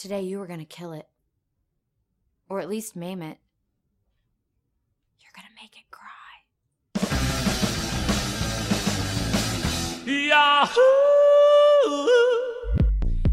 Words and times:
Today 0.00 0.22
you 0.22 0.38
were 0.38 0.46
gonna 0.46 0.64
kill 0.64 0.94
it. 0.94 1.06
Or 2.48 2.58
at 2.58 2.70
least 2.70 2.96
maim 2.96 3.20
it. 3.20 3.36
You're 5.18 5.32
gonna 5.36 5.50
make 5.60 5.76
it 5.76 5.84
cry. 5.90 6.40
Yahoo! 10.10 10.80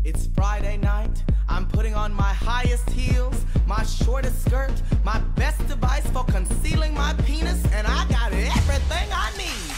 It's 0.04 0.28
Friday 0.36 0.76
night. 0.76 1.24
I'm 1.48 1.68
putting 1.68 1.96
on 1.96 2.12
my 2.12 2.34
highest 2.34 2.90
heels, 2.90 3.46
my 3.66 3.84
shortest 3.84 4.44
skirt, 4.44 4.74
my 5.06 5.20
best 5.38 5.66
device 5.70 6.06
for 6.08 6.26
concealing 6.26 6.94
my 6.94 7.14
penis, 7.26 7.64
and 7.72 7.88
I 7.88 8.06
got 8.10 8.34
everything 8.34 9.10
I 9.14 9.32
need. 9.38 9.72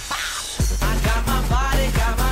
I 0.82 1.00
got 1.06 1.28
my 1.28 1.48
body, 1.50 1.92
got 1.96 2.18
my 2.18 2.29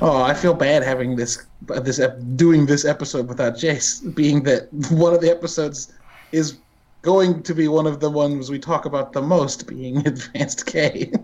Oh, 0.00 0.22
I 0.22 0.34
feel 0.34 0.54
bad 0.54 0.82
having 0.82 1.16
this 1.16 1.44
this 1.62 1.98
ep- 1.98 2.18
doing 2.36 2.66
this 2.66 2.84
episode 2.84 3.28
without 3.28 3.54
Jace, 3.54 4.14
being 4.14 4.42
that 4.44 4.68
one 4.90 5.12
of 5.14 5.20
the 5.20 5.30
episodes 5.30 5.92
is 6.32 6.58
going 7.02 7.42
to 7.44 7.54
be 7.54 7.68
one 7.68 7.86
of 7.86 8.00
the 8.00 8.10
ones 8.10 8.50
we 8.50 8.58
talk 8.58 8.84
about 8.84 9.12
the 9.12 9.22
most, 9.22 9.66
being 9.66 9.98
Advanced 10.06 10.66
K. 10.66 11.12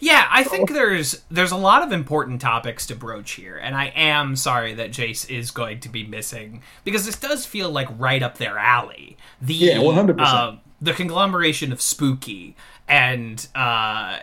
Yeah, 0.00 0.28
I 0.30 0.44
think 0.44 0.70
there's 0.70 1.22
there's 1.30 1.50
a 1.50 1.56
lot 1.56 1.82
of 1.82 1.92
important 1.92 2.40
topics 2.40 2.86
to 2.86 2.94
broach 2.94 3.32
here, 3.32 3.56
and 3.56 3.74
I 3.74 3.86
am 3.96 4.36
sorry 4.36 4.74
that 4.74 4.90
Jace 4.90 5.28
is 5.30 5.50
going 5.50 5.80
to 5.80 5.88
be 5.88 6.06
missing 6.06 6.62
because 6.84 7.04
this 7.06 7.18
does 7.18 7.46
feel 7.46 7.70
like 7.70 7.88
right 7.98 8.22
up 8.22 8.36
their 8.38 8.58
alley. 8.58 9.16
The 9.40 9.54
Yeah, 9.54 9.78
100%. 9.78 10.14
uh, 10.20 10.56
the 10.80 10.92
conglomeration 10.92 11.72
of 11.72 11.80
spooky 11.80 12.54
and 12.86 13.44
uh, 13.54 14.18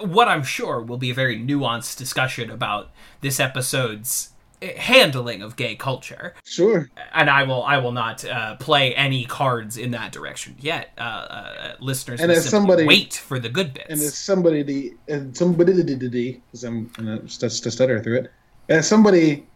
what 0.00 0.28
I'm 0.28 0.42
sure 0.42 0.80
will 0.80 0.98
be 0.98 1.10
a 1.10 1.14
very 1.14 1.38
nuanced 1.38 1.96
discussion 1.98 2.50
about 2.50 2.90
this 3.20 3.38
episode's 3.40 4.30
handling 4.76 5.42
of 5.42 5.56
gay 5.56 5.74
culture 5.74 6.34
sure. 6.44 6.88
and 7.12 7.28
I 7.28 7.42
will 7.42 7.64
I 7.64 7.78
will 7.78 7.90
not 7.90 8.24
uh, 8.24 8.54
play 8.56 8.94
any 8.94 9.24
cards 9.24 9.76
in 9.76 9.90
that 9.90 10.12
direction 10.12 10.54
yet. 10.60 10.90
Uh, 10.96 11.00
uh, 11.00 11.74
listeners, 11.80 12.20
And 12.20 12.30
as 12.30 12.48
somebody- 12.48 12.86
wait 12.86 13.14
for 13.14 13.40
the 13.40 13.48
good 13.48 13.74
bits. 13.74 13.86
And 13.88 14.00
as 14.00 14.14
somebody, 14.16 14.62
the 14.62 14.94
and 15.08 15.36
somebody, 15.36 15.72
because 15.82 16.62
I'm 16.64 16.86
gonna 16.96 17.28
st- 17.28 17.50
st- 17.50 17.72
stutter 17.72 18.00
through 18.02 18.18
it. 18.18 18.32
As 18.68 18.86
somebody 18.86 19.46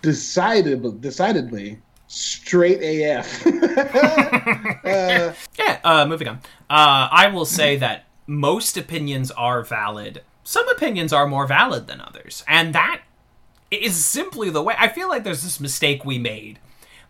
decided, 0.00 1.00
decidedly 1.00 1.80
straight 2.06 2.80
AF. 2.82 3.46
uh, 4.84 5.32
Yeah, 5.58 5.80
uh, 5.82 6.06
moving 6.06 6.28
on. 6.28 6.36
Uh, 6.70 7.08
I 7.10 7.30
will 7.32 7.46
say 7.46 7.76
that 7.78 8.04
most 8.32 8.76
opinions 8.76 9.30
are 9.32 9.62
valid. 9.62 10.22
Some 10.42 10.68
opinions 10.68 11.12
are 11.12 11.26
more 11.26 11.46
valid 11.46 11.86
than 11.86 12.00
others. 12.00 12.44
And 12.48 12.74
that 12.74 13.02
is 13.70 14.04
simply 14.04 14.50
the 14.50 14.62
way. 14.62 14.74
I 14.78 14.88
feel 14.88 15.08
like 15.08 15.22
there's 15.22 15.42
this 15.42 15.60
mistake 15.60 16.04
we 16.04 16.18
made 16.18 16.58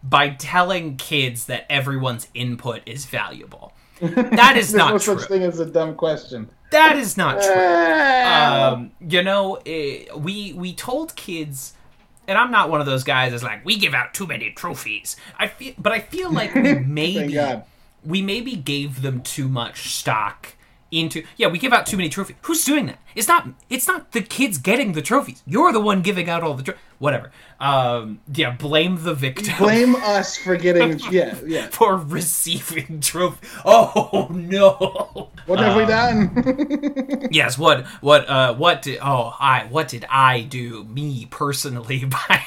by 0.03 0.31
telling 0.31 0.97
kids 0.97 1.47
that 1.47 1.64
everyone's 1.70 2.29
input 2.34 2.83
is 2.87 3.06
valuable. 3.06 3.73
That 4.01 4.56
is 4.56 4.75
not 4.75 4.91
no 4.91 4.98
true. 4.98 5.17
such 5.17 5.29
thing 5.29 5.42
as 5.45 5.61
a 5.61 5.67
dumb 5.67 5.95
question. 5.95 6.51
That 6.73 6.97
is 6.97 7.17
not 7.17 7.41
true. 7.41 7.55
Ah. 7.55 8.73
um, 8.73 8.91
you 9.01 9.23
know, 9.23 9.61
eh, 9.64 10.07
we 10.17 10.53
we 10.55 10.75
told 10.75 11.14
kids, 11.14 11.75
and 12.27 12.36
I'm 12.36 12.51
not 12.51 12.69
one 12.69 12.81
of 12.81 12.86
those 12.86 13.05
guys 13.05 13.31
that's 13.31 13.45
like 13.45 13.64
we 13.64 13.77
give 13.77 13.95
out 13.95 14.12
too 14.12 14.27
many 14.27 14.51
trophies. 14.51 15.14
I 15.39 15.47
feel, 15.47 15.75
but 15.79 15.92
I 15.92 16.01
feel 16.01 16.33
like 16.33 16.53
we 16.53 16.75
maybe 17.01 17.39
we 18.05 18.23
maybe 18.23 18.57
gave 18.57 19.02
them 19.02 19.20
too 19.20 19.47
much 19.47 19.95
stock 19.95 20.57
into. 20.92 21.25
Yeah, 21.36 21.48
we 21.48 21.58
give 21.58 21.73
out 21.73 21.86
too 21.86 21.97
many 21.97 22.08
trophies. 22.08 22.36
Who's 22.42 22.64
doing 22.64 22.86
that? 22.86 22.98
It's 23.14 23.27
not. 23.27 23.48
It's 23.69 23.89
not 23.89 24.13
the 24.13 24.23
kids 24.23 24.58
getting 24.58 24.92
the 24.92 25.03
trophies. 25.03 25.42
You're 25.47 25.73
the 25.73 25.80
one 25.80 26.03
giving 26.03 26.29
out 26.30 26.42
all 26.42 26.55
the 26.55 26.63
tro- 26.63 26.75
whatever. 26.98 27.33
Um, 27.58 28.20
yeah, 28.33 28.53
blame 28.53 29.03
the 29.03 29.14
victim. 29.14 29.55
Blame 29.58 29.97
us 30.03 30.36
for 30.36 30.57
getting. 30.57 31.01
Yeah, 31.11 31.36
yeah. 31.45 31.67
for 31.70 31.97
receiving 31.97 33.01
trophy. 33.01 33.47
Oh 33.64 34.29
no! 34.30 35.30
What 35.47 35.58
have 35.58 35.77
we 35.77 35.86
done? 35.86 37.29
yes 37.30 37.59
what 37.59 37.86
what 38.01 38.29
uh 38.29 38.55
what 38.55 38.83
did 38.83 38.98
oh 39.03 39.35
i 39.39 39.64
what 39.70 39.89
did 39.89 40.05
i 40.11 40.42
do 40.42 40.85
me 40.85 41.27
personally 41.30 42.05
by 42.05 42.45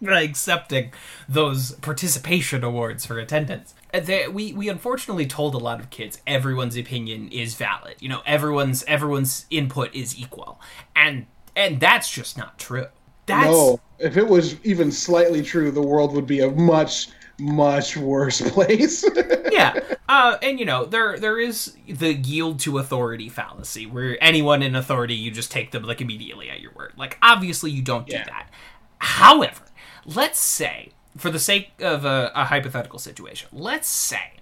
by 0.00 0.20
accepting 0.22 0.92
those 1.28 1.72
participation 1.76 2.62
awards 2.62 3.04
for 3.06 3.18
attendance 3.18 3.74
they, 4.00 4.28
we 4.28 4.52
we 4.52 4.68
unfortunately 4.68 5.26
told 5.26 5.54
a 5.54 5.58
lot 5.58 5.80
of 5.80 5.90
kids 5.90 6.20
everyone's 6.26 6.76
opinion 6.76 7.28
is 7.28 7.54
valid 7.54 7.94
you 8.00 8.08
know 8.08 8.22
everyone's 8.26 8.82
everyone's 8.84 9.46
input 9.50 9.94
is 9.94 10.18
equal 10.18 10.60
and 10.94 11.26
and 11.54 11.80
that's 11.80 12.10
just 12.10 12.36
not 12.36 12.58
true 12.58 12.86
that's 13.26 13.46
no. 13.46 13.80
If 13.98 14.16
it 14.16 14.28
was 14.28 14.62
even 14.64 14.92
slightly 14.92 15.42
true, 15.42 15.70
the 15.72 15.82
world 15.82 16.14
would 16.14 16.26
be 16.28 16.40
a 16.40 16.50
much, 16.50 17.08
much 17.40 17.96
worse 17.96 18.40
place. 18.52 19.04
yeah 19.50 19.80
uh, 20.08 20.36
and 20.42 20.60
you 20.60 20.64
know 20.64 20.84
there 20.84 21.18
there 21.18 21.40
is 21.40 21.74
the 21.88 22.14
yield 22.14 22.60
to 22.60 22.78
authority 22.78 23.28
fallacy 23.28 23.84
where 23.86 24.16
anyone 24.22 24.62
in 24.62 24.76
authority 24.76 25.14
you 25.14 25.30
just 25.32 25.50
take 25.50 25.72
them 25.72 25.82
like 25.82 26.00
immediately 26.00 26.48
at 26.50 26.60
your 26.60 26.72
word 26.72 26.92
like 26.96 27.18
obviously 27.22 27.70
you 27.70 27.82
don't 27.82 28.06
Yeah. 28.08 28.24
do 28.24 28.30
that 28.30 28.50
however 28.98 29.62
let's 30.04 30.38
say 30.38 30.90
for 31.16 31.30
the 31.30 31.38
sake 31.38 31.70
of 31.80 32.04
a, 32.04 32.30
a 32.34 32.44
hypothetical 32.44 32.98
situation 32.98 33.48
let's 33.52 33.88
say 33.88 34.32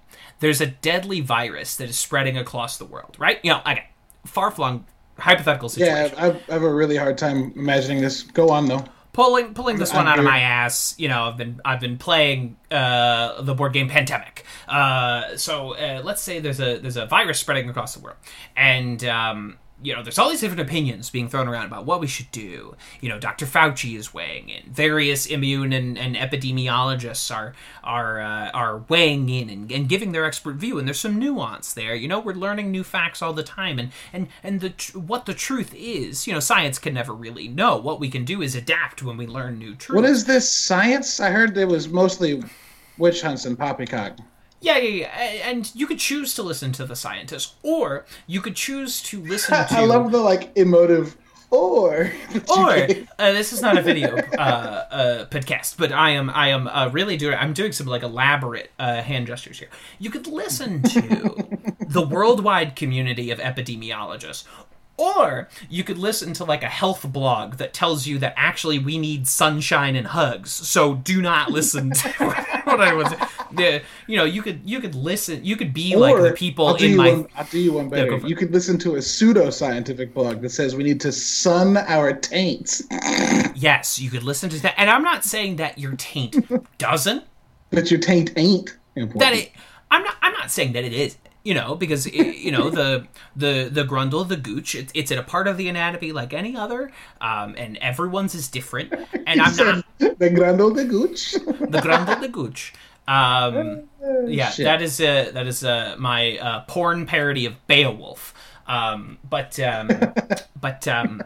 there's 0.40 0.60
a 0.60 0.66
deadly 0.66 1.20
virus 1.20 1.76
that 1.76 1.88
is 1.88 1.98
spreading 1.98 2.36
across 2.36 2.76
the 2.76 2.84
world 2.84 3.16
right 3.18 3.38
you 3.42 3.50
know 3.50 3.60
okay 3.66 3.88
far-flung 4.26 4.84
hypothetical 5.18 5.68
situation 5.68 6.16
yeah, 6.16 6.24
I, 6.24 6.28
I 6.28 6.52
have 6.52 6.62
a 6.62 6.72
really 6.72 6.96
hard 6.96 7.18
time 7.18 7.52
imagining 7.56 8.00
this. 8.02 8.22
Go 8.22 8.50
on 8.50 8.66
though. 8.66 8.84
pulling 9.12 9.54
pulling 9.54 9.78
this 9.78 9.92
one 9.94 10.06
out 10.06 10.18
of 10.18 10.24
my 10.24 10.40
ass. 10.40 10.94
You 10.98 11.08
know, 11.08 11.24
I've 11.24 11.36
been 11.36 11.60
I've 11.64 11.80
been 11.80 11.98
playing 11.98 12.56
uh, 12.70 13.40
the 13.42 13.54
board 13.54 13.72
game 13.72 13.88
Pandemic. 13.88 14.44
Uh, 14.68 15.36
so 15.36 15.74
uh, 15.74 16.02
let's 16.04 16.20
say 16.20 16.40
there's 16.40 16.60
a 16.60 16.78
there's 16.78 16.96
a 16.96 17.06
virus 17.06 17.38
spreading 17.38 17.70
across 17.70 17.94
the 17.94 18.00
world, 18.00 18.16
and 18.56 19.02
um, 19.04 19.58
you 19.84 19.94
know 19.94 20.02
there's 20.02 20.18
all 20.18 20.30
these 20.30 20.40
different 20.40 20.62
opinions 20.62 21.10
being 21.10 21.28
thrown 21.28 21.46
around 21.46 21.66
about 21.66 21.84
what 21.84 22.00
we 22.00 22.06
should 22.06 22.30
do. 22.32 22.74
You 23.00 23.10
know, 23.10 23.18
Dr. 23.18 23.44
Fauci 23.44 23.96
is 23.96 24.14
weighing 24.14 24.48
in. 24.48 24.72
Various 24.72 25.26
immune 25.26 25.72
and, 25.72 25.98
and 25.98 26.16
epidemiologists 26.16 27.34
are 27.34 27.54
are 27.82 28.20
uh, 28.20 28.50
are 28.50 28.78
weighing 28.88 29.28
in 29.28 29.50
and, 29.50 29.70
and 29.70 29.88
giving 29.88 30.12
their 30.12 30.24
expert 30.24 30.56
view. 30.56 30.78
And 30.78 30.88
there's 30.88 30.98
some 30.98 31.18
nuance 31.18 31.74
there. 31.74 31.94
You 31.94 32.08
know, 32.08 32.18
we're 32.18 32.34
learning 32.34 32.70
new 32.70 32.82
facts 32.82 33.20
all 33.20 33.34
the 33.34 33.42
time, 33.42 33.78
and 33.78 33.92
and 34.12 34.28
and 34.42 34.60
the 34.60 34.70
tr- 34.70 34.98
what 34.98 35.26
the 35.26 35.34
truth 35.34 35.74
is. 35.76 36.26
You 36.26 36.32
know, 36.32 36.40
science 36.40 36.78
can 36.78 36.94
never 36.94 37.12
really 37.12 37.48
know. 37.48 37.76
What 37.76 38.00
we 38.00 38.08
can 38.08 38.24
do 38.24 38.40
is 38.40 38.54
adapt 38.54 39.02
when 39.02 39.18
we 39.18 39.26
learn 39.26 39.58
new 39.58 39.74
truth. 39.74 39.96
What 39.96 40.08
is 40.08 40.24
this 40.24 40.50
science? 40.50 41.20
I 41.20 41.30
heard 41.30 41.56
it 41.58 41.68
was 41.68 41.88
mostly 41.88 42.42
witch 42.96 43.20
hunts 43.20 43.44
and 43.44 43.58
poppycock. 43.58 44.16
Yeah, 44.64 44.78
yeah, 44.78 44.88
yeah. 44.88 45.50
And 45.50 45.70
you 45.74 45.86
could 45.86 45.98
choose 45.98 46.34
to 46.36 46.42
listen 46.42 46.72
to 46.72 46.86
the 46.86 46.96
scientists, 46.96 47.54
or 47.62 48.06
you 48.26 48.40
could 48.40 48.56
choose 48.56 49.02
to 49.02 49.20
listen 49.20 49.54
to. 49.68 49.74
I 49.76 49.84
love 49.84 50.10
the 50.10 50.18
like 50.18 50.56
emotive 50.56 51.16
or. 51.50 52.10
or 52.48 52.70
uh, 52.70 53.32
this 53.32 53.52
is 53.52 53.60
not 53.60 53.76
a 53.76 53.82
video 53.82 54.16
uh, 54.16 54.86
uh, 54.90 55.24
podcast, 55.26 55.76
but 55.76 55.92
I 55.92 56.10
am 56.10 56.30
I 56.30 56.48
am 56.48 56.66
uh, 56.68 56.88
really 56.92 57.18
doing 57.18 57.36
I'm 57.36 57.52
doing 57.52 57.72
some 57.72 57.86
like 57.86 58.02
elaborate 58.02 58.70
uh, 58.78 59.02
hand 59.02 59.26
gestures 59.26 59.58
here. 59.58 59.68
You 59.98 60.08
could 60.08 60.26
listen 60.26 60.82
to 60.82 61.46
the 61.86 62.02
worldwide 62.02 62.74
community 62.74 63.30
of 63.30 63.38
epidemiologists. 63.40 64.44
Or 64.96 65.48
you 65.68 65.82
could 65.82 65.98
listen 65.98 66.34
to 66.34 66.44
like 66.44 66.62
a 66.62 66.68
health 66.68 67.04
blog 67.12 67.54
that 67.56 67.72
tells 67.72 68.06
you 68.06 68.18
that 68.18 68.32
actually 68.36 68.78
we 68.78 68.96
need 68.96 69.26
sunshine 69.26 69.96
and 69.96 70.06
hugs. 70.06 70.52
So 70.52 70.94
do 70.94 71.20
not 71.20 71.50
listen 71.50 71.90
to 71.90 72.08
what 72.64 72.80
I 72.80 72.94
was. 72.94 73.12
The, 73.52 73.82
you 74.06 74.16
know, 74.16 74.24
you 74.24 74.40
could 74.40 74.60
you 74.64 74.80
could 74.80 74.94
listen. 74.94 75.44
You 75.44 75.56
could 75.56 75.74
be 75.74 75.96
like 75.96 76.16
the 76.22 76.32
people 76.32 76.76
in 76.76 76.96
my. 76.96 77.10
one, 77.10 77.28
I'll 77.34 77.44
do 77.46 77.58
you 77.58 77.72
one 77.72 77.88
better. 77.88 78.14
it. 78.14 78.24
you 78.24 78.36
could 78.36 78.52
listen 78.52 78.78
to 78.80 78.94
a 78.94 79.02
pseudo-scientific 79.02 80.14
blog 80.14 80.40
that 80.42 80.50
says 80.50 80.76
we 80.76 80.84
need 80.84 81.00
to 81.00 81.10
sun 81.10 81.76
our 81.76 82.12
taints, 82.12 82.82
Yes, 83.54 83.98
you 83.98 84.10
could 84.10 84.22
listen 84.22 84.50
to 84.50 84.62
that. 84.62 84.74
And 84.76 84.90
I'm 84.90 85.02
not 85.02 85.24
saying 85.24 85.56
that 85.56 85.78
your 85.78 85.96
taint 85.96 86.36
doesn't. 86.78 87.24
but 87.70 87.90
your 87.90 88.00
taint 88.00 88.32
ain't 88.36 88.76
important. 88.96 89.20
That 89.20 89.32
it. 89.34 89.52
I'm 89.90 90.04
not. 90.04 90.14
I'm 90.22 90.32
not 90.32 90.50
saying 90.50 90.72
that 90.74 90.84
it 90.84 90.92
is. 90.92 91.16
You 91.44 91.52
know, 91.52 91.74
because 91.74 92.06
it, 92.06 92.36
you 92.36 92.50
know 92.50 92.70
the 92.70 93.06
the 93.36 93.68
the 93.70 93.84
grundle, 93.84 94.26
the 94.26 94.36
gooch. 94.36 94.74
It's 94.74 94.90
it's 94.94 95.10
a 95.10 95.22
part 95.22 95.46
of 95.46 95.56
the 95.56 95.68
anatomy 95.68 96.12
like 96.12 96.32
any 96.32 96.56
other, 96.56 96.90
um, 97.20 97.54
and 97.56 97.76
everyone's 97.78 98.34
is 98.34 98.48
different. 98.48 98.92
And 99.26 99.40
I'm 99.40 99.56
not 99.56 99.84
the 99.98 100.30
grundle 100.30 100.74
the 100.74 100.84
gooch. 100.84 101.32
the 101.34 101.80
grundle, 101.80 102.20
the 102.20 102.28
gooch. 102.28 102.72
Um, 103.06 103.82
yeah, 104.26 104.50
shit. 104.50 104.64
that 104.64 104.80
is 104.80 104.98
uh, 105.00 105.30
that 105.34 105.46
is 105.46 105.62
uh, 105.62 105.96
my 105.98 106.38
uh, 106.38 106.60
porn 106.66 107.04
parody 107.04 107.44
of 107.44 107.54
Beowulf. 107.66 108.32
Um, 108.66 109.18
but 109.28 109.60
um, 109.60 109.90
but 110.60 110.88
um, 110.88 111.22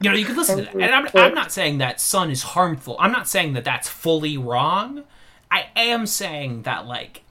you 0.00 0.10
know, 0.10 0.16
you 0.16 0.24
could 0.24 0.36
listen 0.36 0.58
to 0.58 0.64
that. 0.64 0.74
And 0.74 0.94
I'm, 0.94 1.08
I'm 1.14 1.34
not 1.34 1.50
saying 1.50 1.78
that 1.78 2.00
sun 2.00 2.30
is 2.30 2.42
harmful. 2.42 2.96
I'm 3.00 3.12
not 3.12 3.28
saying 3.28 3.54
that 3.54 3.64
that's 3.64 3.88
fully 3.88 4.36
wrong. 4.36 5.04
I 5.50 5.66
am 5.74 6.06
saying 6.06 6.62
that 6.62 6.86
like 6.86 7.22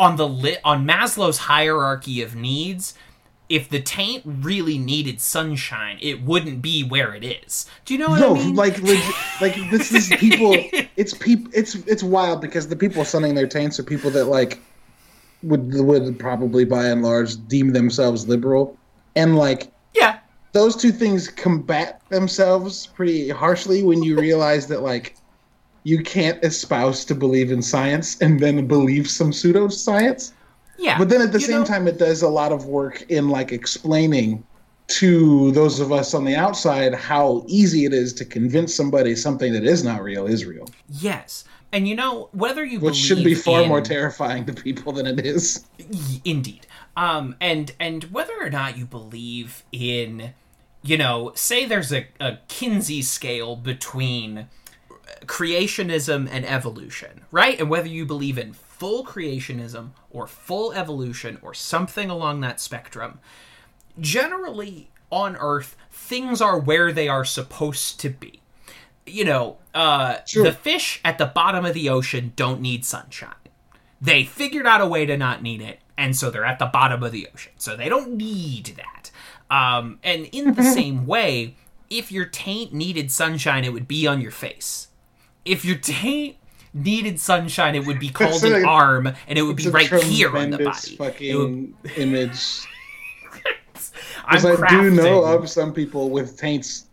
on 0.00 0.16
the 0.16 0.26
lit 0.26 0.60
on 0.64 0.86
Maslow's 0.86 1.36
hierarchy 1.38 2.22
of 2.22 2.34
needs, 2.34 2.94
if 3.50 3.68
the 3.68 3.80
taint 3.80 4.22
really 4.24 4.78
needed 4.78 5.20
sunshine, 5.20 5.98
it 6.00 6.22
wouldn't 6.22 6.62
be 6.62 6.82
where 6.82 7.14
it 7.14 7.22
is. 7.22 7.66
Do 7.84 7.92
you 7.92 8.00
know 8.00 8.08
what 8.08 8.20
no, 8.20 8.34
I 8.34 8.38
mean? 8.38 8.54
No, 8.54 8.62
like 8.62 8.78
legit, 8.80 9.14
like 9.42 9.54
this 9.70 9.92
is 9.92 10.08
people. 10.18 10.54
It's 10.96 11.12
people. 11.12 11.50
It's 11.54 11.74
it's 11.74 12.02
wild 12.02 12.40
because 12.40 12.68
the 12.68 12.76
people 12.76 13.04
sunning 13.04 13.34
their 13.34 13.46
taints 13.46 13.78
are 13.78 13.82
people 13.82 14.10
that 14.12 14.24
like 14.24 14.58
would 15.42 15.74
would 15.74 16.18
probably 16.18 16.64
by 16.64 16.86
and 16.86 17.02
large 17.02 17.46
deem 17.48 17.72
themselves 17.72 18.26
liberal, 18.26 18.78
and 19.16 19.36
like 19.36 19.70
yeah, 19.94 20.20
those 20.52 20.76
two 20.76 20.92
things 20.92 21.28
combat 21.28 22.00
themselves 22.08 22.86
pretty 22.86 23.28
harshly 23.28 23.82
when 23.82 24.02
you 24.02 24.18
realize 24.18 24.66
that 24.68 24.82
like 24.82 25.16
you 25.84 26.02
can't 26.02 26.42
espouse 26.44 27.04
to 27.06 27.14
believe 27.14 27.50
in 27.52 27.62
science 27.62 28.20
and 28.20 28.40
then 28.40 28.66
believe 28.66 29.08
some 29.08 29.30
pseudoscience. 29.30 30.32
yeah. 30.78 30.98
But 30.98 31.08
then 31.08 31.22
at 31.22 31.32
the 31.32 31.40
same 31.40 31.60
know- 31.60 31.66
time, 31.66 31.88
it 31.88 31.98
does 31.98 32.22
a 32.22 32.28
lot 32.28 32.52
of 32.52 32.66
work 32.66 33.02
in 33.08 33.28
like 33.28 33.52
explaining 33.52 34.44
to 34.88 35.52
those 35.52 35.78
of 35.78 35.92
us 35.92 36.14
on 36.14 36.24
the 36.24 36.34
outside 36.34 36.92
how 36.94 37.44
easy 37.46 37.84
it 37.84 37.94
is 37.94 38.12
to 38.14 38.24
convince 38.24 38.74
somebody 38.74 39.14
something 39.14 39.52
that 39.52 39.64
is 39.64 39.84
not 39.84 40.02
real 40.02 40.26
is 40.26 40.44
real, 40.44 40.68
yes. 40.88 41.44
And 41.72 41.86
you 41.86 41.94
know 41.94 42.28
whether 42.32 42.64
you 42.64 42.80
which 42.80 42.96
should 42.96 43.22
be 43.22 43.36
far 43.36 43.62
in- 43.62 43.68
more 43.68 43.80
terrifying 43.80 44.44
to 44.46 44.52
people 44.52 44.92
than 44.92 45.06
it 45.06 45.24
is. 45.24 45.64
Indeed. 46.24 46.66
Um, 46.96 47.36
and 47.40 47.72
and 47.78 48.04
whether 48.04 48.32
or 48.40 48.50
not 48.50 48.76
you 48.76 48.84
believe 48.84 49.62
in, 49.70 50.34
you 50.82 50.98
know, 50.98 51.30
say 51.36 51.64
there's 51.66 51.92
a, 51.92 52.08
a 52.18 52.38
Kinsey 52.48 53.02
scale 53.02 53.54
between 53.54 54.48
creationism 55.26 56.28
and 56.30 56.44
evolution, 56.46 57.22
right? 57.30 57.58
And 57.60 57.68
whether 57.70 57.88
you 57.88 58.06
believe 58.06 58.38
in 58.38 58.52
full 58.52 59.04
creationism 59.04 59.90
or 60.10 60.26
full 60.26 60.72
evolution 60.72 61.38
or 61.42 61.52
something 61.54 62.08
along 62.10 62.40
that 62.40 62.60
spectrum, 62.60 63.20
generally 63.98 64.90
on 65.10 65.36
Earth, 65.36 65.76
things 65.90 66.40
are 66.40 66.58
where 66.58 66.92
they 66.92 67.08
are 67.08 67.24
supposed 67.24 68.00
to 68.00 68.10
be. 68.10 68.40
You 69.06 69.24
know, 69.24 69.58
uh, 69.74 70.18
Sure. 70.26 70.44
the 70.44 70.52
fish 70.52 71.00
at 71.04 71.18
the 71.18 71.26
bottom 71.26 71.64
of 71.64 71.74
the 71.74 71.88
ocean 71.88 72.32
don't 72.36 72.60
need 72.60 72.84
sunshine. 72.84 73.34
They 74.00 74.24
figured 74.24 74.66
out 74.66 74.80
a 74.80 74.86
way 74.86 75.04
to 75.06 75.16
not 75.16 75.42
need 75.42 75.60
it, 75.60 75.80
and 75.98 76.16
so 76.16 76.30
they're 76.30 76.44
at 76.44 76.58
the 76.58 76.66
bottom 76.66 77.02
of 77.02 77.12
the 77.12 77.28
ocean. 77.32 77.52
So 77.56 77.76
they 77.76 77.88
don't 77.88 78.12
need 78.12 78.76
that. 78.76 79.10
Um, 79.54 79.98
and 80.02 80.26
in 80.32 80.54
the 80.54 80.62
same 80.62 81.06
way, 81.06 81.56
if 81.90 82.12
your 82.12 82.24
taint 82.24 82.72
needed 82.72 83.10
sunshine, 83.10 83.64
it 83.64 83.72
would 83.72 83.88
be 83.88 84.06
on 84.06 84.20
your 84.20 84.30
face. 84.30 84.88
If 85.44 85.64
your 85.64 85.76
taint 85.76 86.36
needed 86.74 87.18
sunshine, 87.20 87.74
it 87.74 87.86
would 87.86 87.98
be 87.98 88.08
called 88.20 88.44
an 88.44 88.64
arm, 88.64 89.06
and 89.26 89.38
it 89.38 89.42
would 89.42 89.56
be 89.56 89.68
right 89.68 89.92
here 90.04 90.36
on 90.36 90.50
the 90.50 90.58
body. 90.58 90.96
Fucking 90.96 91.36
would- 91.82 91.92
image. 91.98 92.66
I'm 94.26 94.40
Because 94.42 94.62
I 94.62 94.68
do 94.70 94.90
know 94.90 95.24
of 95.24 95.48
some 95.48 95.72
people 95.72 96.10
with 96.10 96.36
taints 96.38 96.86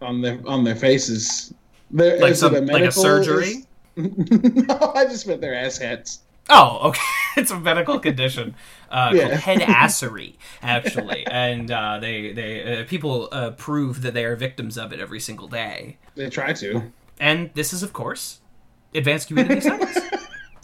on 0.00 0.20
their 0.20 0.40
on 0.46 0.64
their 0.64 0.76
faces. 0.76 1.52
There, 1.90 2.18
Like 2.20 2.32
is 2.32 2.40
some- 2.40 2.54
a 2.54 2.60
like 2.60 2.68
a 2.68 2.72
medical, 2.72 3.02
surgery? 3.02 3.66
no, 3.96 4.92
I 4.94 5.04
just 5.04 5.26
meant 5.26 5.40
their 5.40 5.54
ass 5.54 5.78
hats. 5.78 6.20
Oh, 6.50 6.88
okay. 6.88 7.00
it's 7.36 7.50
a 7.50 7.58
medical 7.60 7.98
condition 8.00 8.54
uh, 8.90 9.12
Yeah. 9.14 9.28
called 9.28 9.40
head 9.40 9.60
assery, 9.60 10.34
actually, 10.62 11.26
and 11.26 11.70
uh, 11.70 11.98
they 12.00 12.32
they 12.32 12.80
uh, 12.80 12.84
people 12.84 13.28
uh, 13.32 13.50
prove 13.50 14.02
that 14.02 14.14
they 14.14 14.24
are 14.24 14.34
victims 14.36 14.76
of 14.78 14.92
it 14.92 15.00
every 15.00 15.20
single 15.20 15.46
day. 15.48 15.98
They 16.14 16.30
try 16.30 16.52
to. 16.54 16.90
And 17.22 17.50
this 17.54 17.72
is, 17.72 17.84
of 17.84 17.92
course, 17.92 18.40
Advanced 18.92 19.28
Community 19.28 19.60
Studies, 19.60 19.96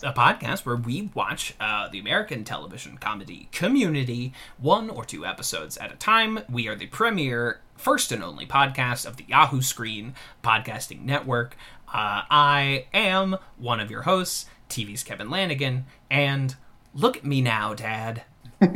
a 0.02 0.12
podcast 0.12 0.66
where 0.66 0.74
we 0.74 1.08
watch 1.14 1.54
uh, 1.60 1.88
the 1.88 2.00
American 2.00 2.42
television 2.42 2.98
comedy 2.98 3.48
Community 3.52 4.32
one 4.58 4.90
or 4.90 5.04
two 5.04 5.24
episodes 5.24 5.76
at 5.76 5.92
a 5.92 5.96
time. 5.96 6.40
We 6.50 6.66
are 6.66 6.74
the 6.74 6.86
premier, 6.86 7.60
first 7.76 8.10
and 8.10 8.24
only 8.24 8.44
podcast 8.44 9.06
of 9.06 9.18
the 9.18 9.24
Yahoo 9.28 9.62
Screen 9.62 10.14
Podcasting 10.42 11.04
Network. 11.04 11.56
Uh, 11.86 12.26
I 12.28 12.86
am 12.92 13.36
one 13.56 13.78
of 13.78 13.88
your 13.88 14.02
hosts, 14.02 14.46
TV's 14.68 15.04
Kevin 15.04 15.30
Lanigan, 15.30 15.86
and 16.10 16.56
look 16.92 17.18
at 17.18 17.24
me 17.24 17.40
now, 17.40 17.72
Dad. 17.72 18.24
I'm 18.60 18.68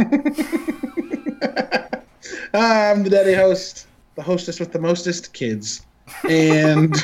the 3.02 3.10
daddy 3.10 3.34
host, 3.34 3.88
the 4.14 4.22
hostess 4.22 4.60
with 4.60 4.70
the 4.70 4.78
mostest 4.78 5.32
kids, 5.32 5.84
and 6.28 6.94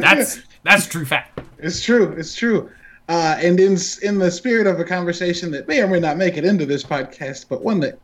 That's 0.00 0.40
that's 0.62 0.86
true 0.86 1.04
fact. 1.04 1.40
it's 1.58 1.82
true. 1.82 2.12
It's 2.12 2.34
true. 2.34 2.70
Uh, 3.08 3.36
and 3.38 3.60
in 3.60 3.76
in 4.02 4.18
the 4.18 4.30
spirit 4.30 4.66
of 4.66 4.80
a 4.80 4.84
conversation 4.84 5.50
that 5.50 5.68
may 5.68 5.80
or 5.80 5.86
may 5.86 6.00
not 6.00 6.16
make 6.16 6.36
it 6.36 6.44
into 6.44 6.64
this 6.66 6.82
podcast, 6.82 7.46
but 7.48 7.62
one 7.62 7.80
that 7.80 7.98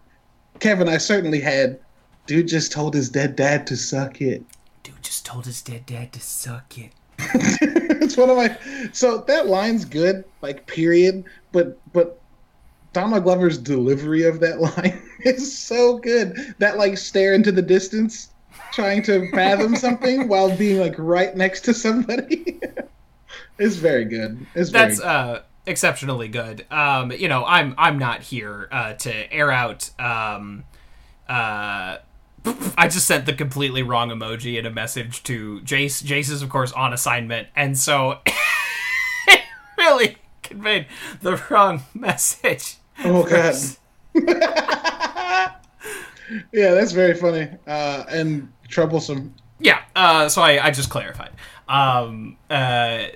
Kevin 0.58 0.86
and 0.86 0.90
I 0.94 0.98
certainly 0.98 1.40
had, 1.40 1.78
dude 2.26 2.48
just 2.48 2.70
told 2.70 2.94
his 2.94 3.08
dead 3.08 3.34
dad 3.34 3.66
to 3.68 3.76
suck 3.76 4.20
it. 4.20 4.44
Dude 4.82 5.02
just 5.02 5.24
told 5.24 5.46
his 5.46 5.62
dead 5.62 5.86
dad 5.86 6.12
to 6.12 6.20
suck 6.20 6.76
it. 6.78 6.92
it's 7.18 8.16
one 8.16 8.30
of 8.30 8.36
my 8.36 8.56
so 8.92 9.18
that 9.26 9.46
line's 9.46 9.84
good, 9.84 10.24
like 10.42 10.66
period. 10.66 11.24
But 11.52 11.78
but 11.92 12.20
Donald 12.92 13.24
Glover's 13.24 13.58
delivery 13.58 14.24
of 14.24 14.40
that 14.40 14.60
line 14.76 15.00
is 15.20 15.56
so 15.56 15.98
good. 15.98 16.54
That 16.58 16.76
like 16.76 16.98
stare 16.98 17.34
into 17.34 17.52
the 17.52 17.62
distance, 17.62 18.29
trying 18.72 19.02
to 19.04 19.30
fathom 19.30 19.76
something 19.76 20.28
while 20.28 20.54
being 20.56 20.80
like 20.80 20.94
right 20.98 21.36
next 21.36 21.62
to 21.62 21.74
somebody. 21.74 22.60
is 23.58 23.76
very 23.76 24.04
good. 24.04 24.46
It's 24.54 24.70
very 24.70 24.88
That's 24.88 25.00
uh, 25.00 25.42
exceptionally 25.66 26.28
good. 26.28 26.66
Um, 26.70 27.12
you 27.12 27.28
know, 27.28 27.44
I'm 27.44 27.74
I'm 27.78 27.98
not 27.98 28.22
here 28.22 28.68
uh, 28.72 28.94
to 28.94 29.32
air 29.32 29.50
out. 29.52 29.90
Um, 29.98 30.64
uh, 31.28 31.98
I 32.78 32.88
just 32.88 33.06
sent 33.06 33.26
the 33.26 33.34
completely 33.34 33.82
wrong 33.82 34.08
emoji 34.10 34.58
in 34.58 34.66
a 34.66 34.70
message 34.70 35.22
to 35.24 35.60
Jace. 35.60 36.02
Jace 36.02 36.30
is 36.30 36.42
of 36.42 36.48
course 36.48 36.72
on 36.72 36.92
assignment, 36.92 37.48
and 37.54 37.78
so 37.78 38.18
it 39.26 39.40
really 39.78 40.16
conveyed 40.42 40.86
the 41.20 41.40
wrong 41.50 41.82
message. 41.94 42.76
Oh 43.04 43.24
god. 43.24 43.54
yeah, 46.52 46.74
that's 46.74 46.92
very 46.92 47.14
funny 47.14 47.48
uh, 47.66 48.04
and 48.10 48.52
troublesome. 48.70 49.34
Yeah, 49.58 49.82
uh, 49.94 50.28
so 50.28 50.40
I, 50.40 50.66
I 50.66 50.70
just 50.70 50.88
clarified. 50.88 51.30
Um, 51.68 52.36
uh, 52.48 52.54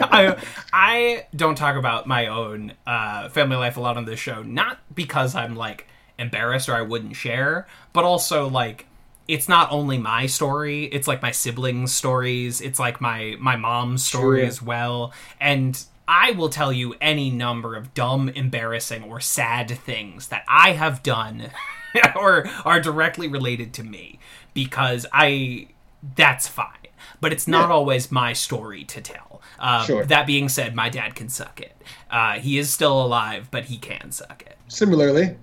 I, 0.00 0.36
I 0.72 1.26
don't 1.36 1.56
talk 1.56 1.76
about 1.76 2.06
my 2.06 2.28
own 2.28 2.72
uh, 2.86 3.28
family 3.28 3.56
life 3.56 3.76
a 3.76 3.80
lot 3.80 3.96
on 3.96 4.06
this 4.06 4.18
show, 4.18 4.42
not 4.42 4.78
because 4.94 5.34
I'm 5.34 5.54
like 5.54 5.86
embarrassed 6.18 6.68
or 6.68 6.74
I 6.74 6.82
wouldn't 6.82 7.14
share, 7.14 7.66
but 7.92 8.04
also 8.04 8.48
like 8.48 8.86
it's 9.28 9.48
not 9.48 9.70
only 9.70 9.98
my 9.98 10.26
story; 10.26 10.84
it's 10.84 11.06
like 11.06 11.20
my 11.20 11.30
siblings' 11.30 11.92
stories. 11.92 12.60
It's 12.60 12.78
like 12.78 13.00
my 13.00 13.36
my 13.38 13.56
mom's 13.56 14.04
story 14.04 14.46
as 14.46 14.62
well, 14.62 15.12
and 15.40 15.84
I 16.08 16.32
will 16.32 16.48
tell 16.48 16.72
you 16.72 16.94
any 17.00 17.30
number 17.30 17.74
of 17.74 17.92
dumb, 17.92 18.28
embarrassing, 18.28 19.04
or 19.04 19.20
sad 19.20 19.70
things 19.70 20.28
that 20.28 20.44
I 20.48 20.72
have 20.72 21.02
done 21.02 21.50
or 22.16 22.48
are 22.64 22.80
directly 22.80 23.28
related 23.28 23.72
to 23.74 23.82
me 23.82 24.18
because 24.56 25.04
I 25.12 25.68
that's 26.16 26.48
fine. 26.48 26.72
But 27.20 27.32
it's 27.32 27.46
not 27.46 27.68
Yeah. 27.68 27.74
always 27.74 28.10
my 28.10 28.32
story 28.32 28.82
to 28.84 29.00
tell. 29.00 29.40
Um, 29.58 29.86
Sure. 29.86 30.04
That 30.04 30.26
being 30.26 30.48
said, 30.48 30.74
my 30.74 30.88
dad 30.88 31.14
can 31.14 31.28
suck 31.28 31.60
it. 31.60 31.80
Uh, 32.10 32.34
he 32.40 32.58
is 32.58 32.72
still 32.72 33.00
alive, 33.00 33.48
but 33.50 33.66
he 33.66 33.76
can 33.78 34.10
suck 34.12 34.42
it. 34.46 34.56
Similarly, 34.68 35.36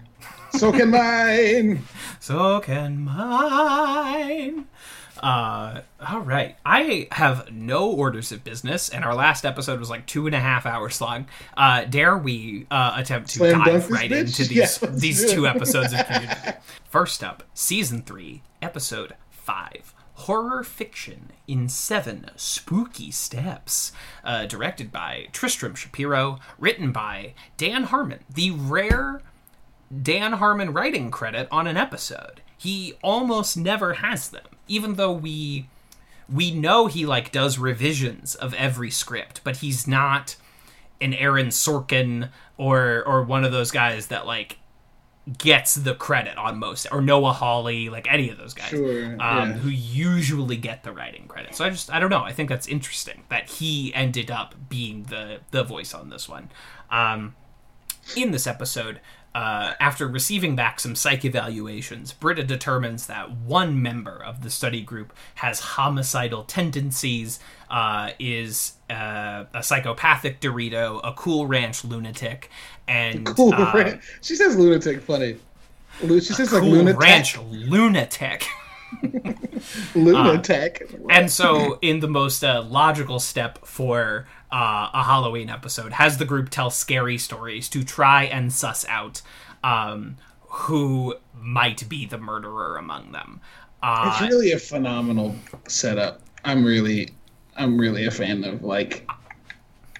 so 0.52 0.72
can 0.72 0.90
mine. 1.02 1.84
So 2.20 2.60
can 2.60 3.04
mine. 3.06 4.66
Uh, 5.24 5.82
all 6.06 6.20
right. 6.20 6.58
I 6.66 7.08
have 7.14 7.50
no 7.52 7.90
orders 7.90 8.32
of 8.34 8.44
business, 8.44 8.90
and 8.90 9.06
our 9.06 9.16
last 9.16 9.46
episode 9.46 9.80
was 9.80 9.90
like 9.90 10.06
two 10.06 10.26
and 10.28 10.36
a 10.36 10.40
half 10.40 10.66
hours 10.66 11.00
long. 11.00 11.28
Uh, 11.56 11.86
dare 11.86 12.18
we 12.18 12.68
uh, 12.70 12.94
attempt 12.98 13.30
to 13.32 13.38
Slam 13.38 13.64
dive 13.64 13.90
right 13.90 14.12
bitch? 14.12 14.20
into 14.40 14.44
these 14.44 14.80
Yeah, 14.82 14.90
these 14.92 15.32
two 15.32 15.48
episodes 15.48 15.94
of 15.94 16.06
Community? 16.08 16.52
First 16.90 17.24
up, 17.24 17.44
season 17.54 18.02
three, 18.02 18.44
episode 18.62 19.16
five. 19.32 19.94
Horror 20.16 20.64
fiction 20.64 21.32
in 21.48 21.70
seven 21.70 22.30
spooky 22.36 23.10
steps. 23.10 23.92
Uh, 24.24 24.46
directed 24.46 24.92
by 24.92 25.28
Tristram 25.32 25.74
Shapiro, 25.74 26.40
written 26.60 26.92
by 26.92 27.34
Dan 27.58 27.86
Harmon, 27.86 28.20
the 28.30 28.52
rare 28.52 29.22
Dan 30.02 30.34
Harmon 30.34 30.74
writing 30.74 31.12
credit 31.12 31.48
on 31.52 31.66
an 31.68 31.78
episode. 31.78 32.42
He 32.64 32.94
almost 33.04 33.58
never 33.58 33.96
has 33.96 34.30
them, 34.30 34.46
even 34.68 34.94
though 34.96 35.12
we 35.12 35.68
we 36.30 36.52
know 36.52 36.88
he 36.88 37.06
like 37.06 37.32
does 37.32 37.58
revisions 37.60 38.36
of 38.36 38.54
every 38.54 38.90
script, 38.90 39.42
but 39.44 39.58
he's 39.58 39.86
not 39.88 40.38
an 41.02 41.14
Aaron 41.14 41.48
Sorkin 41.48 42.30
or 42.58 43.04
or 43.06 43.24
one 43.24 43.44
of 43.44 43.52
those 43.52 43.70
guys 43.72 44.08
that 44.08 44.26
like 44.26 44.60
gets 45.38 45.76
the 45.76 45.94
credit 45.96 46.38
on 46.38 46.58
most, 46.60 46.86
or 46.92 47.02
Noah 47.02 47.34
Hawley, 47.34 47.90
like 47.90 48.08
any 48.12 48.30
of 48.30 48.38
those 48.38 48.54
guys, 48.54 48.70
Sure, 48.70 49.06
um, 49.06 49.18
yeah. 49.20 49.54
who 49.54 49.70
usually 49.70 50.58
get 50.58 50.84
the 50.84 50.92
writing 50.92 51.28
credit. 51.28 51.56
So 51.56 51.66
I 51.66 51.70
just 51.70 51.92
I 51.92 52.00
don't 52.00 52.10
know. 52.10 52.24
I 52.24 52.32
think 52.32 52.48
that's 52.50 52.68
interesting 52.68 53.24
that 53.30 53.50
he 53.50 53.94
ended 53.94 54.32
up 54.32 54.56
being 54.70 55.04
the 55.04 55.40
the 55.52 55.64
voice 55.64 55.94
on 55.94 56.10
this 56.10 56.30
one. 56.30 56.50
Um, 56.90 57.36
in 58.18 58.32
this 58.32 58.48
episode, 58.48 59.00
uh, 59.36 59.74
after 59.80 60.08
receiving 60.08 60.56
back 60.56 60.80
some 60.80 60.96
psych 60.96 61.26
evaluations, 61.26 62.14
Britta 62.14 62.44
determines 62.44 63.08
that 63.08 63.32
one 63.32 63.82
member 63.82 64.24
of 64.24 64.44
the 64.44 64.50
study 64.50 64.82
group 64.82 65.12
has 65.36 65.60
homicidal 65.60 66.44
tendencies, 66.44 67.40
uh, 67.70 68.12
is 68.20 68.74
uh, 68.90 69.46
a 69.54 69.64
psychopathic 69.64 70.40
Dorito, 70.40 71.02
a 71.04 71.14
Cool 71.14 71.48
Ranch 71.48 71.84
lunatic, 71.84 72.50
and 72.88 73.26
Cool 73.36 73.54
uh, 73.54 73.72
Ranch. 73.74 74.04
She 74.22 74.36
says 74.36 74.56
lunatic 74.56 75.02
funny. 75.02 75.38
She 76.00 76.20
says 76.22 76.52
like 76.52 76.62
Cool 76.62 76.72
lunatic. 76.72 77.02
Ranch 77.02 77.38
lunatic. 77.38 78.46
Lunatic. 79.96 80.90
And 81.10 81.32
so, 81.32 81.80
in 81.82 82.00
the 82.00 82.08
most 82.08 82.44
uh, 82.44 82.64
logical 82.64 83.20
step 83.20 83.66
for 83.66 84.28
uh, 84.52 84.90
a 84.94 85.04
Halloween 85.04 85.50
episode, 85.50 85.94
has 85.94 86.18
the 86.18 86.26
group 86.26 86.50
tell 86.50 86.70
scary 86.70 87.18
stories 87.18 87.70
to 87.70 87.84
try 87.84 88.24
and 88.24 88.52
suss 88.52 88.86
out 88.88 89.22
um, 89.64 90.18
who 90.48 91.16
might 91.40 91.88
be 91.90 92.06
the 92.06 92.18
murderer 92.18 92.78
among 92.78 93.12
them. 93.12 93.42
Uh, 93.82 94.12
it's 94.14 94.32
really 94.32 94.52
a 94.52 94.60
phenomenal 94.60 95.36
setup. 95.68 96.22
I'm 96.46 96.64
really, 96.64 97.10
I'm 97.58 97.78
really 97.78 98.06
a 98.06 98.12
fan 98.12 98.44
of 98.44 98.64
like 98.64 99.10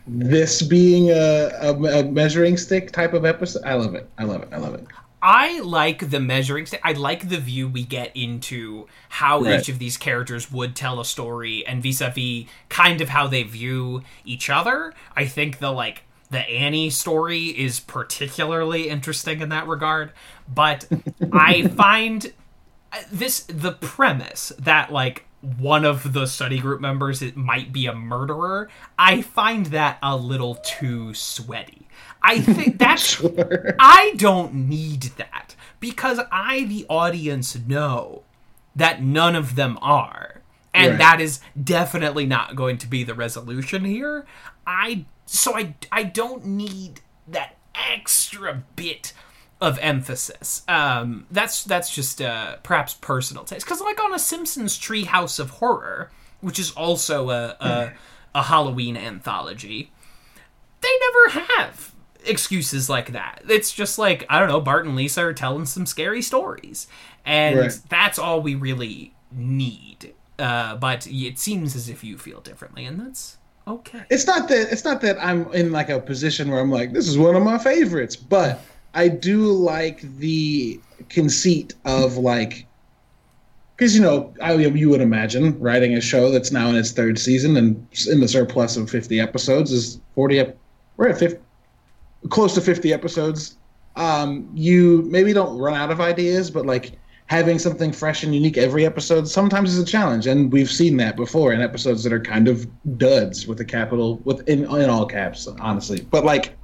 this 0.08 0.62
being 0.62 1.10
a, 1.10 1.50
a, 1.62 2.00
a 2.00 2.04
measuring 2.04 2.58
stick 2.58 2.92
type 2.92 3.14
of 3.14 3.26
episode. 3.26 3.64
I 3.66 3.74
love 3.74 3.96
it. 3.96 4.10
I 4.18 4.24
love 4.24 4.44
it. 4.44 4.50
I 4.52 4.58
love 4.58 4.74
it. 4.76 4.86
I 5.26 5.62
like 5.62 6.10
the 6.10 6.20
measuring 6.20 6.66
stick. 6.66 6.82
I 6.84 6.92
like 6.92 7.30
the 7.30 7.38
view 7.38 7.70
we 7.70 7.84
get 7.86 8.12
into 8.16 8.88
how 9.08 9.40
Right. 9.42 9.58
each 9.62 9.70
of 9.70 9.80
these 9.80 9.96
characters 9.96 10.52
would 10.52 10.76
tell 10.76 11.00
a 11.00 11.06
story 11.06 11.66
and 11.66 11.82
vis-a-vis 11.82 12.44
kind 12.68 13.00
of 13.00 13.08
how 13.10 13.28
they 13.28 13.44
view 13.44 14.04
each 14.26 14.50
other. 14.50 14.94
I 15.16 15.26
think 15.26 15.60
the 15.60 15.72
like 15.72 16.04
the 16.30 16.40
Annie 16.50 16.90
story 16.90 17.46
is 17.48 17.80
particularly 17.80 18.90
interesting 18.90 19.40
in 19.40 19.48
that 19.50 19.66
regard, 19.68 20.12
but 20.54 20.88
I 21.32 21.68
find 21.70 22.34
uh, 22.92 22.98
this 23.10 23.42
the 23.42 23.72
premise 23.72 24.52
that 24.60 24.92
like 24.92 25.26
one 25.58 25.86
of 25.86 26.14
the 26.14 26.26
study 26.26 26.58
group 26.60 26.82
members 26.82 27.22
it 27.22 27.38
might 27.38 27.72
be 27.72 27.86
a 27.86 27.94
murderer. 27.94 28.70
I 29.00 29.22
find 29.22 29.68
that 29.68 30.00
a 30.04 30.18
little 30.18 30.56
too 30.56 31.14
sweaty. 31.14 31.88
I 32.24 32.40
think 32.42 32.80
that's 32.80 33.02
Sure. 33.04 33.76
I 33.80 34.14
don't 34.18 34.54
need 34.54 35.04
that 35.18 35.56
because 35.80 36.20
I, 36.32 36.64
the 36.64 36.86
audience, 36.90 37.58
know 37.58 38.24
that 38.76 39.04
none 39.04 39.36
of 39.36 39.56
them 39.56 39.78
are. 39.82 40.42
And 40.74 40.92
Right. 40.92 41.00
that 41.00 41.22
is 41.22 41.40
definitely 41.62 42.26
not 42.26 42.56
going 42.56 42.78
to 42.80 42.88
be 42.88 43.04
the 43.04 43.14
resolution 43.14 43.86
here. 43.86 44.26
I 44.66 45.06
so 45.26 45.56
I 45.56 45.76
I 45.92 46.04
don't 46.04 46.46
need 46.46 47.02
that 47.28 47.58
extra 47.76 48.64
bit 48.76 49.14
of 49.62 49.78
emphasis. 49.80 50.64
Um, 50.68 51.28
that's 51.30 51.64
that's 51.64 51.94
just 51.94 52.22
uh, 52.22 52.56
perhaps 52.64 52.96
personal 52.96 53.44
taste. 53.44 53.66
Because 53.66 53.82
like 53.82 54.04
on 54.04 54.14
a 54.16 54.20
Simpsons 54.20 54.80
Treehouse 54.80 55.40
of 55.40 55.52
Horror, 55.52 56.10
which 56.42 56.58
is 56.58 56.72
also 56.72 57.30
a 57.30 57.56
a, 57.60 57.92
a 58.34 58.44
Halloween 58.44 58.98
anthology, 58.98 59.92
they 60.82 60.90
never 61.00 61.40
have 61.48 61.93
excuses 62.26 62.90
like 62.90 63.12
that. 63.14 63.42
It's 63.50 63.72
just 63.72 63.98
like 64.00 64.26
I 64.30 64.40
don't 64.40 64.50
know, 64.50 64.62
Bart 64.62 64.86
and 64.86 64.96
Lisa 64.96 65.22
are 65.26 65.34
telling 65.34 65.66
some 65.66 65.86
scary 65.86 66.22
stories, 66.22 66.88
and 67.26 67.58
Right. 67.60 67.80
that's 67.90 68.18
all 68.20 68.42
we 68.42 68.56
really 68.56 69.14
need. 69.32 70.14
Uh, 70.40 70.76
but 70.76 71.08
it 71.08 71.38
seems 71.40 71.76
as 71.76 71.90
if 71.90 72.04
you 72.04 72.18
feel 72.18 72.42
differently, 72.42 72.86
and 72.86 73.00
that's 73.00 73.38
okay. 73.68 74.04
It's 74.10 74.26
not 74.28 74.48
that 74.50 74.72
it's 74.72 74.84
not 74.84 75.02
that 75.02 75.18
I'm 75.24 75.52
in 75.54 75.72
like 75.72 75.90
a 75.90 76.00
position 76.00 76.50
where 76.50 76.60
I'm 76.60 76.72
like 76.72 76.94
this 76.94 77.08
is 77.08 77.18
one 77.18 77.36
of 77.36 77.44
my 77.44 77.58
favorites, 77.58 78.16
but 78.16 78.60
I 78.94 79.08
do 79.08 79.52
like 79.52 80.02
the 80.18 80.80
conceit 81.10 81.74
of 81.86 82.18
like 82.18 82.66
because 83.76 83.96
you 83.96 84.02
know 84.02 84.34
I, 84.42 84.54
you 84.54 84.90
would 84.90 85.02
imagine 85.02 85.60
writing 85.60 85.96
a 85.96 86.02
show 86.02 86.30
that's 86.32 86.52
now 86.52 86.70
in 86.70 86.76
its 86.76 86.92
third 86.92 87.18
season 87.20 87.58
and 87.58 87.88
in 88.10 88.20
the 88.20 88.28
surplus 88.28 88.78
of 88.78 88.90
50 88.90 89.20
episodes 89.20 89.72
is 89.72 90.00
40 90.16 90.40
ep- 90.40 90.58
we're 90.98 91.10
at 91.10 91.18
50 91.20 91.40
close 92.30 92.54
to 92.56 92.62
50 92.62 92.94
episodes. 92.94 93.58
Um 93.96 94.50
you 94.54 95.04
maybe 95.08 95.34
don't 95.34 95.58
run 95.58 95.76
out 95.76 95.92
of 95.92 96.02
ideas 96.02 96.50
but 96.50 96.66
like 96.66 97.00
having 97.28 97.58
something 97.58 97.92
fresh 97.92 98.24
and 98.24 98.34
unique 98.34 98.58
every 98.58 98.86
episode 98.86 99.28
sometimes 99.28 99.74
is 99.74 99.80
a 99.80 99.86
challenge 99.86 100.28
and 100.28 100.52
we've 100.52 100.70
seen 100.70 100.98
that 100.98 101.16
before 101.16 101.54
in 101.54 101.62
episodes 101.62 102.04
that 102.04 102.12
are 102.12 102.20
kind 102.20 102.48
of 102.48 102.68
duds 102.98 103.48
with 103.48 103.60
a 103.60 103.66
capital 103.66 104.18
with 104.26 104.48
in, 104.50 104.64
in 104.64 104.90
all 104.90 105.06
caps 105.06 105.48
honestly. 105.60 106.02
But 106.02 106.26
like 106.26 106.58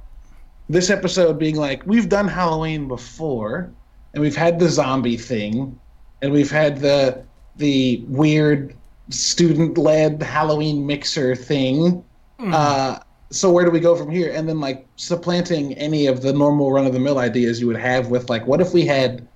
this 0.68 0.90
episode 0.90 1.38
being 1.38 1.56
like 1.56 1.84
we've 1.86 2.08
done 2.08 2.28
halloween 2.28 2.86
before 2.88 3.72
and 4.14 4.22
we've 4.22 4.36
had 4.36 4.58
the 4.58 4.68
zombie 4.68 5.16
thing 5.16 5.78
and 6.22 6.32
we've 6.32 6.50
had 6.50 6.78
the 6.78 7.24
the 7.56 8.04
weird 8.06 8.76
student 9.08 9.76
led 9.76 10.22
halloween 10.22 10.86
mixer 10.86 11.34
thing 11.34 12.04
uh 12.38 12.98
so 13.30 13.50
where 13.50 13.64
do 13.64 13.70
we 13.70 13.80
go 13.80 13.94
from 13.94 14.10
here 14.10 14.32
and 14.32 14.48
then 14.48 14.60
like 14.60 14.86
supplanting 14.96 15.74
any 15.74 16.06
of 16.06 16.20
the 16.22 16.32
normal 16.32 16.72
run 16.72 16.86
of 16.86 16.92
the 16.92 16.98
mill 16.98 17.18
ideas 17.18 17.60
you 17.60 17.66
would 17.66 17.76
have 17.76 18.08
with 18.08 18.28
like 18.28 18.46
what 18.46 18.60
if 18.60 18.72
we 18.74 18.84
had 18.84 19.26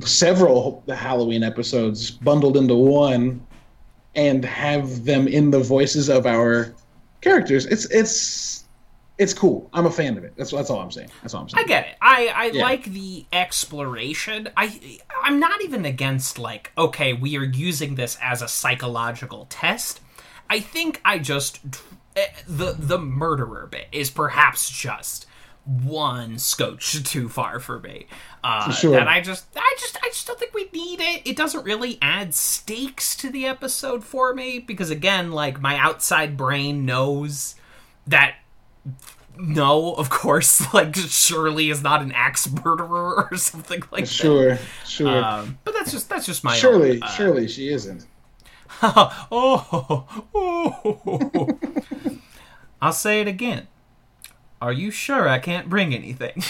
several 0.00 0.82
halloween 0.88 1.42
episodes 1.42 2.10
bundled 2.10 2.56
into 2.56 2.74
one 2.74 3.44
and 4.14 4.44
have 4.44 5.04
them 5.04 5.28
in 5.28 5.50
the 5.50 5.60
voices 5.60 6.08
of 6.08 6.26
our 6.26 6.74
characters 7.20 7.66
it's 7.66 7.84
it's 7.90 8.64
it's 9.18 9.34
cool 9.34 9.68
i'm 9.72 9.86
a 9.86 9.90
fan 9.90 10.16
of 10.16 10.24
it 10.24 10.32
that's 10.36 10.52
that's 10.52 10.70
all 10.70 10.80
i'm 10.80 10.90
saying 10.90 11.10
that's 11.22 11.34
all 11.34 11.42
i'm 11.42 11.48
saying 11.48 11.64
I 11.64 11.66
get 11.66 11.86
it. 11.88 11.96
I, 12.00 12.32
I 12.34 12.44
Yeah. 12.54 12.62
like 12.62 12.84
the 12.84 13.26
exploration. 13.32 14.48
I 14.56 14.98
I'm 15.22 15.40
not 15.40 15.62
even 15.64 15.84
against 15.84 16.38
like 16.38 16.70
okay, 16.78 17.12
we 17.12 17.36
are 17.36 17.42
using 17.44 17.96
this 17.96 18.16
as 18.22 18.40
a 18.42 18.48
psychological 18.48 19.46
test. 19.50 20.00
I 20.48 20.60
think 20.60 21.00
I 21.04 21.18
just 21.18 21.58
the 22.46 22.74
the 22.78 22.98
murderer 22.98 23.66
bit 23.70 23.86
is 23.92 24.10
perhaps 24.10 24.70
just 24.70 25.26
one 25.64 26.38
scotch 26.38 27.02
too 27.04 27.28
far 27.28 27.60
for 27.60 27.78
me. 27.80 28.06
Uh, 28.42 28.72
Sure. 28.72 28.92
That 28.92 29.08
I 29.08 29.20
just 29.20 29.46
I 29.56 29.76
just 29.78 29.98
I 30.02 30.08
just 30.08 30.26
don't 30.26 30.38
think 30.38 30.54
we 30.54 30.68
need 30.72 31.00
it. 31.00 31.22
It 31.26 31.36
doesn't 31.36 31.64
really 31.64 31.98
add 32.00 32.34
stakes 32.34 33.14
to 33.16 33.30
the 33.30 33.46
episode 33.46 34.04
for 34.04 34.34
me 34.34 34.58
because 34.58 34.90
again, 34.90 35.30
like 35.32 35.60
my 35.60 35.76
outside 35.76 36.36
brain 36.36 36.84
knows 36.86 37.54
that 38.06 38.36
no, 39.36 39.92
of 39.94 40.10
course, 40.10 40.72
like 40.74 40.96
Shirley 40.96 41.70
is 41.70 41.82
not 41.82 42.02
an 42.02 42.12
axe 42.12 42.50
murderer 42.50 43.28
or 43.30 43.36
something 43.36 43.82
like 43.92 44.04
that. 44.04 44.10
sure 44.10 44.58
sure. 44.86 45.22
Um, 45.24 45.58
but 45.64 45.74
that's 45.74 45.92
just 45.92 46.08
that's 46.08 46.26
just 46.26 46.42
my 46.42 46.56
surely 46.56 46.92
own, 46.92 47.02
uh, 47.02 47.08
surely 47.08 47.46
she 47.48 47.68
isn't 47.68 48.06
oh, 48.82 50.06
oh, 50.34 51.58
I'll 52.82 52.92
say 52.92 53.20
it 53.20 53.28
again. 53.28 53.66
Are 54.60 54.72
you 54.72 54.90
sure 54.90 55.28
I 55.28 55.38
can't 55.38 55.68
bring 55.68 55.94
anything? 55.94 56.34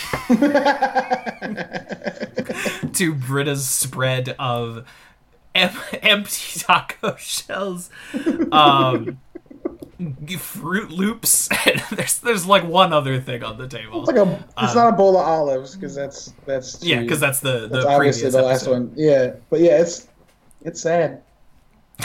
to 2.93 3.15
Britta's 3.15 3.69
spread 3.69 4.35
of 4.39 4.87
em- 5.55 5.71
empty 6.03 6.61
taco 6.61 7.17
shells, 7.17 7.91
um, 8.53 9.19
Froot 9.99 10.91
Loops, 10.91 11.49
there's 11.91 12.19
there's 12.19 12.47
like 12.47 12.65
one 12.65 12.93
other 12.93 13.21
thing 13.21 13.43
on 13.43 13.59
the 13.59 13.67
table. 13.69 14.01
It's 14.01 14.09
like 14.09 14.17
a. 14.17 14.45
It's 14.63 14.75
not 14.75 14.93
a 14.93 14.97
bowl 14.97 15.19
of 15.19 15.27
olives 15.27 15.75
because 15.75 15.95
that's 15.95 16.35
that's. 16.47 16.83
Yeah, 16.83 17.01
because 17.01 17.21
that's 17.21 17.41
the 17.41 17.69
the 17.69 17.83
that's 17.83 17.97
previous 17.97 18.33
the 18.33 18.43
last 18.43 18.69
one. 18.69 18.93
Yeah, 18.97 19.35
but 19.51 19.61
yeah, 19.61 19.81
it's 19.81 20.09
it's 20.63 20.81
sad. 20.81 21.23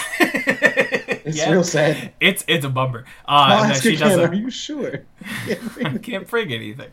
It's 1.25 1.38
Yeah. 1.38 1.51
real 1.51 1.63
sad. 1.63 2.12
It's 2.19 2.43
it's 2.50 2.65
a 2.65 2.69
bummer. 2.69 3.05
Uh, 3.25 3.73
she 3.75 3.95
doesn't 3.95 4.19
Are 4.19 4.33
you 4.33 4.50
sure? 4.50 5.05
I 5.85 5.97
can't 6.01 6.27
bring 6.27 6.51
anything. 6.51 6.89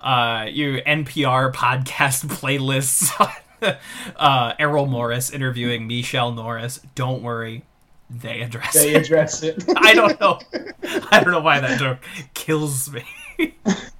Uh, 0.00 0.46
you 0.48 0.80
NPR 0.86 1.52
podcast 1.52 2.26
playlists. 2.40 3.10
uh, 4.16 4.52
Errol 4.58 4.86
Morris 4.86 5.30
interviewing 5.30 5.88
Michelle 5.88 6.30
Norris. 6.32 6.78
Don't 6.94 7.22
worry, 7.22 7.64
they 8.08 8.40
address 8.42 8.74
they 8.74 8.94
it. 8.94 9.02
address 9.02 9.42
it. 9.42 9.64
I 9.76 9.94
don't 9.94 10.20
know. 10.20 10.38
I 11.10 11.20
don't 11.20 11.32
know 11.32 11.40
why 11.40 11.58
that 11.60 11.80
joke 11.80 11.98
kills 12.34 12.88
me. 12.92 13.04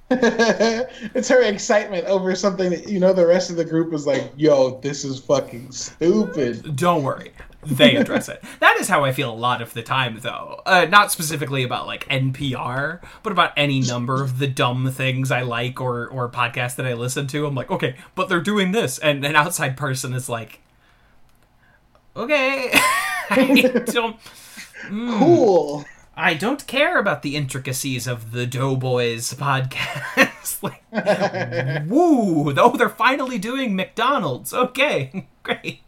it's 0.09 1.27
her 1.29 1.41
excitement 1.41 2.05
over 2.07 2.35
something 2.35 2.69
that 2.69 2.87
you 2.87 2.99
know 2.99 3.13
the 3.13 3.25
rest 3.25 3.49
of 3.49 3.55
the 3.57 3.65
group 3.65 3.93
is 3.93 4.05
like, 4.07 4.31
"Yo, 4.37 4.79
this 4.81 5.03
is 5.03 5.19
fucking 5.19 5.71
stupid." 5.71 6.75
don't 6.77 7.03
worry. 7.03 7.31
They 7.65 7.95
address 7.95 8.29
it. 8.29 8.43
That 8.59 8.77
is 8.79 8.87
how 8.87 9.03
I 9.03 9.11
feel 9.11 9.31
a 9.31 9.35
lot 9.35 9.61
of 9.61 9.73
the 9.73 9.83
time, 9.83 10.19
though. 10.21 10.61
Uh, 10.65 10.85
not 10.89 11.11
specifically 11.11 11.63
about 11.63 11.87
like 11.87 12.07
NPR, 12.09 13.01
but 13.21 13.31
about 13.31 13.53
any 13.57 13.79
number 13.79 14.21
of 14.21 14.39
the 14.39 14.47
dumb 14.47 14.91
things 14.91 15.31
I 15.31 15.41
like 15.41 15.81
or 15.81 16.07
or 16.07 16.29
podcasts 16.29 16.75
that 16.75 16.85
I 16.85 16.93
listen 16.93 17.27
to. 17.27 17.45
I'm 17.45 17.55
like, 17.55 17.71
okay, 17.71 17.95
but 18.15 18.29
they're 18.29 18.41
doing 18.41 18.71
this, 18.71 18.99
and 18.99 19.23
an 19.25 19.35
outside 19.35 19.77
person 19.77 20.13
is 20.13 20.29
like, 20.29 20.61
okay, 22.15 22.69
I 23.29 23.83
don't. 23.85 24.17
Cool. 24.89 25.85
I 26.15 26.35
don't 26.35 26.65
care 26.67 26.99
about 26.99 27.23
the 27.23 27.35
intricacies 27.35 28.05
of 28.05 28.31
the 28.31 28.45
Doughboys 28.45 29.33
podcast. 29.33 30.61
like, 30.63 30.83
woo! 31.87 32.53
Oh, 32.55 32.77
they're 32.77 32.89
finally 32.89 33.39
doing 33.39 33.75
McDonald's. 33.75 34.53
Okay, 34.53 35.27
great. 35.41 35.81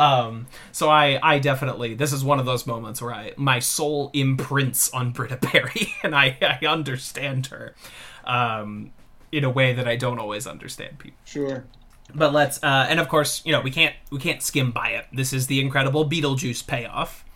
Um, 0.00 0.46
so 0.72 0.88
I, 0.88 1.20
I 1.22 1.38
definitely, 1.38 1.92
this 1.92 2.14
is 2.14 2.24
one 2.24 2.40
of 2.40 2.46
those 2.46 2.66
moments 2.66 3.02
where 3.02 3.12
I, 3.12 3.34
my 3.36 3.58
soul 3.58 4.10
imprints 4.14 4.88
on 4.94 5.10
Britta 5.10 5.36
Perry, 5.36 5.92
and 6.02 6.14
I, 6.16 6.38
I 6.40 6.64
understand 6.66 7.48
her, 7.48 7.74
um, 8.24 8.92
in 9.30 9.44
a 9.44 9.50
way 9.50 9.74
that 9.74 9.86
I 9.86 9.96
don't 9.96 10.18
always 10.18 10.46
understand 10.46 10.98
people. 10.98 11.18
Sure. 11.26 11.64
But 12.14 12.32
let's, 12.32 12.62
uh, 12.62 12.86
and 12.88 12.98
of 12.98 13.10
course, 13.10 13.42
you 13.44 13.52
know, 13.52 13.60
we 13.60 13.70
can't, 13.70 13.94
we 14.10 14.18
can't 14.18 14.42
skim 14.42 14.70
by 14.70 14.90
it. 14.90 15.06
This 15.12 15.34
is 15.34 15.48
the 15.48 15.60
incredible 15.60 16.08
Beetlejuice 16.08 16.66
payoff. 16.66 17.26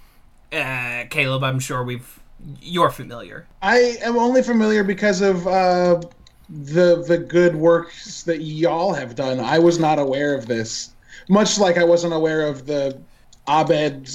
Uh, 0.50 1.04
Caleb, 1.10 1.44
I'm 1.44 1.60
sure 1.60 1.84
we've, 1.84 2.18
you're 2.62 2.90
familiar. 2.90 3.46
I 3.60 3.98
am 4.02 4.16
only 4.16 4.42
familiar 4.42 4.84
because 4.84 5.20
of 5.20 5.46
uh, 5.46 6.00
the 6.48 7.02
the 7.06 7.16
good 7.16 7.56
works 7.56 8.22
that 8.24 8.42
y'all 8.42 8.92
have 8.92 9.14
done. 9.14 9.40
I 9.40 9.58
was 9.58 9.78
not 9.78 9.98
aware 9.98 10.34
of 10.34 10.46
this, 10.46 10.93
much 11.28 11.58
like 11.58 11.78
I 11.78 11.84
wasn't 11.84 12.12
aware 12.14 12.46
of 12.46 12.66
the 12.66 13.00
Abed 13.48 14.08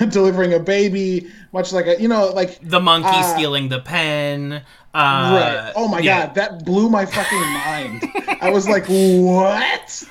delivering 0.10 0.52
a 0.52 0.60
baby. 0.60 1.28
Much 1.52 1.72
like 1.72 1.86
a, 1.86 2.00
you 2.00 2.08
know, 2.08 2.26
like 2.28 2.58
The 2.62 2.80
monkey 2.80 3.08
uh, 3.10 3.22
stealing 3.34 3.68
the 3.68 3.80
pen. 3.80 4.52
Uh, 4.52 4.60
right. 4.94 5.72
Oh 5.76 5.88
my 5.88 5.98
yeah. 6.00 6.26
god, 6.26 6.34
that 6.36 6.64
blew 6.64 6.88
my 6.88 7.04
fucking 7.06 7.38
mind. 7.38 8.02
I 8.40 8.50
was 8.50 8.68
like, 8.68 8.84
what? 8.86 10.04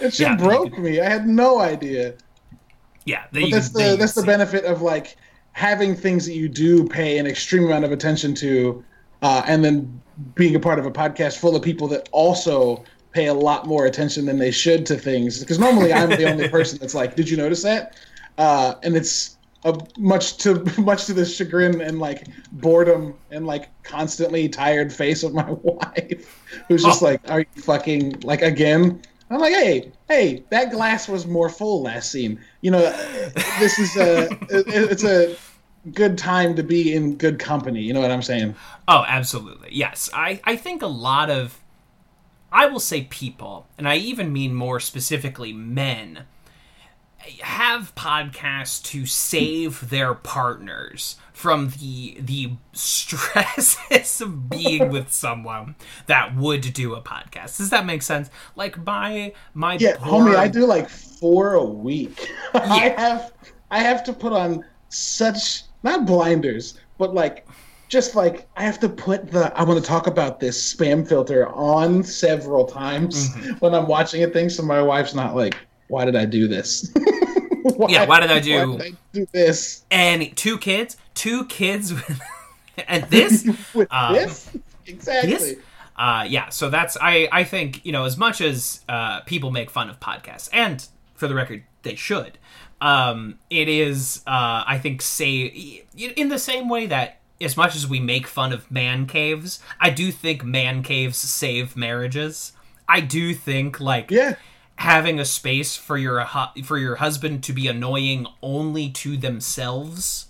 it 0.00 0.12
shit 0.12 0.18
Yeah. 0.20 0.36
broke 0.36 0.78
me. 0.78 1.00
I 1.00 1.08
had 1.08 1.26
no 1.26 1.60
idea. 1.60 2.14
Yeah, 3.04 3.24
that 3.32 3.48
that's 3.52 3.68
the 3.70 3.96
that's 3.98 4.14
the 4.14 4.24
benefit 4.24 4.64
of 4.64 4.82
like 4.82 5.16
having 5.52 5.94
things 5.94 6.26
that 6.26 6.34
you 6.34 6.48
do 6.48 6.86
pay 6.88 7.18
an 7.18 7.26
extreme 7.26 7.64
amount 7.64 7.84
of 7.84 7.92
attention 7.92 8.34
to, 8.34 8.84
uh, 9.22 9.42
and 9.46 9.64
then 9.64 10.02
being 10.34 10.56
a 10.56 10.60
part 10.60 10.78
of 10.80 10.86
a 10.86 10.90
podcast 10.90 11.38
full 11.38 11.54
of 11.54 11.62
people 11.62 11.86
that 11.88 12.08
also 12.10 12.82
pay 13.16 13.26
a 13.26 13.34
lot 13.34 13.66
more 13.66 13.86
attention 13.86 14.26
than 14.26 14.38
they 14.38 14.50
should 14.50 14.84
to 14.86 14.96
things. 14.96 15.40
Because 15.40 15.58
normally 15.58 15.92
I'm 15.92 16.10
the 16.10 16.30
only 16.30 16.48
person 16.56 16.78
that's 16.80 16.94
like, 16.94 17.16
"Did 17.16 17.28
you 17.30 17.36
notice 17.36 17.62
that?" 17.62 17.96
Uh, 18.38 18.74
and 18.82 18.94
it's 18.96 19.36
a, 19.64 19.72
much 19.98 20.36
to 20.38 20.50
much 20.92 21.06
to 21.06 21.14
the 21.14 21.24
chagrin 21.24 21.80
and 21.80 21.98
like 21.98 22.26
boredom 22.52 23.14
and 23.30 23.46
like 23.46 23.64
constantly 23.82 24.48
tired 24.48 24.92
face 24.92 25.22
of 25.22 25.32
my 25.34 25.50
wife, 25.62 26.44
who's 26.68 26.84
just 26.84 27.02
Oh. 27.02 27.06
like, 27.06 27.20
"Are 27.30 27.40
you 27.40 27.62
fucking 27.62 28.20
like 28.22 28.42
again?" 28.42 29.00
I'm 29.28 29.40
like, 29.40 29.54
hey, 29.54 29.90
hey, 30.08 30.44
that 30.50 30.70
glass 30.70 31.08
was 31.08 31.26
more 31.26 31.48
full 31.48 31.82
last 31.82 32.12
scene. 32.12 32.38
You 32.60 32.70
know, 32.70 32.80
this 33.58 33.76
is 33.76 33.96
a, 33.96 34.30
it- 34.50 34.68
it's 34.92 35.02
a 35.02 35.34
good 35.92 36.16
time 36.16 36.54
to 36.54 36.62
be 36.62 36.94
in 36.94 37.16
good 37.16 37.40
company. 37.40 37.80
You 37.82 37.92
know 37.92 38.00
what 38.00 38.12
I'm 38.12 38.22
saying? 38.22 38.54
Oh, 38.86 39.04
absolutely. 39.08 39.70
Yes. 39.72 40.08
I, 40.14 40.40
I 40.44 40.54
think 40.54 40.80
a 40.82 40.86
lot 40.86 41.28
of, 41.28 41.58
I 42.52 42.66
will 42.66 42.80
say 42.80 43.02
people, 43.04 43.68
and 43.78 43.88
I 43.88 43.96
even 43.96 44.32
mean 44.32 44.54
more 44.54 44.80
specifically 44.80 45.52
men, 45.52 46.26
have 47.42 47.94
podcasts 47.96 48.82
to 48.84 49.04
save 49.06 49.90
their 49.90 50.14
partners 50.14 51.16
from 51.32 51.70
the 51.70 52.16
the 52.20 52.52
stresses 52.72 54.20
of 54.20 54.48
being 54.48 54.88
with 54.90 55.10
someone 55.12 55.74
that 56.06 56.36
would 56.36 56.72
do 56.72 56.94
a 56.94 57.02
podcast. 57.02 57.56
Does 57.58 57.70
that 57.70 57.86
make 57.86 58.02
sense? 58.02 58.30
Like 58.54 58.78
my 58.84 59.32
my 59.54 59.78
Yeah, 59.78 59.96
homie, 59.96 60.36
I 60.36 60.48
do 60.48 60.66
like 60.66 60.88
four 60.88 61.54
a 61.54 61.64
week. 61.64 62.30
I 62.54 62.94
have, 62.96 63.32
I 63.70 63.80
have 63.80 64.04
to 64.04 64.12
put 64.12 64.32
on 64.32 64.64
such 64.88 65.64
not 65.82 66.06
blinders, 66.06 66.78
but 66.98 67.14
like, 67.14 67.45
just 67.88 68.14
like 68.14 68.46
I 68.56 68.62
have 68.64 68.80
to 68.80 68.88
put 68.88 69.30
the 69.30 69.56
I 69.58 69.62
want 69.64 69.78
to 69.80 69.86
talk 69.86 70.06
about 70.06 70.40
this 70.40 70.74
spam 70.74 71.06
filter 71.08 71.48
on 71.48 72.02
several 72.02 72.64
times 72.64 73.30
Mm-hmm. 73.30 73.52
when 73.58 73.74
I'm 73.74 73.86
watching 73.86 74.22
a 74.24 74.28
thing, 74.28 74.48
so 74.50 74.62
my 74.62 74.82
wife's 74.82 75.14
not 75.14 75.34
like, 75.36 75.56
why 75.88 76.04
did 76.04 76.16
I 76.16 76.24
do 76.24 76.48
this? 76.48 76.90
why, 77.62 77.88
Yeah, 77.90 78.04
why 78.06 78.20
did 78.20 78.30
I 78.30 78.40
do- 78.40 78.72
why 78.72 78.78
did 78.78 78.94
I 78.94 78.96
do 79.12 79.26
this? 79.32 79.84
and 79.90 80.36
two 80.36 80.58
kids, 80.58 80.96
two 81.14 81.44
kids 81.46 81.92
with 81.92 82.20
and 82.88 83.04
this 83.04 83.44
with 83.74 83.88
Um, 83.92 84.14
this 84.14 84.50
exactly. 84.86 85.30
This? 85.32 85.54
Uh, 85.96 86.26
yeah, 86.28 86.50
so 86.50 86.68
that's 86.68 86.96
I 87.00 87.26
I 87.32 87.44
think 87.44 87.84
you 87.86 87.92
know 87.92 88.04
as 88.04 88.16
much 88.18 88.40
as 88.40 88.84
uh, 88.88 89.20
people 89.22 89.50
make 89.50 89.70
fun 89.70 89.88
of 89.88 89.98
podcasts, 90.00 90.50
and 90.52 90.86
for 91.14 91.26
the 91.28 91.34
record, 91.34 91.62
they 91.82 91.94
should. 91.94 92.36
Um, 92.82 93.38
it 93.48 93.68
is 93.70 94.22
uh, 94.26 94.62
I 94.66 94.78
think 94.78 95.00
say 95.00 95.84
in 95.96 96.28
the 96.28 96.38
same 96.38 96.68
way 96.68 96.84
that 96.86 97.20
as 97.40 97.56
much 97.56 97.74
as 97.76 97.86
we 97.86 98.00
make 98.00 98.26
fun 98.26 98.52
of 98.52 98.70
man 98.70 99.06
caves, 99.06 99.60
I 99.80 99.90
do 99.90 100.10
think 100.12 100.44
man 100.44 100.82
caves 100.82 101.18
save 101.18 101.76
marriages. 101.76 102.52
I 102.88 103.00
do 103.00 103.34
think 103.34 103.80
like 103.80 104.10
Yeah, 104.10 104.36
having 104.76 105.18
a 105.20 105.24
space 105.24 105.76
for 105.76 105.96
your 105.98 106.20
hu- 106.24 106.62
for 106.62 106.78
your 106.78 106.96
husband 106.96 107.42
to 107.44 107.52
be 107.52 107.66
annoying 107.68 108.26
only 108.42 108.88
to 108.90 109.16
themselves 109.16 110.26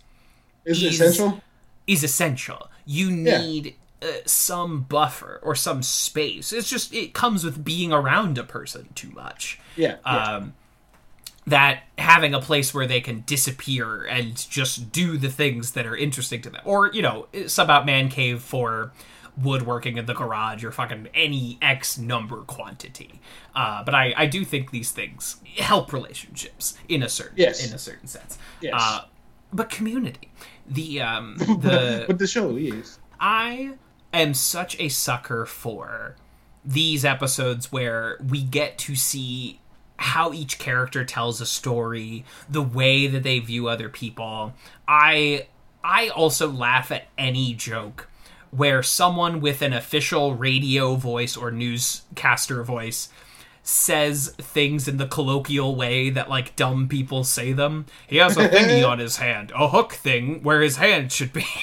is 0.65 0.81
He's- 0.81 0.95
essential? 0.95 1.43
is 1.87 2.03
essential. 2.03 2.69
You 2.85 3.09
Yeah. 3.11 3.39
need 3.39 3.75
uh, 4.03 4.07
some 4.27 4.83
buffer 4.83 5.41
or 5.43 5.55
some 5.55 5.83
space. 5.83 6.53
It's 6.53 6.69
just 6.69 6.93
it 6.93 7.15
comes 7.15 7.45
with 7.45 7.65
being 7.65 7.93
around 7.93 8.37
a 8.39 8.45
person 8.45 8.89
too 8.95 9.11
much. 9.11 9.59
Yeah, 9.77 9.97
yeah. 10.05 10.45
That 11.47 11.85
having 11.97 12.35
a 12.35 12.41
place 12.41 12.75
where 12.75 12.87
they 12.87 13.01
can 13.01 13.23
disappear 13.27 14.05
and 14.05 14.35
just 14.51 14.91
do 14.91 15.17
the 15.17 15.29
things 15.31 15.73
that 15.73 15.87
are 15.87 15.97
interesting 15.97 16.43
to 16.43 16.51
them, 16.51 16.63
or 16.65 16.91
you 16.93 17.03
know, 17.03 17.27
sub 17.47 17.71
out 17.71 17.87
man 17.87 18.09
cave 18.09 18.43
for 18.43 18.93
woodworking 19.41 19.99
in 19.99 20.07
the 20.07 20.15
garage 20.15 20.65
or 20.65 20.73
fucking 20.73 21.09
any 21.15 21.59
X 21.63 21.99
number 21.99 22.39
quantity. 22.39 23.21
Uh, 23.55 23.85
but 23.85 23.95
I, 23.95 24.15
I 24.17 24.27
do 24.27 24.45
think 24.47 24.71
these 24.71 24.91
things 24.91 25.37
help 25.59 25.93
relationships 25.93 26.77
in 26.89 27.03
a 27.03 27.09
certain 27.09 27.35
Yes. 27.37 27.67
in 27.69 27.75
a 27.75 27.79
certain 27.79 28.09
sense. 28.09 28.39
Yes. 28.61 28.73
Uh, 28.77 29.03
but 29.53 29.69
community, 29.71 30.33
the 30.67 31.01
um 31.03 31.37
the 31.39 32.05
but 32.09 32.19
the 32.19 32.27
show 32.27 32.57
is. 32.57 32.99
I 33.21 33.75
am 34.13 34.35
such 34.35 34.81
a 34.81 34.89
sucker 34.89 35.47
for 35.47 36.17
these 36.65 37.05
episodes 37.05 37.71
where 37.71 38.19
we 38.29 38.43
get 38.43 38.79
to 38.79 38.97
see 38.97 39.61
how 39.99 40.33
each 40.33 40.59
character 40.59 41.05
tells 41.05 41.41
a 41.41 41.47
story, 41.47 42.25
the 42.49 42.63
way 42.63 43.07
that 43.07 43.23
they 43.23 43.39
view 43.39 43.69
other 43.69 43.89
people. 43.89 44.53
I 44.87 45.47
I 45.83 46.09
also 46.09 46.51
laugh 46.51 46.91
at 46.93 47.07
any 47.17 47.55
joke 47.55 48.09
where 48.51 48.83
someone 48.83 49.41
with 49.41 49.63
an 49.63 49.73
official 49.73 50.35
radio 50.35 50.95
voice 50.97 51.37
or 51.37 51.51
newscaster 51.51 52.63
voice 52.63 53.09
says 53.63 54.33
things 54.39 54.87
in 54.87 54.97
the 54.97 55.07
colloquial 55.07 55.75
way 55.75 56.09
that 56.11 56.29
like 56.31 56.55
dumb 56.57 56.89
people 56.89 57.25
say 57.25 57.53
them. 57.53 57.87
He 58.07 58.17
has 58.19 58.37
a 58.37 58.49
thingy 58.49 58.87
on 58.89 58.99
his 59.01 59.17
hand, 59.17 59.53
a 59.55 59.69
hook 59.69 59.93
thing 59.95 60.43
where 60.43 60.61
his 60.63 60.77
hand 60.77 61.13
should 61.13 61.33
be. 61.33 61.45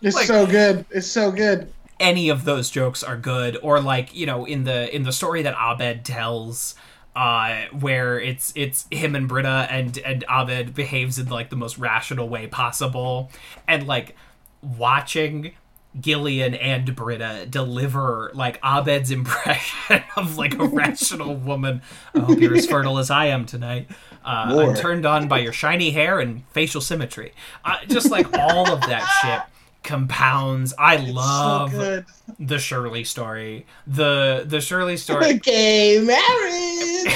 It's 0.00 0.14
Like- 0.14 0.26
so 0.28 0.46
good. 0.46 0.86
It's 0.90 1.08
so 1.08 1.32
good. 1.32 1.72
any 1.98 2.28
of 2.28 2.44
those 2.44 2.70
jokes 2.70 3.02
are 3.02 3.16
good 3.16 3.58
or 3.64 3.80
like 3.80 4.14
you 4.14 4.26
know 4.26 4.44
in 4.44 4.62
the 4.62 4.94
in 4.94 5.02
the 5.02 5.10
story 5.12 5.42
that 5.42 5.56
abed 5.58 6.04
tells 6.04 6.76
uh 7.18 7.66
where 7.80 8.20
it's 8.20 8.52
it's 8.54 8.86
him 8.92 9.16
and 9.16 9.26
britta 9.26 9.66
and 9.70 9.98
and 9.98 10.24
abed 10.28 10.72
behaves 10.72 11.18
in 11.18 11.28
like 11.28 11.50
the 11.50 11.56
most 11.56 11.76
rational 11.76 12.28
way 12.28 12.46
possible 12.46 13.28
and 13.66 13.88
like 13.88 14.14
watching 14.62 15.52
Gillian 15.98 16.54
and 16.54 16.94
Britta 16.94 17.46
deliver 17.48 18.30
like 18.34 18.60
Abed's 18.64 19.10
impression 19.10 20.04
of 20.16 20.36
like 20.36 20.54
a 20.58 20.64
rational 20.64 21.34
woman. 21.50 21.82
I 22.14 22.20
hope 22.20 22.38
you're 22.38 22.54
as 22.54 22.66
fertile 22.66 22.98
as 22.98 23.10
I 23.10 23.26
am 23.26 23.46
tonight. 23.46 23.90
Uh, 24.24 24.68
I'm 24.68 24.74
turned 24.74 25.06
on 25.06 25.26
by 25.26 25.38
your 25.38 25.52
shiny 25.52 25.90
hair 25.90 26.20
and 26.20 26.46
facial 26.52 26.82
symmetry. 26.82 27.32
Uh, 27.64 27.78
just 27.88 28.10
like 28.10 28.32
all 28.38 28.70
of 28.70 28.80
that 28.82 29.06
shit 29.22 29.57
compounds. 29.82 30.74
I 30.78 30.96
love 30.96 31.72
so 31.72 32.04
the 32.38 32.58
Shirley 32.58 33.04
story. 33.04 33.66
The 33.86 34.44
the 34.46 34.60
Shirley 34.60 34.96
story. 34.96 35.34
The 35.34 35.38
gay 35.38 36.00
marriage. 36.00 37.14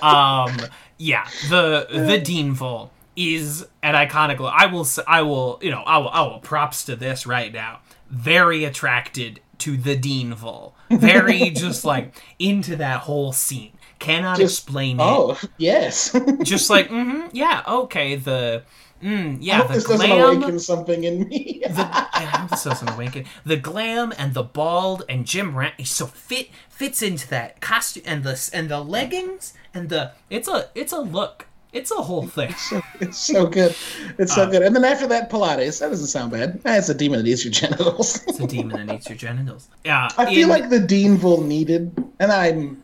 um 0.02 0.56
yeah 0.98 1.26
the 1.48 1.86
the 1.90 2.20
deanville 2.20 2.90
is 3.16 3.66
an 3.82 3.94
iconic 3.94 4.38
i 4.52 4.66
will 4.66 4.86
i 5.08 5.22
will 5.22 5.58
you 5.60 5.70
know 5.70 5.82
i 5.82 5.98
will, 5.98 6.08
I 6.08 6.22
will 6.22 6.38
props 6.38 6.84
to 6.84 6.94
this 6.94 7.26
right 7.26 7.52
now 7.52 7.80
very 8.08 8.62
attracted 8.62 9.40
to 9.58 9.76
the 9.76 9.98
deanville 9.98 10.74
very 10.88 11.50
just 11.54 11.84
like 11.84 12.14
into 12.38 12.76
that 12.76 13.00
whole 13.00 13.32
scene 13.32 13.72
cannot 13.98 14.38
Just- 14.38 14.58
explain 14.60 15.00
it. 15.00 15.02
Oh 15.02 15.38
yes. 15.58 16.16
Just 16.42 16.70
like, 16.70 16.88
mm-hmm, 16.88 17.28
yeah, 17.32 17.62
okay, 17.66 18.16
the, 18.16 18.62
mm, 19.02 19.36
I 19.36 19.38
yeah, 19.40 19.58
hope 19.58 19.68
the 19.68 19.74
this 19.74 19.84
doesn't 19.84 20.06
glam. 20.06 20.36
awaken 20.36 20.58
something 20.58 21.04
in 21.04 21.28
me. 21.28 21.62
the, 21.68 21.82
I 22.12 22.22
hope 22.22 22.50
this 22.50 22.64
doesn't 22.64 22.88
awaken 22.90 23.24
the 23.44 23.56
glam 23.56 24.12
and 24.18 24.34
the 24.34 24.42
bald 24.42 25.04
and 25.08 25.26
Jim 25.26 25.56
Rash 25.56 25.90
so 25.90 26.06
fit 26.06 26.50
fits 26.68 27.02
into 27.02 27.28
that 27.28 27.60
costume 27.60 28.02
and 28.06 28.24
the 28.24 28.50
and 28.52 28.68
the 28.68 28.80
leggings 28.80 29.54
and 29.74 29.88
the 29.88 30.12
it's 30.30 30.48
a 30.48 30.68
it's 30.74 30.92
a 30.92 31.00
look 31.00 31.46
it's 31.70 31.90
a 31.90 31.96
whole 31.96 32.26
thing. 32.26 32.54
it's 32.98 33.18
so 33.18 33.46
good. 33.46 33.76
It's 34.18 34.32
Uh, 34.32 34.46
so 34.46 34.50
good. 34.50 34.62
And 34.62 34.74
then 34.74 34.84
after 34.86 35.06
that, 35.08 35.30
Pilates. 35.30 35.80
That 35.80 35.90
doesn't 35.90 36.06
sound 36.06 36.32
bad. 36.32 36.62
It's 36.64 36.88
a 36.88 36.94
demon 36.94 37.22
that 37.22 37.28
eats 37.28 37.44
your 37.44 37.52
genitals. 37.52 38.24
It's 38.26 38.40
a 38.40 38.46
demon 38.46 38.86
that 38.86 38.94
eats 38.94 39.08
your 39.10 39.18
genitals. 39.18 39.68
Yeah, 39.84 40.08
I 40.16 40.24
feel 40.34 40.44
in- 40.44 40.48
like 40.48 40.70
the 40.70 40.78
Deanville 40.78 41.44
needed, 41.44 41.92
and 42.20 42.32
I'm 42.32 42.82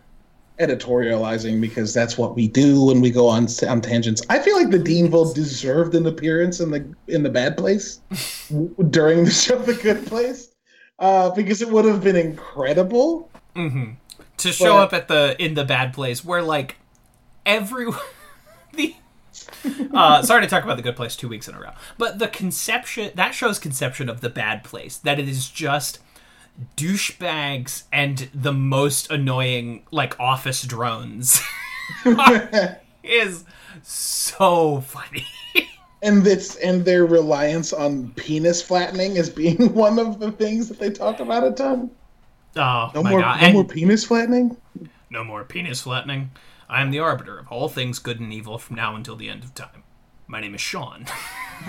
editorializing 0.61 1.61
because 1.61 1.93
that's 1.93 2.17
what 2.17 2.35
we 2.37 2.47
do 2.49 2.85
when 2.85 3.01
we 3.01 3.11
go 3.11 3.27
on 3.29 3.49
on 3.69 3.81
tangents. 3.81 4.23
I 4.29 4.39
feel 4.39 4.57
like 4.57 4.71
the 4.71 4.79
Deanville 4.79 5.35
deserved 5.35 5.95
an 5.95 6.07
appearance 6.07 6.61
in 6.61 6.71
the 6.71 6.95
in 7.09 7.23
the 7.23 7.31
bad 7.31 7.57
place 7.57 8.01
during 8.91 9.25
the 9.25 9.31
show, 9.31 9.59
The 9.59 9.75
Good 9.75 10.07
Place, 10.07 10.51
uh, 10.99 11.31
because 11.31 11.61
it 11.63 11.69
would 11.69 11.85
have 11.85 12.03
been 12.03 12.17
incredible. 12.17 13.31
to 13.55 14.53
show 14.53 14.75
but- 14.75 14.83
up 14.83 14.93
at 14.93 15.09
the 15.09 15.37
in 15.43 15.55
the 15.55 15.65
bad 15.65 15.93
place 15.93 16.25
where 16.25 16.43
like 16.43 16.77
every 17.47 17.87
the 18.75 18.95
uh 19.93 20.23
sorry 20.23 20.43
to 20.43 20.49
talk 20.49 20.65
about 20.65 20.77
the 20.77 20.83
good 20.83 20.97
place 20.97 21.15
two 21.17 21.29
weeks 21.29 21.49
in 21.49 21.55
a 21.55 21.61
row 21.61 21.71
but 21.99 22.19
the 22.19 22.29
conception 22.29 23.11
that 23.15 23.35
show's 23.35 23.59
conception 23.59 24.09
of 24.09 24.21
the 24.21 24.31
bad 24.31 24.63
place 24.65 24.97
that 24.97 25.19
it 25.19 25.29
is 25.29 25.49
just 25.49 25.99
douchebags 26.77 27.85
and 27.93 28.29
the 28.35 28.53
most 28.53 29.11
annoying 29.11 29.85
like 29.91 30.19
office 30.21 30.63
drones. 30.63 31.41
Is 33.03 33.45
so 33.83 34.81
funny. 34.81 35.27
And 36.03 36.27
it's 36.27 36.57
and 36.57 36.85
their 36.85 37.05
reliance 37.07 37.73
on 37.73 38.11
penis 38.13 38.61
flattening 38.63 39.17
as 39.19 39.31
being 39.31 39.73
one 39.75 39.99
of 39.99 40.19
the 40.21 40.31
things 40.33 40.69
that 40.69 40.79
they 40.79 40.91
talk 40.91 41.21
about 41.21 41.45
a 41.47 41.53
ton. 41.53 41.91
oh 42.57 42.91
No 42.95 43.03
my 43.03 43.11
more, 43.11 43.21
god. 43.21 43.41
no 43.41 43.47
and 43.47 43.55
more 43.55 43.65
penis 43.65 44.05
flattening. 44.05 44.57
no 45.11 45.25
more 45.25 45.45
penis 45.45 45.81
flattening. 45.83 46.31
I 46.69 46.81
am 46.83 46.91
the 46.91 46.99
arbiter 47.01 47.39
of 47.39 47.49
all 47.49 47.69
things 47.69 47.99
good 47.99 48.21
and 48.21 48.33
evil 48.33 48.59
from 48.59 48.77
now 48.77 48.95
until 48.97 49.17
the 49.17 49.29
end 49.29 49.45
of 49.45 49.55
time. 49.55 49.83
My 50.27 50.41
name 50.41 50.55
is 50.55 50.61
sean 50.63 51.07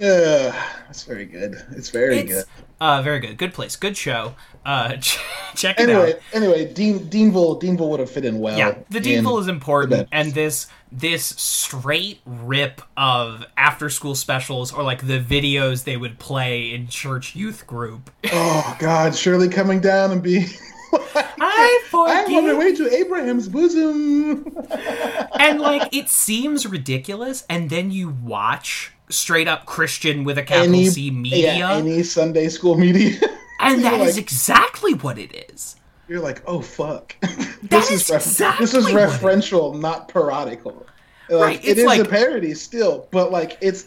Uh, 0.00 0.52
that's 0.86 1.04
very 1.04 1.24
good. 1.24 1.56
It's 1.72 1.88
very 1.90 2.18
It's 2.18 2.32
good. 2.32 2.44
uh 2.80 3.00
very 3.02 3.18
good. 3.18 3.38
Good 3.38 3.54
place. 3.54 3.76
Good 3.76 3.96
show. 3.96 4.34
Uh 4.64 4.96
ch- 5.00 5.18
check 5.54 5.80
it 5.80 5.88
Anyway, 5.88 6.12
out. 6.12 6.18
anyway, 6.34 6.70
Dean 6.72 6.98
Deanville 7.00 7.60
Deanville 7.62 7.88
would 7.88 8.00
have 8.00 8.10
fit 8.10 8.24
in 8.26 8.38
well. 8.38 8.58
Yeah, 8.58 8.76
the 8.90 9.00
Deanville 9.00 9.40
is 9.40 9.48
important 9.48 10.08
and 10.12 10.34
this 10.34 10.66
this 10.92 11.24
straight 11.24 12.20
rip 12.26 12.82
of 12.96 13.46
after 13.56 13.88
school 13.88 14.14
specials 14.14 14.70
or 14.72 14.82
like 14.82 15.06
the 15.06 15.18
videos 15.18 15.84
they 15.84 15.96
would 15.96 16.18
play 16.18 16.72
in 16.74 16.88
church 16.88 17.34
youth 17.34 17.66
group. 17.66 18.10
Oh 18.32 18.76
God, 18.78 19.14
Shirley 19.14 19.48
coming 19.48 19.80
down 19.80 20.12
and 20.12 20.22
being. 20.22 20.46
I 21.38 21.80
I'm 21.92 22.34
on 22.34 22.46
my 22.46 22.54
way 22.54 22.74
to 22.74 22.92
Abraham's 22.94 23.48
bosom. 23.48 24.44
and 25.40 25.60
like 25.60 25.94
it 25.94 26.08
seems 26.08 26.66
ridiculous 26.66 27.44
and 27.48 27.70
then 27.70 27.90
you 27.90 28.08
watch 28.10 28.92
straight 29.08 29.48
up 29.48 29.66
Christian 29.66 30.24
with 30.24 30.38
a 30.38 30.42
capital 30.42 30.74
Any- 30.74 30.88
C 30.88 31.10
media 31.10 31.54
Yeah, 31.56 31.72
any 31.74 32.02
Sunday 32.02 32.48
school 32.48 32.76
media. 32.76 33.18
and 33.60 33.84
that 33.84 33.98
you're 33.98 34.06
is 34.08 34.18
exactly 34.18 34.94
what 34.94 35.18
it 35.18 35.50
is. 35.52 35.76
You're 36.08 36.20
like, 36.20 36.42
oh 36.46 36.60
fuck. 36.60 37.16
this 37.62 37.90
is 37.90 38.06
this 38.06 38.10
is 38.10 38.12
exactly 38.28 38.82
what 38.82 38.92
it- 38.92 39.08
referential, 39.08 39.78
not 39.78 40.08
parodical. 40.08 40.86
Like, 41.28 41.40
Right, 41.40 41.64
it 41.64 41.78
it's 41.78 41.86
like- 41.86 42.00
a 42.00 42.04
parody 42.04 42.54
still, 42.54 43.08
but 43.10 43.32
like 43.32 43.58
it's 43.60 43.86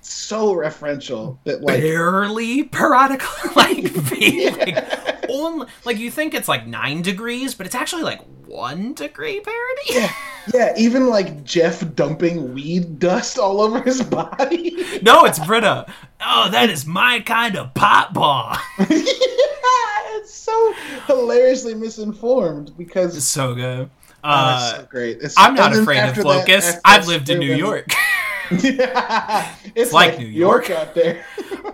so 0.00 0.54
referential 0.54 1.38
that 1.44 1.62
like 1.62 1.80
barely 1.80 2.64
parodical 2.64 3.26
like, 3.56 3.84
be, 4.10 4.50
like 4.50 5.03
only, 5.34 5.66
like 5.84 5.98
you 5.98 6.10
think 6.10 6.34
it's 6.34 6.48
like 6.48 6.66
nine 6.66 7.02
degrees 7.02 7.54
but 7.54 7.66
it's 7.66 7.74
actually 7.74 8.02
like 8.02 8.20
one 8.46 8.94
degree 8.94 9.40
parody 9.40 9.80
yeah, 9.90 10.12
yeah. 10.54 10.72
even 10.76 11.08
like 11.08 11.42
Jeff 11.44 11.94
dumping 11.94 12.54
weed 12.54 12.98
dust 12.98 13.38
all 13.38 13.60
over 13.60 13.80
his 13.80 14.02
body. 14.02 14.76
no 15.02 15.24
it's 15.24 15.44
britta 15.44 15.86
oh 16.20 16.48
that 16.50 16.70
is 16.70 16.86
my 16.86 17.20
kind 17.20 17.56
of 17.56 17.74
pot 17.74 18.14
ball 18.14 18.56
it's 18.78 20.32
so 20.32 20.74
hilariously 21.06 21.74
misinformed 21.74 22.76
because 22.76 23.26
so 23.26 23.54
good 23.54 23.90
Oh, 24.26 24.30
uh, 24.30 24.60
it's 24.70 24.78
so 24.78 24.86
great. 24.86 25.18
It's, 25.20 25.34
i'm 25.36 25.54
not 25.54 25.76
afraid 25.76 26.08
of 26.08 26.16
locusts 26.18 26.80
i've 26.84 27.06
lived 27.06 27.28
in 27.28 27.40
new 27.40 27.54
york 27.54 27.88
it's 28.50 29.92
like 29.92 30.10
like, 30.12 30.18
New 30.18 30.26
York. 30.26 30.68
York. 30.68 30.80
out 30.80 30.94
there. 30.94 31.24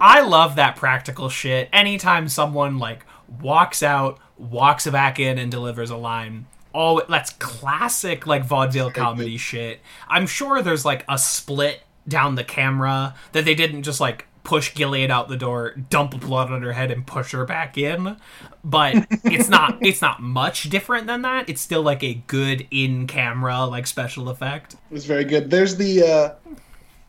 i 0.01 0.21
love 0.21 0.57
that 0.57 0.77
practical 0.77 1.29
shit 1.29 1.69
anytime 1.73 2.29
someone 2.29 2.79
like 2.79 3.05
walks 3.41 3.83
out 3.83 4.19
walks 4.41 4.87
back 4.89 5.21
in 5.21 5.39
and 5.39 5.51
delivers 5.51 5.91
a 5.91 5.97
line. 5.97 6.47
All 6.73 7.03
that's 7.09 7.31
classic 7.33 8.27
like 8.27 8.45
vaudeville 8.45 8.91
comedy 8.91 9.37
shit. 9.37 9.81
I'm 10.09 10.27
sure 10.27 10.63
there's 10.63 10.85
like 10.85 11.05
a 11.09 11.19
split 11.19 11.83
down 12.09 12.35
the 12.35 12.45
camera 12.45 13.15
that 13.33 13.45
they 13.45 13.55
didn't 13.55 13.83
just 13.83 14.01
like 14.01 14.27
push 14.43 14.73
gillian 14.75 15.11
out 15.11 15.29
the 15.29 15.37
door 15.37 15.75
dump 15.91 16.19
blood 16.19 16.51
on 16.51 16.63
her 16.63 16.73
head 16.73 16.91
and 16.91 17.07
push 17.07 17.33
her 17.33 17.45
back 17.45 17.77
in. 17.77 18.17
But 18.65 19.07
it's 19.25 19.49
not 19.49 19.79
it's 19.81 20.01
not 20.01 20.23
much 20.23 20.71
different 20.71 21.07
than 21.07 21.23
that. 21.23 21.49
It's 21.49 21.61
still 21.61 21.83
like 21.83 22.03
a 22.03 22.15
good 22.27 22.67
in 22.71 23.07
camera 23.07 23.65
like 23.65 23.87
special 23.87 24.29
effect. 24.29 24.77
It's 24.91 25.05
very 25.05 25.25
good. 25.25 25.51
There's 25.51 25.77
the 25.77 26.03
uh, 26.03 26.55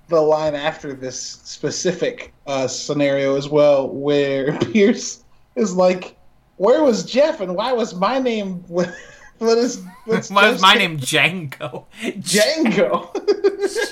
the 0.07 0.21
line 0.21 0.55
after 0.55 0.93
this 0.93 1.19
specific 1.19 2.33
uh, 2.47 2.67
scenario 2.67 3.37
as 3.37 3.47
well, 3.47 3.89
where 3.89 4.57
Pierce 4.71 5.23
is 5.55 5.73
like, 5.75 6.17
"Where 6.57 6.83
was 6.83 7.03
Jeff, 7.05 7.39
and 7.41 7.55
why 7.55 7.73
was 7.73 7.93
my 7.95 8.19
name? 8.19 8.63
What, 9.41 9.57
is 9.57 9.83
what's 10.05 10.29
why 10.29 10.51
Jeff's 10.51 10.61
my 10.61 10.75
name 10.75 10.99
django 10.99 11.85
Django?" 12.01 13.11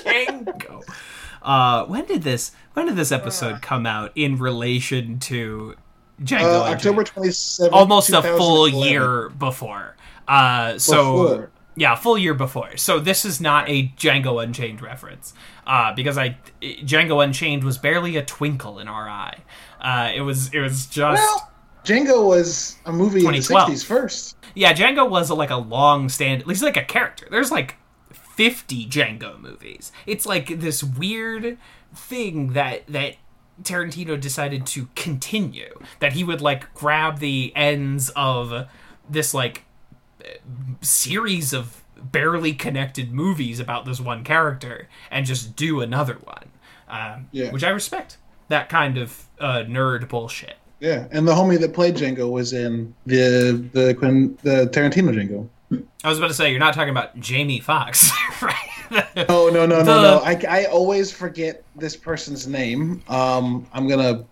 Django. 0.04 0.82
Uh, 1.42 1.86
when 1.86 2.04
did 2.04 2.22
this? 2.22 2.52
When 2.74 2.86
did 2.86 2.94
this 2.96 3.10
episode 3.12 3.60
come 3.62 3.84
out 3.86 4.12
in 4.14 4.38
relation 4.38 5.18
to 5.20 5.74
Django? 6.22 6.66
uh, 6.66 6.70
October 6.70 7.02
twenty 7.02 7.32
seventh, 7.32 7.74
almost 7.74 8.10
a 8.10 8.22
full 8.22 8.68
year 8.68 9.28
before. 9.30 9.96
Uh, 10.28 10.78
so 10.78 10.94
Before. 11.24 11.50
yeah, 11.76 11.96
full 11.96 12.16
year 12.16 12.34
before. 12.34 12.76
So 12.76 13.00
this 13.00 13.24
is 13.24 13.40
not 13.40 13.68
a 13.68 13.88
Django 13.96 14.40
Unchained 14.40 14.80
reference, 14.80 15.34
uh, 15.66 15.92
because 15.94 16.16
I 16.16 16.36
Django 16.62 17.24
Unchained 17.24 17.64
was 17.64 17.76
barely 17.78 18.16
a 18.16 18.24
twinkle 18.24 18.78
in 18.78 18.86
our 18.86 19.08
eye. 19.08 19.38
Uh, 19.80 20.10
it 20.14 20.20
was 20.20 20.52
it 20.52 20.60
was 20.60 20.86
just. 20.86 21.22
Well, 21.22 21.52
Django 21.84 22.26
was 22.26 22.76
a 22.84 22.92
movie 22.92 23.24
in 23.24 23.32
the 23.32 23.40
sixties 23.42 23.82
first. 23.82 24.36
Yeah, 24.54 24.72
Django 24.74 25.08
was 25.08 25.30
a, 25.30 25.34
like 25.34 25.50
a 25.50 25.56
long 25.56 26.08
stand, 26.08 26.42
at 26.42 26.46
least 26.46 26.62
like 26.62 26.76
a 26.76 26.84
character. 26.84 27.26
There's 27.30 27.50
like 27.50 27.76
50 28.12 28.86
Django 28.86 29.40
movies. 29.40 29.92
It's 30.06 30.26
like 30.26 30.60
this 30.60 30.82
weird 30.82 31.56
thing 31.94 32.52
that 32.54 32.86
that 32.88 33.16
Tarantino 33.62 34.20
decided 34.20 34.66
to 34.66 34.88
continue. 34.94 35.78
That 36.00 36.12
he 36.14 36.24
would 36.24 36.40
like 36.40 36.72
grab 36.74 37.18
the 37.18 37.52
ends 37.56 38.10
of 38.16 38.66
this 39.08 39.32
like 39.32 39.64
series 40.80 41.52
of 41.52 41.82
barely 41.96 42.52
connected 42.54 43.12
movies 43.12 43.60
about 43.60 43.84
this 43.84 44.00
one 44.00 44.24
character 44.24 44.88
and 45.10 45.26
just 45.26 45.56
do 45.56 45.80
another 45.80 46.14
one. 46.14 46.48
Um, 46.88 47.28
Yeah. 47.30 47.50
Which 47.52 47.62
I 47.62 47.70
respect. 47.70 48.16
That 48.50 48.68
kind 48.68 48.98
of 48.98 49.26
uh, 49.40 49.64
nerd 49.66 50.08
bullshit. 50.08 50.56
Yeah, 50.80 51.06
and 51.10 51.26
the 51.26 51.32
homie 51.32 51.58
that 51.60 51.72
played 51.72 51.94
Django 51.96 52.30
was 52.30 52.52
in 52.52 52.94
the 53.06 53.64
the 53.72 53.94
the 54.42 54.66
Tarantino 54.72 55.12
Django. 55.14 55.48
I 56.02 56.08
was 56.08 56.18
about 56.18 56.28
to 56.28 56.34
say, 56.34 56.50
you're 56.50 56.58
not 56.58 56.74
talking 56.74 56.90
about 56.90 57.18
Jamie 57.20 57.60
Foxx, 57.60 58.10
right? 58.42 59.06
Oh 59.28 59.50
no 59.54 59.66
no 59.66 59.78
no 59.78 59.84
The- 59.84 60.02
no! 60.02 60.18
I, 60.24 60.40
I 60.48 60.64
always 60.64 61.12
forget 61.12 61.62
this 61.76 61.96
person's 61.96 62.46
name. 62.48 63.02
Um, 63.08 63.66
I'm 63.72 63.86
gonna 63.88 64.24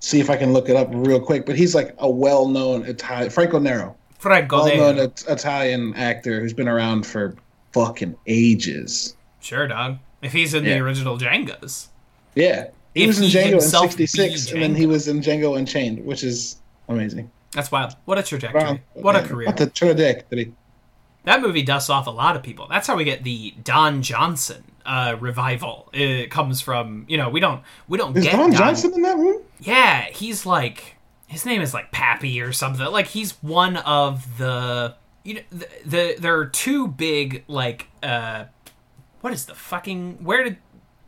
see 0.00 0.20
if 0.20 0.28
I 0.28 0.36
can 0.36 0.52
look 0.52 0.68
it 0.68 0.76
up 0.76 0.88
real 0.92 1.18
quick. 1.20 1.46
But 1.46 1.56
he's 1.56 1.74
like 1.74 1.94
a 1.98 2.10
well-known 2.10 2.84
Italian 2.84 3.30
Franco 3.30 3.58
Nero, 3.58 3.96
Franco 4.18 4.64
well-known 4.64 4.98
It- 4.98 5.24
Italian 5.28 5.94
actor 5.94 6.40
who's 6.40 6.52
been 6.52 6.68
around 6.68 7.06
for 7.06 7.36
fucking 7.72 8.14
ages. 8.26 9.16
Sure, 9.40 9.66
dog. 9.66 9.96
If 10.20 10.32
he's 10.32 10.52
in 10.52 10.64
the 10.64 10.78
original 10.78 11.16
Django's. 11.16 11.88
Yeah, 12.34 12.66
he 12.96 13.02
If 13.02 13.08
was 13.08 13.18
in 13.18 13.24
he 13.24 13.30
Django 13.30 13.44
in 13.44 13.50
himself 13.52 13.92
'66, 13.92 14.52
and 14.52 14.62
then 14.62 14.74
he 14.74 14.86
was 14.86 15.06
in 15.06 15.20
Django 15.20 15.58
Unchained, 15.58 16.02
which 16.06 16.24
is 16.24 16.62
amazing. 16.88 17.30
That's 17.52 17.70
wild. 17.70 17.94
What 18.06 18.16
a 18.16 18.22
trajectory. 18.22 18.62
Wow. 18.62 18.78
What 18.94 19.16
a 19.16 19.22
career. 19.22 19.48
What 19.48 19.58
the 19.58 19.66
trajectory. 19.66 20.54
That 21.24 21.42
movie 21.42 21.62
dusts 21.62 21.90
off 21.90 22.06
a 22.06 22.10
lot 22.10 22.36
of 22.36 22.42
people. 22.42 22.68
That's 22.70 22.86
how 22.86 22.96
we 22.96 23.04
get 23.04 23.22
the 23.22 23.52
Don 23.62 24.00
Johnson 24.00 24.64
uh, 24.86 25.16
revival. 25.20 25.90
It 25.92 26.30
comes 26.30 26.62
from, 26.62 27.04
you 27.06 27.18
know, 27.18 27.28
we 27.28 27.38
don't 27.38 27.62
we 27.86 27.98
don't 27.98 28.16
Is 28.16 28.24
get 28.24 28.32
Don 28.32 28.52
Johnson 28.52 28.94
in 28.94 29.02
that 29.02 29.18
movie? 29.18 29.44
Yeah, 29.60 30.04
he's 30.04 30.46
like 30.46 30.96
his 31.26 31.44
name 31.44 31.60
is 31.60 31.74
like 31.74 31.92
Pappy 31.92 32.40
or 32.40 32.52
something. 32.52 32.86
Like 32.86 33.08
he's 33.08 33.32
one 33.42 33.76
of 33.76 34.38
the 34.38 34.94
you 35.22 35.34
know 35.34 35.40
the, 35.50 35.68
the 35.84 36.16
there 36.18 36.38
are 36.38 36.46
two 36.46 36.88
big 36.88 37.44
like 37.46 37.88
uh 38.02 38.44
what 39.20 39.34
is 39.34 39.46
the 39.46 39.54
fucking 39.54 40.24
where 40.24 40.44
did 40.44 40.56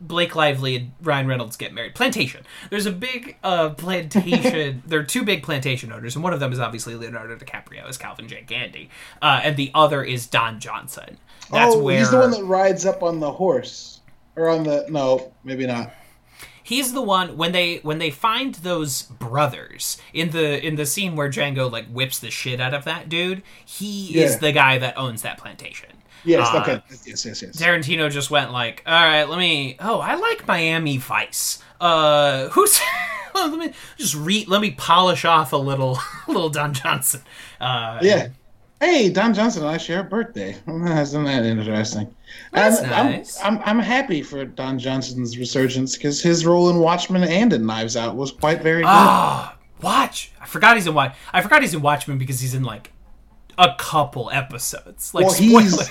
Blake 0.01 0.35
Lively 0.35 0.75
and 0.75 0.91
Ryan 1.01 1.27
Reynolds 1.27 1.57
get 1.57 1.73
married? 1.73 1.95
Plantation. 1.95 2.43
There's 2.69 2.85
a 2.85 2.91
big 2.91 3.37
uh 3.43 3.69
plantation. 3.71 4.83
there 4.87 4.99
are 4.99 5.03
two 5.03 5.23
big 5.23 5.43
plantation 5.43 5.91
owners, 5.91 6.15
and 6.15 6.23
one 6.23 6.33
of 6.33 6.39
them 6.39 6.51
is 6.53 6.59
obviously 6.59 6.95
Leonardo 6.95 7.35
DiCaprio 7.35 7.87
as 7.87 7.97
Calvin 7.97 8.27
J. 8.27 8.43
Candie, 8.47 8.89
uh, 9.21 9.41
and 9.43 9.57
the 9.57 9.71
other 9.73 10.03
is 10.03 10.27
Don 10.27 10.59
Johnson. 10.59 11.17
That's 11.51 11.75
oh, 11.75 11.83
where 11.83 11.99
he's 11.99 12.11
the 12.11 12.17
one 12.19 12.31
that 12.31 12.43
rides 12.43 12.85
up 12.85 13.01
on 13.03 13.19
the 13.19 13.31
horse, 13.31 14.01
or 14.35 14.49
on 14.49 14.63
the 14.63 14.85
no, 14.89 15.33
maybe 15.43 15.65
not. 15.65 15.91
he's 16.63 16.93
the 16.93 17.01
one 17.01 17.35
when 17.37 17.51
they 17.51 17.77
when 17.77 17.97
they 17.97 18.11
find 18.11 18.55
those 18.55 19.01
brothers 19.03 19.97
in 20.13 20.29
the 20.29 20.65
in 20.65 20.75
the 20.75 20.85
scene 20.85 21.15
where 21.15 21.29
Django 21.29 21.71
like 21.71 21.87
whips 21.87 22.19
the 22.19 22.29
shit 22.29 22.59
out 22.61 22.73
of 22.73 22.85
that 22.85 23.09
dude. 23.09 23.41
He 23.65 24.13
Yeah. 24.13 24.25
is 24.25 24.39
the 24.39 24.51
guy 24.51 24.77
that 24.77 24.97
owns 24.97 25.23
that 25.23 25.37
plantation. 25.39 25.89
Yes, 26.25 26.47
Uh, 26.53 26.61
okay, 26.61 26.81
yes, 27.05 27.25
yes, 27.25 27.41
yes. 27.41 27.55
Tarantino 27.55 28.09
just 28.11 28.29
went 28.31 28.51
like, 28.51 28.83
"All 28.85 28.93
right, 28.93 29.23
let 29.23 29.39
me. 29.39 29.77
Oh, 29.79 29.99
I 29.99 30.15
like 30.15 30.47
Miami 30.47 30.97
Vice. 30.97 31.61
Uh, 31.79 32.49
who's? 32.49 32.79
let 33.35 33.51
me 33.57 33.71
just 33.97 34.15
read. 34.15 34.47
Let 34.47 34.61
me 34.61 34.71
polish 34.71 35.23
off 35.25 35.53
a 35.53 35.57
little, 35.57 35.97
little 36.27 36.49
Don 36.49 36.73
Johnson. 36.73 37.21
Uh, 37.61 37.99
Yeah. 38.01 38.27
Hey, 38.81 39.09
Don 39.09 39.33
Johnson 39.33 39.63
and 39.63 39.71
I 39.71 39.77
share 39.77 39.99
a 39.99 40.03
birthday. 40.05 40.55
Isn't 40.67 41.23
that 41.25 41.43
interesting? 41.45 42.15
That's 42.53 42.79
And 42.79 42.89
nice. 42.89 43.37
I'm, 43.43 43.57
I'm, 43.57 43.63
I'm 43.65 43.79
happy 43.79 44.21
for 44.23 44.45
Don 44.45 44.79
Johnson's 44.79 45.37
resurgence 45.37 45.97
because 45.97 46.21
his 46.21 46.45
role 46.45 46.69
in 46.69 46.77
Watchmen 46.79 47.23
and 47.25 47.51
in 47.51 47.65
Knives 47.65 47.97
Out 47.97 48.15
was 48.15 48.31
quite 48.31 48.61
very 48.63 48.83
good. 48.83 48.87
Ah, 48.87 49.57
Watch. 49.81 50.31
I 50.39 50.45
forgot 50.45 50.77
he's 50.77 50.87
in 50.87 50.93
Watch. 50.93 51.13
I 51.33 51.41
forgot 51.41 51.61
he's 51.61 51.73
in 51.73 51.81
Watchmen 51.81 52.17
because 52.19 52.39
he's 52.39 52.53
in 52.53 52.63
like 52.63 52.93
a 53.57 53.75
couple 53.77 54.29
episodes. 54.31 55.13
Like 55.13 55.25
Well, 55.25 55.33
he's 55.33 55.49
spoiler- 55.51 55.67
spoilers 55.71 55.89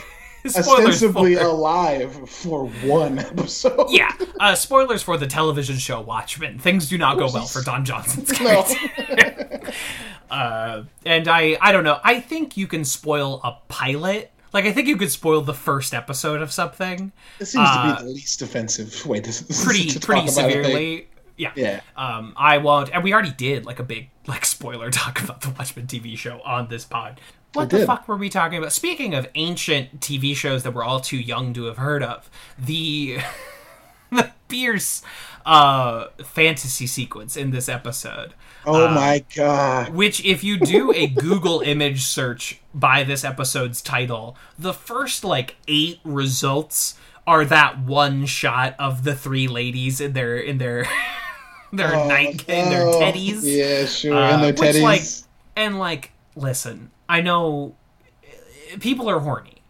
ostensibly 0.56 1.34
for- 1.36 1.42
alive 1.42 2.28
for 2.28 2.66
one 2.66 3.18
episode. 3.18 3.86
yeah. 3.90 4.12
Uh, 4.40 4.54
spoilers 4.54 5.02
for 5.02 5.16
the 5.16 5.26
television 5.26 5.76
show 5.76 6.00
Watchmen. 6.00 6.58
Things 6.58 6.88
do 6.88 6.96
not 6.98 7.18
go 7.18 7.30
well 7.32 7.46
for 7.46 7.62
Don 7.62 7.84
Johnson's 7.84 8.30
No. 8.40 8.62
character. 8.62 9.72
uh, 10.30 10.82
and 11.04 11.28
I, 11.28 11.56
I 11.60 11.72
don't 11.72 11.84
know. 11.84 11.98
I 12.04 12.20
think 12.20 12.56
you 12.56 12.66
can 12.66 12.84
spoil 12.84 13.40
a 13.44 13.52
pilot. 13.68 14.30
Like 14.52 14.64
I 14.64 14.72
think 14.72 14.88
you 14.88 14.96
could 14.96 15.10
spoil 15.12 15.42
the 15.42 15.54
first 15.54 15.92
episode 15.92 16.40
of 16.40 16.50
something 16.52 17.12
It 17.38 17.44
seems 17.46 17.66
Uh, 17.68 17.96
to 17.96 18.02
be 18.02 18.08
the 18.08 18.14
least 18.14 18.40
offensive 18.42 19.04
way 19.06 19.20
to 19.20 19.44
pretty, 19.64 19.88
to 19.88 20.00
pretty 20.00 20.22
about 20.22 20.30
a 20.30 20.32
thing. 20.32 20.50
severely. 20.52 21.08
Yeah. 21.36 21.52
Yeah. 21.54 21.80
Um, 21.96 22.32
I 22.36 22.58
won't, 22.58 22.90
and 22.92 23.04
we 23.04 23.12
already 23.12 23.30
did 23.32 23.64
like 23.66 23.78
a 23.78 23.82
big 23.84 24.10
like 24.26 24.44
spoiler 24.44 24.90
talk 24.90 25.22
about 25.22 25.42
the 25.42 25.50
Watchmen 25.50 25.86
TV 25.86 26.16
show 26.16 26.40
on 26.44 26.68
this 26.68 26.84
pod. 26.84 27.20
What 27.54 27.70
the 27.70 27.86
fuck 27.86 28.06
were 28.08 28.16
we 28.16 28.28
talking 28.28 28.58
about? 28.58 28.72
Speaking 28.72 29.14
of 29.14 29.28
ancient 29.34 30.00
TV 30.00 30.34
shows 30.36 30.62
that 30.62 30.74
we're 30.74 30.84
all 30.84 31.00
too 31.00 31.16
young 31.18 31.52
to 31.54 31.64
have 31.64 31.78
heard 31.78 32.02
of, 32.02 32.30
the 32.58 33.18
the 34.10 34.30
Pierce 34.48 35.02
uh, 35.46 36.06
fantasy 36.24 36.86
sequence 36.86 37.36
in 37.36 37.50
this 37.50 37.68
episode. 37.68 38.34
Oh 38.66 38.88
my 38.88 39.24
god. 39.34 39.94
Which, 39.94 40.24
if 40.24 40.44
you 40.44 40.58
do 40.58 40.92
a 40.92 41.06
Google 41.06 41.60
image 41.60 42.02
search 42.02 42.60
by 42.74 43.02
this 43.02 43.24
episode's 43.24 43.80
title, 43.80 44.36
the 44.58 44.74
first 44.74 45.24
like 45.24 45.56
eight 45.66 46.00
results 46.04 46.98
are 47.26 47.44
that 47.46 47.78
one 47.80 48.26
shot 48.26 48.74
of 48.78 49.04
the 49.04 49.14
three 49.14 49.48
ladies 49.48 50.00
in 50.00 50.12
their 50.12 50.36
in 50.36 50.58
their 50.58 50.86
their 51.72 51.92
night 51.92 52.46
in 52.48 52.68
their 52.70 52.86
Oh, 52.86 53.00
teddies. 53.00 53.40
Yeah, 53.42 53.86
sure. 53.86 54.14
Uh, 54.14 54.32
and 54.32 54.42
their 54.42 54.52
which, 54.52 54.76
teddies. 54.76 54.82
like, 54.82 55.02
and 55.56 55.78
like, 55.78 56.12
listen, 56.36 56.90
I 57.08 57.20
know 57.20 57.74
people 58.80 59.08
are 59.08 59.20
horny. 59.20 59.62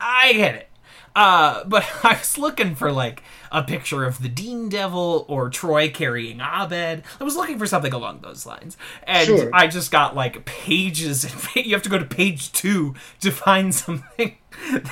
I 0.00 0.32
get 0.32 0.54
it. 0.54 0.68
Uh, 1.14 1.64
but 1.64 1.84
I 2.04 2.14
was 2.18 2.38
looking 2.38 2.74
for 2.74 2.90
like 2.90 3.22
a 3.50 3.62
picture 3.62 4.04
of 4.04 4.22
the 4.22 4.28
Dean 4.28 4.68
Devil 4.68 5.26
or 5.28 5.50
Troy 5.50 5.90
carrying 5.90 6.40
Abed. 6.40 7.02
I 7.20 7.24
was 7.24 7.36
looking 7.36 7.58
for 7.58 7.66
something 7.66 7.92
along 7.92 8.20
those 8.22 8.46
lines, 8.46 8.76
and 9.04 9.26
Sure. 9.26 9.50
I 9.52 9.66
just 9.66 9.90
got 9.90 10.16
like 10.16 10.44
pages. 10.46 11.24
And 11.24 11.34
you 11.66 11.74
have 11.74 11.82
to 11.82 11.90
go 11.90 11.98
to 11.98 12.04
page 12.04 12.52
two 12.52 12.94
to 13.20 13.30
find 13.30 13.74
something 13.74 14.36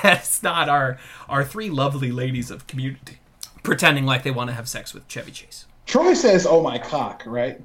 that's 0.02 0.42
not 0.42 0.68
our 0.68 0.98
our 1.28 1.44
three 1.44 1.70
lovely 1.70 2.10
ladies 2.12 2.50
of 2.50 2.66
Community 2.66 3.18
pretending 3.62 4.06
like 4.06 4.22
they 4.22 4.30
want 4.30 4.48
to 4.48 4.54
have 4.54 4.68
sex 4.68 4.92
with 4.94 5.06
Chevy 5.08 5.32
Chase. 5.32 5.66
Troy 5.86 6.14
says, 6.14 6.46
"Oh 6.46 6.62
my 6.62 6.78
cock," 6.78 7.22
right? 7.26 7.60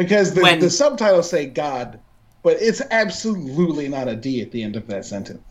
Because 0.00 0.32
the, 0.32 0.40
When- 0.40 0.60
the 0.60 0.70
subtitles 0.70 1.28
say 1.28 1.44
God, 1.44 2.00
but 2.42 2.56
it's 2.58 2.80
absolutely 2.90 3.86
not 3.86 4.08
a 4.08 4.16
D 4.16 4.40
at 4.40 4.50
the 4.50 4.62
end 4.62 4.74
of 4.76 4.86
that 4.86 5.04
sentence. 5.04 5.42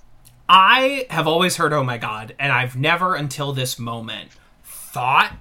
I 0.49 1.05
have 1.11 1.27
always 1.27 1.57
heard 1.57 1.71
"Oh 1.71 1.83
my 1.83 1.99
god," 1.99 2.33
and 2.39 2.51
I've 2.51 2.75
never 2.75 3.13
until 3.13 3.53
this 3.53 3.77
moment 3.77 4.29
thought 4.63 5.33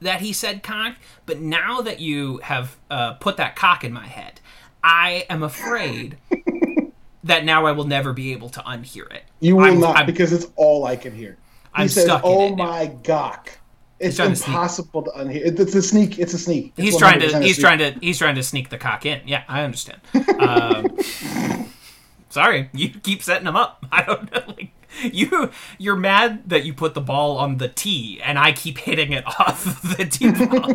that 0.00 0.20
he 0.20 0.32
said 0.32 0.62
cock. 0.62 0.94
But 1.26 1.40
now 1.40 1.80
that 1.80 1.98
you 1.98 2.38
have 2.44 2.76
uh, 2.88 3.14
put 3.14 3.36
that 3.38 3.56
cock 3.56 3.82
in 3.82 3.92
my 3.92 4.06
head, 4.06 4.40
I 4.84 5.26
am 5.28 5.42
afraid 5.42 6.16
that 7.24 7.44
now 7.44 7.66
I 7.66 7.72
will 7.72 7.84
never 7.88 8.12
be 8.12 8.30
able 8.30 8.48
to 8.50 8.60
unhear 8.60 9.12
it. 9.12 9.24
You 9.40 9.56
will 9.56 9.64
I'm- 9.64 9.80
not, 9.80 9.96
I'm- 9.96 10.06
because 10.06 10.32
it's 10.32 10.46
all 10.54 10.86
I 10.86 10.94
can 10.94 11.12
hear. 11.12 11.36
He 11.76 11.82
I'm 11.82 11.88
says, 11.88 12.04
stuck 12.04 12.24
in 12.24 12.30
"Oh 12.30 12.46
it 12.46 12.50
now." 12.56 12.64
my 12.64 12.86
gock." 13.02 13.58
It's 14.00 14.16
trying 14.16 14.34
to 14.34 14.44
impossible 14.46 15.02
to 15.02 15.10
unhear. 15.10 15.44
It- 15.46 15.60
It's 15.60 15.74
a 15.74 15.82
sneak. 15.82 16.18
It's 16.18 16.34
a 16.34 16.38
sneak. 16.38 16.72
It's 16.76 16.84
He's 16.90 16.96
trying 16.98 17.20
to 17.20 17.26
he's 17.40 17.56
sneak. 17.56 17.64
trying 17.64 17.78
to 17.78 17.90
he's 18.00 18.18
trying 18.18 18.34
to 18.36 18.42
sneak 18.42 18.70
the 18.70 18.78
cock 18.78 19.04
in. 19.06 19.20
Yeah, 19.26 19.42
I 19.48 19.62
understand. 19.62 20.00
Um, 20.40 21.68
sorry, 22.30 22.70
you 22.72 22.88
keep 22.90 23.22
setting 23.22 23.46
him 23.46 23.56
up. 23.56 23.84
I 23.92 24.02
don't 24.02 24.32
know. 24.32 24.42
Like, 24.48 24.70
you 25.12 25.50
you're 25.78 25.96
mad 25.96 26.48
that 26.48 26.64
you 26.64 26.72
put 26.74 26.94
the 26.94 27.00
ball 27.00 27.36
on 27.38 27.58
the 27.58 27.68
tee 27.68 28.20
and 28.24 28.38
I 28.38 28.52
keep 28.52 28.78
hitting 28.78 29.12
it 29.12 29.24
off 29.40 29.82
the 29.96 30.04
tee 30.06 30.30
ball. 30.32 30.74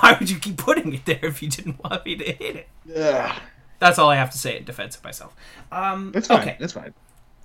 Why 0.00 0.16
would 0.18 0.28
you 0.28 0.38
keep 0.38 0.56
putting 0.58 0.92
it 0.94 1.04
there 1.06 1.20
if 1.24 1.42
you 1.42 1.48
didn't 1.48 1.82
want 1.82 2.04
me 2.04 2.16
to 2.16 2.24
hit 2.24 2.56
it? 2.56 2.68
Yeah. 2.84 3.38
That's 3.78 3.98
all 3.98 4.08
I 4.10 4.16
have 4.16 4.30
to 4.32 4.38
say 4.38 4.56
in 4.58 4.64
defense 4.64 4.96
of 4.96 5.04
myself. 5.04 5.34
Um, 5.70 6.10
That's 6.12 6.26
fine. 6.28 6.40
Okay. 6.40 6.56
That's 6.58 6.72
fine. 6.72 6.92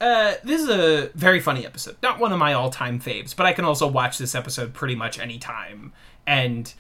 Uh, 0.02 0.34
this 0.44 0.62
is 0.62 0.70
a 0.70 1.12
very 1.14 1.40
funny 1.40 1.64
episode. 1.64 1.96
Not 2.02 2.20
one 2.20 2.34
of 2.34 2.40
my 2.40 2.54
all-time 2.54 3.00
faves, 3.00 3.36
but 3.36 3.46
I 3.46 3.54
can 3.54 3.66
also 3.66 3.86
watch 3.86 4.18
this 4.18 4.34
episode 4.34 4.74
pretty 4.74 4.96
much 4.96 5.20
any 5.20 5.38
time 5.38 5.94
and 6.26 6.74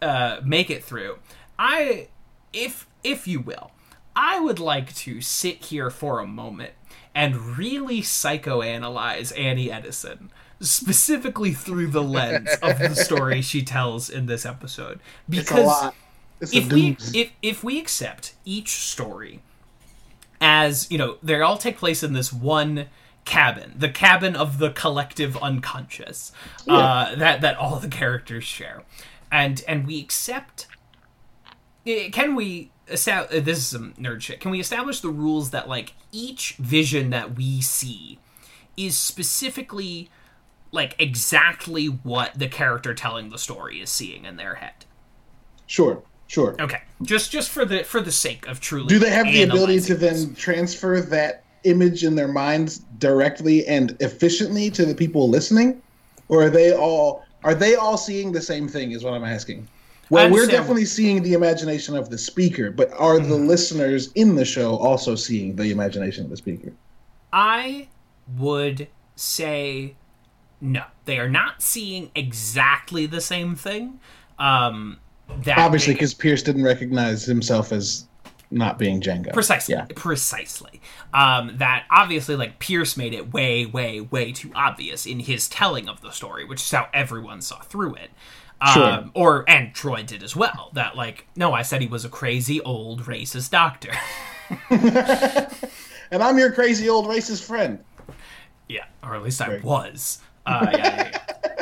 uh, 0.00 0.40
make 0.44 0.70
it 0.70 0.84
through. 0.84 1.18
I, 1.58 2.06
if 2.52 2.86
if 3.02 3.26
you 3.26 3.40
will, 3.40 3.72
I 4.14 4.38
would 4.38 4.60
like 4.60 4.94
to 4.96 5.20
sit 5.20 5.64
here 5.64 5.90
for 5.90 6.20
a 6.20 6.26
moment 6.26 6.72
and 7.16 7.58
really 7.58 8.00
psychoanalyze 8.00 9.36
Annie 9.36 9.72
Edison, 9.72 10.30
specifically 10.60 11.52
through 11.52 11.88
the 11.88 12.02
lens 12.02 12.50
of 12.62 12.78
the 12.78 12.94
story 12.94 13.42
she 13.42 13.62
tells 13.62 14.08
in 14.08 14.26
this 14.26 14.46
episode, 14.46 15.00
because 15.28 15.64
a 15.64 15.66
lot. 15.66 15.94
It's 16.40 16.54
a 16.54 16.58
if 16.58 16.72
we 16.72 16.96
if 17.12 17.32
if 17.42 17.64
we 17.64 17.80
accept 17.80 18.34
each 18.44 18.76
story 18.76 19.42
as 20.40 20.90
you 20.90 20.98
know 20.98 21.18
they 21.22 21.40
all 21.40 21.58
take 21.58 21.76
place 21.76 22.02
in 22.02 22.12
this 22.12 22.32
one 22.32 22.86
cabin 23.24 23.74
the 23.76 23.88
cabin 23.90 24.34
of 24.34 24.58
the 24.58 24.70
collective 24.70 25.36
unconscious 25.38 26.32
uh, 26.66 27.14
that 27.16 27.40
that 27.40 27.56
all 27.56 27.78
the 27.78 27.88
characters 27.88 28.44
share. 28.44 28.82
And 29.30 29.62
and 29.68 29.86
we 29.86 30.00
accept 30.00 30.66
eh, 31.86 32.08
can 32.10 32.34
we 32.34 32.70
establish 32.90 33.44
this 33.44 33.58
is 33.58 33.66
some 33.66 33.92
nerd 33.94 34.20
shit. 34.20 34.40
Can 34.40 34.50
we 34.50 34.60
establish 34.60 35.00
the 35.00 35.10
rules 35.10 35.50
that 35.50 35.68
like 35.68 35.94
each 36.12 36.54
vision 36.58 37.10
that 37.10 37.36
we 37.36 37.60
see 37.60 38.18
is 38.76 38.96
specifically 38.96 40.10
like 40.70 40.94
exactly 40.98 41.86
what 41.86 42.38
the 42.38 42.48
character 42.48 42.94
telling 42.94 43.30
the 43.30 43.38
story 43.38 43.80
is 43.80 43.90
seeing 43.90 44.24
in 44.24 44.36
their 44.36 44.56
head? 44.56 44.84
Sure. 45.66 46.02
Sure. 46.28 46.54
Okay, 46.60 46.82
just 47.02 47.32
just 47.32 47.50
for 47.50 47.64
the 47.64 47.82
for 47.82 48.00
the 48.00 48.12
sake 48.12 48.46
of 48.46 48.60
truly. 48.60 48.86
Do 48.86 48.98
they 48.98 49.10
have 49.10 49.26
the 49.26 49.42
ability 49.42 49.80
to 49.80 49.94
this. 49.94 50.24
then 50.24 50.34
transfer 50.34 51.00
that 51.00 51.42
image 51.64 52.04
in 52.04 52.14
their 52.14 52.28
minds 52.28 52.78
directly 52.98 53.66
and 53.66 53.96
efficiently 54.00 54.70
to 54.70 54.84
the 54.84 54.94
people 54.94 55.28
listening, 55.28 55.82
or 56.28 56.44
are 56.44 56.50
they 56.50 56.72
all 56.72 57.24
are 57.42 57.54
they 57.54 57.74
all 57.74 57.96
seeing 57.96 58.30
the 58.30 58.42
same 58.42 58.68
thing? 58.68 58.92
Is 58.92 59.02
what 59.02 59.14
I'm 59.14 59.24
asking. 59.24 59.66
Well, 60.10 60.30
we're 60.30 60.46
definitely 60.46 60.86
seeing 60.86 61.22
the 61.22 61.34
imagination 61.34 61.94
of 61.96 62.08
the 62.08 62.16
speaker, 62.16 62.70
but 62.70 62.90
are 62.92 63.18
the 63.18 63.34
listeners 63.34 64.10
in 64.12 64.36
the 64.36 64.44
show 64.44 64.76
also 64.76 65.14
seeing 65.14 65.56
the 65.56 65.70
imagination 65.70 66.24
of 66.24 66.30
the 66.30 66.36
speaker? 66.36 66.72
I 67.30 67.88
would 68.36 68.88
say 69.16 69.96
no. 70.60 70.84
They 71.04 71.18
are 71.18 71.28
not 71.28 71.62
seeing 71.62 72.10
exactly 72.14 73.04
the 73.04 73.20
same 73.20 73.54
thing. 73.54 74.00
Um, 74.38 74.98
that 75.44 75.58
Obviously, 75.58 75.94
because 75.94 76.14
Pierce 76.14 76.42
didn't 76.42 76.64
recognize 76.64 77.24
himself 77.24 77.72
as 77.72 78.06
not 78.50 78.78
being 78.78 79.00
Django. 79.00 79.32
precisely 79.34 79.74
Yeah. 79.74 79.84
precisely 79.94 80.80
um, 81.12 81.58
that 81.58 81.84
obviously 81.90 82.34
like 82.34 82.58
pierce 82.58 82.96
made 82.96 83.12
it 83.12 83.30
way 83.32 83.66
way 83.66 84.00
way 84.00 84.32
too 84.32 84.50
obvious 84.54 85.04
in 85.04 85.20
his 85.20 85.48
telling 85.50 85.86
of 85.86 86.00
the 86.00 86.10
story 86.12 86.46
which 86.46 86.62
is 86.62 86.70
how 86.70 86.88
everyone 86.94 87.42
saw 87.42 87.60
through 87.60 87.94
it 87.96 88.10
Sure. 88.72 88.84
Um, 88.84 89.12
or 89.14 89.44
and 89.46 89.72
Troy 89.72 90.02
did 90.02 90.24
as 90.24 90.34
well. 90.34 90.70
That 90.72 90.96
like, 90.96 91.28
no, 91.36 91.52
I 91.52 91.62
said 91.62 91.80
he 91.80 91.86
was 91.86 92.04
a 92.04 92.08
crazy 92.08 92.60
old 92.62 93.02
racist 93.04 93.50
doctor. 93.50 93.92
And 96.10 96.22
I'm 96.22 96.38
your 96.38 96.50
crazy 96.52 96.88
old 96.88 97.06
racist 97.06 97.44
friend. 97.44 97.78
yeah, 98.68 98.86
or 99.02 99.14
at 99.14 99.22
least 99.22 99.40
I 99.42 99.48
Right. 99.48 99.62
was. 99.64 100.18
Uh, 100.46 100.66
yeah, 100.72 100.78
yeah. 101.12 101.17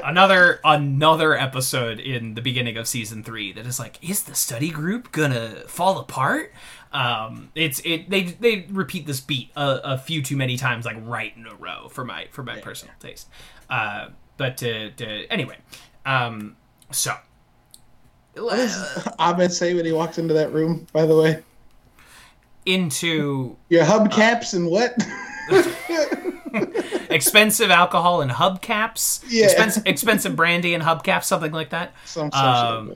Another 0.06 0.60
another 0.64 1.34
episode 1.36 1.98
in 1.98 2.34
the 2.34 2.40
beginning 2.40 2.76
of 2.78 2.86
season 2.86 3.22
three 3.24 3.52
that 3.52 3.66
is 3.66 3.78
like, 3.78 3.98
is 4.08 4.22
the 4.22 4.34
study 4.34 4.70
group 4.70 5.12
gonna 5.12 5.64
fall 5.66 5.98
apart? 5.98 6.52
Um, 6.92 7.50
it's 7.54 7.80
it 7.84 8.08
they 8.08 8.22
they 8.22 8.66
repeat 8.70 9.06
this 9.06 9.20
beat 9.20 9.50
a, 9.56 9.94
a 9.94 9.98
few 9.98 10.22
too 10.22 10.36
many 10.36 10.56
times, 10.56 10.84
like 10.86 10.96
right 11.02 11.36
in 11.36 11.46
a 11.46 11.54
row 11.56 11.88
for 11.88 12.04
my 12.04 12.28
for 12.30 12.42
my 12.42 12.60
personal 12.60 12.94
taste. 13.00 13.28
Uh, 13.68 14.08
but 14.36 14.62
uh, 14.62 14.90
to, 14.96 15.26
anyway, 15.30 15.56
um, 16.06 16.56
so 16.92 17.14
What 18.34 18.56
does 18.56 19.08
Abed 19.18 19.52
say 19.52 19.74
when 19.74 19.84
he 19.84 19.92
walks 19.92 20.18
into 20.18 20.34
that 20.34 20.52
room, 20.52 20.86
by 20.92 21.04
the 21.04 21.16
way? 21.16 21.42
into 22.64 23.56
Your 23.68 23.84
hubcaps 23.84 24.54
and 24.54 24.70
what? 24.70 24.96
expensive 27.10 27.70
alcohol 27.70 28.20
and 28.20 28.30
hubcaps, 28.30 29.22
Yeah. 29.28 29.44
expensive 29.46 29.82
expensive 29.86 30.36
brandy 30.36 30.74
and 30.74 30.82
hubcaps, 30.82 31.24
something 31.24 31.52
like 31.52 31.70
that. 31.70 31.92
Some 32.04 32.30
Um. 32.32 32.94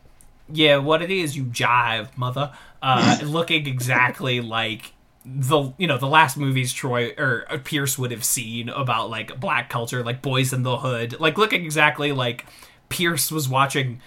Yeah, 0.53 0.79
what 0.79 1.01
it 1.01 1.11
is, 1.13 1.37
you 1.37 1.45
jive, 1.45 2.09
mother. 2.17 2.53
Uh, 2.83 3.19
looking 3.23 3.67
exactly 3.67 4.41
like 4.41 4.93
the 5.25 5.73
you 5.79 5.87
know 5.87 5.99
the 5.99 6.09
last 6.09 6.37
movies 6.37 6.73
Troy 6.73 7.13
or 7.19 7.45
uh, 7.51 7.59
Pierce 7.63 7.99
would 7.99 8.11
have 8.11 8.25
seen 8.25 8.69
about 8.69 9.11
like 9.11 9.39
black 9.39 9.69
culture, 9.69 10.03
like 10.03 10.23
Boys 10.23 10.53
in 10.53 10.63
the 10.65 10.79
Hood, 10.79 11.21
like 11.21 11.39
looking 11.39 11.65
exactly 11.65 12.11
like 12.13 12.47
Pierce 12.89 13.31
was 13.31 13.49
watching. 13.49 14.01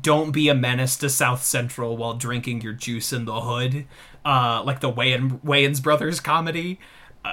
Don't 0.00 0.30
be 0.30 0.48
a 0.48 0.54
menace 0.54 0.96
to 0.98 1.10
South 1.10 1.42
Central 1.42 1.96
while 1.96 2.14
drinking 2.14 2.60
your 2.60 2.72
juice 2.72 3.12
in 3.12 3.24
the 3.24 3.40
hood, 3.40 3.86
uh, 4.24 4.62
like 4.64 4.78
the 4.78 4.90
Wayan 4.92 5.40
Wayans 5.42 5.82
brothers 5.82 6.20
comedy. 6.20 6.78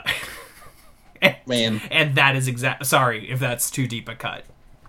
Man. 1.45 1.82
And 1.91 2.15
that 2.15 2.36
is 2.36 2.47
exact. 2.47 2.86
Sorry 2.86 3.30
if 3.30 3.39
that's 3.39 3.71
too 3.71 3.88
deep 3.88 4.10
a 4.10 4.15
cut. 4.15 4.43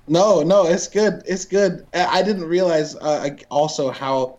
No, 0.07 0.43
no, 0.43 0.67
it's 0.67 0.89
good. 0.89 1.23
It's 1.27 1.45
good. 1.45 1.87
I 1.93 2.23
didn't 2.23 2.45
realize 2.45 2.97
uh, 2.97 3.29
also 3.51 3.91
how 3.91 4.39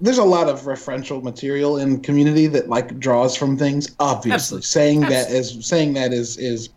there's 0.00 0.18
a 0.18 0.24
lot 0.24 0.48
of 0.48 0.62
referential 0.62 1.22
material 1.22 1.78
in 1.78 2.00
Community 2.00 2.46
that 2.48 2.68
like 2.68 2.98
draws 2.98 3.36
from 3.36 3.56
things. 3.56 3.94
Obviously, 3.98 4.58
Absolutely. 4.58 4.66
saying 4.66 5.00
that 5.02 5.30
is 5.30 5.66
saying 5.66 5.94
that 5.94 6.12
is 6.12 6.36
is 6.36 6.68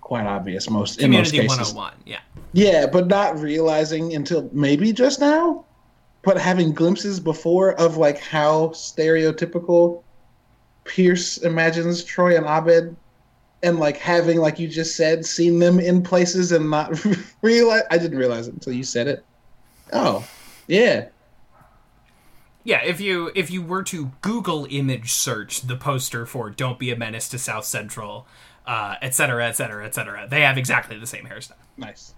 quite 0.00 0.26
obvious. 0.26 0.68
Most 0.68 1.00
in 1.00 1.12
most 1.12 1.30
Community 1.30 1.48
cases. 1.56 1.74
101. 1.74 1.94
Yeah. 2.04 2.18
Yeah, 2.52 2.86
but 2.86 3.06
not 3.06 3.38
realizing 3.38 4.14
until 4.14 4.48
maybe 4.52 4.92
just 4.92 5.20
now, 5.20 5.64
but 6.22 6.38
having 6.38 6.72
glimpses 6.72 7.20
before 7.20 7.72
of 7.80 7.96
like 7.96 8.18
how 8.18 8.68
stereotypical 8.68 10.02
Pierce 10.84 11.38
imagines 11.38 12.04
Troy 12.04 12.36
and 12.36 12.46
Abed, 12.46 12.94
and 13.64 13.80
like 13.80 13.96
having, 13.96 14.38
like 14.38 14.58
you 14.58 14.68
just 14.68 14.96
said, 14.96 15.24
seen 15.24 15.58
them 15.58 15.80
in 15.80 16.02
places 16.02 16.52
and 16.52 16.70
not 16.70 17.04
realize. 17.42 17.82
I 17.90 17.98
didn't 17.98 18.18
realize 18.18 18.46
it 18.46 18.54
until 18.54 18.74
you 18.74 18.84
said 18.84 19.08
it. 19.08 19.24
Oh, 19.92 20.26
yeah. 20.66 21.06
Yeah, 22.62 22.82
if 22.82 23.00
you 23.00 23.30
if 23.34 23.50
you 23.50 23.62
were 23.62 23.82
to 23.84 24.12
Google 24.22 24.66
image 24.70 25.12
search 25.12 25.62
the 25.62 25.76
poster 25.76 26.24
for 26.24 26.48
"Don't 26.48 26.78
Be 26.78 26.90
a 26.90 26.96
Menace 26.96 27.28
to 27.28 27.38
South 27.38 27.66
Central," 27.66 28.26
uh, 28.66 28.94
etc 29.02 29.46
etc 29.46 29.46
et 29.46 29.52
cetera, 29.52 29.86
et 29.86 29.94
cetera, 29.94 30.28
they 30.28 30.40
have 30.40 30.56
exactly 30.56 30.98
the 30.98 31.06
same 31.06 31.26
hairstyle. 31.26 31.52
Nice. 31.76 32.14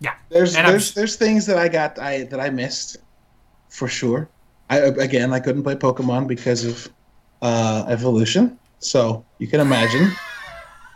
Yeah, 0.00 0.14
There's 0.28 0.54
And 0.54 0.66
I'm 0.66 0.72
there's 0.74 0.92
there's 0.92 1.16
things 1.16 1.46
that 1.46 1.56
I 1.56 1.68
got 1.68 1.98
I 1.98 2.24
that 2.24 2.40
I 2.40 2.50
missed, 2.50 2.98
for 3.70 3.88
sure. 3.88 4.28
I 4.68 4.78
again 4.78 5.32
I 5.32 5.40
couldn't 5.40 5.62
play 5.62 5.76
Pokemon 5.76 6.26
because 6.26 6.64
of 6.64 6.88
uh, 7.40 7.84
evolution, 7.88 8.58
so 8.80 9.24
you 9.38 9.46
can 9.46 9.60
imagine. 9.60 10.12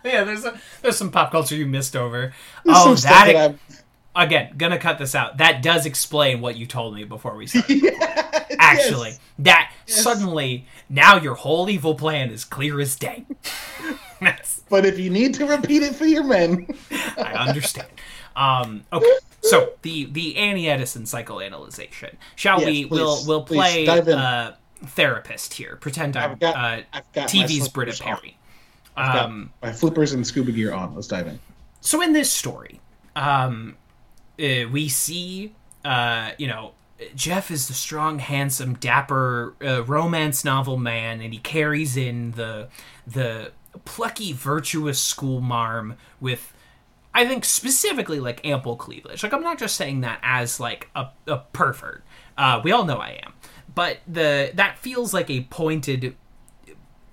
yeah. 0.13 0.25
There's 0.25 0.45
a, 0.45 0.59
there's 0.83 0.97
some 0.97 1.11
pop 1.11 1.31
culture 1.33 1.55
you 1.57 1.67
missed 1.67 1.97
over. 1.97 2.33
There's 2.65 2.77
oh, 2.79 2.95
that, 2.95 3.33
that 3.33 3.55
again, 4.17 4.55
gonna 4.57 4.79
cut 4.79 4.99
this 4.99 5.15
out. 5.15 5.39
That 5.39 5.63
does 5.63 5.87
explain 5.87 6.41
what 6.41 6.57
you 6.57 6.67
told 6.67 6.95
me 6.95 7.05
before 7.05 7.35
we 7.37 7.47
started. 7.47 7.83
Yeah, 8.51 8.57
Actually, 8.61 9.09
yes. 9.11 9.21
that 9.41 9.73
Yes. 9.87 10.03
suddenly 10.03 10.67
now 10.89 11.17
your 11.17 11.35
whole 11.35 11.69
evil 11.69 11.95
plan 11.95 12.31
is 12.31 12.45
clear 12.45 12.81
as 12.81 12.95
day. 12.95 13.25
But 14.71 14.87
if 14.87 14.99
you 14.99 15.11
need 15.11 15.35
to 15.35 15.47
repeat 15.47 15.83
it 15.83 15.95
for 15.95 16.07
your 16.07 16.25
men, 16.25 16.67
I 17.19 17.47
understand. 17.49 17.89
Um, 18.35 18.85
okay, 18.93 19.07
so 19.43 19.73
the 19.83 20.07
the 20.07 20.37
Annie 20.37 20.69
Edison 20.69 21.03
psychoanalyzation. 21.05 22.15
Shall 22.35 22.61
Yes, 22.61 22.67
we? 22.67 22.85
please, 22.87 22.91
We'll 22.91 23.27
we'll 23.27 23.43
play 23.45 23.87
uh, 23.87 24.53
therapist 24.87 25.55
here. 25.55 25.77
Pretend 25.77 26.17
I'm 26.17 26.33
I've 26.33 26.41
got- 26.41 26.57
uh, 26.57 26.83
I've 26.93 27.13
got 27.13 27.29
TV's 27.29 27.69
Britta. 27.69 28.03
Perry. 28.03 28.37
Um, 28.97 29.53
my 29.63 29.73
flippers 29.73 30.13
and 30.13 30.27
scuba 30.27 30.53
gear 30.53 30.73
on. 30.73 30.95
Let's 30.95 31.09
dive 31.09 31.27
in. 31.27 31.39
so 31.81 32.01
in 32.01 32.13
this 32.13 32.31
story, 32.31 32.81
um, 33.17 33.77
uh, 34.39 34.69
we 34.71 34.89
see, 34.89 35.55
uh, 35.85 36.31
you 36.39 36.47
know, 36.47 36.73
Jeff 37.15 37.51
is 37.51 37.67
the 37.67 37.75
strong, 37.75 38.19
handsome, 38.21 38.75
dapper 38.75 39.55
uh, 39.65 39.83
romance 39.85 40.45
novel 40.45 40.77
man, 40.77 41.21
and 41.21 41.33
he 41.33 41.41
carries 41.41 41.97
in 41.97 42.33
the 42.33 42.69
the 43.07 43.53
plucky, 43.85 44.33
virtuous 44.33 45.01
school 45.01 45.41
marm 45.41 45.97
with. 46.21 46.53
I 47.17 47.27
think 47.27 47.45
specifically 47.45 48.19
like 48.19 48.45
ample 48.45 48.75
cleavage. 48.75 49.23
Like 49.23 49.33
I'm 49.33 49.43
not 49.43 49.59
just 49.59 49.77
saying 49.77 50.01
that 50.01 50.19
as 50.23 50.59
like 50.59 50.89
a, 50.97 51.11
a 51.29 51.39
pervert. 51.53 52.03
Uh, 52.37 52.61
we 52.65 52.73
all 52.73 52.85
know 52.85 52.97
I 52.97 53.21
am, 53.25 53.35
but 53.73 53.99
the 54.07 54.51
that 54.55 54.79
feels 54.79 55.15
like 55.15 55.31
a 55.31 55.43
pointed 55.43 56.17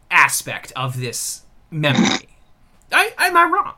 aspect 0.09 0.73
of 0.75 0.99
this 0.99 1.43
memory. 1.71 2.27
I 2.91 3.11
am 3.19 3.37
I 3.37 3.45
wrong? 3.45 3.73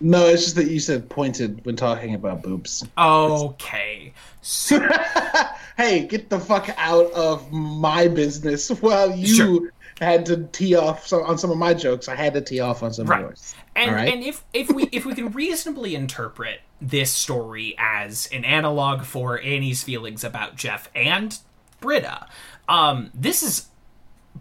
No, 0.00 0.26
it's 0.28 0.44
just 0.44 0.54
that 0.56 0.68
you 0.68 0.78
said 0.78 1.08
pointed 1.10 1.64
when 1.64 1.74
talking 1.74 2.14
about 2.14 2.42
boobs. 2.42 2.84
Okay. 2.96 4.12
So, 4.42 4.78
hey, 5.76 6.06
get 6.06 6.30
the 6.30 6.38
fuck 6.38 6.68
out 6.76 7.10
of 7.12 7.50
my 7.50 8.06
business 8.06 8.68
while 8.80 9.10
you 9.14 9.26
Sure. 9.26 9.72
had 10.00 10.24
to 10.26 10.44
tee 10.52 10.76
off 10.76 11.04
some, 11.06 11.24
on 11.24 11.36
some 11.36 11.50
of 11.50 11.58
my 11.58 11.74
jokes. 11.74 12.06
I 12.08 12.14
had 12.14 12.32
to 12.34 12.40
tee 12.40 12.60
off 12.60 12.84
on 12.84 12.92
some 12.92 13.06
Right. 13.08 13.20
of 13.24 13.26
yours. 13.30 13.54
and 13.74 13.90
All 13.90 13.96
right. 13.96 14.12
and 14.12 14.22
if 14.22 14.44
if 14.52 14.70
we 14.70 14.84
if 14.92 15.04
we 15.04 15.14
can 15.14 15.30
reasonably 15.32 15.94
interpret 15.96 16.60
this 16.80 17.10
story 17.10 17.74
as 17.76 18.28
an 18.32 18.44
analog 18.44 19.02
for 19.02 19.40
Annie's 19.40 19.82
feelings 19.82 20.22
about 20.22 20.54
Jeff 20.54 20.88
and 20.94 21.36
Britta, 21.80 22.28
um, 22.68 23.10
this 23.14 23.42
is 23.42 23.66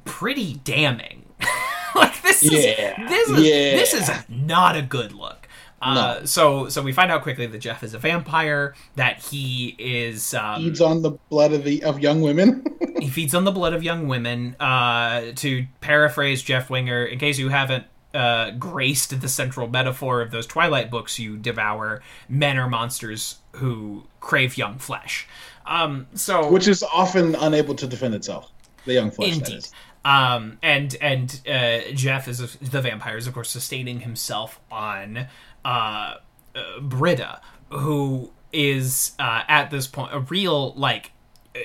pretty 0.06 0.56
damning. 0.64 1.24
like 1.96 2.22
this 2.22 2.44
is 2.44 2.52
Yeah. 2.52 3.08
this 3.08 3.30
is 3.30 3.44
Yeah. 3.44 3.76
this 3.78 3.94
is 3.94 4.10
not 4.30 4.76
a 4.76 4.82
good 4.82 5.14
look. 5.14 5.48
Uh, 5.80 6.26
so 6.26 6.70
so 6.70 6.82
we 6.82 6.92
find 6.92 7.12
out 7.12 7.22
quickly 7.22 7.46
that 7.46 7.60
Jeff 7.60 7.84
is 7.84 7.94
a 7.94 8.00
vampire. 8.00 8.74
That 8.96 9.20
he 9.20 9.76
is 9.78 10.34
um, 10.34 10.64
Feeds 10.64 10.82
on 10.82 11.02
the 11.04 11.12
blood 11.30 11.54
of 11.54 11.64
the 11.64 11.84
of 11.84 12.00
young 12.00 12.22
women. 12.22 12.66
he 13.00 13.10
feeds 13.10 13.36
on 13.36 13.44
the 13.44 13.52
blood 13.52 13.74
of 13.74 13.84
young 13.84 14.08
women. 14.08 14.56
Uh, 14.60 15.32
to 15.36 15.68
paraphrase 15.82 16.42
Jeff 16.42 16.70
Winger, 16.70 17.06
in 17.06 17.20
case 17.20 17.38
you 17.38 17.50
haven't 17.50 17.86
uh, 18.16 18.52
graced 18.52 19.22
the 19.22 19.30
central 19.30 19.68
metaphor 19.68 20.22
of 20.22 20.32
those 20.32 20.48
Twilight 20.48 20.90
books 20.90 21.20
you 21.20 21.38
devour, 21.38 22.02
men 22.28 22.58
are 22.58 22.68
monsters 22.68 23.38
who 23.54 24.04
crave 24.20 24.58
young 24.58 24.80
flesh. 24.80 25.28
Um, 25.68 26.08
so 26.16 26.52
which 26.52 26.68
is 26.68 26.82
often 26.82 27.36
unable 27.36 27.76
to 27.76 27.86
defend 27.86 28.16
itself. 28.16 28.52
The 28.86 28.94
young 28.94 29.12
flesh. 29.12 29.34
Indeed. 29.38 29.68
Um, 30.06 30.58
and 30.62 30.96
and 31.02 31.42
uh, 31.50 31.92
Jeff 31.94 32.28
is 32.28 32.56
the 32.56 32.82
vampire 32.82 33.18
is 33.18 33.28
of 33.28 33.34
course 33.34 33.50
sustaining 33.50 34.02
himself 34.02 34.60
on 34.72 35.28
uh, 35.66 36.16
uh, 36.56 36.80
Britta, 36.82 37.42
who 37.70 38.32
is 38.54 39.12
uh, 39.20 39.44
at 39.48 39.70
this 39.70 39.88
point 39.88 40.14
a 40.14 40.20
real 40.20 40.74
like 40.74 41.12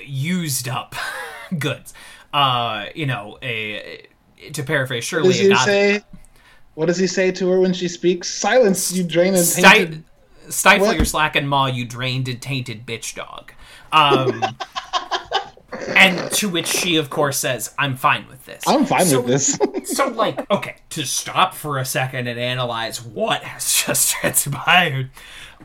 used 0.05 0.67
up 0.67 0.95
goods. 1.57 1.93
Uh, 2.33 2.87
you 2.95 3.05
know, 3.05 3.37
a 3.41 4.07
to 4.51 4.63
paraphrase 4.63 5.11
What 5.11 5.23
does 5.23 5.39
he 5.39 5.55
say? 5.55 6.03
What 6.75 6.87
does 6.87 6.97
he 6.97 7.07
say 7.07 7.31
to 7.31 7.49
her 7.49 7.59
when 7.59 7.73
she 7.73 7.87
speaks? 7.87 8.29
Silence, 8.33 8.91
you 8.91 9.03
drain 9.03 9.35
and 9.35 9.47
tainted. 9.47 10.03
stifle 10.49 10.87
What? 10.87 10.95
your 10.95 11.05
slack 11.05 11.35
and 11.35 11.47
maw, 11.47 11.67
you 11.67 11.85
drained 11.85 12.27
and 12.27 12.41
tainted 12.41 12.85
bitch 12.85 13.15
dog. 13.15 13.53
Um, 13.91 14.43
and 15.95 16.31
to 16.33 16.49
which 16.49 16.67
she, 16.67 16.95
of 16.97 17.09
course, 17.09 17.37
says, 17.37 17.73
"I'm 17.77 17.95
fine 17.95 18.27
with 18.27 18.45
this." 18.45 18.63
I'm 18.67 18.85
fine 18.85 19.05
So- 19.05 19.21
with 19.21 19.27
this. 19.27 19.59
so 19.85 20.07
like 20.07 20.49
okay 20.49 20.75
to 20.89 21.05
stop 21.05 21.53
for 21.53 21.77
a 21.77 21.85
second 21.85 22.27
and 22.27 22.39
analyze 22.39 23.03
what 23.03 23.43
has 23.43 23.83
just 23.85 24.11
transpired 24.11 25.09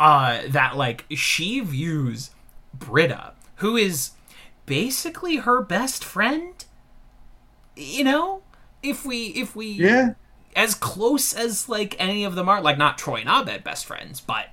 uh 0.01 0.43
that 0.49 0.77
like 0.77 1.05
she 1.11 1.61
views 1.61 2.31
britta 2.75 3.33
who 3.57 3.77
is 3.77 4.13
basically 4.67 5.37
her 5.37 5.63
best 5.63 6.05
friend 6.05 6.65
you 7.77 8.03
know 8.05 8.43
if 8.83 9.05
we 9.05 9.27
if 9.29 9.55
we 9.55 9.67
yeah. 9.69 10.11
as 10.57 10.75
close 10.75 11.33
as 11.33 11.69
like 11.69 11.95
any 11.99 12.25
of 12.25 12.35
them 12.35 12.49
are 12.49 12.61
like 12.61 12.79
not 12.79 12.99
troy 12.99 13.17
and 13.21 13.29
abed 13.29 13.63
best 13.63 13.87
friends 13.87 14.21
but 14.21 14.49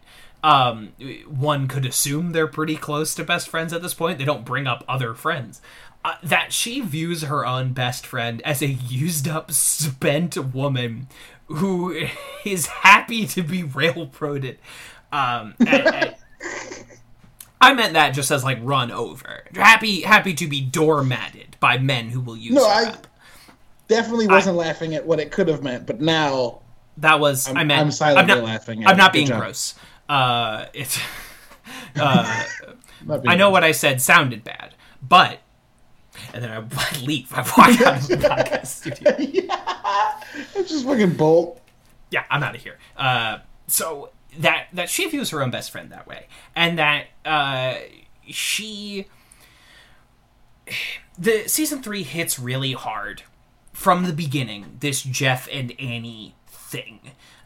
um, 0.45 0.93
one 1.27 1.67
could 1.67 1.85
assume 1.85 2.31
they're 2.31 2.47
pretty 2.47 2.75
close 2.75 3.15
to 3.15 3.23
best 3.23 3.49
friends 3.49 3.73
at 3.73 3.81
this 3.81 3.93
point. 3.93 4.19
They 4.19 4.25
don't 4.25 4.45
bring 4.45 4.67
up 4.67 4.83
other 4.87 5.13
friends. 5.13 5.61
Uh, 6.03 6.15
that 6.21 6.53
she 6.53 6.81
views 6.81 7.23
her 7.23 7.45
own 7.45 7.73
best 7.73 8.05
friend 8.05 8.41
as 8.45 8.61
a 8.61 8.67
used 8.67 9.27
up, 9.27 9.51
spent 9.51 10.37
woman 10.53 11.07
who 11.47 12.05
is 12.45 12.67
happy 12.67 13.25
to 13.25 13.41
be 13.41 13.63
railroaded. 13.63 14.59
Um, 15.11 15.55
and- 15.59 15.69
and- 15.69 16.15
I 17.61 17.73
meant 17.73 17.93
that 17.93 18.11
just 18.11 18.29
as 18.29 18.43
like 18.43 18.59
run 18.61 18.91
over. 18.91 19.45
Happy, 19.55 20.01
happy 20.01 20.33
to 20.35 20.47
be 20.47 20.61
doormatted 20.61 21.59
by 21.59 21.79
men 21.79 22.09
who 22.09 22.19
will 22.19 22.37
use 22.37 22.53
No, 22.53 22.65
I 22.67 22.89
up. 22.89 23.07
definitely 23.87 24.27
wasn't 24.27 24.57
laughing 24.57 24.93
at 24.93 25.05
what 25.07 25.19
it 25.19 25.31
could 25.31 25.47
have 25.47 25.63
meant, 25.63 25.87
but 25.87 25.99
now 25.99 26.59
That 26.97 27.19
was 27.19 27.47
I'm, 27.49 27.57
I 27.57 27.63
meant 27.63 27.81
I'm 27.81 27.91
silently 27.91 28.35
not, 28.35 28.43
laughing. 28.43 28.83
At 28.83 28.89
I'm 28.91 28.97
not. 28.97 29.13
Being 29.13 29.27
gross. 29.27 29.73
Uh, 30.09 30.65
it's. 30.73 30.99
Uh, 31.97 32.43
I 33.25 33.35
know 33.35 33.49
what 33.49 33.63
I 33.63 33.71
said 33.71 34.01
sounded 34.01 34.43
bad, 34.43 34.75
but 35.01 35.39
and 36.33 36.43
then 36.43 36.51
I, 36.51 36.99
leave. 37.01 37.31
I 37.33 37.39
walk 37.57 37.81
out 37.81 37.97
of 38.01 38.07
the 38.07 38.15
podcast 38.17 38.67
studio. 38.67 39.13
It's 40.55 40.69
just 40.69 40.85
fucking 40.85 41.13
bolt. 41.13 41.61
Yeah, 42.11 42.23
I'm 42.29 42.43
out 42.43 42.55
of 42.55 42.61
here. 42.61 42.77
Uh, 42.97 43.39
so 43.67 44.09
that 44.39 44.67
that 44.73 44.89
she 44.89 45.07
views 45.07 45.29
her 45.31 45.41
own 45.41 45.51
best 45.51 45.71
friend 45.71 45.91
that 45.91 46.07
way, 46.07 46.27
and 46.55 46.77
that 46.77 47.07
uh, 47.23 47.75
she 48.27 49.07
the 51.17 51.47
season 51.47 51.81
three 51.81 52.03
hits 52.03 52.37
really 52.39 52.73
hard 52.73 53.23
from 53.73 54.05
the 54.05 54.13
beginning. 54.13 54.77
This 54.79 55.01
Jeff 55.01 55.47
and 55.51 55.73
Annie 55.79 56.35
thing. 56.47 56.99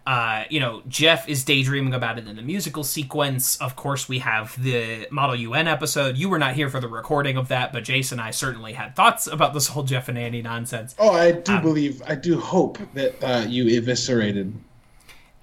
Uh, 0.10 0.44
you 0.50 0.60
know, 0.60 0.82
Jeff 0.88 1.30
is 1.30 1.44
daydreaming 1.44 1.94
about 1.94 2.18
it 2.18 2.28
in 2.28 2.36
the 2.36 2.42
musical 2.42 2.84
sequence. 2.84 3.58
Of 3.58 3.76
course, 3.76 4.10
we 4.10 4.18
have 4.20 4.60
the 4.60 5.08
Model 5.12 5.36
UN 5.36 5.68
episode. 5.68 6.18
You 6.18 6.30
were 6.30 6.40
not 6.40 6.56
here 6.56 6.68
for 6.68 6.80
the 6.80 6.88
recording 6.88 7.38
of 7.38 7.50
that, 7.50 7.72
but 7.72 7.84
Jason 7.84 8.18
and 8.18 8.28
I 8.28 8.32
certainly 8.32 8.74
had 8.74 8.96
thoughts 8.96 9.28
about 9.28 9.54
this 9.54 9.68
whole 9.68 9.84
Jeff 9.84 10.10
and 10.10 10.18
Annie 10.18 10.42
nonsense. 10.42 10.96
Oh, 10.98 11.12
I 11.12 11.34
do 11.34 11.52
Um, 11.54 11.62
believe, 11.62 12.02
I 12.08 12.16
do 12.16 12.40
hope 12.40 12.80
that 12.96 13.24
uh, 13.24 13.46
you 13.48 13.68
eviscerated. 13.78 14.52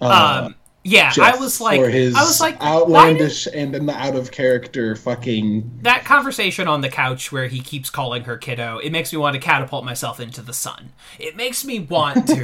Uh, 0.00 0.46
Um, 0.46 0.54
yeah, 0.86 1.12
I 1.20 1.36
was 1.36 1.60
like, 1.60 1.80
for 1.80 1.88
his 1.88 2.14
I 2.14 2.22
was 2.22 2.40
like, 2.40 2.60
why 2.60 2.66
did- 2.66 2.74
outlandish 2.82 3.48
and 3.52 3.74
an 3.74 3.90
out 3.90 4.14
of 4.14 4.30
character 4.30 4.94
fucking. 4.94 5.80
that 5.82 6.04
conversation 6.04 6.68
on 6.68 6.80
the 6.80 6.88
couch 6.88 7.32
where 7.32 7.48
he 7.48 7.60
keeps 7.60 7.90
calling 7.90 8.22
her 8.24 8.36
kiddo, 8.36 8.78
it 8.78 8.92
makes 8.92 9.12
me 9.12 9.18
want 9.18 9.34
to 9.34 9.40
catapult 9.40 9.84
myself 9.84 10.20
into 10.20 10.42
the 10.42 10.52
sun. 10.52 10.92
It 11.18 11.34
makes 11.36 11.64
me 11.64 11.80
want 11.80 12.28
to 12.28 12.34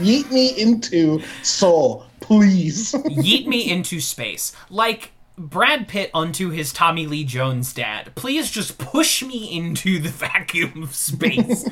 Yeet 0.00 0.30
me 0.30 0.58
into 0.58 1.20
soul, 1.42 2.06
please. 2.20 2.92
yeet 2.94 3.46
me 3.46 3.70
into 3.70 4.00
space. 4.00 4.52
Like 4.70 5.12
Brad 5.36 5.88
Pitt 5.88 6.10
onto 6.14 6.50
his 6.50 6.72
Tommy 6.72 7.06
Lee 7.06 7.24
Jones 7.24 7.72
dad. 7.74 8.14
Please 8.14 8.50
just 8.50 8.78
push 8.78 9.22
me 9.22 9.54
into 9.54 9.98
the 9.98 10.08
vacuum 10.08 10.82
of 10.82 10.94
space. 10.94 11.68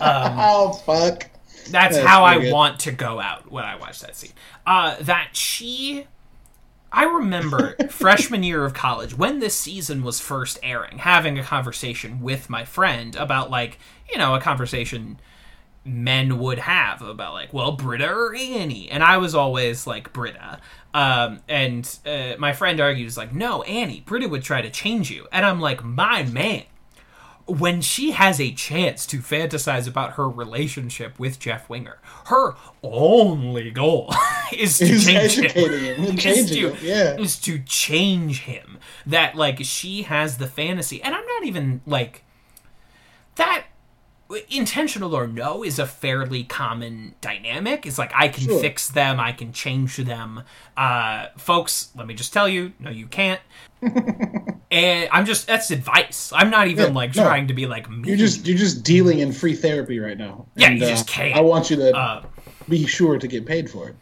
oh 0.00 0.72
um, 0.72 0.78
fuck! 0.84 1.30
That's, 1.70 1.96
That's 1.96 2.06
how 2.06 2.24
I 2.24 2.38
good. 2.38 2.52
want 2.52 2.80
to 2.80 2.92
go 2.92 3.20
out 3.20 3.50
when 3.50 3.64
I 3.64 3.76
watch 3.76 4.00
that 4.00 4.16
scene. 4.16 4.32
Uh, 4.66 4.96
that 5.00 5.30
she. 5.32 6.06
I 6.92 7.04
remember 7.04 7.76
freshman 7.90 8.42
year 8.42 8.64
of 8.64 8.72
college 8.72 9.16
when 9.16 9.40
this 9.40 9.56
season 9.56 10.02
was 10.02 10.20
first 10.20 10.58
airing, 10.62 10.98
having 10.98 11.38
a 11.38 11.42
conversation 11.42 12.20
with 12.20 12.48
my 12.48 12.64
friend 12.64 13.14
about, 13.16 13.50
like, 13.50 13.78
you 14.10 14.18
know, 14.18 14.34
a 14.34 14.40
conversation 14.40 15.18
men 15.84 16.38
would 16.38 16.58
have 16.60 17.02
about, 17.02 17.34
like, 17.34 17.52
well, 17.52 17.72
Britta 17.72 18.08
or 18.08 18.34
Annie. 18.34 18.88
And 18.90 19.02
I 19.02 19.18
was 19.18 19.34
always 19.34 19.86
like, 19.86 20.12
Britta. 20.12 20.60
Um, 20.94 21.40
and 21.48 21.98
uh, 22.06 22.34
my 22.38 22.52
friend 22.52 22.80
argues, 22.80 23.16
like, 23.16 23.34
no, 23.34 23.62
Annie, 23.64 24.00
Britta 24.06 24.28
would 24.28 24.42
try 24.42 24.62
to 24.62 24.70
change 24.70 25.10
you. 25.10 25.26
And 25.32 25.44
I'm 25.44 25.60
like, 25.60 25.84
my 25.84 26.22
man 26.22 26.64
when 27.46 27.80
she 27.80 28.10
has 28.10 28.40
a 28.40 28.52
chance 28.52 29.06
to 29.06 29.18
fantasize 29.18 29.86
about 29.88 30.14
her 30.14 30.28
relationship 30.28 31.18
with 31.18 31.38
Jeff 31.38 31.68
Winger, 31.68 31.98
her 32.26 32.54
only 32.82 33.70
goal 33.70 34.12
is 34.52 34.78
to 34.78 34.86
He's 34.86 35.06
change 35.06 35.38
him. 35.38 35.50
him 35.70 36.18
Is 36.18 36.50
to- 36.50 36.70
him, 36.72 36.76
yeah. 36.82 37.16
Is 37.16 37.38
to 37.40 37.58
change 37.60 38.40
him. 38.42 38.78
That 39.06 39.34
like 39.36 39.58
she 39.62 40.02
has 40.02 40.38
the 40.38 40.46
fantasy, 40.48 41.00
and 41.02 41.14
I'm 41.14 41.26
not 41.26 41.44
even 41.44 41.80
like 41.86 42.22
that. 43.36 43.64
Intentional 44.50 45.14
or 45.14 45.26
no 45.28 45.62
is 45.62 45.78
a 45.78 45.86
fairly 45.86 46.42
common 46.42 47.14
dynamic. 47.20 47.86
It's 47.86 47.96
like 47.98 48.10
I 48.14 48.26
can 48.28 48.44
Sure. 48.44 48.60
fix 48.60 48.88
them, 48.88 49.20
I 49.20 49.30
can 49.32 49.52
change 49.52 49.96
them. 49.98 50.42
Uh, 50.76 51.26
folks, 51.36 51.90
let 51.94 52.06
me 52.08 52.14
just 52.14 52.32
tell 52.32 52.48
you, 52.48 52.72
no, 52.80 52.90
you 52.90 53.06
can't. 53.06 53.40
and 54.70 55.08
I'm 55.12 55.26
just 55.26 55.46
that's 55.46 55.70
advice. 55.70 56.32
I'm 56.34 56.50
not 56.50 56.68
even 56.68 56.86
Yeah, 56.88 56.92
like 56.92 57.14
no. 57.14 57.22
trying 57.22 57.46
to 57.48 57.54
be 57.54 57.66
like 57.66 57.88
mean. 57.88 58.04
You're 58.04 58.16
just 58.16 58.46
you're 58.46 58.58
just 58.58 58.82
dealing 58.82 59.20
in 59.20 59.32
free 59.32 59.54
therapy 59.54 59.98
right 59.98 60.18
now. 60.18 60.46
Yeah, 60.56 60.70
And, 60.70 60.80
you 60.80 60.86
uh, 60.86 61.02
can't. 61.06 61.36
I 61.36 61.40
want 61.40 61.70
you 61.70 61.76
to 61.76 61.96
Uh, 61.96 62.24
be 62.68 62.86
sure 62.86 63.18
to 63.18 63.28
get 63.28 63.46
paid 63.46 63.70
for 63.70 63.88
it. 63.90 63.96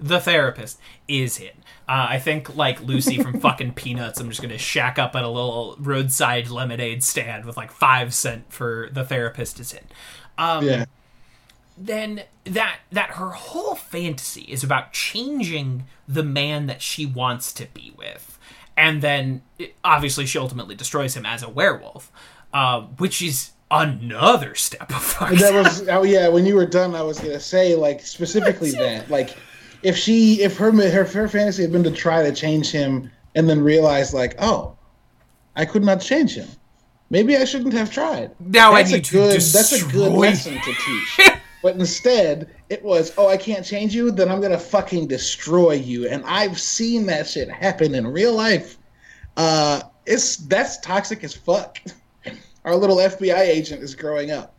the 0.00 0.20
therapist 0.20 0.78
is 1.08 1.40
in. 1.40 1.50
Uh, 1.88 2.06
I 2.10 2.18
think 2.18 2.56
like 2.56 2.80
Lucy 2.82 3.22
from 3.22 3.40
fucking 3.40 3.72
Peanuts. 3.74 4.18
I'm 4.20 4.28
just 4.30 4.40
gonna 4.40 4.56
shack 4.58 4.98
up 4.98 5.14
at 5.14 5.22
a 5.24 5.28
little 5.28 5.76
roadside 5.78 6.48
lemonade 6.48 7.04
stand 7.04 7.44
with 7.44 7.56
like 7.56 7.70
five 7.70 8.14
cent 8.14 8.52
for 8.52 8.88
the 8.92 9.04
therapist 9.04 9.60
is 9.60 9.72
in. 9.72 9.84
Um, 10.38 10.64
yeah. 10.64 10.84
then 11.76 12.22
that 12.44 12.78
that 12.92 13.10
her 13.10 13.30
whole 13.30 13.74
fantasy 13.74 14.42
is 14.42 14.64
about 14.64 14.92
changing 14.92 15.84
the 16.08 16.22
man 16.22 16.66
that 16.66 16.80
she 16.82 17.04
wants 17.06 17.52
to 17.54 17.66
be 17.74 17.92
with, 17.96 18.38
and 18.76 19.02
then 19.02 19.42
it- 19.58 19.74
obviously 19.84 20.26
she 20.26 20.38
ultimately 20.38 20.74
destroys 20.74 21.16
him 21.16 21.26
as 21.26 21.42
a 21.42 21.48
werewolf, 21.48 22.10
uh, 22.52 22.80
which 22.80 23.20
is 23.20 23.50
another 23.70 24.54
step 24.54 24.90
of 24.94 25.16
that 25.40 25.52
was 25.52 25.88
oh 25.88 26.02
yeah 26.04 26.28
when 26.28 26.44
you 26.46 26.54
were 26.54 26.66
done 26.66 26.94
i 26.94 27.00
was 27.02 27.18
gonna 27.18 27.40
say 27.40 27.74
like 27.74 28.00
specifically 28.02 28.70
that 28.70 29.08
like 29.10 29.34
if 29.84 29.96
she 29.96 30.40
if 30.40 30.56
her 30.56 30.72
her 30.72 31.04
her 31.04 31.28
fantasy 31.28 31.62
had 31.62 31.70
been 31.70 31.84
to 31.84 31.90
try 31.90 32.22
to 32.22 32.32
change 32.32 32.70
him 32.70 33.10
and 33.36 33.48
then 33.48 33.62
realize 33.62 34.12
like 34.12 34.34
oh 34.38 34.76
i 35.54 35.64
could 35.64 35.84
not 35.84 36.00
change 36.00 36.34
him. 36.34 36.48
Maybe 37.10 37.36
i 37.36 37.44
shouldn't 37.44 37.74
have 37.74 37.92
tried. 37.92 38.32
Now 38.40 38.72
I 38.72 38.82
that's 38.82 38.92
need 38.92 38.98
a 38.98 39.02
to 39.02 39.12
good 39.12 39.40
that's 39.40 39.72
a 39.72 39.92
good 39.92 40.12
lesson 40.12 40.54
to 40.54 40.72
teach. 40.72 41.20
But 41.62 41.76
instead 41.76 42.50
it 42.70 42.82
was 42.82 43.12
oh 43.18 43.28
i 43.28 43.36
can't 43.36 43.64
change 43.64 43.94
you 43.94 44.10
then 44.10 44.28
i'm 44.28 44.40
gonna 44.40 44.58
fucking 44.58 45.06
destroy 45.06 45.72
you. 45.72 46.08
And 46.08 46.24
i've 46.24 46.58
seen 46.58 47.06
that 47.06 47.28
shit 47.28 47.50
happen 47.50 47.94
in 47.94 48.06
real 48.06 48.34
life. 48.34 48.78
Uh 49.36 49.82
it's 50.06 50.36
that's 50.36 50.78
toxic 50.80 51.22
as 51.24 51.34
fuck. 51.34 51.78
Our 52.64 52.74
little 52.74 52.96
fbi 52.96 53.38
agent 53.38 53.82
is 53.82 53.94
growing 53.94 54.30
up. 54.30 54.54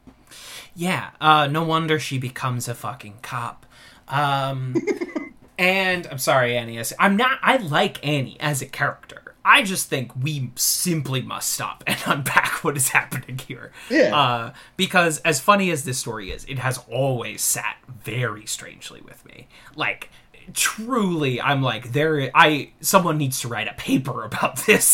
Yeah, 0.78 1.12
uh, 1.22 1.48
no 1.48 1.64
wonder 1.64 2.00
she 2.00 2.18
becomes 2.18 2.68
a 2.68 2.76
fucking 2.76 3.20
cop. 3.22 3.65
Um, 4.08 4.76
and 5.58 6.08
I'm 6.08 6.18
sorry, 6.18 6.58
Annie. 6.58 6.82
I'm 7.00 7.18
not. 7.18 7.40
I 7.42 7.58
like 7.58 8.06
Annie 8.06 8.38
as 8.40 8.62
a 8.62 8.66
character. 8.66 9.36
I 9.48 9.62
just 9.62 9.90
think 9.90 10.12
we 10.20 10.50
simply 10.56 11.22
must 11.22 11.52
stop 11.52 11.84
and 11.86 12.00
unpack 12.08 12.64
what 12.64 12.76
is 12.76 12.90
happening 12.90 13.38
here. 13.38 13.72
Yeah. 13.92 14.18
Uh, 14.18 14.54
because 14.76 15.20
as 15.20 15.40
funny 15.40 15.70
as 15.70 15.84
this 15.84 16.00
story 16.00 16.32
is, 16.32 16.46
it 16.46 16.58
has 16.58 16.80
always 16.90 17.44
sat 17.44 17.78
very 18.04 18.48
strangely 18.48 19.02
with 19.02 19.24
me. 19.26 19.48
Like 19.76 20.10
truly 20.54 21.42
i'm 21.42 21.62
like 21.62 21.92
there 21.92 22.30
i 22.36 22.72
someone 22.82 23.18
needs 23.18 23.40
to 23.42 23.48
write 23.48 23.68
a 23.68 23.74
paper 23.74 24.24
about 24.24 24.58
this 24.66 24.86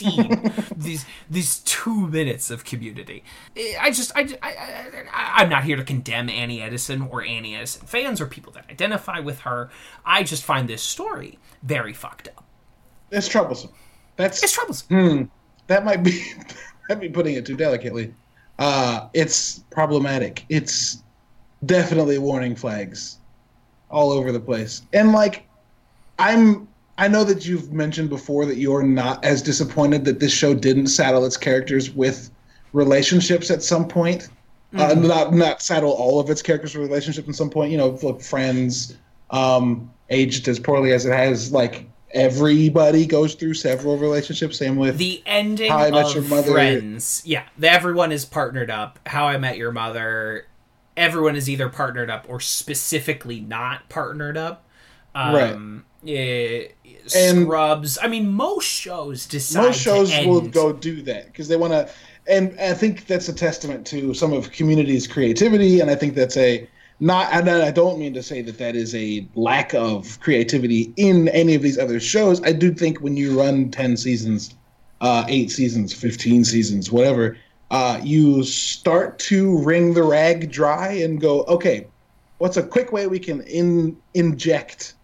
scene. 0.00 0.52
These 0.76 1.04
these 1.28 1.58
two 1.60 2.08
minutes 2.08 2.50
of 2.50 2.64
community. 2.64 3.22
I 3.78 3.90
just 3.90 4.12
I, 4.16 4.20
I, 4.42 4.48
I 5.12 5.32
i'm 5.42 5.48
not 5.50 5.64
here 5.64 5.76
to 5.76 5.84
condemn 5.84 6.30
annie 6.30 6.62
edison 6.62 7.02
or 7.10 7.22
annie 7.22 7.54
edison 7.54 7.86
fans 7.86 8.20
or 8.20 8.26
people 8.26 8.52
that 8.54 8.64
identify 8.70 9.20
with 9.20 9.40
her. 9.40 9.70
I 10.04 10.22
just 10.22 10.42
find 10.42 10.68
this 10.68 10.82
story 10.82 11.38
very 11.62 11.92
fucked 11.92 12.28
up. 12.28 12.44
It's 13.10 13.28
troublesome. 13.28 13.72
That's 14.16 14.42
it's 14.42 14.52
troublesome. 14.52 15.30
that 15.66 15.84
might 15.84 16.02
be 16.02 16.22
that 16.88 17.00
be 17.00 17.10
putting 17.10 17.34
it 17.34 17.44
too 17.44 17.56
delicately. 17.56 18.14
Uh, 18.58 19.08
it's 19.12 19.60
problematic. 19.70 20.44
It's 20.48 21.02
definitely 21.66 22.18
warning 22.18 22.56
flags 22.56 23.19
all 23.90 24.10
over 24.12 24.32
the 24.32 24.40
place. 24.40 24.82
And 24.92 25.12
like, 25.12 25.46
I'm 26.18 26.68
I 26.98 27.08
know 27.08 27.24
that 27.24 27.46
you've 27.46 27.72
mentioned 27.72 28.10
before 28.10 28.44
that 28.44 28.58
you're 28.58 28.82
not 28.82 29.24
as 29.24 29.40
disappointed 29.40 30.04
that 30.04 30.20
this 30.20 30.32
show 30.32 30.52
didn't 30.52 30.88
saddle 30.88 31.24
its 31.24 31.36
characters 31.36 31.90
with 31.90 32.30
relationships 32.74 33.50
at 33.50 33.62
some 33.62 33.88
point. 33.88 34.28
Uh, 34.76 34.94
not 34.94 35.32
not 35.32 35.62
saddle 35.62 35.92
all 35.92 36.20
of 36.20 36.30
its 36.30 36.42
characters 36.42 36.76
with 36.76 36.86
relationships 36.86 37.28
at 37.28 37.34
some 37.34 37.50
point. 37.50 37.72
You 37.72 37.78
know, 37.78 37.98
like 38.02 38.20
friends, 38.20 38.96
um, 39.30 39.90
aged 40.10 40.46
as 40.46 40.60
poorly 40.60 40.92
as 40.92 41.06
it 41.06 41.12
has. 41.12 41.50
Like 41.52 41.86
everybody 42.12 43.06
goes 43.06 43.34
through 43.34 43.54
several 43.54 43.96
relationships. 43.96 44.58
Same 44.58 44.76
with 44.76 44.98
the 44.98 45.22
ending 45.26 45.70
How 45.70 45.78
I 45.78 45.90
Met 45.90 46.06
of 46.06 46.14
Your 46.14 46.24
Mother- 46.24 46.52
Friends, 46.52 47.22
yeah, 47.24 47.44
everyone 47.62 48.12
is 48.12 48.24
partnered 48.24 48.70
up. 48.70 48.98
How 49.06 49.26
I 49.26 49.38
Met 49.38 49.56
Your 49.56 49.72
Mother, 49.72 50.46
everyone 50.96 51.36
is 51.36 51.48
either 51.48 51.68
partnered 51.68 52.10
up 52.10 52.26
or 52.28 52.40
specifically 52.40 53.40
not 53.40 53.88
partnered 53.88 54.36
up. 54.36 54.66
Um, 55.14 55.84
eh, 56.06 56.68
Scrubs. 57.06 57.98
I 58.00 58.06
mean, 58.06 58.28
most 58.28 58.66
shows 58.66 59.26
decide. 59.26 59.62
Most 59.62 59.80
shows 59.80 60.12
will 60.24 60.40
go 60.40 60.72
do 60.72 61.02
that 61.02 61.26
because 61.26 61.48
they 61.48 61.56
want 61.56 61.72
to, 61.72 61.90
and 62.28 62.58
I 62.60 62.74
think 62.74 63.06
that's 63.06 63.28
a 63.28 63.32
testament 63.32 63.86
to 63.88 64.14
some 64.14 64.32
of 64.32 64.52
Community's 64.52 65.06
creativity, 65.06 65.80
and 65.80 65.90
I 65.90 65.94
think 65.94 66.14
that's 66.14 66.36
a 66.36 66.68
not. 67.00 67.32
And 67.32 67.50
I 67.50 67.70
don't 67.70 67.98
mean 67.98 68.14
to 68.14 68.22
say 68.22 68.42
that 68.42 68.58
that 68.58 68.76
is 68.76 68.94
a 68.94 69.26
lack 69.34 69.74
of 69.74 70.20
creativity 70.20 70.92
in 70.96 71.28
any 71.28 71.54
of 71.54 71.62
these 71.62 71.78
other 71.78 71.98
shows. 71.98 72.42
I 72.42 72.52
do 72.52 72.72
think 72.72 73.00
when 73.00 73.16
you 73.16 73.38
run 73.40 73.70
ten 73.70 73.96
seasons, 73.96 74.54
uh, 75.00 75.24
eight 75.28 75.50
seasons, 75.50 75.92
fifteen 75.92 76.44
seasons, 76.44 76.92
whatever, 76.92 77.36
uh, 77.70 78.00
you 78.02 78.42
start 78.42 79.18
to 79.18 79.58
wring 79.58 79.94
the 79.94 80.02
rag 80.02 80.50
dry 80.50 80.88
and 80.88 81.20
go, 81.20 81.44
okay, 81.44 81.86
what's 82.38 82.56
a 82.56 82.62
quick 82.62 82.90
way 82.92 83.06
we 83.06 83.18
can 83.18 83.42
in 83.42 83.96
inject 84.14 84.94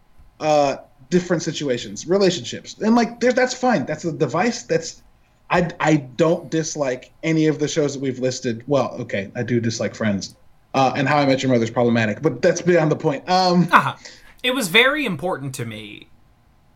uh, 0.40 0.76
different 1.10 1.42
situations, 1.42 2.06
relationships, 2.06 2.76
and 2.80 2.94
like 2.96 3.20
there's 3.20 3.34
that's 3.34 3.54
fine. 3.54 3.86
That's 3.86 4.04
a 4.04 4.12
device. 4.12 4.64
That's 4.64 5.02
I 5.50 5.70
I 5.80 5.96
don't 5.96 6.50
dislike 6.50 7.12
any 7.22 7.46
of 7.46 7.58
the 7.58 7.68
shows 7.68 7.94
that 7.94 8.00
we've 8.00 8.18
listed. 8.18 8.64
Well, 8.66 8.96
okay, 9.00 9.30
I 9.36 9.42
do 9.42 9.60
dislike 9.60 9.94
Friends, 9.94 10.34
uh, 10.74 10.92
and 10.96 11.06
How 11.08 11.18
I 11.18 11.26
Met 11.26 11.42
Your 11.42 11.52
Mother 11.52 11.64
is 11.64 11.70
problematic, 11.70 12.20
but 12.22 12.42
that's 12.42 12.62
beyond 12.62 12.90
the 12.90 12.96
point. 12.96 13.28
Um, 13.28 13.68
uh-huh. 13.70 13.94
It 14.42 14.54
was 14.54 14.68
very 14.68 15.04
important 15.06 15.54
to 15.56 15.64
me 15.64 16.08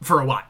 for 0.03 0.21
a 0.21 0.25
while, 0.25 0.47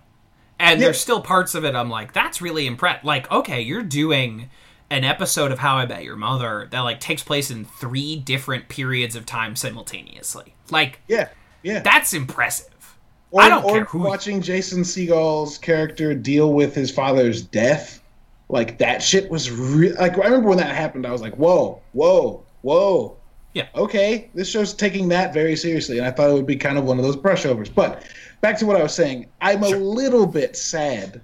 and 0.59 0.79
Yeah. 0.79 0.87
there's 0.87 1.01
still 1.01 1.21
parts 1.23 1.55
of 1.55 1.65
it 1.65 1.75
I'm 1.75 1.89
like, 1.91 2.13
that's 2.13 2.41
really 2.43 2.67
impressed. 2.67 3.05
Like, 3.05 3.31
okay, 3.31 3.61
you're 3.61 3.83
doing 3.83 4.51
an 4.91 5.05
episode 5.05 5.53
of 5.53 5.61
How 5.61 5.77
I 5.77 5.87
Met 5.87 6.03
Your 6.03 6.17
Mother 6.17 6.67
that 6.71 6.81
like 6.81 7.01
takes 7.01 7.23
place 7.23 7.51
in 7.51 7.65
three 7.65 8.17
different 8.17 8.69
periods 8.69 9.15
of 9.15 9.25
time 9.25 9.55
simultaneously. 9.55 10.55
Like, 10.71 11.01
yeah, 11.09 11.29
yeah. 11.63 11.81
that's 11.81 12.13
impressive. 12.13 12.97
or, 13.31 13.43
I 13.43 13.49
don't 13.49 13.65
or 13.65 13.73
care 13.73 13.85
who. 13.85 14.01
watching 14.01 14.43
Jason 14.43 14.83
Segel's 14.83 15.59
character 15.59 16.15
deal 16.15 16.53
with 16.53 16.75
his 16.75 16.91
father's 16.91 17.41
death, 17.43 18.03
like 18.49 18.79
that 18.79 19.03
shit 19.03 19.31
was 19.31 19.51
real. 19.51 19.95
Like 19.95 20.19
I 20.19 20.25
remember 20.25 20.49
when 20.49 20.59
that 20.59 20.75
happened, 20.75 21.07
I 21.07 21.13
was 21.13 21.23
like, 21.23 21.37
whoa, 21.37 21.81
whoa, 21.93 22.43
whoa. 22.63 23.17
Yeah. 23.55 23.67
Okay, 23.75 24.31
this 24.35 24.49
show's 24.49 24.75
taking 24.75 25.09
that 25.09 25.33
very 25.35 25.57
seriously, 25.57 25.99
and 25.99 26.07
I 26.07 26.11
thought 26.13 26.31
it 26.31 26.35
would 26.35 26.47
be 26.47 26.57
kind 26.57 26.79
of 26.79 26.85
one 26.85 26.99
of 26.99 27.05
those 27.05 27.17
brushovers. 27.17 27.73
But 27.73 28.05
back 28.41 28.59
to 28.59 28.67
what 28.67 28.77
I 28.77 28.83
was 28.83 28.95
saying, 28.95 29.27
I'm 29.41 29.63
a 29.65 29.71
little 29.71 30.27
bit 30.27 30.57
sad 30.57 31.21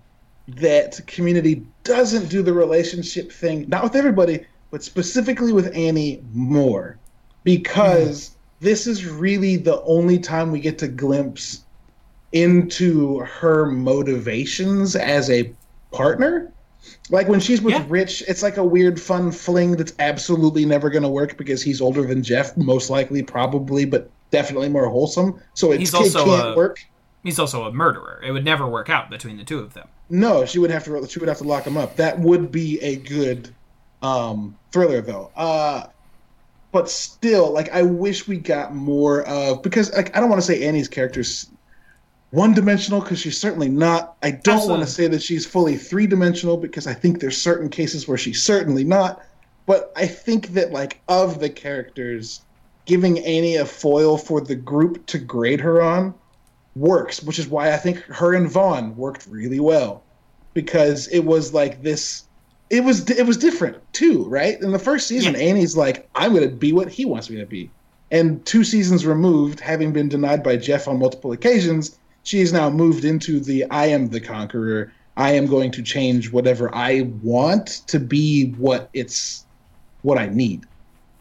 that 0.49 1.01
Community 1.07 1.65
doesn't 1.85 2.29
do 2.29 2.43
the 2.43 2.53
relationship 2.53 3.33
thing, 3.33 3.69
not 3.69 3.83
with 3.83 3.97
everybody, 3.97 4.47
but 4.71 4.83
specifically 4.83 5.53
with 5.53 5.75
Annie 5.77 6.23
more, 6.33 6.99
because 7.45 8.33
this 8.61 8.87
is 8.87 9.07
really 9.07 9.57
the 9.57 9.83
only 9.83 10.19
time 10.19 10.51
we 10.51 10.61
get 10.61 10.79
to 10.79 10.89
glimpse 10.89 11.63
into 12.33 13.21
her 13.21 13.67
motivations 13.67 14.97
as 14.97 15.31
a 15.31 15.53
partner. 15.93 16.53
Like 17.11 17.29
when 17.29 17.41
she's 17.41 17.61
with 17.63 17.75
Yeah. 17.75 17.85
Rich, 17.89 18.23
it's 18.29 18.43
like 18.43 18.57
a 18.57 18.65
weird 18.65 19.01
fun 19.01 19.33
fling 19.33 19.73
that's 19.77 19.93
absolutely 19.99 20.65
never 20.65 20.91
going 20.91 21.03
to 21.03 21.09
work 21.09 21.37
because 21.37 21.63
he's 21.63 21.81
older 21.81 22.03
than 22.07 22.23
Jeff, 22.23 22.57
most 22.57 22.91
likely, 22.91 23.23
probably, 23.23 23.85
but 23.85 24.11
definitely 24.31 24.69
more 24.69 24.89
wholesome. 24.89 25.41
So 25.55 25.73
it, 25.73 25.81
He's 25.81 25.93
it 25.95 26.13
can't 26.13 26.29
a- 26.29 26.55
work. 26.57 26.79
He's 27.27 27.41
also 27.41 27.65
a 27.65 27.73
murderer. 27.73 28.23
It 28.25 28.31
would 28.31 28.45
never 28.45 28.69
work 28.69 28.89
out 28.89 29.11
between 29.11 29.37
the 29.37 29.43
two 29.43 29.59
of 29.59 29.75
them. 29.75 29.89
No, 30.09 30.45
she 30.45 30.61
would 30.61 30.71
have 30.71 30.85
to. 30.85 31.09
She 31.09 31.19
would 31.19 31.29
have 31.29 31.39
to 31.39 31.45
lock 31.45 31.67
him 31.67 31.77
up. 31.77 31.97
That 31.97 32.21
would 32.21 32.53
be 32.53 32.81
a 32.81 32.95
good 32.95 33.53
um, 34.01 34.57
thriller, 34.71 35.01
though. 35.01 35.33
Uh, 35.35 35.89
but 36.71 36.89
still, 36.89 37.53
like, 37.53 37.69
I 37.73 37.83
wish 37.83 38.29
we 38.29 38.37
got 38.37 38.77
more 38.77 39.25
of 39.25 39.61
because, 39.65 39.93
like, 39.93 40.17
I 40.17 40.21
don't 40.21 40.31
want 40.31 40.41
to 40.41 40.47
say 40.47 40.63
Annie's 40.69 40.87
character's 40.87 41.51
one 42.31 42.55
dimensional 42.55 43.01
because 43.01 43.19
she's 43.19 43.41
certainly 43.41 43.71
not. 43.71 44.17
I 44.23 44.31
don't 44.31 44.69
want 44.69 44.83
to 44.83 44.89
say 44.89 45.09
that 45.09 45.21
she's 45.21 45.45
fully 45.45 45.77
three 45.77 46.07
dimensional 46.07 46.57
because 46.57 46.87
I 46.87 46.95
think 46.95 47.19
there's 47.19 47.37
certain 47.37 47.69
cases 47.69 48.07
where 48.07 48.19
she's 48.19 48.41
certainly 48.41 48.85
not. 48.85 49.21
But 49.67 49.93
I 49.97 50.07
think 50.07 50.51
that, 50.51 50.71
like, 50.71 51.01
of 51.09 51.41
the 51.41 51.51
characters, 51.51 52.43
giving 52.85 53.19
Annie 53.19 53.57
a 53.57 53.67
foil 53.67 54.17
for 54.17 54.41
the 54.41 54.55
group 54.55 55.07
to 55.07 55.19
grade 55.19 55.61
her 55.61 55.83
on 55.83 56.15
works, 56.77 57.23
which 57.23 57.39
is 57.39 57.49
why 57.49 57.73
I 57.73 57.77
think 57.77 57.99
her 58.05 58.35
and 58.35 58.51
Vaughn 58.51 58.97
worked 58.97 59.27
really 59.27 59.61
well 59.61 60.03
because 60.55 61.09
it 61.09 61.21
was 61.21 61.53
like 61.53 61.83
this. 61.83 62.25
It 62.71 62.85
was 62.85 63.09
it 63.11 63.27
was 63.27 63.37
different 63.37 63.77
too, 63.93 64.25
right? 64.25 64.61
In 64.61 64.73
the 64.73 64.79
first 64.79 65.09
season, 65.09 65.35
Yeah. 65.35 65.41
Annie's 65.41 65.77
like, 65.77 66.09
"I'm 66.15 66.35
going 66.35 66.49
to 66.49 66.55
be 66.55 66.73
what 66.73 66.89
he 66.89 67.05
wants 67.05 67.31
me 67.31 67.37
to 67.39 67.47
be," 67.47 67.71
and 68.11 68.45
two 68.45 68.65
seasons 68.65 69.07
removed, 69.07 69.61
having 69.61 69.93
been 69.93 70.09
denied 70.09 70.43
by 70.43 70.57
Jeff 70.57 70.87
on 70.89 70.99
multiple 70.99 71.33
occasions, 71.33 71.99
she 72.25 72.41
is 72.41 72.53
now 72.53 72.69
moved 72.69 73.05
into 73.05 73.41
the 73.41 73.65
"I 73.71 73.87
am 73.87 74.09
the 74.09 74.21
conqueror." 74.21 74.93
I 75.19 75.33
am 75.33 75.47
going 75.47 75.71
to 75.71 75.83
change 75.83 76.31
whatever 76.31 76.75
I 76.75 77.09
want 77.23 77.81
to 77.87 77.99
be 77.99 78.51
what 78.59 78.91
it's 78.93 79.47
what 80.03 80.19
I 80.19 80.27
need. 80.27 80.67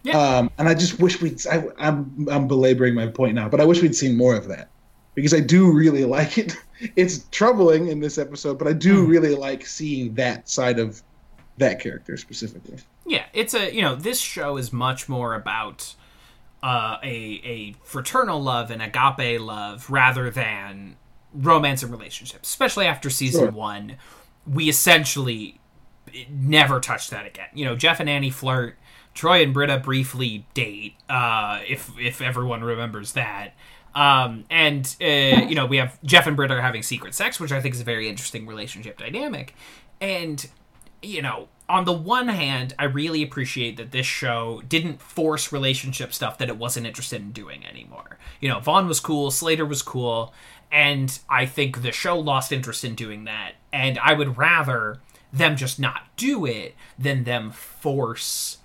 Yeah. 0.04 0.20
Um, 0.20 0.52
and 0.58 0.68
I 0.68 0.74
just 0.74 1.00
wish 1.00 1.22
we'd. 1.22 1.40
I, 1.48 1.64
I'm 1.78 2.28
I'm 2.30 2.48
belaboring 2.48 2.94
my 2.94 3.08
point 3.08 3.36
now, 3.36 3.48
but 3.48 3.62
I 3.62 3.66
wish 3.66 3.82
we'd 3.82 3.96
seen 3.96 4.18
more 4.18 4.36
of 4.36 4.50
that 4.50 4.70
because 5.16 5.34
I 5.34 5.40
do 5.40 5.72
really 5.72 6.06
like 6.18 6.38
it. 6.38 6.56
It's 6.96 7.26
troubling 7.32 7.88
in 7.88 8.00
this 8.00 8.18
episode, 8.18 8.60
but 8.60 8.68
I 8.68 8.74
do 8.74 9.04
Hmm. 9.06 9.10
really 9.12 9.34
like 9.36 9.66
seeing 9.66 10.14
that 10.16 10.48
side 10.50 10.78
of 10.78 11.02
that 11.58 11.80
character 11.80 12.18
specifically. 12.18 12.78
Yeah, 13.06 13.24
it's 13.34 13.54
a 13.54 13.74
you 13.74 13.82
know 13.82 13.96
this 13.96 14.20
show 14.20 14.58
is 14.58 14.72
much 14.74 15.08
more 15.10 15.34
about 15.36 15.96
uh, 16.62 16.98
a 17.04 17.42
a 17.44 17.76
fraternal 17.84 18.42
love 18.42 18.72
and 18.72 18.82
agape 18.82 19.40
love 19.40 19.90
rather 19.90 20.30
than 20.30 20.98
romance 21.34 21.82
and 21.84 21.92
relationships. 21.92 22.50
Especially 22.50 22.86
after 22.86 23.10
season 23.10 23.42
Sure. 23.46 23.52
one, 23.52 23.96
we 24.46 24.68
essentially 24.70 25.60
never 26.30 26.80
touched 26.80 27.10
that 27.12 27.26
again. 27.26 27.48
You 27.54 27.66
know, 27.66 27.76
Jeff 27.76 28.00
and 28.00 28.10
Annie 28.10 28.30
flirt. 28.30 28.78
Troy 29.14 29.44
and 29.44 29.54
Britta 29.54 29.78
briefly 29.78 30.46
date, 30.54 30.96
uh, 31.08 31.62
if 31.66 31.90
if 31.98 32.22
everyone 32.22 32.66
remembers 32.66 33.14
that. 33.14 33.54
Um, 33.96 34.44
and 34.50 34.96
uh, 35.02 35.06
you 35.06 35.56
know, 35.56 35.66
we 35.66 35.78
have 35.78 35.98
Jeff 36.04 36.28
and 36.28 36.36
Britta 36.36 36.56
are 36.56 36.62
having 36.62 36.84
secret 36.84 37.16
sex, 37.16 37.40
which 37.40 37.52
I 37.52 37.62
think 37.62 37.74
is 37.74 37.82
a 37.82 37.86
very 37.86 38.10
interesting 38.10 38.46
relationship 38.46 39.00
dynamic. 39.00 39.56
And 40.02 40.46
you 41.02 41.22
know, 41.22 41.48
on 41.70 41.86
the 41.86 41.94
one 41.94 42.28
hand, 42.28 42.74
I 42.78 42.86
really 42.86 43.24
appreciate 43.24 43.78
that 43.78 43.92
this 43.92 44.06
show 44.06 44.62
didn't 44.68 45.02
force 45.02 45.52
relationship 45.52 46.14
stuff 46.14 46.38
that 46.38 46.50
it 46.50 46.58
wasn't 46.58 46.86
interested 46.86 47.22
in 47.22 47.32
doing 47.32 47.66
anymore. 47.66 48.18
You 48.40 48.50
know, 48.50 48.60
Vaughn 48.60 48.88
was 48.88 49.00
cool, 49.00 49.32
Slater 49.32 49.66
was 49.66 49.82
cool, 49.82 50.34
and 50.72 51.18
I 51.30 51.46
think 51.46 51.82
the 51.82 51.92
show 51.92 52.20
lost 52.20 52.52
interest 52.52 52.84
in 52.84 52.96
doing 52.96 53.24
that. 53.26 53.54
And 53.72 53.98
I 54.00 54.14
would 54.14 54.38
rather 54.38 55.00
them 55.32 55.56
just 55.56 55.80
not 55.80 56.04
do 56.18 56.46
it 56.46 56.76
than 57.00 57.24
them 57.24 57.52
force 57.52 58.58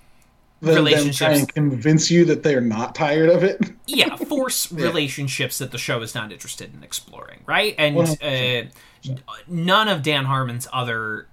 Relationships. 0.63 1.39
and 1.39 1.55
convince 1.55 2.11
you 2.11 2.25
that 2.27 2.43
they're 2.43 2.61
not 2.61 2.95
tired 2.95 3.31
of 3.31 3.43
it. 3.43 3.61
yeah 3.87 4.15
force 4.17 4.71
relationships 4.73 5.59
that 5.59 5.71
the 5.71 5.79
show 5.79 6.01
is 6.03 6.15
not 6.15 6.33
interested 6.33 6.75
in 6.75 6.83
exploring 6.85 7.41
right 7.47 7.75
and 7.79 7.99
uh, 8.23 8.69
none 9.49 9.89
of 9.89 10.03
dan 10.03 10.25
harmon's 10.27 10.69
other 10.73 11.27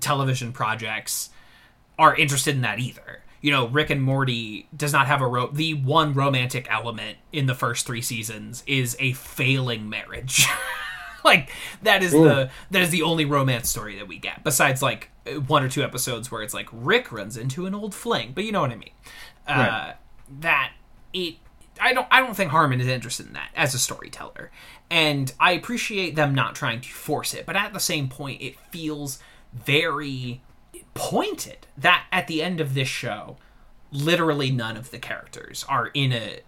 television 0.00 0.52
projects 0.52 1.30
are 1.98 2.14
interested 2.16 2.54
in 2.54 2.62
that 2.62 2.78
either 2.78 3.22
you 3.40 3.50
know 3.50 3.66
rick 3.68 3.90
and 3.90 4.02
morty 4.02 4.68
does 4.76 4.92
not 4.92 5.06
have 5.06 5.20
a 5.20 5.26
ro- 5.26 5.50
the 5.52 5.74
one 5.74 6.14
romantic 6.14 6.66
element 6.70 7.18
in 7.32 7.46
the 7.46 7.54
first 7.54 7.86
three 7.86 8.02
seasons 8.02 8.62
is 8.66 8.96
a 9.00 9.12
failing 9.12 9.88
marriage 9.88 10.46
like 11.28 11.50
that 11.82 12.02
is 12.02 12.12
the 12.12 12.50
that 12.70 12.82
is 12.82 12.90
the 12.90 13.02
only 13.02 13.24
romance 13.24 13.68
story 13.68 13.96
that 13.96 14.08
we 14.08 14.18
get 14.18 14.42
besides 14.42 14.82
like 14.82 15.10
one 15.46 15.62
or 15.62 15.68
two 15.68 15.82
episodes 15.82 16.30
where 16.30 16.42
it's 16.42 16.54
like 16.54 16.68
rick 16.72 17.12
runs 17.12 17.36
into 17.36 17.66
an 17.66 17.74
old 17.74 17.94
fling 17.94 18.32
but 18.34 18.44
you 18.44 18.52
know 18.52 18.60
what 18.60 18.70
i 18.70 18.76
mean. 18.76 18.90
Uh, 19.46 19.92
that 20.40 20.72
it 21.12 21.36
I 21.80 21.92
don't 21.94 22.06
I 22.10 22.20
don't 22.20 22.34
think 22.34 22.50
Harmon 22.50 22.80
is 22.80 22.86
interested 22.86 23.26
in 23.26 23.32
that 23.34 23.50
as 23.54 23.74
a 23.74 23.78
storyteller. 23.78 24.50
And 24.90 25.32
I 25.38 25.52
appreciate 25.52 26.16
them 26.16 26.34
not 26.34 26.54
trying 26.54 26.80
to 26.80 26.88
force 26.88 27.34
it, 27.34 27.46
but 27.46 27.56
at 27.56 27.72
the 27.72 27.80
same 27.80 28.08
point 28.08 28.42
it 28.42 28.58
feels 28.70 29.18
very 29.52 30.42
pointed 30.94 31.66
that 31.76 32.06
at 32.10 32.26
the 32.26 32.42
end 32.42 32.60
of 32.60 32.74
this 32.74 32.88
show 32.88 33.36
literally 33.90 34.50
none 34.50 34.76
of 34.76 34.90
the 34.90 34.98
characters 34.98 35.64
are 35.68 35.86
in 35.94 36.12
a 36.12 36.40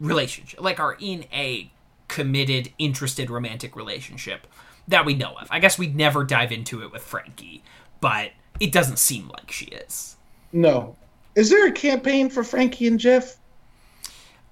relationship 0.00 0.60
like 0.60 0.80
are 0.80 0.96
in 0.98 1.24
a 1.32 1.70
committed 2.14 2.72
interested 2.78 3.28
romantic 3.28 3.74
relationship 3.74 4.46
that 4.86 5.04
we 5.04 5.14
know 5.14 5.34
of. 5.34 5.48
I 5.50 5.58
guess 5.58 5.76
we'd 5.76 5.96
never 5.96 6.22
dive 6.22 6.52
into 6.52 6.80
it 6.84 6.92
with 6.92 7.02
Frankie, 7.02 7.64
but 8.00 8.30
it 8.60 8.70
doesn't 8.70 9.00
seem 9.00 9.28
like 9.30 9.50
she 9.50 9.64
is. 9.64 10.14
No. 10.52 10.94
Is 11.34 11.50
there 11.50 11.66
a 11.66 11.72
campaign 11.72 12.28
for 12.30 12.44
Frankie 12.44 12.86
and 12.86 13.00
Jeff? 13.00 13.38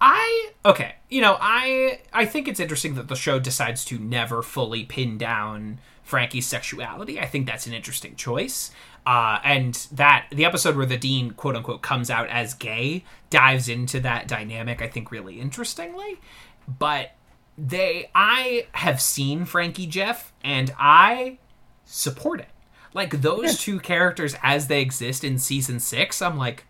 I 0.01 0.51
okay, 0.65 0.97
you 1.09 1.21
know, 1.21 1.37
I 1.41 2.01
I 2.13 2.27
think 2.27 2.49
it's 2.49 2.59
interesting 2.59 2.97
that 2.97 3.07
the 3.07 3.15
show 3.15 3.39
decides 3.39 3.85
to 3.85 3.99
never 4.01 4.43
fully 4.43 4.83
pin 4.83 5.17
down 5.17 5.79
Frankie's 6.03 6.49
sexuality. 6.49 7.21
I 7.21 7.27
think 7.27 7.47
that's 7.47 7.69
an 7.69 7.75
interesting 7.75 8.17
choice. 8.17 8.73
Uh, 9.07 9.39
and 9.45 9.87
that 9.93 10.27
the 10.33 10.45
episode 10.45 10.77
where 10.77 10.87
the 10.87 10.97
dean 10.97 11.31
quote 11.31 11.55
unquote 11.55 11.83
comes 11.83 12.11
out 12.11 12.29
as 12.29 12.55
gay 12.55 13.05
dives 13.31 13.69
into 13.69 14.01
that 14.01 14.27
dynamic, 14.27 14.83
I 14.83 14.89
think, 14.89 15.13
really 15.13 15.39
interestingly. 15.41 16.19
But 16.67 17.13
they 17.57 18.11
I 18.15 18.67
have 18.73 19.01
seen 19.01 19.45
Frankie 19.45 19.87
Jeff 19.87 20.33
and 20.43 20.73
I 20.79 21.39
support 21.85 22.41
it. 22.41 22.49
Like 22.95 23.23
those 23.23 23.59
two 23.59 23.81
characters 23.81 24.37
as 24.43 24.67
they 24.67 24.81
exist 24.83 25.25
in 25.25 25.39
season 25.39 25.81
6, 25.81 26.23
I'm 26.23 26.37
like 26.37 26.67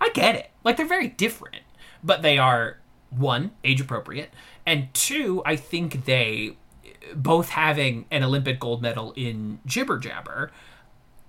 I 0.00 0.10
get 0.10 0.34
it. 0.34 0.50
Like 0.64 0.76
they're 0.76 0.86
very 0.86 1.08
different, 1.08 1.62
but 2.02 2.22
they 2.22 2.38
are 2.38 2.78
one 3.10 3.52
age 3.62 3.80
appropriate 3.80 4.30
and 4.64 4.92
two 4.94 5.42
I 5.44 5.56
think 5.56 6.04
they 6.06 6.56
both 7.14 7.50
having 7.50 8.06
an 8.10 8.22
Olympic 8.22 8.58
gold 8.58 8.80
medal 8.80 9.12
in 9.16 9.58
jibber 9.66 9.98
jabber 9.98 10.50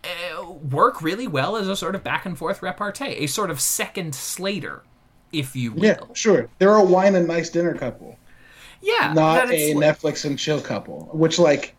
uh, 0.03 0.49
work 0.51 1.01
really 1.01 1.27
well 1.27 1.55
as 1.55 1.67
a 1.67 1.75
sort 1.75 1.95
of 1.95 2.03
back 2.03 2.25
and 2.25 2.37
forth 2.37 2.61
repartee, 2.61 3.15
a 3.23 3.27
sort 3.27 3.49
of 3.49 3.61
second 3.61 4.13
Slater, 4.13 4.83
if 5.31 5.55
you 5.55 5.71
will. 5.71 5.83
Yeah, 5.83 5.99
sure. 6.13 6.49
They're 6.59 6.75
a 6.75 6.83
wine 6.83 7.15
and 7.15 7.27
nice 7.27 7.49
dinner 7.49 7.73
couple, 7.73 8.17
Yeah, 8.83 9.13
not 9.13 9.49
a 9.49 9.73
like- 9.73 9.97
Netflix 9.97 10.25
and 10.25 10.37
chill 10.37 10.59
couple. 10.59 11.09
Which, 11.13 11.39
like, 11.39 11.73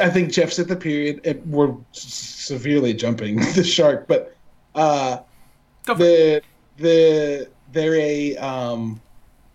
I 0.00 0.10
think 0.10 0.30
Jeff's 0.30 0.58
at 0.58 0.68
the 0.68 0.76
period. 0.76 1.20
It, 1.24 1.44
we're 1.46 1.74
severely 1.92 2.92
jumping 2.92 3.36
the 3.54 3.64
shark, 3.64 4.06
but 4.06 4.36
uh, 4.74 5.18
the 5.86 6.42
the 6.76 7.48
they're 7.72 7.94
a 7.96 8.36
um, 8.36 9.00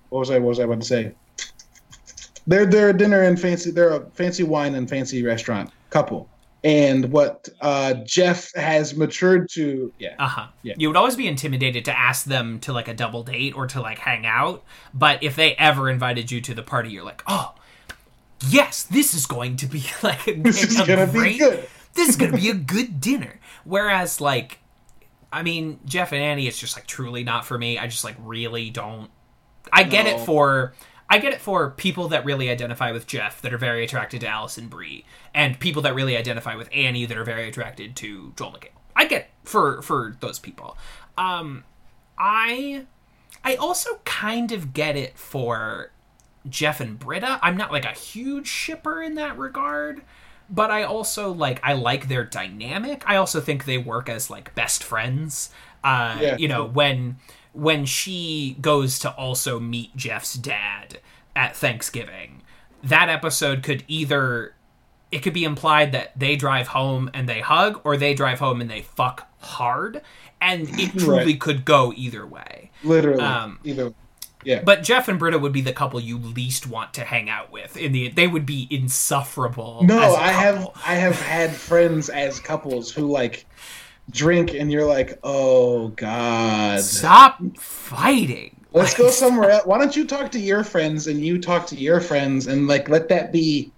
what 0.10 0.20
was 0.20 0.32
I 0.32 0.40
what 0.40 0.50
was 0.50 0.60
I 0.60 0.64
about 0.64 0.82
to 0.82 0.88
say? 0.88 1.12
They're 2.48 2.66
they're 2.66 2.90
a 2.90 2.98
dinner 2.98 3.22
and 3.24 3.40
fancy. 3.40 3.72
They're 3.72 3.94
a 3.94 4.10
fancy 4.12 4.44
wine 4.44 4.76
and 4.76 4.90
fancy 4.90 5.24
restaurant 5.24 5.72
couple. 5.90 6.28
And 6.64 7.12
what 7.12 7.48
uh, 7.62 7.94
Jeff 8.06 8.54
has 8.56 8.96
matured 8.96 9.50
to, 9.52 9.94
yeah, 10.00 10.16
Uh-huh. 10.20 10.48
Yeah. 10.64 10.74
You 10.78 10.90
would 10.90 10.98
always 10.98 11.16
be 11.16 11.28
intimidated 11.28 11.86
to 11.86 11.98
ask 11.98 12.26
them 12.26 12.60
to 12.62 12.74
like 12.74 12.88
a 12.88 12.94
double 12.94 13.24
date 13.24 13.56
or 13.56 13.68
to 13.68 13.82
like 13.82 14.00
hang 14.00 14.26
out, 14.26 14.64
but 14.94 15.22
if 15.24 15.36
they 15.36 15.54
ever 15.56 15.90
invited 15.90 16.32
you 16.32 16.42
to 16.42 16.54
the 16.54 16.64
party, 16.64 16.90
you're 16.90 17.06
like, 17.06 17.24
"Oh, 17.28 17.54
yes, 18.50 18.84
this 18.84 19.14
is 19.14 19.26
going 19.26 19.58
to 19.58 19.68
be 19.68 19.86
like 20.04 20.28
a, 20.28 20.34
This 20.42 20.64
is 20.64 20.82
gonna 20.82 21.08
be 21.08 21.38
good." 21.38 21.68
This 21.94 22.10
is 22.10 22.16
going 22.16 22.32
to 22.32 22.38
be 22.38 22.50
a 22.50 22.56
good 22.56 23.00
dinner." 23.00 23.40
Whereas 23.64 24.20
like 24.20 24.60
I 25.32 25.44
mean, 25.44 25.80
Jeff 25.86 26.12
and 26.12 26.22
Annie 26.22 26.48
it's 26.48 26.58
just 26.58 26.76
like 26.76 26.88
truly 26.88 27.24
not 27.24 27.46
for 27.46 27.58
me. 27.58 27.78
I 27.78 27.88
just 27.88 28.04
like 28.04 28.16
really 28.20 28.70
don't 28.70 29.10
I 29.72 29.84
get 29.84 30.08
it 30.08 30.20
for 30.22 30.74
I 31.10 31.20
get 31.20 31.32
it 31.34 31.40
for 31.40 31.72
people 31.72 32.10
that 32.10 32.26
really 32.26 32.50
identify 32.50 32.92
with 32.92 33.08
Jeff 33.08 33.42
that 33.42 33.54
are 33.54 33.58
very 33.58 33.84
attracted 33.84 34.22
to 34.22 34.28
Alison 34.28 34.68
Brie, 34.68 35.06
and 35.34 35.60
people 35.60 35.82
that 35.84 35.96
really 35.96 36.18
identify 36.18 36.56
with 36.56 36.70
Annie 36.74 37.06
that 37.06 37.18
are 37.18 37.24
very 37.24 37.48
attracted 37.48 37.96
to 37.98 38.34
Joel 38.36 38.52
McHale. 38.52 38.70
I 38.96 39.06
get 39.06 39.22
it 39.22 39.30
for 39.44 39.82
for 39.82 40.16
those 40.20 40.38
people. 40.40 40.78
Um, 41.18 41.64
I 42.18 42.86
I 43.44 43.56
also 43.56 44.00
kind 44.06 44.52
of 44.52 44.74
get 44.74 44.96
it 44.98 45.18
for 45.18 45.92
Jeff 46.50 46.80
and 46.80 46.98
Britta. 46.98 47.40
I'm 47.42 47.58
not 47.58 47.72
like 47.72 47.86
a 47.86 47.92
huge 47.92 48.48
shipper 48.48 49.02
in 49.02 49.16
that 49.16 49.38
regard, 49.38 50.02
but 50.50 50.72
I 50.72 50.84
also 50.84 51.32
like 51.32 51.60
I 51.64 51.74
like 51.74 52.08
their 52.08 52.24
dynamic. 52.26 53.04
I 53.08 53.16
also 53.18 53.40
think 53.40 53.66
they 53.66 53.78
work 53.78 54.10
as 54.10 54.30
like 54.30 54.54
best 54.56 54.84
friends. 54.84 55.52
Uh, 55.84 56.18
Yeah. 56.20 56.38
you 56.38 56.48
know 56.48 56.66
when 56.66 57.18
when 57.58 57.86
she 57.86 58.56
goes 58.62 59.00
to 59.00 59.12
also 59.12 59.60
meet 59.60 59.96
Jeff's 59.96 60.36
dad 60.36 61.00
at 61.36 61.56
Thanksgiving. 61.56 62.44
That 62.84 63.10
episode 63.10 63.64
could 63.64 63.84
either 63.88 64.54
it 65.12 65.20
could 65.24 65.34
be 65.34 65.44
implied 65.46 65.92
that 65.94 66.18
they 66.20 66.36
drive 66.36 66.68
home 66.68 67.10
and 67.14 67.28
they 67.30 67.40
hug 67.40 67.80
or 67.84 67.96
they 67.98 68.14
drive 68.14 68.40
home 68.40 68.60
and 68.62 68.70
they 68.70 68.82
fuck 68.82 69.28
hard 69.40 70.02
and 70.42 70.68
it 70.80 70.92
truly 71.00 71.26
Right. 71.26 71.40
could 71.40 71.66
go 71.66 71.94
either 71.96 72.26
way. 72.28 72.72
literally 72.84 73.22
Um, 73.24 73.60
either. 73.64 73.94
Yeah, 74.44 74.62
But 74.64 74.84
Jeff 74.84 75.08
and 75.08 75.18
Britta 75.18 75.40
would 75.40 75.52
be 75.52 75.62
the 75.62 75.74
couple 75.74 76.00
you 76.00 76.18
least 76.18 76.68
want 76.68 76.94
to 76.94 77.02
hang 77.06 77.28
out 77.30 77.52
with. 77.52 77.76
In 77.76 77.92
the 77.92 78.10
they 78.10 78.28
would 78.28 78.46
be 78.46 78.68
insufferable. 78.70 79.84
No, 79.84 79.98
I 80.16 80.28
have. 80.32 80.70
I 80.86 80.94
have 80.94 81.20
had 81.20 81.52
friends 81.56 82.08
as 82.10 82.40
couples 82.40 82.92
who 82.92 83.08
like 83.12 83.46
drink 84.12 84.54
and 84.54 84.72
you're 84.72 84.86
like, 84.86 85.20
"Oh 85.24 85.90
god. 85.90 86.82
Stop 86.82 87.40
fighting. 87.58 88.54
Let's 88.74 88.94
go 88.94 89.10
somewhere 89.10 89.50
else. 89.50 89.66
Why 89.66 89.78
don't 89.80 89.96
you 89.96 90.06
talk 90.06 90.32
to 90.32 90.40
your 90.40 90.64
friends 90.64 91.08
and 91.08 91.26
you 91.26 91.40
talk 91.40 91.66
to 91.68 91.76
your 91.76 92.00
friends 92.00 92.48
and 92.48 92.68
like 92.68 92.90
let 92.90 93.10
that 93.10 93.32
be 93.32 93.72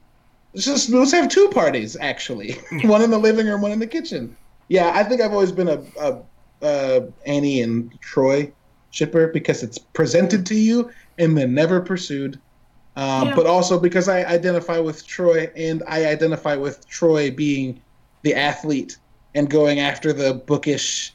let's 0.53 0.65
just 0.65 0.89
let's 0.89 1.11
have 1.11 1.29
two 1.29 1.49
parties 1.49 1.95
actually. 1.99 2.53
one 2.83 3.01
in 3.01 3.11
the 3.11 3.17
living 3.17 3.47
room, 3.47 3.61
one 3.61 3.71
in 3.71 3.79
the 3.79 3.87
kitchen. 3.87 4.35
Yeah, 4.67 4.91
I 4.93 5.03
think 5.03 5.21
I've 5.21 5.31
always 5.31 5.51
been 5.51 5.69
a, 5.69 5.81
a, 5.99 6.17
a 6.61 7.07
Annie 7.25 7.61
and 7.61 7.99
Troy 8.01 8.51
shipper 8.91 9.27
because 9.27 9.63
it's 9.63 9.77
presented 9.77 10.45
to 10.47 10.55
you 10.55 10.91
and 11.17 11.37
then 11.37 11.53
never 11.53 11.81
pursued. 11.81 12.39
Um, 12.95 13.29
Yeah. 13.29 13.35
But 13.35 13.45
also 13.45 13.79
because 13.79 14.09
I 14.09 14.23
identify 14.25 14.79
with 14.79 15.05
Troy 15.07 15.49
and 15.55 15.83
I 15.87 16.05
identify 16.05 16.55
with 16.55 16.87
Troy 16.87 17.31
being 17.31 17.81
the 18.23 18.35
athlete 18.35 18.97
and 19.35 19.49
going 19.49 19.79
after 19.79 20.13
the 20.13 20.33
bookish 20.33 21.13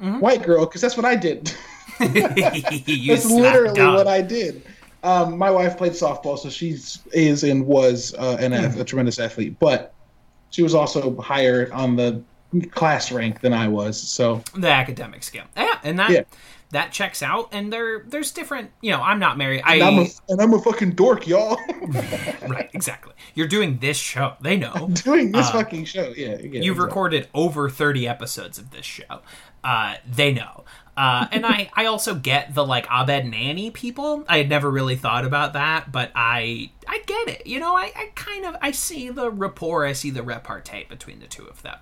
Mhm. 0.00 0.20
white 0.20 0.42
girl 0.42 0.64
because 0.64 0.80
that's 0.80 0.96
what 0.96 1.04
I 1.04 1.14
did. 1.14 1.52
That's 1.98 3.30
literally 3.30 3.80
what 3.82 4.06
I 4.08 4.22
did. 4.22 4.62
Um, 5.02 5.36
my 5.36 5.50
wife 5.50 5.76
played 5.76 5.92
softball, 5.92 6.38
so 6.38 6.48
she's 6.48 7.00
is 7.12 7.44
and 7.44 7.66
was 7.66 8.14
uh, 8.18 8.36
an 8.40 8.52
ath- 8.54 8.78
a 8.78 8.84
tremendous 8.84 9.18
athlete. 9.18 9.58
But 9.58 9.92
she 10.50 10.62
was 10.62 10.74
also 10.74 11.16
higher 11.20 11.70
on 11.72 11.96
the 11.96 12.22
class 12.70 13.12
rank 13.12 13.40
than 13.40 13.52
I 13.52 13.68
was. 13.68 14.00
So 14.00 14.42
the 14.54 14.68
academic 14.70 15.22
scale. 15.22 15.44
Yeah, 15.56 15.78
and 15.84 15.98
that 15.98 16.10
Yeah. 16.10 16.22
That 16.72 16.92
checks 16.92 17.22
out. 17.22 17.48
And 17.52 17.72
there 17.72 18.04
there's 18.06 18.32
different. 18.32 18.70
You 18.80 18.92
know, 18.92 19.00
I'm 19.00 19.18
not 19.18 19.36
married. 19.38 19.62
and 19.66 19.82
I'm, 19.82 19.98
I 19.98 20.02
a, 20.02 20.08
and 20.28 20.40
I'm 20.40 20.54
a 20.54 20.60
fucking 20.60 20.92
dork, 20.92 21.26
y'all. 21.26 21.58
right 22.48 22.70
exactly. 22.72 23.14
You're 23.34 23.48
doing 23.48 23.78
this 23.78 23.96
show. 23.96 24.34
They 24.40 24.56
know. 24.56 24.88
Doing 25.04 25.32
this 25.32 25.48
Uh, 25.48 25.52
fucking 25.52 25.84
show, 25.84 26.12
yeah. 26.16 26.28
yeah 26.28 26.36
You've 26.38 26.44
exactly. 26.54 26.70
recorded 26.80 27.28
over 27.34 27.68
30 27.70 28.08
episodes 28.08 28.58
of 28.58 28.70
this 28.70 28.84
show. 28.86 29.20
Uh, 29.62 29.94
they 30.10 30.32
know. 30.32 30.64
Uh, 30.96 31.26
and 31.32 31.46
I, 31.46 31.70
I 31.74 31.86
also 31.86 32.14
get 32.14 32.54
the 32.54 32.64
like 32.66 32.86
Abed 32.90 33.24
and 33.24 33.34
Annie 33.34 33.70
people. 33.70 34.24
I 34.28 34.38
had 34.38 34.48
never 34.48 34.70
really 34.70 34.96
thought 34.96 35.24
about 35.24 35.54
that, 35.54 35.90
but 35.92 36.10
I 36.14 36.72
I 36.86 37.02
get 37.06 37.28
it. 37.28 37.46
You 37.46 37.58
know, 37.60 37.74
I, 37.74 37.92
I 37.96 38.10
kind 38.14 38.44
of 38.44 38.56
I 38.60 38.70
see 38.72 39.08
the 39.08 39.30
rapport, 39.30 39.86
I 39.86 39.92
see 39.92 40.10
the 40.10 40.22
repartee 40.22 40.84
between 40.88 41.20
the 41.20 41.26
two 41.26 41.46
of 41.46 41.62
them. 41.62 41.78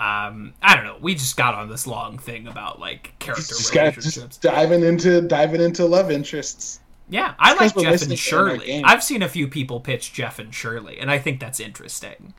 Um, 0.00 0.54
I 0.62 0.74
don't 0.74 0.84
know. 0.84 0.96
We 1.00 1.14
just 1.14 1.36
got 1.36 1.54
on 1.54 1.68
this 1.68 1.86
long 1.86 2.18
thing 2.18 2.48
about 2.48 2.80
like 2.80 3.14
character 3.20 3.42
Just, 3.54 3.72
got, 3.72 3.80
relationships. 3.82 4.14
just 4.38 4.42
diving 4.42 4.82
into 4.82 5.20
diving 5.22 5.60
into 5.60 5.84
love 5.86 6.10
interests. 6.10 6.80
Yeah, 7.08 7.34
I 7.38 7.54
'cause 7.54 7.76
like 7.76 7.84
Jeff 7.86 8.02
and 8.02 8.18
Shirley. 8.18 8.82
I've 8.84 9.02
seen 9.04 9.22
a 9.22 9.28
few 9.28 9.46
people 9.46 9.80
pitch 9.80 10.12
Jeff 10.12 10.38
and 10.38 10.52
Shirley, 10.54 10.98
and 10.98 11.10
I 11.10 11.18
think 11.18 11.40
that's 11.40 11.60
interesting. 11.60 12.34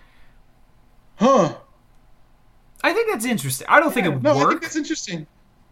Huh. 1.16 1.56
I 2.84 2.92
think 2.94 3.12
that's 3.12 3.26
interesting. 3.26 3.68
I 3.70 3.80
don't 3.80 3.94
think 3.94 4.08
it 4.08 4.10
would 4.10 4.24
no, 4.24 4.32
I 4.32 4.34
think 4.34 4.50
work, 4.50 4.62
that's 4.62 4.76
interesting. 4.76 5.28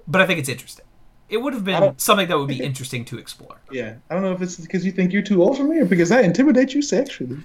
but 0.07 0.21
I 0.21 0.27
think 0.27 0.39
it's 0.39 0.49
interesting. 0.49 0.85
It 1.29 1.37
would 1.37 1.53
have 1.53 1.63
been 1.65 1.97
something 1.97 2.27
that 2.27 2.37
would 2.37 2.47
be 2.47 2.61
interesting 2.61 3.03
to 3.05 3.17
explore. 3.17 3.59
Yeah. 3.71 3.95
I 4.09 4.13
don't 4.13 4.23
know 4.23 4.33
if 4.33 4.41
it's 4.41 4.57
because 4.57 4.85
you 4.85 4.91
think 4.91 5.11
you're 5.13 5.21
too 5.21 5.41
old 5.41 5.57
for 5.57 5.63
me 5.63 5.79
or 5.79 5.85
because 5.85 6.11
I 6.11 6.21
intimidate 6.21 6.73
you 6.73 6.81
sexually. 6.81 7.37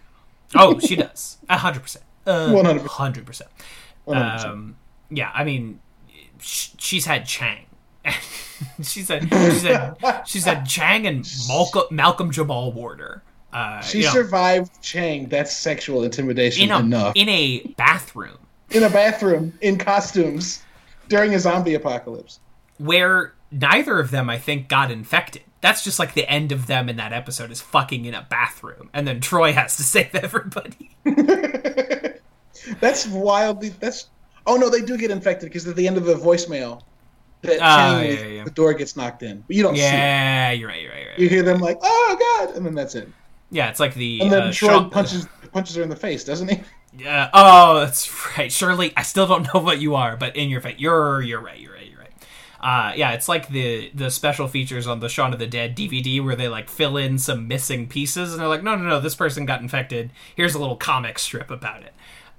Oh, 0.54 0.78
she 0.78 0.96
does. 0.96 1.38
A 1.48 1.56
hundred 1.58 1.82
percent. 1.82 2.04
Uh, 2.26 2.48
100%. 2.48 2.84
Hundred 2.86 3.26
percent. 3.26 3.48
100%. 4.06 4.44
Um, 4.44 4.76
yeah, 5.10 5.30
I 5.34 5.44
mean, 5.44 5.80
sh- 6.40 6.70
she's 6.78 7.06
had 7.06 7.26
Chang. 7.26 7.66
she 8.82 9.02
said, 9.02 9.22
she 9.32 9.50
said, 9.58 9.96
she 10.26 10.38
said 10.40 10.64
Chang 10.64 11.06
and 11.06 11.28
Malcolm, 11.48 11.82
Malcolm 11.90 12.30
Jamal 12.30 12.72
Warner. 12.72 13.22
Uh, 13.52 13.80
she 13.80 13.98
you 13.98 14.04
know, 14.04 14.10
survived 14.12 14.82
Chang. 14.82 15.28
That's 15.28 15.56
sexual 15.56 16.04
intimidation 16.04 16.64
in 16.64 16.70
a 16.70 16.78
enough. 16.80 17.12
in 17.16 17.28
a 17.28 17.60
bathroom 17.76 18.38
in 18.70 18.82
a 18.82 18.90
bathroom 18.90 19.52
in 19.60 19.78
costumes 19.78 20.62
during 21.08 21.34
a 21.34 21.38
zombie 21.38 21.74
apocalypse. 21.74 22.40
where 22.78 23.32
neither 23.52 23.98
of 24.00 24.10
them, 24.10 24.28
I 24.28 24.38
think, 24.38 24.68
got 24.68 24.90
infected. 24.90 25.42
That's 25.60 25.82
just 25.84 25.98
like 25.98 26.14
the 26.14 26.28
end 26.28 26.52
of 26.52 26.66
them 26.66 26.88
in 26.88 26.96
that 26.96 27.12
episode 27.12 27.50
is 27.50 27.60
fucking 27.60 28.04
in 28.04 28.14
a 28.14 28.26
bathroom, 28.28 28.90
and 28.92 29.06
then 29.06 29.20
Troy 29.20 29.52
has 29.52 29.76
to 29.78 29.82
save 29.84 30.14
everybody. 30.14 30.96
That's 32.80 33.06
wildly. 33.06 33.70
That's. 33.80 34.08
Oh 34.46 34.56
no, 34.56 34.70
they 34.70 34.80
do 34.82 34.96
get 34.96 35.10
infected 35.10 35.48
because 35.48 35.66
at 35.66 35.74
the 35.76 35.86
end 35.86 35.96
of 35.96 36.04
the 36.04 36.14
voicemail, 36.14 36.82
that 37.42 37.58
Oh, 37.60 38.00
chain, 38.00 38.16
yeah, 38.18 38.26
yeah, 38.26 38.44
the 38.44 38.50
door 38.50 38.74
gets 38.74 38.96
knocked 38.96 39.22
in, 39.22 39.42
but 39.46 39.56
you 39.56 39.62
don't 39.62 39.74
see. 39.74 39.82
Yeah, 39.82 40.52
you're 40.52 40.68
right. 40.68 40.80
You're 40.82 40.92
right. 40.92 41.00
You're 41.00 41.10
right. 41.10 41.18
You 41.18 41.28
hear 41.28 41.42
them 41.42 41.58
like, 41.60 41.78
"Oh 41.82 42.16
God," 42.46 42.56
and 42.56 42.64
then 42.64 42.74
that's 42.74 42.94
it. 42.94 43.08
Yeah, 43.50 43.68
it's 43.70 43.80
like 43.80 43.94
the 43.94 44.20
And 44.20 44.32
then 44.32 44.42
uh, 44.42 44.52
Troy 44.52 44.68
Shaw- 44.68 44.88
punches 44.88 45.26
punches 45.52 45.74
her 45.76 45.82
in 45.82 45.88
the 45.88 45.96
face, 45.96 46.24
doesn't 46.24 46.48
he? 46.48 46.60
Yeah. 46.96 47.28
Oh, 47.34 47.80
that's 47.80 48.10
right. 48.38 48.50
Shirley, 48.50 48.92
I 48.96 49.02
still 49.02 49.26
don't 49.26 49.52
know 49.52 49.60
what 49.60 49.80
you 49.80 49.94
are, 49.96 50.16
but 50.16 50.34
in 50.36 50.48
your 50.48 50.60
face, 50.60 50.76
you're 50.78 51.20
you're 51.22 51.40
right. 51.40 51.58
You're 51.58 51.72
right. 51.74 51.86
You're 51.90 51.98
right. 52.00 52.12
Uh, 52.58 52.92
yeah, 52.96 53.12
it's 53.12 53.28
like 53.28 53.48
the 53.48 53.90
the 53.94 54.10
special 54.10 54.48
features 54.48 54.86
on 54.86 55.00
the 55.00 55.08
Shaun 55.08 55.32
of 55.32 55.38
the 55.38 55.46
Dead 55.46 55.76
DVD 55.76 56.24
where 56.24 56.34
they 56.36 56.48
like 56.48 56.68
fill 56.70 56.96
in 56.96 57.18
some 57.18 57.46
missing 57.48 57.86
pieces, 57.88 58.32
and 58.32 58.40
they're 58.40 58.48
like, 58.48 58.62
no, 58.62 58.76
no, 58.76 58.84
no, 58.88 59.00
this 59.00 59.14
person 59.14 59.44
got 59.44 59.60
infected. 59.60 60.10
Here's 60.36 60.54
a 60.54 60.58
little 60.58 60.76
comic 60.76 61.18
strip 61.18 61.50
about 61.50 61.82
it. 61.82 61.92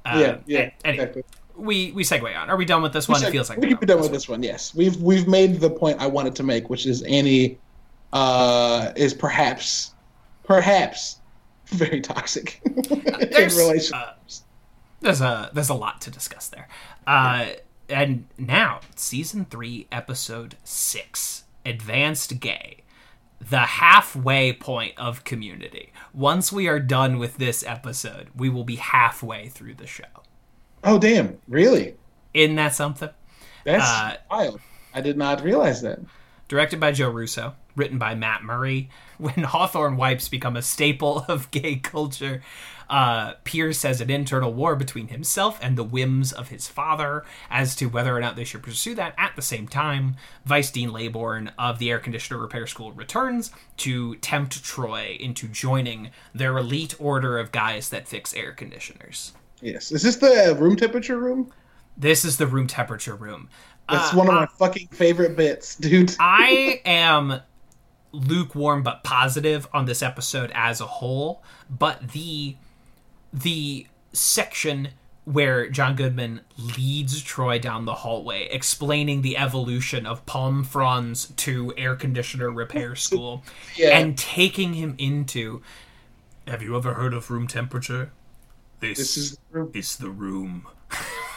Uh, 0.08 0.20
yeah, 0.20 0.38
yeah, 0.46 0.70
exactly. 0.86 1.24
we 1.56 1.92
we 1.92 2.04
segue 2.04 2.38
on. 2.38 2.50
Are 2.50 2.58
we 2.58 2.66
done 2.66 2.82
with 2.82 2.94
this 2.94 3.08
one? 3.08 3.20
So 3.20 3.28
it 3.28 3.32
feels 3.32 3.50
like 3.50 3.58
we 3.60 3.68
we're 3.68 3.72
can 3.72 3.80
be 3.80 3.86
done 3.88 4.02
with 4.02 4.12
this 4.12 4.30
one. 4.30 4.42
Yes, 4.44 4.74
we've 4.74 4.96
we've 5.02 5.28
made 5.28 5.60
the 5.60 5.70
point 5.70 6.00
I 6.00 6.08
wanted 6.08 6.36
to 6.36 6.44
make, 6.44 6.70
which 6.70 6.86
is 6.86 7.02
Annie 7.04 7.58
uh, 8.14 8.92
is 8.96 9.14
perhaps 9.14 9.94
perhaps 10.44 11.20
very 11.68 12.00
toxic 12.00 12.62
in 12.66 13.30
There's, 13.32 13.58
relationships. 13.58 13.92
uh, 13.94 14.44
there's 15.02 15.22
a 15.22 15.50
there's 15.54 15.70
a 15.70 15.74
lot 15.74 16.02
to 16.02 16.12
discuss 16.12 16.48
there. 16.48 16.68
Uh, 17.06 17.48
and 17.90 18.26
now 18.38 18.82
season 18.96 19.46
three, 19.46 19.88
episode 19.92 20.56
six, 20.64 21.44
advanced 21.66 22.40
gay, 22.40 22.84
the 23.40 23.60
halfway 23.60 24.54
point 24.54 24.94
of 24.98 25.24
Community. 25.24 25.92
Once 26.18 26.52
we 26.52 26.68
are 26.68 26.80
done 26.80 27.20
with 27.20 27.38
this 27.38 27.64
episode, 27.68 28.28
we 28.36 28.50
will 28.50 28.64
be 28.64 28.78
halfway 28.78 29.48
through 29.50 29.76
the 29.76 29.86
show. 29.86 30.04
oh 30.84 30.98
damn! 30.98 31.38
Really? 31.48 31.94
Isn't 32.34 32.56
that 32.56 32.74
something? 32.74 33.10
That's 33.64 33.84
Uh, 33.88 34.16
wild. 34.32 34.60
I 34.96 35.02
did 35.02 35.16
not 35.16 35.44
realize 35.44 35.82
that. 35.84 36.00
Directed 36.48 36.80
by 36.80 36.92
Joe 36.92 37.10
Russo, 37.12 37.54
written 37.76 38.00
by 38.00 38.16
Matt 38.16 38.44
Murray. 38.44 38.90
When 39.20 39.44
Hawthorne 39.44 39.96
wipes 39.98 40.28
become 40.30 40.56
a 40.56 40.62
staple 40.64 41.24
of 41.28 41.52
gay 41.52 41.76
culture, 41.76 42.42
uh, 42.90 43.34
Pierce 43.44 43.84
has 43.84 44.02
an 44.02 44.10
internal 44.10 44.54
war 44.54 44.76
between 44.76 45.10
himself 45.10 45.60
and 45.62 45.78
the 45.78 45.84
whims 45.84 46.32
of 46.32 46.50
his 46.50 46.68
father 46.68 47.24
as 47.50 47.76
to 47.78 47.88
whether 47.88 48.16
or 48.16 48.20
not 48.20 48.36
they 48.36 48.44
should 48.44 48.64
pursue 48.64 48.96
that. 48.96 49.14
At 49.18 49.36
the 49.36 49.42
same 49.42 49.68
time, 49.68 50.16
Vice 50.46 50.72
Dean 50.72 50.90
Laybourne 50.90 51.52
of 51.58 51.80
the 51.80 51.90
Air 51.92 52.00
Conditioner 52.00 52.40
Repair 52.40 52.68
School 52.68 52.92
returns 52.94 53.52
to 53.78 54.16
tempt 54.16 54.64
Troy 54.64 55.18
into 55.20 55.48
joining 55.48 56.12
their 56.34 56.58
elite 56.58 56.96
order 57.00 57.38
of 57.38 57.52
guys 57.52 57.90
that 57.90 58.08
fix 58.08 58.34
air 58.34 58.52
conditioners. 58.54 59.34
Yes. 59.62 59.92
Is 59.92 60.04
this 60.04 60.18
the 60.18 60.56
room 60.58 60.76
temperature 60.76 61.18
room? 61.18 61.52
This 61.98 62.24
is 62.24 62.38
the 62.38 62.48
room 62.48 62.68
temperature 62.68 63.16
room. 63.16 63.50
That's 63.90 64.14
Uh, 64.14 64.18
one 64.18 64.28
of 64.28 64.34
my 64.36 64.46
fucking 64.46 64.88
favorite 64.92 65.36
bits, 65.36 65.76
dude. 65.76 66.16
I 66.20 66.82
am 66.86 67.42
lukewarm 68.12 68.84
but 68.84 69.04
positive 69.04 69.68
on 69.74 69.86
this 69.86 70.02
episode 70.02 70.52
as 70.54 70.80
a 70.82 70.86
whole, 70.86 71.44
but 71.70 72.12
the 72.12 72.56
the 73.42 73.88
section 74.14 74.90
where 75.26 75.68
John 75.70 75.96
Goodman 75.96 76.42
leads 76.58 77.22
Troy 77.22 77.60
down 77.60 77.84
the 77.86 77.94
hallway 77.96 78.48
explaining 78.50 79.22
the 79.22 79.38
evolution 79.38 80.06
of 80.06 80.26
palm 80.26 80.64
fronds 80.64 81.34
to 81.38 81.74
air 81.78 81.96
conditioner 81.96 82.50
repair 82.50 82.96
school 83.08 83.44
Yeah. 83.76 83.98
and 84.00 84.18
taking 84.18 84.74
him 84.74 84.96
into 84.98 85.62
Have 86.48 86.62
you 86.62 86.78
ever 86.78 86.94
heard 86.94 87.14
of 87.14 87.30
room 87.30 87.48
temperature? 87.48 88.12
This, 88.80 88.98
This 89.00 89.18
is 89.18 89.32
the 89.32 89.60
room. 89.60 89.72
is 89.74 89.98
the 89.98 90.10
room. 90.10 90.68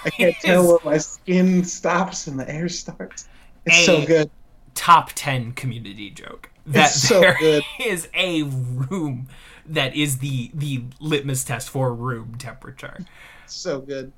I 0.05 0.11
can't 0.11 0.37
tell 0.41 0.69
where 0.69 0.79
my 0.85 0.99
skin 0.99 1.65
stops 1.65 2.27
and 2.29 2.39
the 2.39 2.49
air 2.49 2.69
starts. 2.69 3.27
It's 3.67 3.85
so 3.85 4.07
good. 4.07 4.31
top 4.75 5.11
10 5.17 5.53
community 5.53 6.11
joke 6.11 6.51
that 6.67 6.91
It's 6.91 7.03
so 7.09 7.21
there 7.21 7.37
good. 7.41 7.65
is 7.85 8.09
a 8.15 8.43
room 8.45 9.27
that 9.71 9.95
is 9.95 10.19
the 10.19 10.51
the 10.55 10.85
litmus 11.01 11.45
test 11.45 11.71
for 11.71 11.95
room 11.95 12.35
temperature 12.37 12.99
So 13.47 13.81
good. 13.81 14.13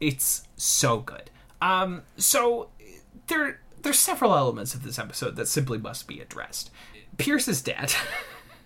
it's 0.00 0.44
so 0.56 0.98
good 0.98 1.30
um 1.62 2.02
so 2.16 2.68
there 3.28 3.60
there's 3.82 3.98
several 3.98 4.34
elements 4.34 4.74
of 4.74 4.82
this 4.82 4.98
episode 4.98 5.36
that 5.36 5.46
simply 5.48 5.78
must 5.78 6.06
be 6.08 6.20
addressed 6.20 6.70
pierce 7.16 7.48
is 7.48 7.62
dead 7.62 7.94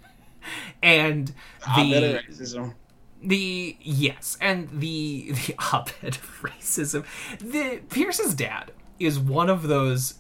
and 0.83 1.33
the 1.77 2.21
racism. 2.29 2.75
the 3.23 3.77
yes 3.81 4.37
and 4.41 4.69
the 4.81 5.33
the 5.47 5.55
op-ed 5.73 6.17
of 6.17 6.41
racism 6.43 7.05
the 7.41 7.81
pierce's 7.91 8.35
dad 8.35 8.73
is 8.99 9.19
one 9.19 9.49
of 9.51 9.65
those 9.69 10.15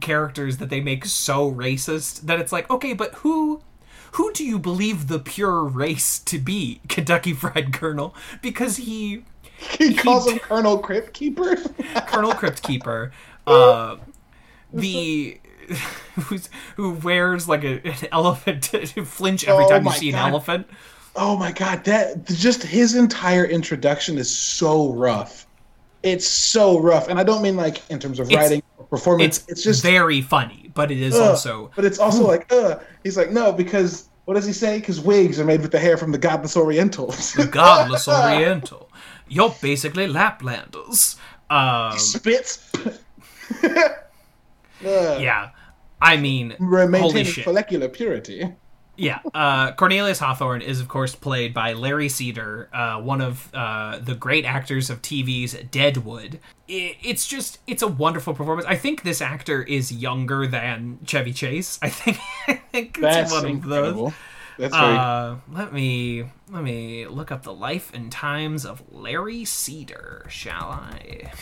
characters 0.00 0.58
that 0.58 0.68
they 0.68 0.80
make 0.80 1.04
so 1.04 1.50
racist 1.50 2.22
that 2.22 2.40
it's 2.40 2.52
like 2.52 2.68
okay 2.70 2.92
but 2.92 3.14
who 3.16 3.60
who 4.12 4.32
do 4.32 4.44
you 4.44 4.58
believe 4.58 5.08
the 5.08 5.18
pure 5.18 5.62
race 5.64 6.18
to 6.20 6.38
be 6.38 6.80
kentucky 6.88 7.32
fried 7.32 7.72
colonel 7.72 8.14
because 8.42 8.76
he 8.76 9.24
He 9.78 9.94
calls 9.94 10.30
him 10.30 10.38
Colonel 10.38 10.78
Crypt 10.78 11.12
Keeper. 11.12 11.56
colonel 12.06 12.32
crypt 12.32 12.62
keeper 12.62 13.12
uh 13.46 13.96
the 14.72 15.40
who's 16.14 16.48
who 16.76 16.90
wears 16.92 17.48
like 17.48 17.64
a, 17.64 17.80
an 17.86 18.08
elephant 18.12 18.62
to 18.64 19.04
flinch 19.04 19.44
every 19.44 19.64
Oh 19.64 19.68
time 19.68 19.84
you 19.84 19.92
see 19.92 20.08
an 20.10 20.16
elephant 20.16 20.66
oh 21.16 21.36
my 21.36 21.50
god, 21.52 21.84
that 21.84 22.26
just 22.26 22.62
his 22.62 22.94
entire 22.94 23.44
introduction 23.44 24.18
is 24.18 24.30
so 24.34 24.92
rough. 24.92 25.46
It's 26.02 26.26
so 26.26 26.78
rough, 26.78 27.08
and 27.08 27.18
I 27.18 27.24
don't 27.24 27.42
mean 27.42 27.56
like 27.56 27.80
in 27.90 27.98
terms 27.98 28.20
of 28.20 28.30
It's- 28.30 28.38
writing 28.42 28.62
performance. 28.90 29.38
it's, 29.38 29.48
It's, 29.48 29.62
just 29.62 29.82
very 29.82 30.20
funny 30.20 30.66
but 30.76 30.92
it 30.92 31.00
is 31.00 31.16
ugh. 31.16 31.30
also 31.30 31.70
But 31.74 31.84
it's 31.84 31.98
also 31.98 32.24
like, 32.24 32.52
uh, 32.52 32.78
he's 33.02 33.16
like, 33.16 33.32
no, 33.32 33.50
because 33.50 34.08
what 34.26 34.34
does 34.34 34.46
he 34.46 34.52
say? 34.52 34.78
Because 34.78 35.00
wigs 35.00 35.40
are 35.40 35.44
made 35.44 35.62
with 35.62 35.72
the 35.72 35.78
hair 35.78 35.96
from 35.96 36.12
the 36.12 36.18
godless 36.18 36.56
Orientals. 36.56 37.34
godless 37.50 38.06
oriental. 38.08 38.90
You're 39.26 39.54
basically 39.60 40.06
Laplanders. 40.06 41.16
Um, 41.50 41.98
Spits. 41.98 42.70
uh, 43.64 43.88
yeah, 44.82 45.50
I 46.00 46.16
mean, 46.16 46.54
holy 46.60 46.86
maintaining 46.88 47.24
shit. 47.24 47.44
follicular 47.44 47.88
purity. 47.88 48.52
Yeah, 48.96 49.18
uh, 49.34 49.72
Cornelius 49.72 50.18
Hawthorne 50.18 50.62
is 50.62 50.80
of 50.80 50.88
course 50.88 51.14
played 51.14 51.52
by 51.52 51.74
Larry 51.74 52.08
Cedar, 52.08 52.68
uh, 52.72 53.00
one 53.00 53.20
of 53.20 53.54
uh, 53.54 53.98
the 53.98 54.14
great 54.14 54.44
actors 54.44 54.88
of 54.90 55.02
TV's 55.02 55.52
Deadwood. 55.70 56.40
It's 56.68 57.26
just 57.26 57.58
it's 57.66 57.82
a 57.82 57.88
wonderful 57.88 58.34
performance. 58.34 58.66
I 58.66 58.76
think 58.76 59.02
this 59.02 59.20
actor 59.20 59.62
is 59.62 59.92
younger 59.92 60.46
than 60.46 60.98
Chevy 61.06 61.32
Chase. 61.32 61.78
I 61.82 61.90
think 61.90 62.18
I 62.48 62.54
think 62.72 62.96
it's 62.96 63.00
That's 63.00 63.32
one 63.32 63.44
of 63.44 63.50
incredible. 63.50 64.04
those. 64.06 64.14
That's 64.58 64.74
very. 64.74 64.96
Uh, 64.96 65.36
let 65.52 65.72
me 65.72 66.24
let 66.50 66.62
me 66.62 67.06
look 67.06 67.30
up 67.30 67.42
the 67.42 67.52
life 67.52 67.92
and 67.92 68.10
times 68.10 68.64
of 68.64 68.82
Larry 68.90 69.44
Cedar, 69.44 70.24
shall 70.28 70.70
I? 70.70 71.32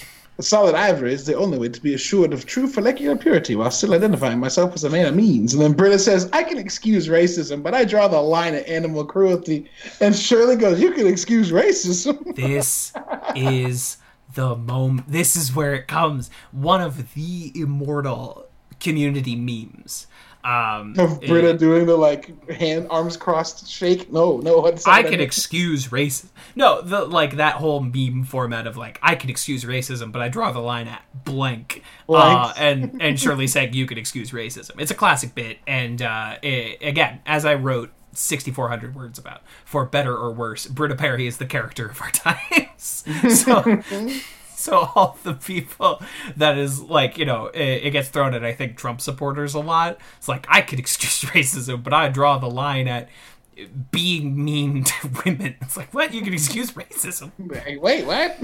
Solid 0.40 0.74
ivory 0.74 1.12
is 1.12 1.26
the 1.26 1.36
only 1.36 1.58
way 1.58 1.68
to 1.68 1.80
be 1.80 1.94
assured 1.94 2.32
of 2.32 2.44
true 2.44 2.66
follicular 2.66 3.16
purity 3.16 3.54
while 3.54 3.70
still 3.70 3.94
identifying 3.94 4.40
myself 4.40 4.74
as 4.74 4.82
a 4.82 4.90
man 4.90 5.06
of 5.06 5.14
means. 5.14 5.54
And 5.54 5.62
then 5.62 5.74
Britta 5.74 5.98
says, 5.98 6.28
I 6.32 6.42
can 6.42 6.58
excuse 6.58 7.06
racism, 7.06 7.62
but 7.62 7.72
I 7.72 7.84
draw 7.84 8.08
the 8.08 8.20
line 8.20 8.54
at 8.54 8.66
animal 8.66 9.04
cruelty. 9.04 9.70
And 10.00 10.14
Shirley 10.14 10.56
goes, 10.56 10.80
You 10.80 10.92
can 10.92 11.06
excuse 11.06 11.50
racism. 11.50 12.34
This 12.44 12.92
is 13.36 13.98
the 14.34 14.56
moment. 14.56 15.08
This 15.10 15.36
is 15.36 15.54
where 15.54 15.74
it 15.74 15.86
comes. 15.86 16.30
One 16.50 16.80
of 16.80 17.14
the 17.14 17.52
immortal 17.54 18.48
community 18.80 19.36
memes. 19.36 20.08
Um, 20.44 20.94
of 20.98 21.22
Britta 21.22 21.56
doing 21.56 21.86
the 21.86 21.96
like 21.96 22.50
hand 22.50 22.88
arms 22.90 23.16
crossed 23.16 23.66
shake. 23.66 24.12
No, 24.12 24.38
no, 24.38 24.70
I 24.86 25.02
can 25.02 25.18
excuse 25.18 25.88
racism. 25.88 26.28
No, 26.54 26.82
the 26.82 27.06
like 27.06 27.36
that 27.36 27.54
whole 27.54 27.80
meme 27.80 28.24
format 28.24 28.66
of 28.66 28.76
like 28.76 28.98
I 29.02 29.14
can 29.14 29.30
excuse 29.30 29.64
racism, 29.64 30.12
but 30.12 30.20
I 30.20 30.28
draw 30.28 30.52
the 30.52 30.60
line 30.60 30.86
at 30.86 31.02
blank. 31.24 31.82
Uh, 32.06 32.52
and 32.58 33.00
and 33.00 33.18
Shirley 33.18 33.46
saying 33.46 33.72
you 33.72 33.86
can 33.86 33.96
excuse 33.96 34.32
racism. 34.32 34.72
It's 34.78 34.90
a 34.90 34.94
classic 34.94 35.34
bit, 35.34 35.58
and 35.66 36.02
uh, 36.02 36.36
it, 36.42 36.78
again, 36.82 37.20
as 37.26 37.44
I 37.44 37.54
wrote. 37.54 37.90
6400 38.16 38.94
words 38.94 39.18
about 39.18 39.40
for 39.64 39.84
better 39.84 40.16
or 40.16 40.30
worse 40.30 40.68
britta 40.68 40.94
perry 40.94 41.26
is 41.26 41.38
the 41.38 41.46
character 41.46 41.88
of 41.88 42.00
our 42.00 42.10
times 42.12 43.04
so 43.42 43.82
so 44.56 44.88
all 44.94 45.18
the 45.24 45.34
people 45.34 46.00
that 46.36 46.56
is 46.56 46.80
like 46.80 47.18
you 47.18 47.24
know 47.24 47.46
it, 47.46 47.86
it 47.86 47.90
gets 47.90 48.08
thrown 48.08 48.34
at 48.34 48.44
i 48.44 48.52
think 48.52 48.76
trump 48.76 49.00
supporters 49.00 49.54
a 49.54 49.60
lot. 49.60 49.98
It's 50.16 50.28
like 50.28 50.46
i 50.48 50.60
could 50.60 50.78
excuse 50.84 51.22
racism 51.30 51.82
but 51.82 51.92
i 51.92 52.08
draw 52.08 52.38
the 52.38 52.50
line 52.50 52.88
at 52.88 53.08
being 53.90 54.44
mean 54.44 54.82
to 54.84 55.10
women. 55.24 55.56
It's 55.60 55.76
like 55.76 55.94
what? 55.94 56.12
You 56.12 56.22
can 56.22 56.32
excuse 56.32 56.72
racism. 56.72 57.30
Hey, 57.62 57.76
Wait, 57.76 58.04
what? 58.04 58.36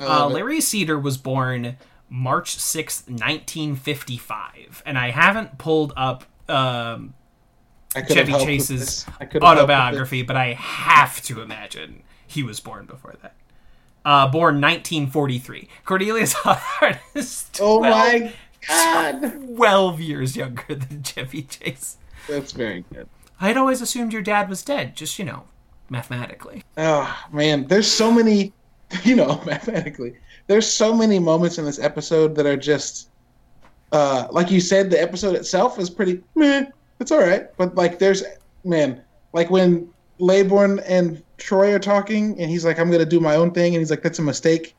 Uh, 0.00 0.28
larry 0.28 0.60
cedar 0.60 0.96
was 0.98 1.16
born 1.18 1.76
march 2.08 2.56
6th 2.56 3.08
1955 3.08 4.82
and 4.86 4.96
i 4.96 5.10
haven't 5.10 5.58
pulled 5.58 5.92
up 5.96 6.24
um, 6.48 7.14
chevy 8.08 8.32
chase's. 8.32 9.04
I 9.20 9.24
could 9.24 9.42
have 9.42 9.56
helped 9.56 9.68
with 9.68 9.70
autobiography 9.70 10.22
but 10.22 10.36
i 10.36 10.52
have 10.52 11.20
to 11.22 11.42
imagine 11.42 12.04
he 12.26 12.44
was 12.44 12.60
born 12.60 12.86
before 12.86 13.16
that 13.22 13.34
uh, 14.08 14.26
born 14.26 14.54
1943 14.54 15.68
cornelius 15.84 16.32
Hawthorne 16.36 16.98
is 17.14 17.44
12, 17.52 17.76
Oh 17.76 17.80
my 17.82 18.32
god, 18.66 19.32
12 19.56 20.00
years 20.00 20.34
younger 20.34 20.74
than 20.74 21.02
Chevy 21.02 21.42
Chase. 21.42 21.98
that's 22.26 22.52
very 22.52 22.84
good. 22.92 23.06
I'd 23.38 23.58
always 23.58 23.82
assumed 23.82 24.12
your 24.14 24.22
dad 24.22 24.48
was 24.48 24.62
dead, 24.62 24.96
just, 24.96 25.18
you 25.18 25.24
know, 25.26 25.44
mathematically. 25.90 26.64
Oh 26.78 27.14
man, 27.30 27.66
there's 27.66 27.90
so 27.90 28.10
many, 28.10 28.54
you 29.04 29.14
know, 29.14 29.42
mathematically, 29.46 30.16
there's 30.46 30.66
so 30.66 30.94
many 30.94 31.18
moments 31.18 31.58
in 31.58 31.66
this 31.66 31.78
episode 31.78 32.34
that 32.36 32.46
are 32.46 32.56
just, 32.56 33.10
uh, 33.92 34.26
like 34.30 34.50
you 34.50 34.60
said, 34.62 34.90
the 34.90 35.00
episode 35.00 35.34
itself 35.34 35.78
is 35.78 35.90
pretty 35.90 36.22
meh. 36.34 36.64
It's 36.98 37.12
all 37.12 37.20
right, 37.20 37.54
but 37.58 37.74
like 37.74 37.98
there's, 37.98 38.24
man, 38.64 39.02
like 39.34 39.50
when 39.50 39.90
Laybourne 40.20 40.82
and 40.86 41.22
Troy 41.38 41.72
are 41.74 41.78
talking, 41.78 42.38
and 42.40 42.50
he's 42.50 42.64
like, 42.64 42.78
"I'm 42.78 42.90
gonna 42.90 43.04
do 43.06 43.20
my 43.20 43.36
own 43.36 43.50
thing," 43.52 43.74
and 43.74 43.80
he's 43.80 43.90
like, 43.90 44.02
"That's 44.02 44.18
a 44.18 44.22
mistake." 44.22 44.74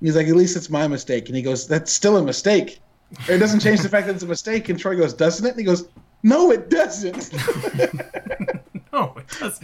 And 0.00 0.08
he's 0.08 0.16
like, 0.16 0.28
"At 0.28 0.36
least 0.36 0.56
it's 0.56 0.70
my 0.70 0.86
mistake," 0.86 1.28
and 1.28 1.36
he 1.36 1.42
goes, 1.42 1.66
"That's 1.66 1.92
still 1.92 2.16
a 2.16 2.22
mistake." 2.22 2.80
Or 3.28 3.34
it 3.34 3.38
doesn't 3.38 3.60
change 3.60 3.80
the 3.80 3.88
fact 3.88 4.06
that 4.06 4.14
it's 4.14 4.24
a 4.24 4.28
mistake. 4.28 4.68
And 4.68 4.78
Troy 4.78 4.96
goes, 4.96 5.12
"Doesn't 5.14 5.44
it?" 5.46 5.50
And 5.50 5.58
he 5.58 5.64
goes, 5.64 5.86
"No, 6.22 6.50
it 6.50 6.70
doesn't." 6.70 7.32
no, 8.92 9.14
it 9.16 9.28
does. 9.40 9.60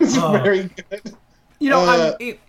It's 0.00 0.16
Oh. 0.18 0.32
very 0.32 0.70
good. 0.90 1.14
You 1.58 1.70
know, 1.70 1.80
Uh, 1.80 2.16
I'm, 2.20 2.28
it, 2.28 2.40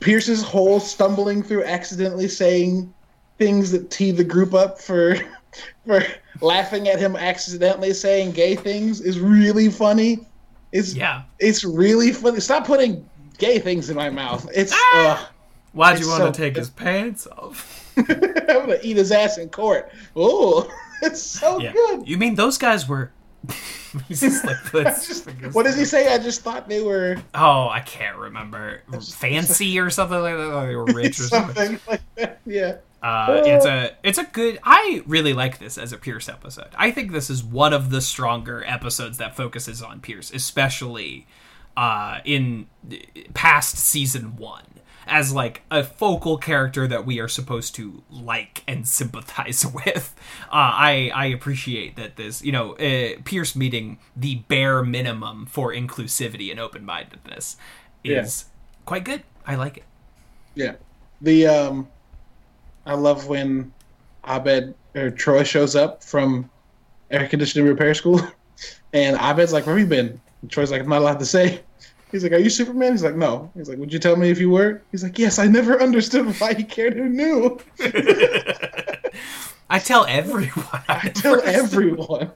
Pierce's 0.00 0.42
whole 0.42 0.80
stumbling 0.80 1.42
through 1.42 1.64
accidentally 1.64 2.28
saying 2.28 2.92
things 3.38 3.70
that 3.70 3.90
tee 3.90 4.10
the 4.10 4.24
group 4.24 4.52
up 4.54 4.80
for 4.80 5.16
for 5.86 6.02
laughing 6.40 6.88
at 6.88 6.98
him 6.98 7.16
accidentally 7.16 7.92
saying 7.92 8.32
gay 8.32 8.54
things 8.56 9.00
is 9.00 9.18
really 9.20 9.68
funny. 9.70 10.26
It's 10.72 10.94
yeah. 10.94 11.22
it's 11.38 11.64
really 11.64 12.12
funny. 12.12 12.40
Stop 12.40 12.66
putting 12.66 13.08
gay 13.38 13.58
things 13.58 13.90
in 13.90 13.96
my 13.96 14.10
mouth. 14.10 14.48
It's 14.54 14.72
Ah! 14.74 15.30
Why'd 15.72 16.00
you 16.00 16.08
want 16.08 16.18
so 16.22 16.30
to 16.30 16.36
take 16.36 16.54
good. 16.54 16.60
his 16.60 16.70
pants 16.70 17.26
off? 17.26 17.92
I'm 17.96 18.04
gonna 18.06 18.78
eat 18.82 18.96
his 18.96 19.12
ass 19.12 19.38
in 19.38 19.48
court. 19.48 19.90
Oh, 20.16 20.68
it's 21.02 21.22
so 21.22 21.60
Yeah. 21.60 21.72
good. 21.72 22.08
You 22.08 22.18
mean 22.18 22.34
those 22.34 22.58
guys 22.58 22.88
were? 22.88 23.12
Just 24.10 24.44
like 24.44 24.56
puts 24.64 25.24
What 25.52 25.62
does 25.64 25.76
he 25.78 25.84
say? 25.84 26.12
I 26.12 26.18
just 26.18 26.42
thought 26.42 26.68
they 26.68 26.82
were 26.82 27.16
Oh, 27.34 27.68
I 27.68 27.80
can't 27.80 28.16
remember. 28.18 28.82
Fancy 29.00 29.78
or 29.78 29.88
something 29.90 30.20
like 30.20 30.34
that. 30.36 30.52
Or 30.52 30.66
they 30.66 30.76
were 30.76 30.84
rich 30.86 31.18
or 31.20 31.22
something. 31.24 31.54
something 31.54 31.80
like 31.88 32.00
that. 32.16 32.40
Yeah. 32.44 32.76
Uh, 33.02 33.42
it's 33.44 33.64
a 33.64 33.92
it's 34.02 34.18
a 34.18 34.24
good. 34.24 34.58
I 34.64 35.02
really 35.06 35.32
like 35.32 35.58
this 35.58 35.78
as 35.78 35.92
a 35.92 35.96
Pierce 35.96 36.28
episode. 36.28 36.70
I 36.76 36.90
think 36.90 37.12
this 37.12 37.30
is 37.30 37.44
one 37.44 37.72
of 37.72 37.90
the 37.90 38.00
stronger 38.00 38.64
episodes 38.64 39.18
that 39.18 39.36
focuses 39.36 39.82
on 39.82 40.00
Pierce, 40.00 40.32
especially 40.32 41.26
uh, 41.76 42.18
in 42.24 42.66
past 43.34 43.76
season 43.76 44.36
one, 44.36 44.64
as 45.06 45.32
like 45.32 45.62
a 45.70 45.84
focal 45.84 46.38
character 46.38 46.88
that 46.88 47.06
we 47.06 47.20
are 47.20 47.28
supposed 47.28 47.76
to 47.76 48.02
like 48.10 48.64
and 48.66 48.88
sympathize 48.88 49.64
with. 49.74 50.14
Uh, 50.46 50.74
I 50.74 51.12
I 51.14 51.26
appreciate 51.26 51.94
that 51.94 52.16
this 52.16 52.42
you 52.42 52.50
know 52.50 52.72
uh, 52.72 53.20
Pierce 53.24 53.54
meeting 53.54 53.98
the 54.16 54.36
bare 54.48 54.82
minimum 54.82 55.46
for 55.46 55.72
inclusivity 55.72 56.50
and 56.50 56.58
open 56.58 56.84
mindedness 56.84 57.56
is 58.02 58.46
quite 58.84 59.04
good. 59.04 59.22
I 59.46 59.54
like 59.54 59.76
it. 59.76 59.84
Yeah. 60.56 60.74
The 61.20 61.46
um 61.46 61.88
I 62.88 62.94
love 62.94 63.28
when 63.28 63.72
Abed 64.26 64.74
or 64.96 65.10
Troy 65.10 65.44
shows 65.44 65.76
up 65.76 66.02
from 66.02 66.48
air 67.10 67.28
conditioning 67.28 67.68
repair 67.68 67.92
school 67.94 68.20
and 68.92 69.16
Abed's 69.20 69.52
like, 69.52 69.66
Where 69.66 69.78
have 69.78 69.86
you 69.86 69.88
been? 69.88 70.20
And 70.42 70.50
Troy's 70.50 70.70
like, 70.70 70.80
I'm 70.80 70.88
not 70.88 71.02
allowed 71.02 71.18
to 71.18 71.26
say. 71.26 71.60
He's 72.10 72.22
like, 72.22 72.32
Are 72.32 72.38
you 72.38 72.48
Superman? 72.48 72.92
He's 72.92 73.04
like, 73.04 73.14
No. 73.14 73.50
He's 73.54 73.68
like, 73.68 73.76
Would 73.78 73.92
you 73.92 73.98
tell 73.98 74.16
me 74.16 74.30
if 74.30 74.40
you 74.40 74.48
were? 74.48 74.80
He's 74.90 75.02
like, 75.02 75.18
Yes, 75.18 75.38
I 75.38 75.46
never 75.46 75.80
understood 75.82 76.26
why 76.40 76.54
he 76.54 76.64
cared 76.64 76.94
who 76.94 77.08
knew. 77.08 77.60
I 79.70 79.78
tell 79.78 80.06
everyone. 80.06 80.82
I 80.88 81.10
tell 81.10 81.42
everyone. 81.42 82.32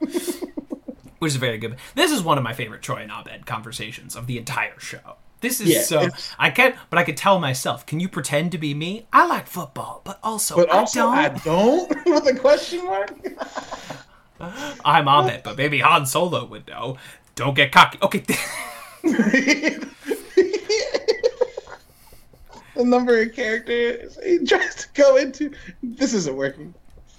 which 1.18 1.32
is 1.32 1.36
very 1.36 1.56
good. 1.56 1.76
This 1.94 2.10
is 2.12 2.22
one 2.22 2.36
of 2.36 2.44
my 2.44 2.52
favorite 2.52 2.82
Troy 2.82 2.96
and 2.96 3.10
Abed 3.10 3.46
conversations 3.46 4.14
of 4.14 4.26
the 4.26 4.36
entire 4.36 4.78
show. 4.78 5.16
This 5.42 5.60
is 5.60 5.68
Yeah, 5.68 5.82
so 5.82 6.08
I 6.38 6.50
can't, 6.50 6.74
but 6.88 6.98
I 6.98 7.04
could 7.04 7.16
tell 7.18 7.38
myself. 7.38 7.84
Can 7.84 8.00
you 8.00 8.08
pretend 8.08 8.52
to 8.52 8.58
be 8.58 8.72
me? 8.74 9.06
I 9.12 9.26
like 9.26 9.46
football, 9.46 10.00
but 10.04 10.18
also, 10.22 10.56
But 10.56 10.70
also 10.70 11.08
I 11.08 11.24
I 11.24 11.28
don't. 11.28 11.90
don't 11.90 12.06
with 12.06 12.26
a 12.34 12.38
question 12.38 12.84
mark. 12.84 13.10
I'm 14.84 15.06
on 15.08 15.28
it, 15.28 15.44
but 15.44 15.56
maybe 15.58 15.78
Han 15.80 16.06
Solo 16.06 16.44
would 16.46 16.66
know. 16.66 16.96
Don't 17.34 17.54
get 17.54 17.70
cocky. 17.72 17.98
Okay, 18.02 18.24
the 19.02 19.88
number 22.76 23.20
of 23.20 23.32
characters 23.34 24.18
he 24.24 24.44
tries 24.44 24.74
to 24.76 24.88
go 24.94 25.16
into. 25.16 25.52
This 25.82 26.14
isn't 26.14 26.36
working. 26.36 26.74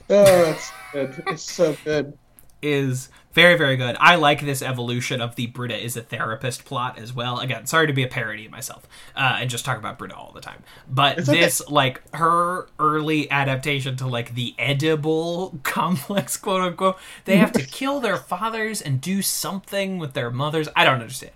Oh, 0.10 0.52
it's 0.52 0.72
good. 0.92 1.24
It's 1.28 1.44
so 1.44 1.76
good. 1.86 2.18
is 2.62 3.10
very 3.34 3.58
very 3.58 3.76
good. 3.78 3.96
I 4.00 4.16
like 4.16 4.42
this 4.42 4.62
evolution 4.62 5.22
of 5.22 5.36
the 5.36 5.48
Britta 5.48 5.78
is 5.84 5.98
a 5.98 6.02
therapist 6.02 6.66
plot 6.66 6.98
as 7.00 7.14
well. 7.14 7.40
Again, 7.40 7.66
sorry 7.66 7.88
to 7.88 7.94
be 7.94 8.04
a 8.04 8.08
parody 8.08 8.46
of 8.46 8.52
myself 8.52 8.88
uh, 9.16 9.38
and 9.42 9.50
just 9.50 9.66
talk 9.66 9.78
about 9.78 9.98
Britta 9.98 10.16
all 10.16 10.32
the 10.34 10.42
time, 10.42 10.64
but 10.90 11.18
It's 11.20 11.30
okay. 11.30 11.40
this 11.40 11.68
like 11.70 12.02
her 12.16 12.68
early 12.80 13.30
adaptation 13.32 13.96
to 13.98 14.08
like 14.08 14.36
the 14.36 14.56
edible 14.60 15.60
complex 15.64 16.38
quote 16.38 16.62
unquote. 16.62 16.98
They 17.26 17.38
have 17.38 17.52
to 17.54 17.62
kill 17.66 18.00
their 18.00 18.18
fathers 18.18 18.82
and 18.82 19.02
do 19.02 19.22
something 19.22 19.98
with 19.98 20.14
their 20.14 20.30
mothers. 20.32 20.68
I 20.76 20.86
don't 20.86 21.02
understand. 21.02 21.32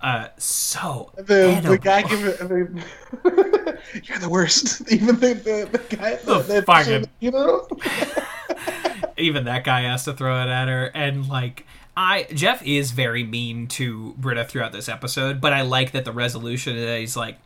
Uh, 0.00 0.28
so 0.36 1.10
The, 1.16 1.60
the 1.64 1.78
guy 1.78 2.02
give 2.02 2.24
it. 2.24 2.38
The, 2.38 3.78
you're 4.04 4.18
the 4.18 4.28
worst. 4.28 4.90
Even 4.92 5.18
the 5.18 5.34
the, 5.34 5.68
the 5.72 5.96
guy. 5.96 6.16
The 6.16 6.38
the, 6.40 6.62
fucking- 6.62 7.06
you 7.20 7.30
know. 7.30 7.66
Even 9.16 9.44
that 9.44 9.64
guy 9.64 9.82
has 9.82 10.04
to 10.04 10.12
throw 10.12 10.42
it 10.42 10.48
at 10.48 10.68
her 10.68 10.90
and 10.94 11.28
like 11.28 11.64
I 11.96 12.24
Jeff 12.24 12.64
is 12.64 12.90
very 12.90 13.24
mean 13.24 13.68
to 13.68 14.14
Britta 14.18 14.44
throughout 14.44 14.72
this 14.72 14.88
episode, 14.88 15.40
but 15.40 15.52
I 15.52 15.62
like 15.62 15.92
that 15.92 16.04
the 16.04 16.12
resolution 16.12 16.76
is 16.76 17.16
like 17.16 17.38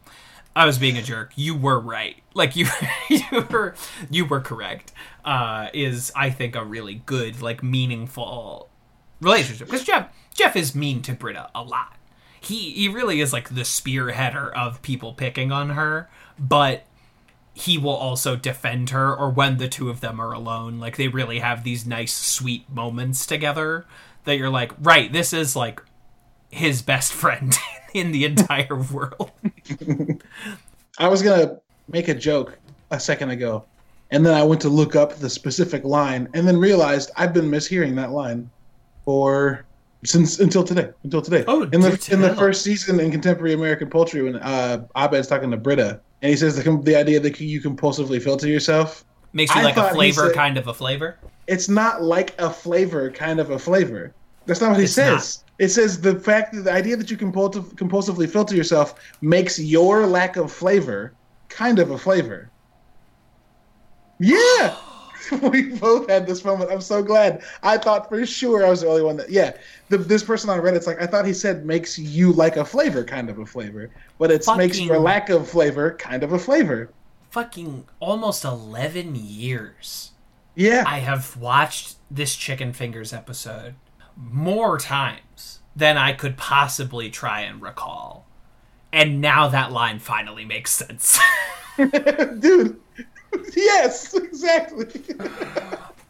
I 0.57 0.67
was 0.67 0.79
being 0.79 0.97
a 0.97 1.03
jerk. 1.03 1.33
You 1.37 1.55
were 1.55 1.79
right. 1.79 2.17
Like 2.35 2.57
you 2.57 2.67
you 3.09 3.47
were 3.51 3.75
you 4.11 4.25
were 4.25 4.41
correct. 4.41 4.93
Uh 5.25 5.69
is 5.73 6.11
I 6.17 6.31
think 6.31 6.57
a 6.57 6.65
really 6.65 7.03
good 7.07 7.41
like 7.41 7.63
meaningful 7.63 8.69
relationship 9.21 9.69
because 9.69 9.85
Jeff 9.85 10.13
Jeff 10.35 10.57
is 10.57 10.75
mean 10.75 11.03
to 11.03 11.13
Britta 11.13 11.51
a 11.55 11.63
lot. 11.63 11.97
He 12.41 12.71
he 12.73 12.89
really 12.89 13.21
is 13.21 13.33
like 13.33 13.51
the 13.51 13.63
spearheader 13.63 14.53
of 14.53 14.83
people 14.83 15.13
picking 15.13 15.53
on 15.53 15.71
her, 15.71 16.09
but 16.39 16.85
he 17.61 17.79
will 17.79 17.91
also 17.91 18.37
defend 18.37 18.91
her 18.91 19.15
or 19.15 19.31
when 19.31 19.57
the 19.59 19.69
two 19.69 19.91
of 19.91 20.01
them 20.01 20.21
are 20.21 20.33
alone 20.33 20.79
like 20.79 20.97
they 20.97 21.09
really 21.09 21.39
have 21.39 21.65
these 21.65 21.87
nice 21.87 22.13
sweet 22.13 22.69
moments 22.71 23.27
together 23.27 23.87
that 24.25 24.37
you're 24.37 24.51
like 24.51 24.73
right 24.81 25.13
this 25.13 25.33
is 25.33 25.55
like 25.55 25.83
his 26.51 26.83
best 26.83 27.13
friend 27.13 27.57
in 27.95 28.13
the 28.13 28.25
entire 28.25 28.77
world 28.93 29.31
I 30.99 31.09
was 31.09 31.23
gonna 31.23 31.59
make 31.89 32.09
a 32.09 32.15
joke 32.15 32.59
a 32.91 33.01
second 33.01 33.31
ago, 33.31 33.65
and 34.11 34.25
then 34.25 34.35
I 34.35 34.43
went 34.43 34.61
to 34.63 34.69
look 34.69 34.97
up 34.97 35.17
the 35.17 35.31
specific 35.31 35.85
line, 35.85 36.29
and 36.35 36.47
then 36.47 36.59
realized 36.59 37.11
I've 37.17 37.33
been 37.33 37.47
mishearing 37.47 37.95
that 37.97 38.11
line 38.11 38.51
for 39.05 39.65
since 40.05 40.41
until 40.41 40.65
today. 40.65 40.91
Until 41.05 41.23
today. 41.23 41.45
Oh, 41.47 41.63
in 41.63 41.81
the 41.81 42.09
in 42.11 42.21
the 42.21 42.35
first 42.35 42.63
season 42.63 43.01
in 43.01 43.11
contemporary 43.11 43.55
American 43.55 43.89
poultry, 43.89 44.23
when 44.23 44.37
uh, 44.37 44.87
Abed's 44.97 45.27
talking 45.27 45.51
to 45.51 45.57
Britta, 45.57 46.01
and 46.23 46.31
he 46.31 46.37
says 46.37 46.57
the, 46.63 46.77
the 46.83 46.97
idea 46.97 47.21
that 47.21 47.41
you 47.41 47.61
compulsively 47.61 48.21
filter 48.23 48.47
yourself. 48.49 49.05
makes 49.33 49.55
you 49.55 49.61
I 49.61 49.65
like 49.65 49.77
a 49.77 49.91
flavor 49.91 50.27
said- 50.27 50.35
kind 50.35 50.57
of 50.59 50.67
a 50.69 50.75
flavor 50.75 51.19
It's 51.47 51.69
not 51.69 52.03
like 52.03 52.39
a 52.41 52.51
flavor, 52.51 53.11
kind 53.11 53.41
of 53.41 53.51
a 53.51 53.59
flavor. 53.59 54.15
That's 54.47 54.61
not 54.61 54.71
what 54.71 54.79
he 54.79 54.85
It's 54.85 54.95
says. 54.95 55.45
It 55.59 55.69
says 55.69 56.01
the 56.01 56.19
fact 56.19 56.55
that 56.55 56.63
the 56.63 56.73
idea 56.73 56.97
that 56.97 57.11
you 57.11 57.17
compulsive, 57.17 57.77
compulsively 57.77 58.29
filter 58.29 58.57
yourself 58.57 58.95
makes 59.21 59.59
your 59.59 60.07
lack 60.07 60.37
of 60.37 60.51
flavor 60.51 61.13
kind 61.49 61.79
of 61.79 61.91
a 61.91 61.99
flavor. 61.99 62.51
Yeah. 64.19 64.77
we 65.43 65.71
both 65.71 66.09
had 66.09 66.27
this 66.27 66.45
moment. 66.45 66.71
I'm 66.71 66.81
so 66.81 67.03
glad. 67.03 67.43
I 67.63 67.79
thought 67.79 68.09
for 68.09 68.25
sure 68.25 68.65
I 68.65 68.71
was 68.71 68.83
the 68.83 68.89
only 68.89 69.03
one 69.03 69.17
that. 69.17 69.31
Yeah, 69.31 69.57
the, 69.89 69.99
this 69.99 70.23
person 70.23 70.51
on 70.51 70.61
Reddit's 70.61 70.87
like, 70.87 71.01
I 71.01 71.07
thought 71.07 71.27
he 71.27 71.33
said 71.33 71.65
makes 71.65 71.99
you 71.99 72.33
like 72.33 72.57
a 72.57 72.65
flavor, 72.65 73.05
kind 73.05 73.29
of 73.29 73.39
a 73.39 73.47
flavor, 73.47 73.91
but 74.19 74.31
it's 74.31 74.49
makes 74.57 74.81
your 74.81 74.99
lack 74.99 75.29
of 75.29 75.49
flavor 75.49 75.95
kind 75.95 76.23
of 76.23 76.33
a 76.33 76.39
flavor. 76.39 76.91
fucking 77.31 77.87
almost 78.01 78.45
11 78.45 79.15
years 79.15 80.13
Yeah, 80.55 80.85
I 80.87 80.99
have 80.99 81.37
watched 81.37 81.97
this 82.11 82.35
Chicken 82.37 82.73
Fingers 82.73 83.13
episode 83.13 83.75
more 84.17 84.79
times 84.79 85.61
than 85.77 85.97
I 85.97 86.13
could 86.13 86.37
possibly 86.37 87.11
try 87.11 87.41
and 87.41 87.63
recall. 87.63 88.27
And 88.93 89.21
now 89.21 89.47
that 89.49 89.71
line 89.71 90.01
finally 90.01 90.45
makes 90.45 90.73
sense. 90.73 91.19
dude. 92.41 92.81
yes, 93.57 94.15
exactly. 94.15 94.89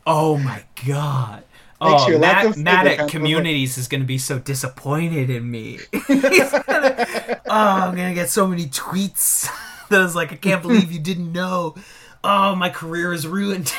oh 0.06 0.36
my 0.38 0.62
god. 0.86 1.44
Oh, 1.82 2.06
lack 2.18 2.44
Matt, 2.44 2.58
Matt 2.58 2.86
at 2.86 3.08
Communities 3.08 3.78
is 3.78 3.88
going 3.88 4.02
to 4.02 4.06
be 4.06 4.18
so 4.18 4.38
disappointed 4.38 5.30
in 5.30 5.50
me. 5.50 5.78
Gonna- 6.08 7.40
oh, 7.46 7.50
I'm 7.50 7.96
going 7.96 8.08
to 8.08 8.14
get 8.14 8.28
so 8.28 8.46
many 8.46 8.66
tweets 8.66 9.48
that 9.88 10.02
is 10.02 10.14
like, 10.14 10.30
I 10.32 10.36
can't 10.36 10.60
believe 10.60 10.92
you 10.92 10.98
didn't 10.98 11.32
know. 11.32 11.74
Oh, 12.22 12.54
my 12.54 12.68
career 12.68 13.14
is 13.14 13.26
ruined. 13.26 13.72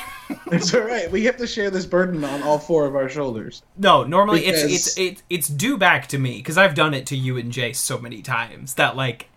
It's 0.47 0.73
all 0.73 0.81
right. 0.81 1.11
We 1.11 1.25
have 1.25 1.37
to 1.37 1.45
share 1.45 1.69
this 1.69 1.85
burden 1.85 2.23
on 2.23 2.41
all 2.41 2.57
four 2.57 2.87
of 2.87 2.95
our 2.95 3.07
shoulders. 3.07 3.61
No, 3.77 4.03
normally 4.03 4.45
it's 4.47 4.63
it's 4.63 4.97
it's 4.97 5.23
it's 5.29 5.47
due 5.47 5.77
back 5.77 6.07
to 6.07 6.17
me 6.17 6.37
because 6.37 6.57
I've 6.57 6.73
done 6.73 6.93
it 6.95 7.05
to 7.07 7.17
you 7.17 7.37
and 7.37 7.51
Jay 7.51 7.73
so 7.73 7.99
many 7.99 8.21
times 8.21 8.73
that 8.75 8.95
like 8.95 9.29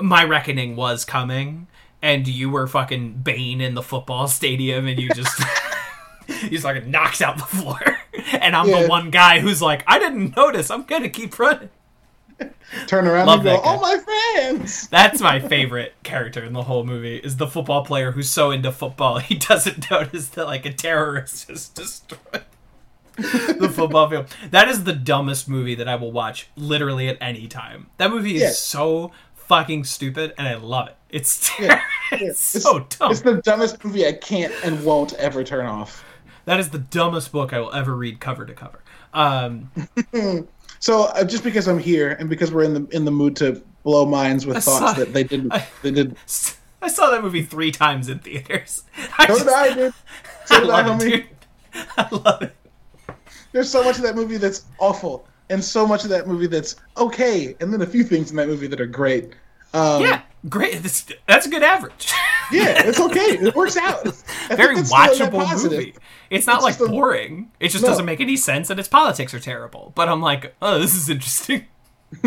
my 0.00 0.24
reckoning 0.24 0.76
was 0.76 1.04
coming 1.04 1.66
and 2.02 2.26
you 2.28 2.50
were 2.50 2.66
fucking 2.66 3.14
Bane 3.22 3.60
in 3.60 3.74
the 3.74 3.82
football 3.82 4.26
stadium 4.28 4.86
and 4.86 5.00
you 5.00 5.08
just 5.10 5.38
you 6.42 6.50
just 6.50 6.64
like 6.64 6.86
knocks 6.86 7.22
out 7.22 7.38
the 7.38 7.44
floor 7.44 7.80
and 8.40 8.54
I'm 8.56 8.68
Yeah. 8.68 8.82
the 8.82 8.88
one 8.88 9.10
guy 9.10 9.38
who's 9.40 9.62
like 9.62 9.84
I 9.86 9.98
didn't 9.98 10.36
notice 10.36 10.70
I'm 10.70 10.82
gonna 10.82 11.08
keep 11.08 11.38
running. 11.38 11.70
Turn 12.86 13.06
around 13.06 13.26
Love 13.26 13.46
and 13.46 13.56
go. 13.56 13.62
"Oh 13.64 13.80
my 13.80 13.98
fans!" 13.98 14.88
That's 14.90 15.20
my 15.20 15.38
favorite 15.38 15.94
character 16.02 16.42
in 16.42 16.52
the 16.54 16.62
whole 16.64 16.84
movie 16.84 17.18
is 17.18 17.36
the 17.36 17.46
football 17.46 17.84
player 17.84 18.12
who's 18.12 18.28
so 18.30 18.50
into 18.50 18.72
football 18.72 19.18
he 19.18 19.34
doesn't 19.36 19.90
notice 19.90 20.28
that 20.30 20.46
like 20.46 20.66
a 20.66 20.72
terrorist 20.72 21.48
is 21.50 21.68
destroyed. 21.68 22.42
the 23.16 23.70
football 23.72 24.08
field. 24.08 24.26
That 24.50 24.68
is 24.68 24.84
the 24.84 24.94
dumbest 24.94 25.48
movie 25.48 25.74
that 25.74 25.86
I 25.86 25.96
will 25.96 26.10
watch 26.12 26.48
literally 26.56 27.08
at 27.08 27.18
any 27.20 27.46
time. 27.46 27.88
That 27.98 28.10
movie 28.10 28.36
is 28.36 28.42
Yeah. 28.42 28.50
so 28.50 29.12
fucking 29.34 29.84
stupid, 29.84 30.32
and 30.38 30.48
I 30.48 30.54
love 30.54 30.88
it. 30.88 30.96
It's, 31.12 31.50
Yeah. 31.60 31.80
it's 32.12 32.40
so 32.40 32.80
dumb. 32.88 33.12
It's 33.12 33.20
the 33.20 33.40
dumbest 33.42 33.84
movie 33.84 34.06
I 34.06 34.12
can't 34.14 34.52
and 34.64 34.84
won't 34.84 35.12
ever 35.14 35.44
turn 35.44 35.66
off. 35.66 36.04
That 36.46 36.58
is 36.58 36.70
the 36.70 36.78
dumbest 36.80 37.30
book 37.30 37.52
I 37.52 37.60
will 37.60 37.72
ever 37.72 37.94
read 37.94 38.18
cover 38.18 38.44
to 38.44 38.52
cover. 38.54 38.82
Um, 39.14 39.70
So 40.80 41.04
uh, 41.04 41.22
just 41.22 41.44
because 41.44 41.68
I'm 41.68 41.78
here 41.78 42.10
and 42.18 42.28
because 42.28 42.50
we're 42.50 42.64
in 42.64 42.74
the 42.74 42.84
in 42.96 43.04
the 43.04 43.12
mood 43.12 43.36
to 43.36 43.62
blow 43.84 44.04
minds 44.04 44.46
with 44.46 44.56
I 44.56 44.60
thoughts 44.60 44.80
saw- 44.80 44.92
that 44.94 45.12
they 45.12 45.22
didn't 45.22 45.52
I- 45.52 45.64
they 45.82 45.92
did. 45.92 46.16
I 46.82 46.88
saw 46.88 47.10
that 47.10 47.22
movie 47.22 47.42
three 47.44 47.70
times 47.70 48.08
in 48.08 48.18
theaters. 48.18 48.82
I 49.16 49.26
So 49.28 49.34
just- 49.34 49.44
did 49.44 49.54
I, 49.54 49.74
dude. 49.74 49.94
So 50.46 50.56
I 50.56 50.60
did 50.60 50.70
I, 50.70 50.82
love 50.88 51.02
it. 51.02 51.26
I 51.96 52.08
love 52.10 52.42
it. 52.42 52.56
There's 53.52 53.70
so 53.70 53.84
much 53.84 53.98
of 53.98 54.02
that 54.02 54.16
movie 54.16 54.38
that's 54.38 54.64
awful, 54.80 55.28
and 55.50 55.62
so 55.62 55.86
much 55.86 56.02
of 56.02 56.10
that 56.10 56.26
movie 56.26 56.48
that's 56.48 56.74
okay, 56.96 57.54
and 57.60 57.72
then 57.72 57.82
a 57.82 57.86
few 57.86 58.02
things 58.02 58.30
in 58.32 58.36
that 58.38 58.48
movie 58.48 58.66
that 58.66 58.80
are 58.80 58.86
great. 58.86 59.34
Um, 59.74 60.02
Yeah, 60.02 60.22
great. 60.48 60.82
That's, 60.82 61.06
that's 61.26 61.46
a 61.46 61.50
good 61.50 61.62
average. 61.62 62.10
yeah, 62.52 62.82
it's 62.86 63.00
okay. 63.00 63.20
It 63.20 63.54
works 63.54 63.76
out. 63.76 64.04
Very 64.48 64.76
that's 64.76 64.88
still 64.88 65.00
a 65.02 65.16
net 65.16 65.32
watchable 65.32 65.70
movie. 65.70 65.94
It's 66.30 66.46
not 66.46 66.56
It's 66.56 66.80
like 66.80 66.88
a- 66.88 66.90
boring. 66.92 67.50
It 67.60 67.68
just 67.68 67.82
No. 67.82 67.88
doesn't 67.88 68.04
make 68.04 68.20
any 68.20 68.36
sense, 68.36 68.70
and 68.70 68.78
its 68.80 68.88
politics 68.88 69.32
are 69.34 69.40
terrible. 69.40 69.92
But 69.94 70.08
I'm 70.08 70.20
like, 70.20 70.54
oh, 70.62 70.78
this 70.78 70.94
is 70.94 71.08
interesting. 71.08 71.66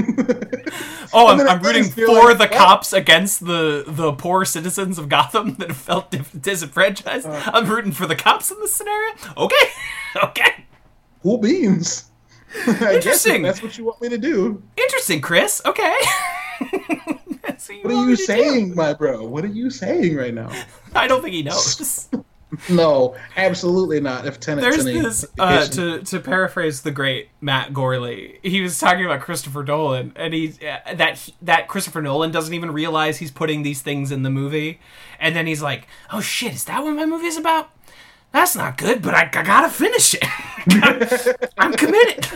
oh, 1.14 1.28
I'm, 1.28 1.40
I'm 1.48 1.62
rooting 1.62 1.84
for 1.84 2.08
like, 2.08 2.38
the 2.40 2.46
what? 2.46 2.52
cops 2.52 2.92
against 2.92 3.46
the 3.46 3.84
the 3.88 4.14
poor 4.14 4.44
citizens 4.44 4.98
of 4.98 5.10
Gotham 5.10 5.56
that 5.56 5.68
have 5.68 5.78
felt 5.78 6.10
disenfranchised. 6.42 7.28
Uh. 7.28 7.52
I'm 7.54 7.70
rooting 7.70 7.92
for 7.92 8.08
the 8.08 8.16
cops 8.16 8.50
in 8.50 8.60
this 8.62 8.74
scenario. 8.74 9.14
Okay, 9.38 9.66
okay, 10.24 10.66
Cool 11.22 11.38
beans. 11.38 12.06
I 12.52 12.66
guess 12.66 12.82
if 12.82 12.82
Interesting. 12.96 13.42
that's 13.44 13.62
what 13.62 13.78
you 13.78 13.86
want 13.86 14.02
me 14.02 14.10
to 14.10 14.18
do. 14.18 14.64
interesting, 14.76 15.22
Chris. 15.22 15.62
Okay. 15.66 15.96
What, 17.68 17.84
What 17.84 17.94
are 17.94 18.10
you 18.10 18.16
to 18.16 18.16
do. 18.16 18.24
saying, 18.24 18.76
my 18.76 18.94
bro? 18.94 19.26
What 19.26 19.44
are 19.44 19.48
you 19.48 19.70
saying 19.70 20.16
right 20.16 20.34
now? 20.34 20.50
I 20.96 21.08
don't 21.08 21.22
think 21.22 21.34
he 21.36 21.44
knows. 21.44 22.10
No, 22.70 23.16
absolutely 23.36 24.00
not. 24.00 24.26
If 24.26 24.40
Tenet's 24.40 24.66
There's 24.66 24.86
this 24.86 25.26
uh, 25.40 25.66
to 25.66 26.02
to 26.04 26.20
paraphrase 26.22 26.84
the 26.84 26.92
great 26.92 27.30
Matt 27.42 27.74
Gourley. 27.74 28.38
He 28.44 28.62
was 28.62 28.80
talking 28.80 29.04
about 29.04 29.20
Christopher 29.22 29.64
Nolan, 29.64 30.14
and 30.16 30.34
he 30.34 30.54
uh, 30.66 30.94
that 30.96 31.18
he, 31.18 31.36
that 31.42 31.68
Christopher 31.68 32.02
Nolan 32.02 32.32
doesn't 32.32 32.54
even 32.54 32.72
realize 32.72 33.18
he's 33.18 33.32
putting 33.32 33.64
these 33.64 33.82
things 33.82 34.10
in 34.10 34.24
the 34.24 34.30
movie, 34.30 34.80
and 35.20 35.36
then 35.36 35.48
he's 35.48 35.62
like, 35.62 35.88
"Oh 36.14 36.22
shit, 36.22 36.54
is 36.54 36.64
that 36.66 36.82
what 36.82 36.96
my 36.96 37.06
movie 37.06 37.26
is 37.28 37.36
about? 37.36 37.72
That's 38.32 38.56
not 38.56 38.78
good, 38.78 39.02
but 39.02 39.14
I, 39.16 39.24
I 39.24 39.44
gotta 39.44 39.70
finish 39.70 40.16
it. 40.16 41.38
I'm 41.58 41.74
committed." 41.74 42.28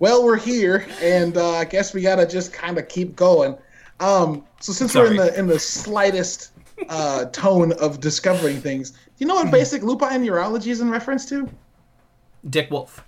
Well, 0.00 0.24
we're 0.24 0.38
here, 0.38 0.86
and 1.00 1.36
uh, 1.36 1.50
I 1.50 1.64
guess 1.64 1.94
we 1.94 2.02
gotta 2.02 2.26
just 2.26 2.52
kind 2.52 2.76
of 2.78 2.88
keep 2.88 3.14
going. 3.14 3.56
Um, 4.02 4.44
so 4.60 4.72
since 4.72 4.94
we're 4.94 5.10
in 5.12 5.16
the 5.16 5.38
in 5.38 5.46
the 5.46 5.58
slightest 5.58 6.50
uh, 6.88 7.26
tone 7.26 7.72
of 7.74 8.00
discovering 8.00 8.60
things, 8.60 8.90
do 8.90 8.98
you 9.18 9.26
know 9.26 9.36
what 9.36 9.50
basic 9.50 9.82
lupine 9.82 10.24
urology 10.24 10.68
is 10.68 10.80
in 10.80 10.90
reference 10.90 11.24
to? 11.28 11.48
Dick 12.50 12.70
Wolf. 12.70 13.04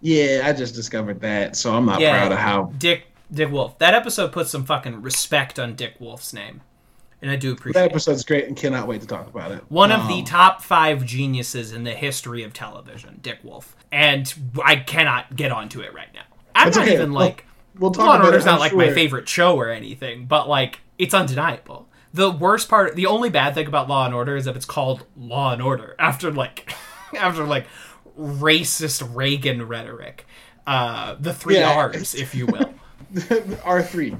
Yeah, 0.00 0.42
I 0.44 0.52
just 0.52 0.74
discovered 0.74 1.20
that, 1.20 1.56
so 1.56 1.74
I'm 1.74 1.86
not 1.86 2.00
Yeah, 2.00 2.18
proud 2.18 2.32
of 2.32 2.38
how. 2.38 2.72
Dick 2.78 3.04
Dick 3.32 3.50
Wolf. 3.50 3.78
That 3.78 3.94
episode 3.94 4.32
puts 4.32 4.50
some 4.50 4.64
fucking 4.64 5.02
respect 5.02 5.58
on 5.58 5.74
Dick 5.74 5.94
Wolf's 5.98 6.32
name, 6.32 6.62
and 7.20 7.30
I 7.30 7.36
do 7.36 7.52
appreciate. 7.52 7.80
That 7.80 7.86
it. 7.86 7.92
episode's 7.92 8.24
great, 8.24 8.46
and 8.46 8.56
cannot 8.56 8.86
wait 8.88 9.02
to 9.02 9.06
talk 9.06 9.26
about 9.28 9.52
it. 9.52 9.62
One 9.68 9.92
of 9.92 10.08
the 10.08 10.20
Um, 10.20 10.24
top 10.24 10.62
five 10.62 11.04
geniuses 11.04 11.72
in 11.72 11.84
the 11.84 11.92
history 11.92 12.42
of 12.42 12.52
television, 12.54 13.18
Dick 13.22 13.38
Wolf. 13.42 13.76
And 13.92 14.32
I 14.64 14.76
cannot 14.76 15.36
get 15.36 15.52
onto 15.52 15.80
it 15.80 15.92
right 15.94 16.12
now. 16.14 16.22
I'm 16.54 16.68
not 16.70 16.78
okay. 16.78 16.94
even 16.94 17.12
We'll- 17.12 17.26
like. 17.26 17.44
We'll 17.78 17.90
talk 17.90 18.06
Law 18.06 18.12
and 18.14 18.22
about 18.22 18.26
Order's 18.28 18.44
it, 18.44 18.46
not 18.46 18.54
I'm 18.54 18.60
like 18.60 18.74
my 18.74 18.92
favorite 18.92 19.28
show 19.28 19.56
or 19.56 19.70
anything, 19.70 20.26
but 20.26 20.48
like, 20.48 20.80
it's 20.98 21.14
undeniable. 21.14 21.88
The 22.12 22.30
worst 22.30 22.68
part, 22.68 22.94
the 22.94 23.06
only 23.06 23.28
bad 23.30 23.54
thing 23.54 23.66
about 23.66 23.88
Law 23.88 24.06
and 24.06 24.14
Order 24.14 24.36
is 24.36 24.44
that 24.44 24.56
it's 24.56 24.64
called 24.64 25.04
Law 25.16 25.52
and 25.52 25.60
Order 25.62 25.96
after 25.98 26.30
like, 26.30 26.72
after 27.18 27.44
like 27.44 27.66
racist 28.18 29.14
Reagan 29.14 29.66
rhetoric. 29.66 30.26
Uh, 30.66 31.16
the 31.18 31.34
three 31.34 31.58
Yeah. 31.58 31.74
R's, 31.74 32.14
if 32.14 32.34
you 32.34 32.46
will. 32.46 32.74
R 33.64 33.82
three. 33.82 34.16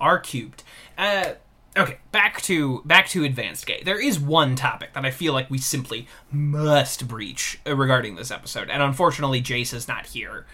R 0.00 0.18
cubed. 0.18 0.62
Uh, 0.96 1.32
okay, 1.76 1.98
back 2.12 2.40
to 2.42 2.82
back 2.84 3.08
to 3.08 3.24
advanced 3.24 3.66
gay. 3.66 3.82
There 3.84 4.00
is 4.00 4.18
one 4.18 4.54
topic 4.54 4.92
that 4.94 5.04
I 5.04 5.10
feel 5.10 5.32
like 5.32 5.50
we 5.50 5.58
simply 5.58 6.06
must 6.30 7.08
breach 7.08 7.58
regarding 7.66 8.16
this 8.16 8.30
episode, 8.30 8.68
and 8.70 8.82
unfortunately, 8.82 9.40
Jace 9.40 9.72
is 9.72 9.88
not 9.88 10.06
here, 10.06 10.46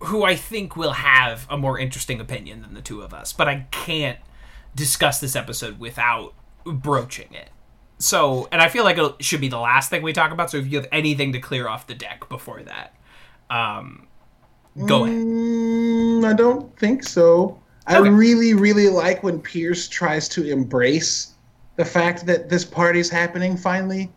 who 0.00 0.24
I 0.24 0.36
think 0.36 0.76
will 0.76 0.92
have 0.92 1.46
a 1.48 1.56
more 1.56 1.78
interesting 1.78 2.20
opinion 2.20 2.62
than 2.62 2.74
the 2.74 2.82
two 2.82 3.02
of 3.02 3.14
us. 3.14 3.32
But 3.32 3.48
I 3.48 3.66
can't 3.70 4.18
discuss 4.74 5.20
this 5.20 5.36
episode 5.36 5.78
without 5.78 6.34
broaching 6.64 7.32
it. 7.32 7.50
So, 7.98 8.48
and 8.50 8.60
I 8.60 8.68
feel 8.68 8.84
like 8.84 8.98
it 8.98 9.24
should 9.24 9.40
be 9.40 9.48
the 9.48 9.58
last 9.58 9.88
thing 9.88 10.02
we 10.02 10.12
talk 10.12 10.32
about. 10.32 10.50
So, 10.50 10.58
if 10.58 10.66
you 10.66 10.78
have 10.78 10.88
anything 10.92 11.32
to 11.32 11.38
clear 11.38 11.68
off 11.68 11.86
the 11.86 11.94
deck 11.94 12.28
before 12.28 12.62
that, 12.62 12.94
um, 13.50 14.08
go 14.86 15.04
ahead. 15.04 15.16
Mm, 15.16 16.24
I 16.24 16.32
don't 16.34 16.76
think 16.78 17.04
so. 17.04 17.60
I 17.86 17.98
really, 17.98 18.54
really 18.54 18.88
like 18.88 19.22
when 19.22 19.40
Pierce 19.40 19.88
tries 19.88 20.28
to 20.30 20.50
embrace 20.50 21.34
the 21.76 21.84
fact 21.84 22.26
that 22.26 22.48
this 22.48 22.64
party's 22.64 23.10
happening 23.10 23.56
finally, 23.56 24.10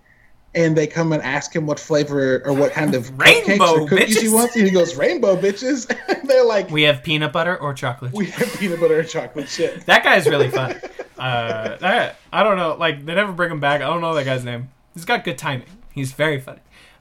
and 0.56 0.76
they 0.76 0.88
come 0.88 1.14
and 1.14 1.22
ask 1.22 1.56
him 1.56 1.66
what 1.66 1.80
flavor 1.80 2.42
or 2.46 2.54
what 2.54 2.72
kind 2.72 2.96
of 2.96 3.18
Rainbow 3.20 3.82
or 3.82 3.88
cookies 3.88 4.22
he 4.22 4.30
wants, 4.30 4.56
and 4.56 4.66
he 4.66 4.72
goes, 4.72 4.96
"Rainbow 4.96 5.36
bitches." 5.36 5.90
and 6.10 6.30
they're 6.30 6.46
like, 6.46 6.70
We 6.72 6.84
have 6.84 7.04
peanut 7.04 7.32
butter 7.34 7.58
or 7.58 7.74
chocolate. 7.74 8.14
"We 8.14 8.28
have 8.28 8.54
peanut 8.58 8.80
butter 8.80 9.00
and 9.00 9.08
chocolate 9.08 9.48
chip." 9.48 9.84
That 9.86 10.04
guy's 10.04 10.26
really 10.28 10.50
fun. 10.50 10.80
Uh, 11.18 11.78
that, 11.78 12.18
I 12.32 12.44
don't 12.44 12.58
know. 12.58 12.76
Like 12.76 13.06
they 13.06 13.16
never 13.16 13.32
bring 13.32 13.52
him 13.52 13.60
back. 13.60 13.82
I 13.82 13.86
don't 13.86 14.02
know 14.02 14.14
that 14.14 14.26
guy's 14.26 14.44
name. 14.44 14.70
He's 14.94 15.06
got 15.06 15.24
good 15.24 15.38
timing. 15.38 15.68
He's 15.94 16.12
very 16.12 16.40
funny. 16.40 16.60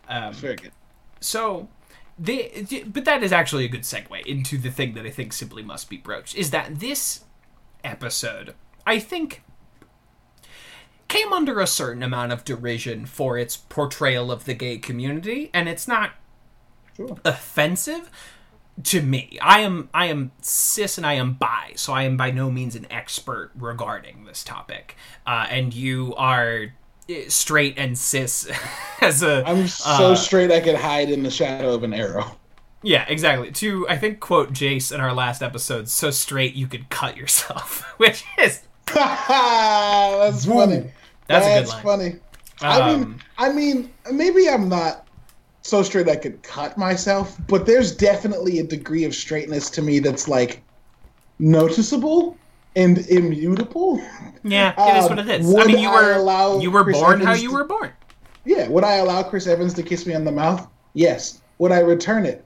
Um, 0.08 0.32
Very 0.34 0.56
good. 0.56 0.72
so, 1.20 1.68
they, 2.18 2.64
but 2.86 3.04
that 3.06 3.22
is 3.22 3.32
actually 3.32 3.64
a 3.64 3.68
good 3.68 3.82
segue 3.82 4.24
into 4.24 4.56
the 4.56 4.70
thing 4.70 4.94
that 4.94 5.04
I 5.04 5.10
think 5.10 5.32
simply 5.32 5.62
must 5.62 5.90
be 5.90 5.96
broached. 5.96 6.34
Is 6.36 6.50
that 6.50 6.78
this 6.78 7.24
episode, 7.82 8.54
I 8.86 8.98
think, 8.98 9.42
came 11.08 11.32
under 11.32 11.60
a 11.60 11.66
certain 11.66 12.02
amount 12.02 12.32
of 12.32 12.44
derision 12.44 13.06
for 13.06 13.38
its 13.38 13.56
portrayal 13.56 14.30
of 14.32 14.44
the 14.44 14.54
gay 14.54 14.78
community, 14.78 15.50
and 15.54 15.68
it's 15.68 15.86
not 15.88 16.12
Sure. 16.96 17.16
offensive 17.24 18.10
to 18.84 19.02
me. 19.02 19.38
I 19.42 19.60
am 19.60 19.88
I 19.94 20.06
am 20.06 20.32
cis 20.40 20.96
and 20.98 21.06
I 21.06 21.14
am 21.14 21.34
bi, 21.34 21.72
so 21.76 21.92
I 21.92 22.02
am 22.04 22.16
by 22.16 22.30
no 22.30 22.50
means 22.50 22.74
an 22.74 22.86
expert 22.90 23.50
regarding 23.54 24.24
this 24.24 24.42
topic. 24.44 24.96
Uh, 25.26 25.46
and 25.50 25.72
you 25.74 26.14
are 26.16 26.66
eh, 27.08 27.24
straight 27.28 27.74
and 27.78 27.96
cis 27.98 28.50
as 29.00 29.22
a 29.22 29.42
I'm 29.46 29.66
so 29.68 30.12
uh, 30.12 30.14
straight 30.14 30.50
I 30.50 30.60
could 30.60 30.74
hide 30.76 31.10
in 31.10 31.22
the 31.22 31.30
shadow 31.30 31.72
of 31.74 31.82
an 31.84 31.92
arrow. 31.94 32.36
yeah, 32.82 33.04
exactly. 33.08 33.50
To 33.52 33.86
I 33.88 33.96
think 33.98 34.20
quote 34.20 34.52
Jace 34.52 34.92
in 34.94 35.00
our 35.00 35.12
last 35.14 35.42
episode, 35.42 35.88
so 35.88 36.10
straight 36.10 36.54
you 36.54 36.66
could 36.66 36.88
cut 36.90 37.16
yourself, 37.16 37.82
which 37.98 38.24
is 38.38 38.62
That's 38.94 40.44
funny. 40.46 40.90
That's 41.28 41.46
a 41.46 41.48
good 41.48 41.66
That's 41.66 41.80
funny. 41.82 42.16
I 42.62 42.92
mean, 42.94 43.02
Um, 43.04 43.18
I 43.38 43.52
mean, 43.52 43.90
maybe 44.12 44.48
I'm 44.48 44.68
not 44.68 45.06
so 45.62 45.82
straight 45.82 46.08
I 46.08 46.16
could 46.16 46.42
cut 46.42 46.78
myself, 46.78 47.36
but 47.48 47.66
there's 47.66 47.94
definitely 47.94 48.60
a 48.60 48.64
degree 48.64 49.04
of 49.04 49.14
straightness 49.14 49.68
to 49.70 49.82
me 49.82 49.98
that's 49.98 50.28
like 50.28 50.62
noticeable 51.38 52.36
and 52.76 52.98
immutable. 53.08 54.00
yeah, 54.44 54.72
it 54.78 54.98
is 54.98 55.04
um, 55.06 55.16
what 55.16 55.18
it 55.28 55.40
is. 55.40 55.46
I 55.46 55.52
would 55.58 55.66
mean, 55.66 55.78
you 55.78 55.88
I 55.88 56.02
were 56.02 56.12
allow 56.14 56.58
you 56.60 56.70
were 56.70 56.84
Chris 56.84 56.98
born 56.98 57.20
how 57.20 57.32
you 57.34 57.48
to- 57.48 57.54
were 57.54 57.64
born. 57.64 57.92
Yeah, 58.44 58.68
would 58.68 58.84
I 58.84 58.96
allow 58.96 59.22
Chris 59.24 59.46
Evans 59.48 59.74
to 59.74 59.82
kiss 59.82 60.06
me 60.06 60.14
on 60.14 60.24
the 60.24 60.30
mouth? 60.32 60.68
Yes. 60.94 61.40
Would 61.58 61.72
I 61.72 61.80
return 61.80 62.24
it? 62.24 62.44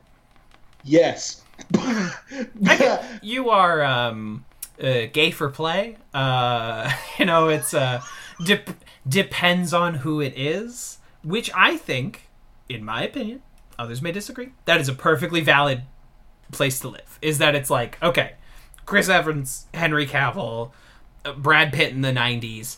Yes. 0.83 1.43
you 3.22 3.51
are 3.51 3.83
um 3.85 4.45
uh, 4.83 5.03
gay 5.12 5.31
for 5.31 5.51
play 5.51 5.97
uh 6.14 6.91
you 7.18 7.26
know 7.26 7.49
it's 7.49 7.74
uh 7.74 8.01
dep- 8.45 8.84
depends 9.09 9.72
on 9.74 9.95
who 9.97 10.20
it 10.20 10.32
is 10.36 10.99
which 11.22 11.51
i 11.55 11.76
think 11.76 12.28
in 12.68 12.84
my 12.84 13.03
opinion 13.05 13.43
others 13.78 14.01
may 14.03 14.12
disagree 14.12 14.51
that 14.64 14.80
is 14.80 14.88
a 14.88 14.95
perfectly 14.95 15.41
valid 15.41 15.82
place 16.53 16.80
to 16.80 16.88
live 16.88 17.18
is 17.22 17.38
that 17.38 17.55
it's 17.55 17.70
like 17.70 18.03
okay 18.03 18.32
chris 18.86 19.09
evans 19.09 19.66
henry 19.74 20.07
cavill 20.07 20.70
uh, 21.24 21.32
brad 21.32 21.72
pitt 21.72 21.93
in 21.93 22.01
the 22.01 22.12
90s 22.12 22.76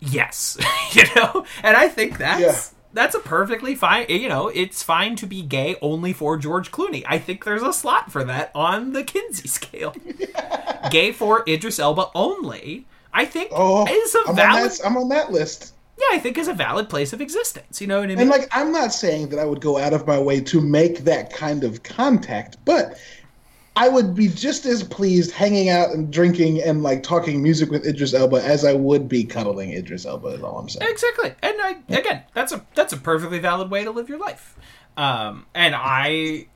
yes 0.00 0.56
you 0.92 1.02
know? 1.14 1.44
And 1.62 1.76
i 1.76 1.88
think 1.88 2.18
that's 2.18 2.40
Yeah. 2.40 2.78
that's 2.92 3.14
a 3.14 3.20
perfectly 3.20 3.74
fine 3.74 4.06
you 4.08 4.28
know 4.28 4.48
it's 4.48 4.82
fine 4.82 5.16
to 5.16 5.26
be 5.26 5.42
gay 5.42 5.76
only 5.80 6.12
for 6.12 6.36
george 6.36 6.70
clooney. 6.72 7.04
I 7.06 7.18
think 7.18 7.44
there's 7.44 7.62
a 7.62 7.72
slot 7.72 8.10
for 8.12 8.24
that 8.24 8.50
on 8.54 8.92
the 8.92 9.02
kinsey 9.04 9.48
scale. 9.58 9.94
Gay 10.90 11.10
for 11.12 11.42
idris 11.48 11.78
elba 11.78 12.06
only 12.14 12.86
i 13.16 13.24
think 13.24 13.50
oh, 13.52 13.86
is 13.88 14.14
a 14.14 14.18
I'm, 14.18 14.28
on 14.28 14.36
valid 14.36 14.70
that, 14.70 14.80
I'm 14.86 14.96
on 14.96 15.08
that 15.08 15.32
list. 15.32 15.74
yeah 15.98 16.06
I 16.12 16.18
think 16.18 16.38
is 16.38 16.48
a 16.48 16.54
valid 16.54 16.88
place 16.88 17.12
of 17.12 17.20
existence. 17.20 17.80
You 17.80 17.86
know 17.86 18.00
what 18.00 18.04
I 18.04 18.14
mean? 18.14 18.20
And 18.20 18.30
like, 18.30 18.48
I'm 18.52 18.70
not 18.70 18.92
saying 18.92 19.30
that 19.30 19.38
I 19.38 19.44
would 19.44 19.60
go 19.60 19.78
out 19.78 19.92
of 19.92 20.06
my 20.06 20.18
way 20.18 20.40
to 20.40 20.60
make 20.60 21.00
that 21.00 21.32
kind 21.32 21.64
of 21.64 21.82
contact, 21.82 22.56
but 22.64 22.98
I 23.76 23.88
would 23.88 24.14
be 24.14 24.28
just 24.28 24.64
as 24.64 24.82
pleased 24.82 25.32
hanging 25.32 25.68
out 25.68 25.90
and 25.90 26.10
drinking 26.10 26.62
and 26.62 26.82
like 26.82 27.02
talking 27.02 27.42
music 27.42 27.70
with 27.70 27.86
Idris 27.86 28.14
Elba 28.14 28.42
as 28.42 28.64
I 28.64 28.72
would 28.72 29.06
be 29.06 29.22
cuddling 29.22 29.72
Idris 29.72 30.06
Elba. 30.06 30.28
Is 30.28 30.42
all 30.42 30.58
I'm 30.58 30.68
saying. 30.68 30.90
Exactly, 30.90 31.34
and 31.42 31.54
I, 31.60 31.76
again, 31.90 32.22
that's 32.32 32.52
a 32.52 32.64
that's 32.74 32.94
a 32.94 32.96
perfectly 32.96 33.38
valid 33.38 33.70
way 33.70 33.84
to 33.84 33.90
live 33.90 34.08
your 34.08 34.18
life. 34.18 34.56
Um, 34.96 35.44
and 35.54 35.74
I 35.76 36.46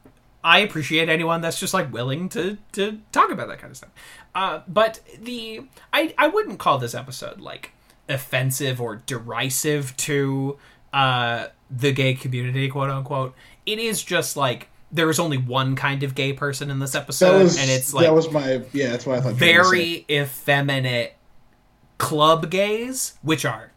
I 0.43 0.61
appreciate 0.61 1.09
anyone 1.09 1.41
that's 1.41 1.61
just 1.61 1.74
like 1.74 1.93
willing 1.93 2.28
to 2.30 2.57
to 2.72 3.01
talk 3.12 3.30
about 3.30 3.49
that 3.49 3.59
kind 3.59 3.70
of 3.70 3.76
stuff. 3.76 3.91
Uh, 4.34 4.61
but 4.66 5.01
the 5.20 5.62
I 5.93 6.14
I 6.16 6.28
wouldn't 6.28 6.59
call 6.59 6.78
this 6.78 6.95
episode 6.95 7.41
like 7.41 7.72
offensive 8.09 8.80
or 8.80 8.97
derisive 9.07 9.97
to 9.99 10.59
uh 10.93 11.49
the 11.70 11.93
gay 11.93 12.14
community, 12.14 12.68
quote 12.68 12.91
unquote. 12.91 13.34
It 13.66 13.78
is 13.78 14.03
just 14.03 14.36
like 14.36 14.68
there 14.93 15.09
is 15.11 15.18
only 15.18 15.36
one 15.36 15.76
kind 15.76 16.03
of 16.03 16.14
gay 16.14 16.32
person 16.32 16.70
in 16.70 16.78
this 16.78 16.95
episode, 16.95 17.43
was 17.43 17.59
and 17.59 17.70
it's 17.70 17.95
like 17.95 18.07
that 18.07 18.14
was 18.14 18.30
my 18.30 18.62
yeah. 18.72 18.91
That's 18.91 19.07
why 19.07 19.16
I 19.16 19.20
thought. 19.20 19.41
you 19.41 19.47
were 19.47 19.62
gonna 19.62 19.64
say. 19.64 19.70
very 19.70 20.07
effeminate 20.11 21.16
club 21.99 22.51
gays, 22.51 23.18
which 23.22 23.45
are 23.45 23.72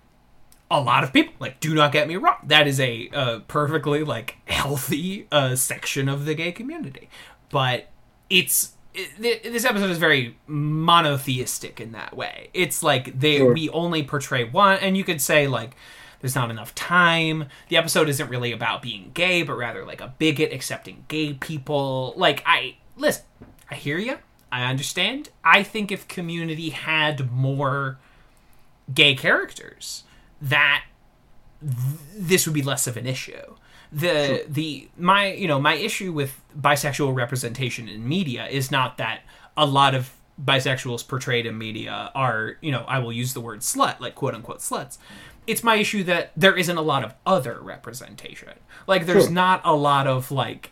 a 0.73 0.81
lot 0.81 1.03
of 1.03 1.13
people. 1.13 1.33
Like, 1.39 1.59
do 1.59 1.73
not 1.73 1.91
get 1.91 2.07
me 2.07 2.15
wrong, 2.17 2.37
that 2.45 2.67
is 2.67 2.79
a 2.79 3.09
uh, 3.13 3.39
perfectly 3.47 4.03
like 4.03 4.37
healthy 4.45 5.27
uh, 5.31 5.55
section 5.55 6.09
of 6.09 6.25
the 6.25 6.33
gay 6.35 6.51
community, 6.51 7.09
but 7.49 7.89
it's. 8.29 8.73
It, 8.95 9.41
this 9.43 9.65
episode 9.65 9.89
is 9.89 9.97
very 9.97 10.37
monotheistic 10.45 11.81
in 11.81 11.93
that 11.93 12.15
way. 12.15 12.49
It's 12.53 12.83
like 12.83 13.19
they 13.19 13.37
Sure. 13.37 13.51
we 13.51 13.67
only 13.69 14.03
portray 14.03 14.43
one, 14.43 14.77
and 14.79 14.95
you 14.95 15.03
could 15.03 15.19
say 15.19 15.47
like 15.47 15.75
there's 16.21 16.35
not 16.35 16.51
enough 16.51 16.75
time. 16.75 17.45
The 17.69 17.77
episode 17.77 18.07
isn't 18.07 18.29
really 18.29 18.51
about 18.51 18.83
being 18.83 19.09
gay, 19.15 19.41
but 19.41 19.53
rather 19.55 19.83
like 19.83 19.99
a 19.99 20.13
bigot 20.19 20.53
accepting 20.53 21.05
gay 21.07 21.33
people. 21.33 22.13
Like 22.15 22.43
I 22.45 22.77
listen, 22.95 23.23
I 23.71 23.75
hear 23.75 23.97
you. 23.97 24.19
I 24.51 24.65
understand. 24.65 25.29
I 25.43 25.63
think 25.63 25.91
if 25.91 26.07
Community 26.07 26.69
had 26.69 27.31
more 27.31 27.97
gay 28.93 29.15
characters, 29.15 30.03
that 30.43 30.83
th- 31.61 31.99
this 32.15 32.45
would 32.45 32.53
be 32.53 32.61
less 32.61 32.87
of 32.87 32.97
an 32.97 33.05
issue. 33.07 33.55
The 33.91 34.45
the 34.47 34.89
my 34.97 35.31
you 35.33 35.47
know 35.47 35.59
my 35.59 35.75
issue 35.75 36.11
with 36.11 36.41
bisexual 36.59 37.15
representation 37.15 37.87
in 37.87 38.07
media 38.07 38.47
is 38.47 38.71
not 38.71 38.97
that 38.97 39.21
a 39.55 39.65
lot 39.65 39.93
of 39.93 40.11
bisexuals 40.43 41.07
portrayed 41.07 41.45
in 41.45 41.57
media 41.57 42.11
are 42.15 42.57
you 42.61 42.71
know 42.71 42.85
I 42.87 42.97
will 42.99 43.13
use 43.13 43.33
the 43.33 43.41
word 43.41 43.59
slut 43.59 43.99
like 43.99 44.15
quote 44.15 44.33
unquote 44.33 44.59
sluts. 44.59 44.97
It's 45.45 45.63
my 45.63 45.75
issue 45.75 46.03
that 46.05 46.31
there 46.37 46.55
isn't 46.57 46.77
a 46.77 46.81
lot 46.81 47.03
of 47.03 47.13
other 47.25 47.59
representation. 47.61 48.53
Like 48.87 49.05
there's 49.05 49.25
Sure. 49.25 49.33
not 49.33 49.61
a 49.63 49.75
lot 49.75 50.07
of 50.07 50.31
like 50.31 50.71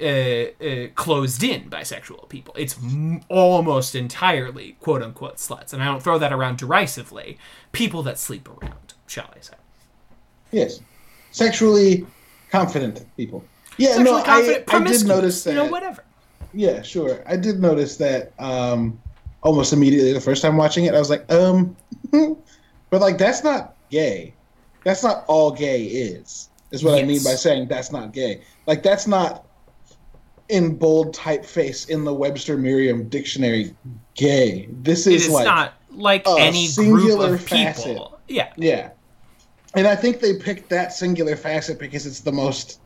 uh, 0.00 0.04
uh, 0.04 0.86
closed 0.94 1.42
in 1.42 1.68
bisexual 1.70 2.28
people. 2.28 2.54
It's 2.56 2.76
m- 2.78 3.22
almost 3.28 3.94
entirely 3.94 4.76
quote 4.80 5.02
unquote 5.02 5.36
sluts, 5.36 5.72
and 5.72 5.82
I 5.82 5.86
don't 5.86 6.02
throw 6.02 6.18
that 6.18 6.32
around 6.32 6.58
derisively. 6.58 7.38
People 7.72 8.02
that 8.04 8.18
sleep 8.18 8.48
around, 8.48 8.91
shall 9.06 9.30
I 9.34 9.40
say? 9.40 9.54
Yes, 10.50 10.80
sexually 11.30 12.06
confident 12.50 13.04
people. 13.16 13.44
Yeah, 13.78 13.94
Sexually 13.94 14.10
no, 14.18 14.22
confident, 14.22 14.74
I, 14.74 14.76
I 14.76 14.84
did 14.84 15.06
notice 15.06 15.44
that. 15.44 15.50
You 15.50 15.56
know, 15.56 15.66
whatever. 15.66 16.04
Yeah, 16.52 16.82
sure. 16.82 17.22
I 17.26 17.36
did 17.36 17.60
notice 17.60 17.96
that 17.96 18.32
um, 18.38 19.00
almost 19.42 19.72
immediately 19.72 20.12
the 20.12 20.20
first 20.20 20.42
time 20.42 20.56
watching 20.56 20.84
it. 20.84 20.94
I 20.94 20.98
was 20.98 21.10
like, 21.10 21.30
um, 21.32 21.76
but 22.10 23.00
like 23.00 23.18
that's 23.18 23.42
not 23.42 23.76
gay. 23.90 24.34
That's 24.84 25.02
not 25.02 25.24
all 25.28 25.50
gay 25.50 25.84
is. 25.84 26.48
Is 26.70 26.82
what 26.82 26.98
I 26.98 27.04
mean 27.04 27.22
by 27.22 27.34
saying 27.34 27.68
that's 27.68 27.92
not 27.92 28.12
gay. 28.12 28.42
Like 28.66 28.82
that's 28.82 29.06
not 29.06 29.46
in 30.48 30.76
bold 30.76 31.14
typeface 31.14 31.88
in 31.88 32.04
the 32.04 32.12
Webster 32.12 32.56
Merriam 32.56 33.08
dictionary. 33.08 33.74
Gay. 34.14 34.68
This 34.70 35.06
is, 35.06 35.26
is 35.26 35.30
like 35.30 35.44
not 35.44 35.74
like 35.90 36.26
any 36.26 36.72
group 36.72 37.00
singular 37.00 37.34
of 37.34 37.46
people. 37.46 38.11
Yeah, 38.32 38.52
yeah. 38.56 38.90
And 39.74 39.86
I 39.86 39.94
think 39.94 40.20
they 40.20 40.38
picked 40.38 40.70
that 40.70 40.92
singular 40.92 41.36
facet 41.36 41.78
because 41.78 42.06
it's 42.06 42.20
the 42.20 42.32
most 42.32 42.80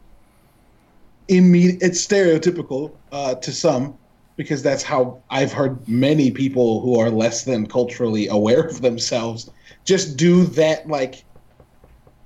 immediate. 1.28 1.82
It's 1.82 2.05
stereotypical 2.05 2.99
uh, 3.12 3.36
to 3.36 3.53
some 3.53 3.99
because 4.36 4.62
that's 4.62 4.82
how 4.82 5.22
I've 5.30 5.53
heard 5.53 5.88
many 5.88 6.30
people 6.30 6.80
who 6.80 6.99
are 6.99 7.11
less 7.11 7.44
than 7.44 7.66
culturally 7.66 8.28
aware 8.28 8.61
of 8.66 8.82
themselves 8.82 9.51
just 9.86 10.16
do 10.16 10.44
that, 10.44 10.86
like, 10.88 11.24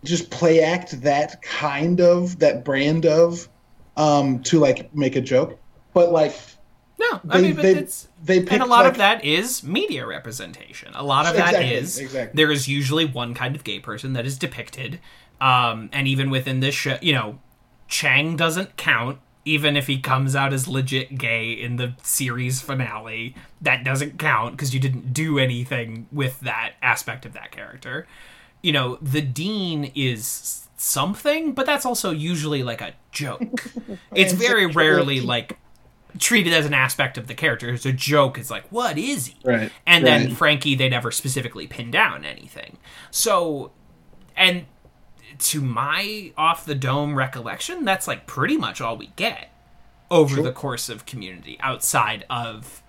just 0.04 0.30
play 0.30 0.62
act 0.62 1.02
that 1.02 1.42
kind 1.42 2.00
of, 2.00 2.38
that 2.38 2.64
brand 2.64 3.04
of, 3.04 3.48
um, 3.96 4.42
to 4.44 4.58
like 4.58 4.94
make 4.94 5.14
a 5.14 5.20
joke. 5.20 5.60
But 5.92 6.10
like, 6.10 6.34
no, 7.00 7.20
I 7.28 7.36
they, 7.38 7.42
mean, 7.42 7.54
but 7.56 7.62
they, 7.62 7.74
it's 7.76 8.08
they 8.22 8.40
picked 8.40 8.52
and 8.52 8.62
a 8.62 8.66
lot 8.66 8.84
like, 8.84 8.92
of 8.92 8.98
that 8.98 9.24
is 9.24 9.62
media 9.62 10.06
representation. 10.06 10.92
A 10.94 11.02
lot 11.02 11.26
of 11.26 11.34
that 11.34 11.54
Exactly, 11.54 11.74
is 11.74 11.98
exactly. 11.98 12.36
there 12.36 12.52
is 12.52 12.68
usually 12.68 13.04
one 13.06 13.34
kind 13.34 13.56
of 13.56 13.64
gay 13.64 13.80
person 13.80 14.12
that 14.12 14.26
is 14.26 14.36
depicted, 14.38 15.00
um, 15.40 15.88
and 15.92 16.06
even 16.06 16.30
within 16.30 16.60
this 16.60 16.74
show, 16.74 16.98
you 17.00 17.12
know, 17.12 17.38
Chang 17.88 18.36
doesn't 18.36 18.76
count. 18.76 19.18
Even 19.46 19.74
if 19.74 19.86
he 19.86 19.98
comes 19.98 20.36
out 20.36 20.52
as 20.52 20.68
legit 20.68 21.16
gay 21.16 21.52
in 21.52 21.76
the 21.76 21.94
series 22.02 22.60
finale, 22.60 23.34
that 23.62 23.82
doesn't 23.82 24.18
count 24.18 24.52
because 24.52 24.74
you 24.74 24.80
didn't 24.80 25.14
do 25.14 25.38
anything 25.38 26.06
with 26.12 26.38
that 26.40 26.74
aspect 26.82 27.24
of 27.24 27.32
that 27.32 27.50
character. 27.50 28.06
You 28.62 28.72
know, 28.72 28.98
the 29.00 29.22
dean 29.22 29.90
is 29.94 30.68
something, 30.76 31.52
but 31.52 31.64
that's 31.64 31.86
also 31.86 32.10
usually 32.10 32.62
like 32.62 32.82
a 32.82 32.92
joke. 33.12 33.64
it's 34.14 34.34
very 34.34 34.66
rarely 34.66 35.20
like 35.22 35.58
treated 36.18 36.52
as 36.52 36.66
an 36.66 36.74
aspect 36.74 37.18
of 37.18 37.26
the 37.26 37.34
character. 37.34 37.70
It's 37.70 37.86
a 37.86 37.92
joke. 37.92 38.38
It's 38.38 38.50
like, 38.50 38.64
what 38.70 38.98
is 38.98 39.28
he? 39.28 39.36
Right, 39.44 39.70
And 39.86 40.06
then. 40.06 40.34
Frankie, 40.34 40.74
they 40.74 40.88
never 40.88 41.10
specifically 41.10 41.66
pin 41.66 41.90
down 41.90 42.24
anything. 42.24 42.78
So, 43.10 43.72
and 44.36 44.66
to 45.38 45.60
my 45.60 46.32
off 46.36 46.64
the 46.64 46.74
dome 46.74 47.14
recollection, 47.16 47.84
that's 47.84 48.08
like 48.08 48.26
pretty 48.26 48.56
much 48.56 48.80
all 48.80 48.96
we 48.96 49.08
get 49.16 49.50
over 50.10 50.42
the 50.42 50.52
course 50.52 50.88
of 50.88 51.06
Community 51.06 51.56
outside 51.60 52.24
of 52.28 52.82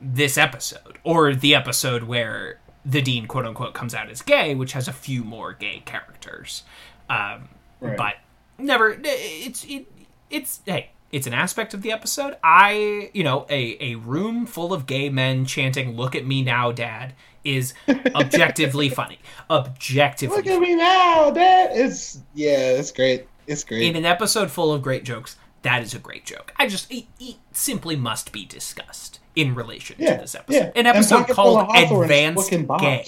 this 0.00 0.38
episode 0.38 0.98
or 1.02 1.34
the 1.34 1.54
episode 1.54 2.04
where 2.04 2.60
the 2.84 3.00
dean 3.02 3.26
quote 3.26 3.46
unquote 3.46 3.74
comes 3.74 3.94
out 3.94 4.10
as 4.10 4.22
gay, 4.22 4.54
which 4.54 4.72
has 4.72 4.86
a 4.86 4.92
few 4.92 5.24
more 5.24 5.52
gay 5.52 5.82
characters. 5.84 6.62
Um, 7.10 7.48
Right. 7.84 7.96
But 7.98 8.14
never. 8.58 8.98
It's 9.04 9.64
it, 9.64 9.86
it's 10.30 10.60
hey. 10.64 10.90
It's 11.14 11.28
an 11.28 11.32
aspect 11.32 11.74
of 11.74 11.82
the 11.82 11.92
episode. 11.92 12.36
I, 12.42 13.08
you 13.14 13.22
know, 13.22 13.46
a, 13.48 13.76
a 13.80 13.94
room 13.94 14.46
full 14.46 14.72
of 14.72 14.84
gay 14.84 15.08
men 15.10 15.46
chanting 15.46 15.96
"Look 15.96 16.16
at 16.16 16.26
me 16.26 16.42
now, 16.42 16.72
Dad" 16.72 17.14
is 17.44 17.72
objectively 18.16 18.88
funny. 18.88 19.20
Objectively, 19.48 20.38
Look 20.38 20.48
at 20.48 20.60
me 20.60 20.74
now, 20.74 21.30
Dad. 21.30 21.70
It's 21.72 22.18
yeah, 22.34 22.72
it's 22.72 22.90
great. 22.90 23.28
It's 23.46 23.62
great. 23.62 23.84
in 23.84 23.94
an 23.94 24.04
episode 24.04 24.50
full 24.50 24.72
of 24.72 24.82
great 24.82 25.04
jokes, 25.04 25.36
that 25.62 25.84
is 25.84 25.94
a 25.94 26.00
great 26.00 26.26
joke. 26.26 26.52
I 26.56 26.66
just 26.66 26.90
it, 26.90 27.04
it 27.20 27.36
simply 27.52 27.94
must 27.94 28.32
be 28.32 28.44
discussed 28.44 29.20
in 29.36 29.54
relation 29.54 29.94
yeah, 30.00 30.16
to 30.16 30.22
this 30.22 30.34
episode. 30.34 30.58
yeah. 30.58 30.72
An 30.74 30.86
episode 30.86 31.28
called 31.28 31.70
"Advanced. 31.76 32.50
Gay." 32.50 33.06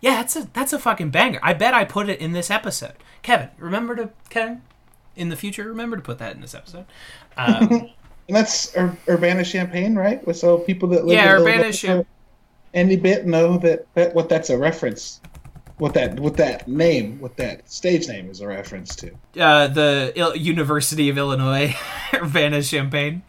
Yeah, 0.00 0.14
that's 0.14 0.34
a 0.34 0.48
that's 0.54 0.72
a 0.72 0.78
fucking 0.78 1.10
banger. 1.10 1.40
I 1.42 1.52
bet 1.52 1.74
I 1.74 1.84
put 1.84 2.08
it 2.08 2.20
in 2.20 2.32
this 2.32 2.50
episode. 2.50 2.94
Kevin, 3.20 3.50
remember 3.58 3.94
to 3.96 4.10
Kevin 4.30 4.62
in 5.18 5.28
the 5.28 5.36
future. 5.36 5.64
Remember 5.68 5.96
to 5.96 6.02
put 6.02 6.18
that 6.18 6.34
in 6.34 6.40
this 6.40 6.54
episode. 6.54 6.86
Um, 7.36 7.90
And 8.26 8.36
that's 8.36 8.76
Ur- 8.76 8.96
Urbana 9.08 9.42
Champagne, 9.44 9.94
right? 9.96 10.24
With 10.26 10.36
so 10.36 10.58
people 10.58 10.88
that 10.90 11.06
live 11.06 11.14
Yeah, 11.16 11.36
in 11.36 11.40
Urbana 11.42 11.56
Illinois 11.56 11.72
Cham- 11.72 12.04
any 12.74 12.96
bit 12.96 13.26
know 13.26 13.56
that, 13.58 13.86
that 13.94 14.14
what 14.14 14.28
that's 14.28 14.50
a 14.50 14.58
reference. 14.58 15.20
What 15.78 15.94
that 15.94 16.18
what 16.20 16.36
that 16.36 16.66
name, 16.68 17.20
what 17.20 17.36
that 17.36 17.70
stage 17.70 18.08
name 18.08 18.28
is 18.28 18.40
a 18.40 18.48
reference 18.48 18.96
to. 18.96 19.12
uh, 19.40 19.68
the 19.68 20.12
Il- 20.16 20.36
University 20.36 21.08
of 21.08 21.16
Illinois, 21.16 21.74
Urbana 22.14 22.62
Champaign. 22.62 23.22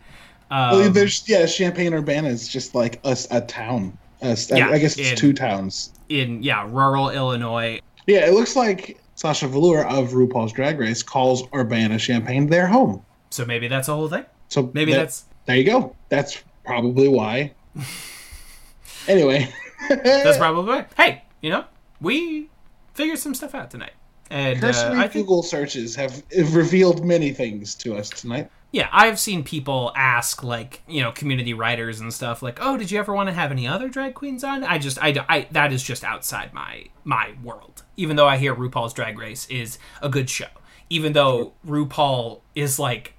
Um, 0.51 0.71
Well, 0.79 0.89
There's 0.89 1.23
yeah, 1.29 1.45
Champaign 1.45 1.93
Urbana 1.93 2.27
is 2.29 2.47
just 2.47 2.73
like 2.73 2.99
a, 3.05 3.15
a 3.31 3.41
town. 3.41 3.95
A 4.23 4.29
s- 4.29 4.51
I- 4.51 4.57
Yeah, 4.57 4.69
I 4.71 4.79
guess 4.79 4.97
it's 4.97 5.11
in- 5.11 5.15
two 5.15 5.31
towns. 5.33 5.93
in 6.09 6.41
yeah, 6.43 6.65
rural 6.67 7.09
Illinois. 7.11 7.79
Yeah, 8.07 8.25
it 8.25 8.33
looks 8.33 8.55
like 8.55 8.99
Sasha 9.19 9.49
Velour 9.49 9.83
of 9.85 10.11
RuPaul's 10.11 10.53
Drag 10.53 10.79
Race 10.79 11.03
calls 11.03 11.43
Urbana 11.53 11.99
Champaign 11.99 12.47
their 12.47 12.65
home. 12.67 13.03
So 13.31 13.43
maybe 13.45 13.67
that's 13.67 13.87
the 13.87 13.93
whole 13.93 14.07
thing. 14.07 14.23
So 14.47 14.71
Maybe 14.73 14.93
that- 14.93 14.99
that's 14.99 15.25
there 15.45 15.57
you 15.57 15.65
go. 15.65 15.93
That's 16.07 16.41
probably 16.63 17.09
why. 17.09 17.51
anyway, 19.09 19.53
that's 19.89 20.37
probably 20.37 20.71
right. 20.71 20.87
Hey, 20.95 21.23
you 21.41 21.49
know, 21.49 21.65
we 21.99 22.49
figured 22.93 23.19
some 23.19 23.33
stuff 23.35 23.53
out 23.53 23.69
tonight, 23.71 23.91
and 24.29 24.57
uh, 24.57 24.67
cursory 24.67 24.97
I 24.97 25.07
think 25.09 25.25
Google 25.27 25.43
searches 25.43 25.97
have 25.97 26.23
have 26.37 26.55
revealed 26.55 27.03
many 27.05 27.33
things 27.33 27.75
to 27.75 27.97
us 27.97 28.09
tonight. 28.09 28.49
Yeah, 28.71 28.87
I've 28.91 29.19
seen 29.19 29.43
people 29.43 29.91
ask 29.95 30.43
like 30.43 30.81
you 30.87 31.01
know 31.01 31.11
community 31.11 31.53
writers 31.53 31.99
and 31.99 32.13
stuff 32.13 32.41
like, 32.43 32.59
oh, 32.61 32.77
did 32.77 32.91
you 32.91 32.99
ever 32.99 33.13
want 33.13 33.27
to 33.29 33.33
have 33.33 33.51
any 33.51 33.67
other 33.67 33.89
drag 33.89 34.13
queens 34.13 34.43
on? 34.43 34.63
I 34.63 34.77
just 34.77 34.97
I, 35.01 35.25
I 35.27 35.47
that 35.51 35.73
is 35.73 35.81
just 35.83 36.03
outside 36.03 36.53
my 36.53 36.85
my 37.03 37.33
world. 37.43 37.83
Even 37.97 38.15
though 38.15 38.27
I 38.27 38.37
hear 38.37 38.55
RuPaul's 38.55 38.93
Drag 38.93 39.17
Race 39.17 39.47
is 39.49 39.77
a 40.01 40.09
good 40.09 40.29
show, 40.29 40.47
even 40.89 41.13
though 41.13 41.53
RuPaul 41.67 42.41
is 42.55 42.79
like 42.79 43.13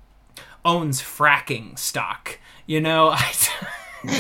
owns 0.65 1.01
fracking 1.03 1.79
stock, 1.79 2.39
you 2.67 2.81
know. 2.81 3.09
I, 3.15 3.33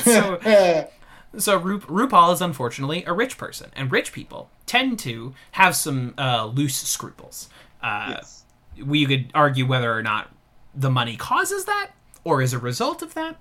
so 0.04 0.88
so 1.38 1.56
Ru- 1.58 1.80
RuPaul 1.80 2.32
is 2.34 2.42
unfortunately 2.42 3.04
a 3.04 3.12
rich 3.12 3.38
person, 3.38 3.70
and 3.76 3.90
rich 3.92 4.12
people 4.12 4.50
tend 4.66 4.98
to 5.00 5.34
have 5.52 5.76
some 5.76 6.14
uh, 6.18 6.46
loose 6.46 6.76
scruples. 6.76 7.48
Uh, 7.82 8.16
Yes. 8.16 8.44
We 8.84 9.04
could 9.06 9.30
argue 9.34 9.66
whether 9.66 9.92
or 9.94 10.02
not 10.02 10.30
the 10.74 10.90
money 10.90 11.16
causes 11.16 11.64
that, 11.64 11.90
or 12.24 12.42
is 12.42 12.52
a 12.52 12.58
result 12.58 13.02
of 13.02 13.14
that, 13.14 13.36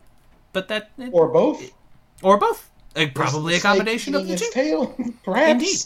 but 0.54 0.68
that 0.70 0.92
Or 1.12 1.28
both. 1.28 1.72
or 2.24 2.38
both. 2.38 2.70
Uh, 2.96 3.06
probably 3.14 3.56
a 3.56 3.60
combination 3.60 4.16
of 4.16 4.28
the 4.28 4.36
two. 4.36 4.50
tail, 4.52 4.96
perhaps. 5.24 5.52
Indeed. 5.52 5.78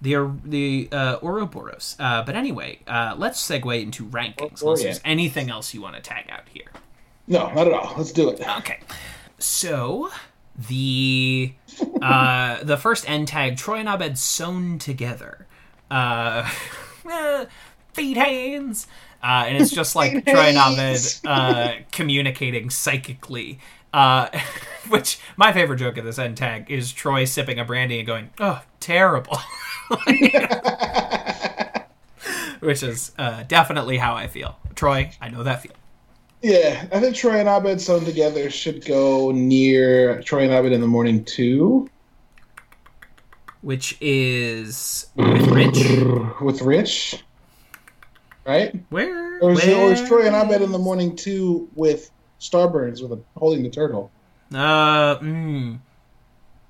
The 0.00 0.14
or- 0.16 0.36
the 0.44 0.88
uh, 0.90 1.18
Ouroboros. 1.22 1.96
Uh, 1.98 2.22
but 2.24 2.34
anyway, 2.34 2.80
uh, 2.86 3.14
let's 3.18 3.40
segue 3.46 3.82
into 3.82 4.04
rankings. 4.06 4.62
Or- 4.62 4.66
Unless 4.68 4.80
yeah. 4.80 4.84
there's 4.86 5.00
anything 5.04 5.50
else 5.50 5.74
you 5.74 5.80
want 5.80 5.94
to 5.96 6.00
tag 6.02 6.26
out 6.30 6.48
here. 6.52 6.70
No, 7.28 7.52
not 7.52 7.66
at 7.68 7.72
all. 7.72 7.94
Let's 7.96 8.10
do 8.12 8.28
it. 8.30 8.40
Okay. 8.58 8.80
So 9.38 10.10
the 10.68 11.52
uh 12.02 12.62
the 12.62 12.76
first 12.76 13.08
end 13.08 13.26
tag 13.28 13.56
Troy 13.56 13.76
and 13.78 13.88
Abed 13.88 14.18
sewn 14.18 14.78
together. 14.78 15.46
Uh 15.90 16.48
eh, 17.10 17.44
feet 17.94 18.16
hands. 18.16 18.86
Uh, 19.22 19.44
and 19.46 19.56
it's 19.62 19.70
just 19.70 19.94
like 19.94 20.24
Troy 20.26 20.40
and 20.40 20.56
Abed 20.56 20.78
hands. 20.78 21.20
uh, 21.24 21.74
communicating 21.92 22.70
psychically. 22.70 23.58
Uh, 23.92 24.28
which 24.88 25.18
my 25.36 25.52
favorite 25.52 25.76
joke 25.76 25.96
of 25.98 26.04
this 26.04 26.18
end 26.18 26.36
tag 26.36 26.70
is 26.70 26.92
Troy 26.92 27.24
sipping 27.24 27.58
a 27.58 27.64
brandy 27.64 27.98
and 27.98 28.06
going, 28.06 28.30
"Oh, 28.40 28.62
terrible," 28.80 29.38
which 32.60 32.82
is 32.82 33.12
uh, 33.18 33.42
definitely 33.44 33.98
how 33.98 34.14
I 34.14 34.26
feel. 34.28 34.56
Troy, 34.74 35.10
I 35.20 35.28
know 35.28 35.42
that 35.42 35.62
feel. 35.62 35.72
Yeah, 36.40 36.86
I 36.90 36.98
think 37.00 37.14
Troy 37.14 37.38
and 37.38 37.48
Abed 37.48 37.80
sewn 37.80 38.04
together 38.04 38.50
should 38.50 38.84
go 38.84 39.30
near 39.30 40.20
Troy 40.22 40.44
and 40.44 40.52
Abed 40.52 40.72
in 40.72 40.80
the 40.80 40.86
morning 40.88 41.24
too. 41.24 41.88
Which 43.60 43.96
is 44.00 45.06
with 45.14 45.46
Rich. 45.48 45.86
with 46.40 46.62
Rich, 46.62 47.22
right? 48.46 48.74
Where? 48.90 49.38
Or 49.40 49.52
is, 49.52 49.64
it, 49.64 49.76
or 49.76 49.92
is 49.92 50.06
Troy 50.08 50.26
and 50.26 50.36
Abed 50.36 50.62
in 50.62 50.72
the 50.72 50.78
morning 50.78 51.16
too 51.16 51.68
with 51.74 52.10
Starburns 52.40 53.02
with 53.02 53.12
a, 53.12 53.22
holding 53.38 53.62
the 53.62 53.70
turtle? 53.70 54.10
Uh, 54.52 55.16
mm. 55.18 55.78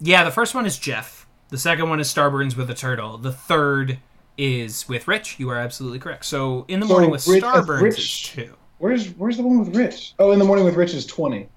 yeah. 0.01 0.25
The 0.25 0.31
first 0.31 0.55
one 0.55 0.67
is 0.67 0.79
Jeff. 0.79 1.27
The 1.49 1.59
second 1.59 1.91
one 1.91 2.01
is 2.01 2.13
Starburns 2.13 2.57
with 2.57 2.71
a 2.71 2.75
turtle. 2.75 3.19
The 3.19 3.33
third 3.33 3.99
is 4.39 4.89
with 4.89 5.07
Rich. 5.07 5.39
You 5.39 5.51
are 5.51 5.59
absolutely 5.59 5.99
correct. 5.99 6.25
So 6.25 6.65
in 6.69 6.81
the 6.81 6.87
So 6.87 6.93
morning 6.95 7.11
with 7.11 7.27
Rich- 7.29 7.43
uh, 7.43 7.63
Starburns 7.63 7.81
Rich- 7.83 7.99
is 7.99 8.23
two. 8.23 8.55
Where's 8.79 9.09
Where's 9.11 9.37
the 9.37 9.43
one 9.43 9.59
with 9.61 9.77
Rich? 9.77 10.15
Oh, 10.19 10.33
in 10.33 10.39
the 10.39 10.45
morning 10.45 10.65
with 10.65 10.75
Rich 10.75 10.95
is 10.95 11.07
twenty, 11.07 11.49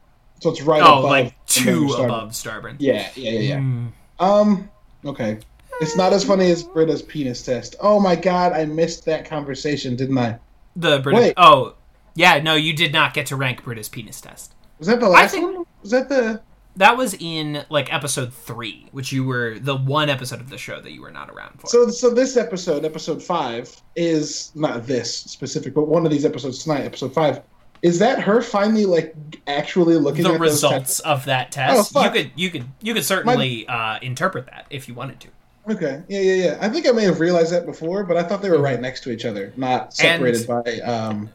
so 0.41 0.49
it's 0.51 0.61
right 0.61 0.81
Oh, 0.81 0.99
above 0.99 1.03
like 1.05 1.45
two 1.47 1.91
above 1.97 2.31
Starburns. 2.31 2.75
Yeah, 2.79 3.09
yeah, 3.15 3.31
yeah, 3.31 3.39
yeah. 3.39 3.57
Mm. 3.57 3.91
Um, 4.19 4.69
okay. 5.05 5.39
It's 5.81 5.95
not 5.97 6.13
as 6.13 6.23
funny 6.23 6.51
as 6.51 6.63
Britta's 6.63 7.01
penis 7.01 7.41
test. 7.43 7.75
Oh 7.79 7.99
my 7.99 8.15
god, 8.15 8.53
I 8.53 8.65
missed 8.65 9.05
that 9.05 9.25
conversation, 9.25 9.95
didn't 9.95 10.17
I? 10.17 10.39
The 10.75 10.99
British. 10.99 11.21
Wait. 11.21 11.33
Oh, 11.37 11.75
yeah. 12.15 12.39
No, 12.41 12.55
you 12.55 12.73
did 12.73 12.93
not 12.93 13.13
get 13.13 13.25
to 13.27 13.35
rank 13.35 13.63
Britta's 13.63 13.89
penis 13.89 14.21
test. 14.21 14.53
Was 14.79 14.87
that 14.87 14.99
the 14.99 15.09
last 15.09 15.31
think- 15.31 15.43
one? 15.55 15.65
Was 15.81 15.91
that 15.91 16.09
the? 16.09 16.41
That 16.77 16.97
was 16.97 17.15
in 17.17 17.63
like 17.69 17.93
episode 17.93 18.33
three, 18.33 18.87
which 18.91 19.13
you 19.13 19.23
were 19.23 19.57
the 19.59 19.77
one 19.77 20.09
episode 20.09 20.41
of 20.41 20.49
the 20.49 20.57
show 20.57 20.81
that 20.81 20.91
you 20.91 21.01
were 21.01 21.11
not 21.11 21.29
around 21.29 21.61
for. 21.61 21.67
So, 21.67 21.87
so 21.87 22.09
this 22.09 22.35
episode, 22.35 22.83
episode 22.83 23.23
five, 23.23 23.73
is 23.95 24.51
not 24.55 24.85
this 24.85 25.15
specific, 25.15 25.73
but 25.73 25.87
one 25.87 26.05
of 26.05 26.11
these 26.11 26.25
episodes 26.25 26.63
tonight, 26.63 26.81
episode 26.83 27.13
five. 27.13 27.41
Is 27.81 27.99
that 27.99 28.19
her 28.19 28.41
finally 28.41 28.85
like 28.85 29.15
actually 29.47 29.95
looking 29.95 30.23
the 30.23 30.31
at 30.31 30.33
the 30.33 30.39
results 30.39 30.99
of 31.01 31.23
that 31.25 31.51
test, 31.53 31.93
Oh, 31.95 32.03
you 32.03 32.09
could 32.09 32.31
you 32.35 32.49
could 32.49 32.65
you 32.81 32.93
could 32.93 33.05
certainly 33.05 33.65
uh, 33.67 33.99
interpret 34.01 34.47
that 34.47 34.65
if 34.69 34.89
you 34.89 34.95
wanted 34.95 35.21
to. 35.21 35.29
Okay, 35.69 36.03
yeah, 36.07 36.19
yeah, 36.19 36.33
yeah. 36.45 36.57
I 36.61 36.69
think 36.69 36.87
I 36.87 36.91
may 36.91 37.03
have 37.05 37.19
realized 37.19 37.51
that 37.51 37.65
before, 37.65 38.03
but 38.03 38.17
I 38.17 38.23
thought 38.23 38.41
they 38.41 38.51
were 38.51 38.61
right 38.61 38.79
next 38.79 39.01
to 39.01 39.11
each 39.11 39.25
other, 39.25 39.51
not 39.57 39.93
separated 39.93 40.47
by 40.47 40.61
um 40.81 41.29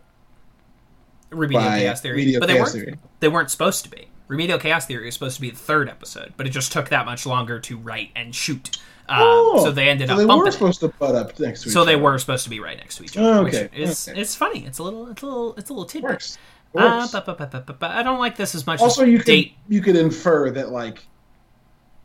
remedial 1.31 1.62
by 1.69 1.81
chaos 1.81 2.01
theory, 2.01 2.16
remedial 2.16 2.40
but 2.40 2.47
they 2.47 2.55
chaos 2.55 2.74
weren't. 2.74 2.85
theory. 2.86 2.98
They 3.20 3.28
weren't 3.28 3.51
supposed 3.51 3.85
to 3.85 3.90
be. 3.90 4.09
Remedial 4.28 4.59
chaos 4.61 4.86
theory 4.86 5.07
was 5.07 5.15
supposed 5.15 5.35
to 5.36 5.40
be 5.40 5.51
the 5.51 5.57
third 5.57 5.89
episode, 5.89 6.35
but 6.36 6.47
it 6.47 6.51
just 6.51 6.70
took 6.73 6.89
that 6.90 7.05
much 7.07 7.27
longer 7.27 7.59
to 7.61 7.77
write 7.77 8.11
and 8.15 8.32
shoot. 8.35 8.77
Um, 9.09 9.19
Oh, 9.23 9.65
so 9.65 9.73
they 9.73 9.89
ended 9.89 10.07
so 10.07 10.15
up 10.15 10.19
they 10.20 10.27
bumping. 10.27 10.44
were 10.44 10.52
supposed 10.52 10.78
to 10.81 10.89
butt 10.89 11.16
up 11.16 11.39
next 11.40 11.62
to 11.62 11.69
each 11.69 11.73
So 11.73 11.85
they 11.85 11.94
other. 11.94 12.02
were 12.05 12.19
supposed 12.19 12.44
to 12.44 12.51
be 12.51 12.61
right 12.61 12.78
next 12.78 12.97
to 12.98 13.02
each 13.05 13.16
other. 13.16 13.28
Oh, 13.28 13.47
okay, 13.47 13.69
is 13.74 14.09
okay. 14.09 14.20
it's 14.20 14.36
funny. 14.36 14.65
It's 14.65 14.78
a 14.78 14.85
little 14.85 15.09
it's 15.11 15.23
a 15.23 15.27
little 15.27 15.55
it's 15.57 15.70
a 15.70 15.73
little 15.73 15.86
tidbit. 15.86 16.11
Works. 16.11 16.39
Uh, 16.77 17.01
Works. 17.01 17.11
but, 17.11 17.27
but, 17.27 17.51
but, 17.51 17.81
but, 17.81 17.90
I 17.90 18.05
don't 18.05 18.20
like 18.20 18.36
this 18.36 18.55
as 18.55 18.65
much 18.65 18.78
also, 18.78 19.02
as 19.02 19.09
you 19.09 19.19
could 19.19 19.51
you 19.69 19.81
could 19.82 19.97
infer 19.97 20.51
that 20.52 20.70
like 20.70 21.05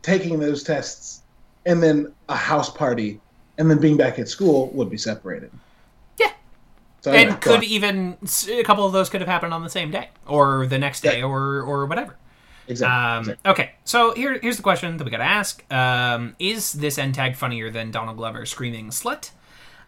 taking 0.02 0.40
those 0.40 0.64
tests 0.64 1.22
and 1.66 1.82
then 1.82 2.12
a 2.30 2.36
house 2.36 2.70
party 2.70 3.20
and 3.58 3.70
then 3.70 3.78
being 3.78 3.96
back 3.98 4.18
at 4.18 4.28
school 4.28 4.70
would 4.72 4.88
be 4.88 4.96
separated. 4.96 5.50
Yeah. 6.18 6.30
So 7.02 7.10
and 7.10 7.20
anyway, 7.20 7.38
could 7.40 7.64
even 7.64 8.16
a 8.50 8.62
couple 8.62 8.86
of 8.86 8.92
those 8.92 9.10
could 9.10 9.20
have 9.20 9.28
happened 9.28 9.52
on 9.52 9.62
the 9.62 9.70
same 9.70 9.90
day 9.90 10.08
or 10.26 10.66
the 10.66 10.78
next 10.78 11.02
day 11.02 11.18
Yeah. 11.18 11.26
or 11.26 11.60
or 11.62 11.86
whatever. 11.86 12.16
exactly. 12.68 12.96
Um, 12.96 13.18
exactly. 13.20 13.50
Okay, 13.50 13.70
so 13.84 14.12
here, 14.14 14.38
here's 14.40 14.56
the 14.56 14.62
question 14.62 14.96
that 14.96 15.04
we 15.04 15.10
gotta 15.10 15.24
ask: 15.24 15.62
um, 15.72 16.34
Is 16.38 16.72
this 16.72 16.98
end 16.98 17.14
tag 17.14 17.36
funnier 17.36 17.70
than 17.70 17.90
Donald 17.90 18.16
Glover 18.16 18.46
screaming 18.46 18.88
"slut"? 18.90 19.30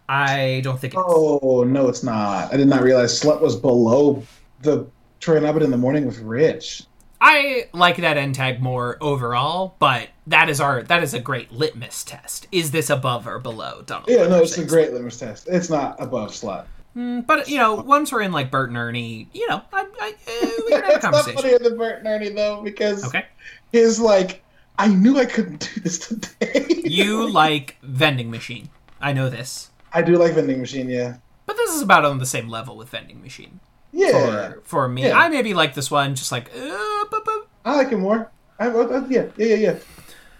I 0.08 0.60
don't 0.64 0.80
think 0.80 0.94
is. 0.94 1.00
Oh 1.02 1.64
no, 1.64 1.88
it's 1.88 2.02
not. 2.02 2.52
I 2.52 2.56
did 2.56 2.68
not 2.68 2.82
realize 2.82 3.20
Slut 3.20 3.40
was 3.42 3.56
below 3.56 4.22
the 4.62 4.86
Troy 5.20 5.36
and 5.36 5.44
Abed 5.46 5.62
in 5.62 5.70
the 5.70 5.76
morning 5.76 6.06
with 6.06 6.18
Rich. 6.20 6.84
I 7.20 7.64
like 7.72 7.96
that 7.96 8.16
end 8.16 8.36
tag 8.36 8.60
more 8.62 8.96
overall, 9.00 9.74
but 9.78 10.08
that 10.26 10.48
is 10.48 10.60
our 10.60 10.82
that 10.84 11.02
is 11.02 11.14
a 11.14 11.20
great 11.20 11.50
litmus 11.52 12.04
test. 12.04 12.46
Is 12.52 12.70
this 12.70 12.90
above 12.90 13.26
or 13.26 13.38
below 13.40 13.82
Donald? 13.84 14.08
Yeah, 14.08 14.26
no, 14.28 14.40
it's 14.42 14.56
a 14.58 14.64
great 14.64 14.92
litmus 14.92 15.18
test. 15.18 15.48
It's 15.48 15.68
not 15.68 15.96
above 16.00 16.34
slot. 16.34 16.68
Mm, 16.96 17.26
But 17.26 17.48
you 17.48 17.58
know, 17.58 17.74
once 17.74 18.12
we're 18.12 18.22
in 18.22 18.32
like 18.32 18.50
Bert 18.50 18.68
and 18.70 18.78
Ernie, 18.78 19.28
you 19.32 19.48
know, 19.48 19.62
I, 19.72 19.86
I, 20.00 20.14
uh, 20.28 20.50
we 20.66 20.70
can 20.72 20.82
have 20.82 20.90
a 20.90 20.94
It's 20.94 21.02
not 21.04 21.12
conversation. 21.12 21.40
funnier 21.42 21.58
than 21.58 21.76
Bert 21.76 21.98
and 21.98 22.06
Ernie 22.06 22.28
though, 22.30 22.62
because 22.62 23.04
Okay, 23.04 23.26
his 23.72 23.98
like, 24.00 24.42
I 24.78 24.86
knew 24.88 25.18
I 25.18 25.24
couldn't 25.26 25.68
do 25.74 25.80
this 25.80 25.98
today. 25.98 26.66
you 26.84 27.28
like 27.32 27.76
vending 27.82 28.30
machine. 28.30 28.68
I 29.00 29.12
know 29.12 29.28
this, 29.28 29.70
I 29.92 30.02
do 30.02 30.16
like 30.16 30.34
vending 30.34 30.60
machine. 30.60 30.88
Yeah, 30.88 31.16
but 31.46 31.56
this 31.56 31.74
is 31.74 31.82
about 31.82 32.04
on 32.04 32.18
the 32.18 32.26
same 32.26 32.48
level 32.48 32.76
with 32.76 32.88
vending 32.90 33.20
machine. 33.22 33.60
Yeah, 33.92 34.10
For, 34.52 34.60
for 34.64 34.88
me, 34.88 35.04
Yeah. 35.06 35.18
I 35.18 35.28
maybe 35.28 35.54
like 35.54 35.74
this 35.74 35.90
one 35.90 36.14
just 36.14 36.30
like, 36.30 36.50
uh, 36.54 37.04
bu- 37.10 37.24
bu- 37.24 37.46
I 37.64 37.74
like 37.76 37.90
it 37.92 37.96
more. 37.96 38.30
I, 38.58 38.68
I, 38.68 39.06
yeah, 39.08 39.26
yeah, 39.36 39.46
yeah, 39.46 39.54
yeah. 39.54 39.74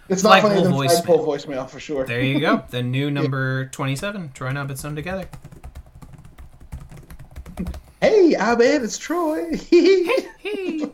It's 0.08 0.22
not 0.22 0.30
Like 0.30 0.42
funnier 0.42 0.62
than 0.62 0.72
full 0.72 0.82
flagpole 0.88 1.26
voicemail 1.26 1.68
for 1.68 1.80
sure. 1.80 2.04
There 2.06 2.22
you 2.22 2.40
go. 2.40 2.62
The 2.70 2.82
new 2.82 3.10
number 3.10 3.66
27, 3.66 4.32
Troy 4.32 4.48
and 4.48 4.58
Abed's 4.58 4.80
Sewn 4.80 4.94
Together. 4.96 5.28
Hey, 8.00 8.34
Abed, 8.34 8.82
it's 8.84 8.98
Troy. 8.98 9.50
Hey. 10.38 10.90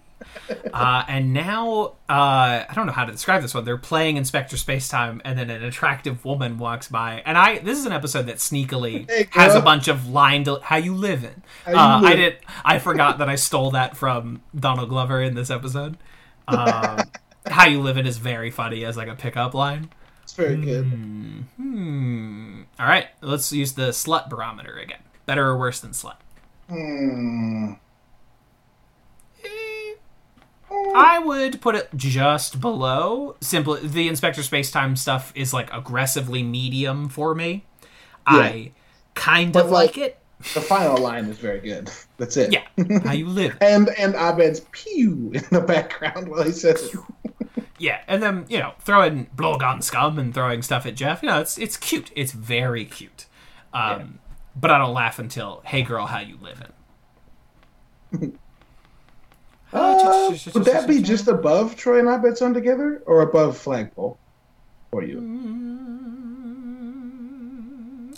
uh, 0.72 1.04
and 1.08 1.32
now, 1.32 1.94
uh, 2.08 2.64
I 2.68 2.72
don't 2.74 2.86
know 2.86 2.92
how 2.92 3.04
to 3.04 3.12
describe 3.12 3.42
this 3.42 3.54
one. 3.54 3.64
They're 3.64 3.76
playing 3.78 4.16
Inspector 4.16 4.54
Spacetime, 4.56 5.20
and 5.24 5.38
then 5.38 5.50
an 5.50 5.62
attractive 5.64 6.24
woman 6.24 6.58
walks 6.58 6.88
by. 6.88 7.22
And 7.24 7.36
I, 7.38 7.58
this 7.58 7.78
is 7.78 7.86
an 7.86 7.92
episode 7.92 8.26
that 8.26 8.36
sneakily 8.36 9.08
Hey, 9.10 9.28
has 9.30 9.54
a 9.54 9.60
bunch 9.60 9.88
of 9.88 10.08
line, 10.08 10.42
del- 10.42 10.60
how 10.60 10.76
you 10.76 10.94
living. 10.94 11.42
How 11.64 11.70
you 11.72 11.78
Uh, 11.78 12.00
I 12.04 12.14
did, 12.16 12.36
I 12.64 12.78
forgot 12.78 13.18
that 13.18 13.28
I 13.28 13.36
stole 13.36 13.70
that 13.72 13.96
from 13.96 14.42
Donald 14.54 14.88
Glover 14.88 15.22
in 15.22 15.34
this 15.34 15.50
episode. 15.50 15.96
Um, 16.48 16.98
how 17.46 17.66
you 17.66 17.80
living 17.80 18.06
is 18.06 18.18
very 18.18 18.50
funny 18.50 18.84
as 18.84 18.96
like 18.96 19.08
a 19.08 19.14
pickup 19.14 19.54
line. 19.54 19.90
it's 20.22 20.32
very 20.34 20.56
good. 20.56 20.84
Hmm. 21.56 22.62
All 22.78 22.86
right, 22.86 23.06
let's 23.20 23.52
use 23.52 23.72
the 23.74 23.88
slut 23.90 24.28
barometer 24.28 24.76
again. 24.78 24.98
Better 25.26 25.46
or 25.46 25.56
worse 25.58 25.80
than 25.80 25.92
slut? 25.92 26.16
Hmm. 26.68 27.74
I 30.94 31.18
would 31.18 31.60
put 31.60 31.74
it 31.74 31.88
just 31.96 32.60
below. 32.60 33.36
Simply, 33.40 33.86
the 33.86 34.08
Inspector 34.08 34.40
Spacetime 34.42 34.96
stuff 34.98 35.32
is 35.34 35.52
like 35.52 35.72
aggressively 35.72 36.42
medium 36.42 37.08
for 37.08 37.34
me. 37.34 37.64
I 38.26 38.72
kind 39.14 39.52
But, 39.52 39.66
of 39.66 39.70
like, 39.70 39.96
like- 39.96 39.98
it. 39.98 40.18
The 40.52 40.60
final 40.60 40.98
line 40.98 41.24
is 41.26 41.38
very 41.38 41.60
good. 41.60 41.90
That's 42.18 42.36
it. 42.36 42.52
Yeah, 42.52 42.64
how 43.04 43.12
you 43.12 43.28
live. 43.28 43.56
And 43.62 43.88
and 43.98 44.14
Abed's 44.14 44.60
pew 44.72 45.30
in 45.32 45.44
the 45.50 45.60
background 45.66 46.28
while 46.28 46.42
he 46.42 46.52
says 46.52 46.92
it. 46.92 47.00
Yeah, 47.78 48.00
and 48.06 48.22
then 48.22 48.44
you 48.50 48.58
know 48.58 48.74
throwing 48.80 49.26
blowgun 49.34 49.82
scum 49.82 50.18
and 50.18 50.34
throwing 50.34 50.60
stuff 50.60 50.84
at 50.86 50.96
Jeff. 50.96 51.22
You 51.22 51.28
know, 51.30 51.40
it's 51.40 51.56
it's 51.56 51.76
cute. 51.78 52.10
It's 52.14 52.32
very 52.32 52.84
cute. 52.84 53.24
Um, 53.72 54.18
But 54.54 54.70
I 54.70 54.78
don't 54.78 54.92
laugh 54.92 55.18
until, 55.18 55.62
"Hey 55.64 55.82
girl, 55.82 56.06
how 56.06 56.18
you 56.20 56.36
living?" 56.42 56.72
Uh, 59.74 60.30
would 60.54 60.64
that 60.64 60.86
be 60.88 61.02
just 61.02 61.26
above 61.28 61.74
Troy 61.76 61.98
and 61.98 62.08
Abed 62.08 62.38
sewn 62.38 62.54
together, 62.54 63.02
or 63.06 63.22
above 63.22 63.58
Flagpole 63.58 64.16
for 64.90 65.02
you? 65.02 65.18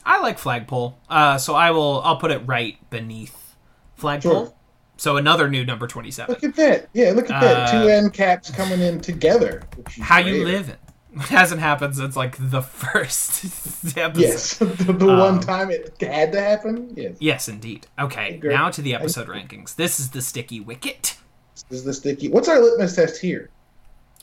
I 0.05 0.20
like 0.20 0.39
flagpole, 0.39 0.99
uh, 1.09 1.39
so 1.39 1.55
I 1.55 1.70
will. 1.73 2.01
I'll 2.05 2.19
put 2.19 2.31
it 2.31 2.39
right 2.47 2.77
beneath 2.91 3.57
flagpole. 3.97 4.47
Sure. 4.47 4.55
So 4.99 5.16
another 5.16 5.49
new 5.49 5.65
number 5.65 5.87
twenty-seven. 5.89 6.33
Look 6.33 6.45
at 6.45 6.55
that! 6.57 6.89
Yeah, 6.93 7.11
look 7.11 7.28
at 7.31 7.41
that. 7.41 7.69
Uh, 7.69 7.73
Two 7.83 7.89
end 7.89 8.12
caps 8.12 8.51
coming 8.51 8.81
in 8.81 9.01
together. 9.01 9.62
How 10.01 10.19
you 10.19 10.45
live? 10.45 10.69
It 10.70 10.78
hasn't 11.23 11.61
happened 11.61 11.97
since 11.97 12.15
like 12.16 12.37
the 12.39 12.62
first 12.62 13.45
episode. 13.97 14.16
Yes, 14.20 14.55
the, 14.59 14.66
the 14.66 15.09
Um, 15.09 15.19
one 15.19 15.41
time 15.41 15.70
it 15.70 15.97
had 16.01 16.31
to 16.33 16.41
happen. 16.41 16.93
Yes, 16.97 17.16
Yes, 17.19 17.49
indeed. 17.49 17.87
Okay, 17.99 18.41
now 18.45 18.70
to 18.70 18.81
the 18.83 18.95
episode 18.95 19.27
rankings. 19.28 19.74
This 19.74 19.99
is 19.99 20.11
the 20.11 20.23
sticky 20.23 20.61
wicket. 20.61 21.16
This 21.65 21.78
is 21.81 21.85
the 21.85 21.93
sticky. 21.95 22.28
What's 22.28 22.49
our 22.49 22.61
litmus 22.61 22.95
test 22.97 23.20
here? 23.20 23.51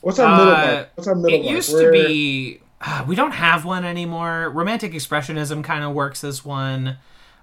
What's 0.02 0.18
our 0.18 0.36
middle 0.36 0.52
Uh, 0.54 0.66
mark? 0.74 0.88
What's 0.94 1.08
our 1.08 1.14
middle 1.14 1.38
It 1.40 1.42
mark? 1.44 1.54
used 1.54 1.72
Where- 1.72 1.92
to 1.92 1.98
be. 2.06 2.60
Uh, 2.86 3.04
we 3.08 3.14
don't 3.16 3.30
have 3.32 3.64
one 3.64 3.84
anymore. 3.84 4.50
Romantic 4.50 4.92
expressionism 4.92 5.64
kind 5.64 5.82
of 5.84 5.92
works 5.94 6.22
as 6.22 6.44
one. 6.44 6.98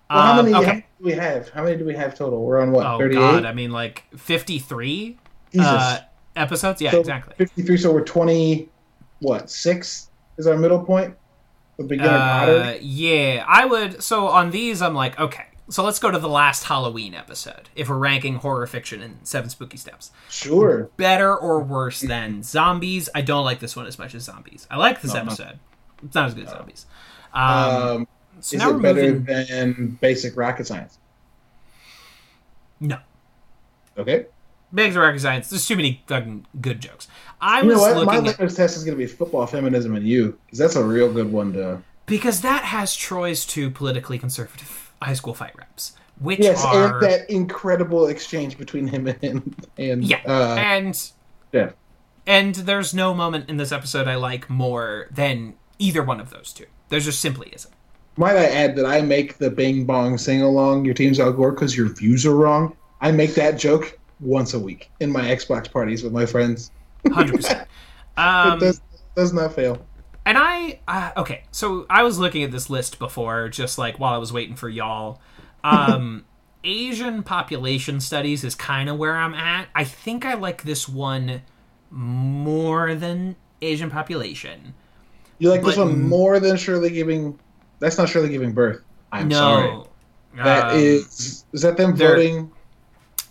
Well, 0.10 0.22
how 0.22 0.40
Um, 0.40 0.46
many 0.52 0.56
okay. 0.64 0.86
do 1.00 1.06
we 1.06 1.14
have? 1.14 1.50
How 1.50 1.64
many 1.64 1.78
do 1.78 1.86
we 1.86 1.96
have 1.96 2.14
total? 2.16 2.44
We're 2.46 2.62
on 2.62 2.72
what? 2.72 2.86
Oh 2.86 2.98
Thirty-eight. 3.00 3.20
god, 3.20 3.46
I 3.46 3.54
mean 3.54 3.72
like 3.72 4.04
fifty-three 4.16 5.18
uh, 5.60 6.00
episodes. 6.36 6.82
Yeah, 6.82 6.92
So, 6.92 7.00
exactly. 7.00 7.34
Fifty-three. 7.38 7.78
So 7.78 7.92
we're 7.92 8.04
twenty. 8.04 8.70
What? 9.20 9.50
Six 9.50 10.10
is 10.38 10.48
our 10.48 10.58
middle 10.58 10.84
point. 10.84 11.16
The 11.78 11.84
beginner 11.86 12.10
Uh, 12.10 12.74
yeah, 12.82 13.44
I 13.48 13.66
would. 13.66 14.04
So 14.04 14.28
on 14.28 14.52
these, 14.52 14.82
I'm 14.82 14.94
like, 14.94 15.18
okay. 15.20 15.46
So 15.72 15.84
let's 15.84 16.00
go 16.00 16.12
to 16.12 16.20
the 16.20 16.28
last 16.30 16.66
Halloween 16.66 17.14
episode. 17.16 17.70
If 17.76 17.90
we're 17.90 17.98
ranking 17.98 18.36
horror 18.36 18.68
fiction 18.68 19.02
in 19.02 19.18
Seven 19.24 19.50
Spooky 19.50 19.78
Steps, 19.78 20.12
Sure. 20.30 20.90
better 20.98 21.36
or 21.36 21.62
worse 21.62 22.02
than 22.02 22.44
Zombies? 22.44 23.08
I 23.16 23.22
don't 23.22 23.46
like 23.46 23.60
this 23.60 23.76
one 23.76 23.88
as 23.88 23.98
much 23.98 24.14
as 24.14 24.24
Zombies. 24.24 24.68
I 24.70 24.78
like 24.78 25.02
this 25.02 25.14
No, 25.14 25.22
no. 25.24 25.28
episode. 25.28 25.60
It's 26.04 26.14
not 26.16 26.28
as 26.28 26.34
good 26.34 26.46
as 26.46 26.52
Zombies. 26.52 26.86
Um, 27.34 27.44
Um, 27.44 28.08
so 28.42 28.58
is 28.58 28.64
it 28.64 28.82
better 28.82 29.02
moving. 29.14 29.24
than 29.24 29.98
basic 30.02 30.36
rocket 30.36 30.68
science? 30.68 30.98
No, 32.80 32.98
Okay. 33.98 34.26
Big 34.74 34.96
Rocket 34.96 35.20
Science. 35.20 35.50
There's 35.50 35.68
too 35.68 35.76
many 35.76 36.02
fucking 36.08 36.46
good 36.62 36.80
jokes. 36.80 37.08
I 37.42 37.62
You 37.62 37.68
was 37.68 37.76
know 37.76 37.82
what? 37.82 38.06
My 38.06 38.18
looking 38.20 38.30
at, 38.46 38.56
test 38.56 38.78
is 38.78 38.84
going 38.86 38.98
to 38.98 39.04
be 39.04 39.06
football, 39.06 39.46
feminism, 39.46 39.96
and 39.96 40.08
you, 40.08 40.40
because 40.46 40.60
that's 40.60 40.76
a 40.78 40.84
real 40.84 41.12
good 41.12 41.30
one 41.32 41.52
to. 41.54 41.82
because 42.06 42.40
that 42.42 42.64
has 42.64 42.96
Troy's 42.96 43.46
too 43.46 43.70
politically 43.70 44.18
conservative 44.18 44.91
high 45.02 45.14
school 45.14 45.34
fight 45.34 45.54
reps, 45.58 45.94
which 46.20 46.40
Yes, 46.40 46.64
are 46.66 46.96
and 46.96 47.04
that 47.04 47.30
incredible 47.30 48.08
exchange 48.08 48.58
between 48.58 48.88
him 48.88 49.08
and 49.22 49.56
and 49.78 50.04
yeah, 50.04 50.22
uh, 50.28 50.56
and 50.58 51.12
yeah. 51.52 51.72
And 52.28 52.54
there's 52.56 52.94
no 52.94 53.14
moment 53.14 53.50
in 53.50 53.58
this 53.58 53.72
episode 53.72 54.08
I 54.08 54.16
like 54.16 54.50
more 54.50 55.08
than 55.12 55.56
either 55.80 56.04
one 56.04 56.20
of 56.20 56.30
those 56.30 56.54
two. 56.54 56.66
There 56.90 57.00
just 57.00 57.20
simply 57.20 57.50
isn't. 57.50 57.74
Might 58.18 58.36
I 58.36 58.46
add 58.46 58.76
that 58.76 58.86
I 58.86 59.02
make 59.02 59.38
the 59.38 59.50
Bing 59.50 59.86
Bong 59.86 60.18
sing 60.18 60.42
along 60.42 60.86
"Your 60.86 60.94
team's 60.94 61.20
Al 61.20 61.32
Gore" 61.34 61.52
because 61.52 61.76
your 61.76 61.90
views 61.90 62.26
are 62.26 62.36
wrong. 62.36 62.76
I 63.02 63.12
make 63.12 63.34
that 63.36 63.58
joke 63.58 63.98
once 64.20 64.54
a 64.54 64.60
week 64.60 64.92
in 65.00 65.12
my 65.12 65.22
Xbox 65.22 65.72
parties 65.72 66.04
with 66.04 66.14
my 66.14 66.26
friends. 66.26 66.72
Hundred 67.12 67.38
percent. 67.38 67.62
It 67.62 68.20
Um, 68.22 68.60
does 68.60 68.82
does 69.16 69.34
not 69.34 69.54
fail. 69.54 69.82
And 70.26 70.38
I 70.38 70.80
uh, 70.88 71.12
okay, 71.18 71.44
so 71.52 71.86
I 71.90 72.04
was 72.04 72.20
looking 72.20 72.44
at 72.44 72.52
this 72.52 72.70
list 72.70 73.00
before, 73.00 73.50
just 73.50 73.78
like 73.78 74.00
while 74.00 74.14
I 74.14 74.18
was 74.18 74.32
waiting 74.34 74.56
for 74.56 74.70
y'all. 74.70 75.20
Um, 75.64 76.26
Asian 76.64 77.24
population 77.24 78.00
studies 78.00 78.44
is 78.44 78.56
kind 78.56 78.90
of 78.90 78.98
where 78.98 79.18
I'm 79.18 79.34
at. 79.34 79.68
I 79.74 79.84
think 79.84 80.26
I 80.26 80.36
like 80.36 80.64
this 80.64 80.88
one 80.88 81.42
more 81.90 82.96
than 82.96 83.36
Asian 83.62 83.90
population. 83.90 84.76
You 85.40 85.50
like 85.50 85.64
this 85.64 85.78
one 85.78 86.08
more 86.08 86.40
than 86.40 86.58
Shirley 86.58 86.92
giving? 86.92 87.40
That's 87.80 87.98
not 87.98 88.10
Shirley 88.10 88.30
giving 88.30 88.54
birth. 88.54 88.82
I'm 89.12 89.28
no, 89.28 89.38
sorry. 89.38 89.84
That 90.44 90.70
Um, 90.72 90.78
is 90.78 91.46
is 91.52 91.62
that 91.64 91.78
them 91.78 91.96
voting 91.96 92.52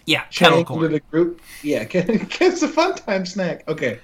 yeah, 0.06 0.24
kettle 0.34 0.64
corn. 0.64 0.92
the 0.92 1.00
group? 1.10 1.40
Yeah, 1.62 1.86
it's 1.92 2.62
a 2.62 2.68
fun 2.68 2.94
time 2.96 3.26
snack. 3.26 3.64
Okay. 3.68 4.00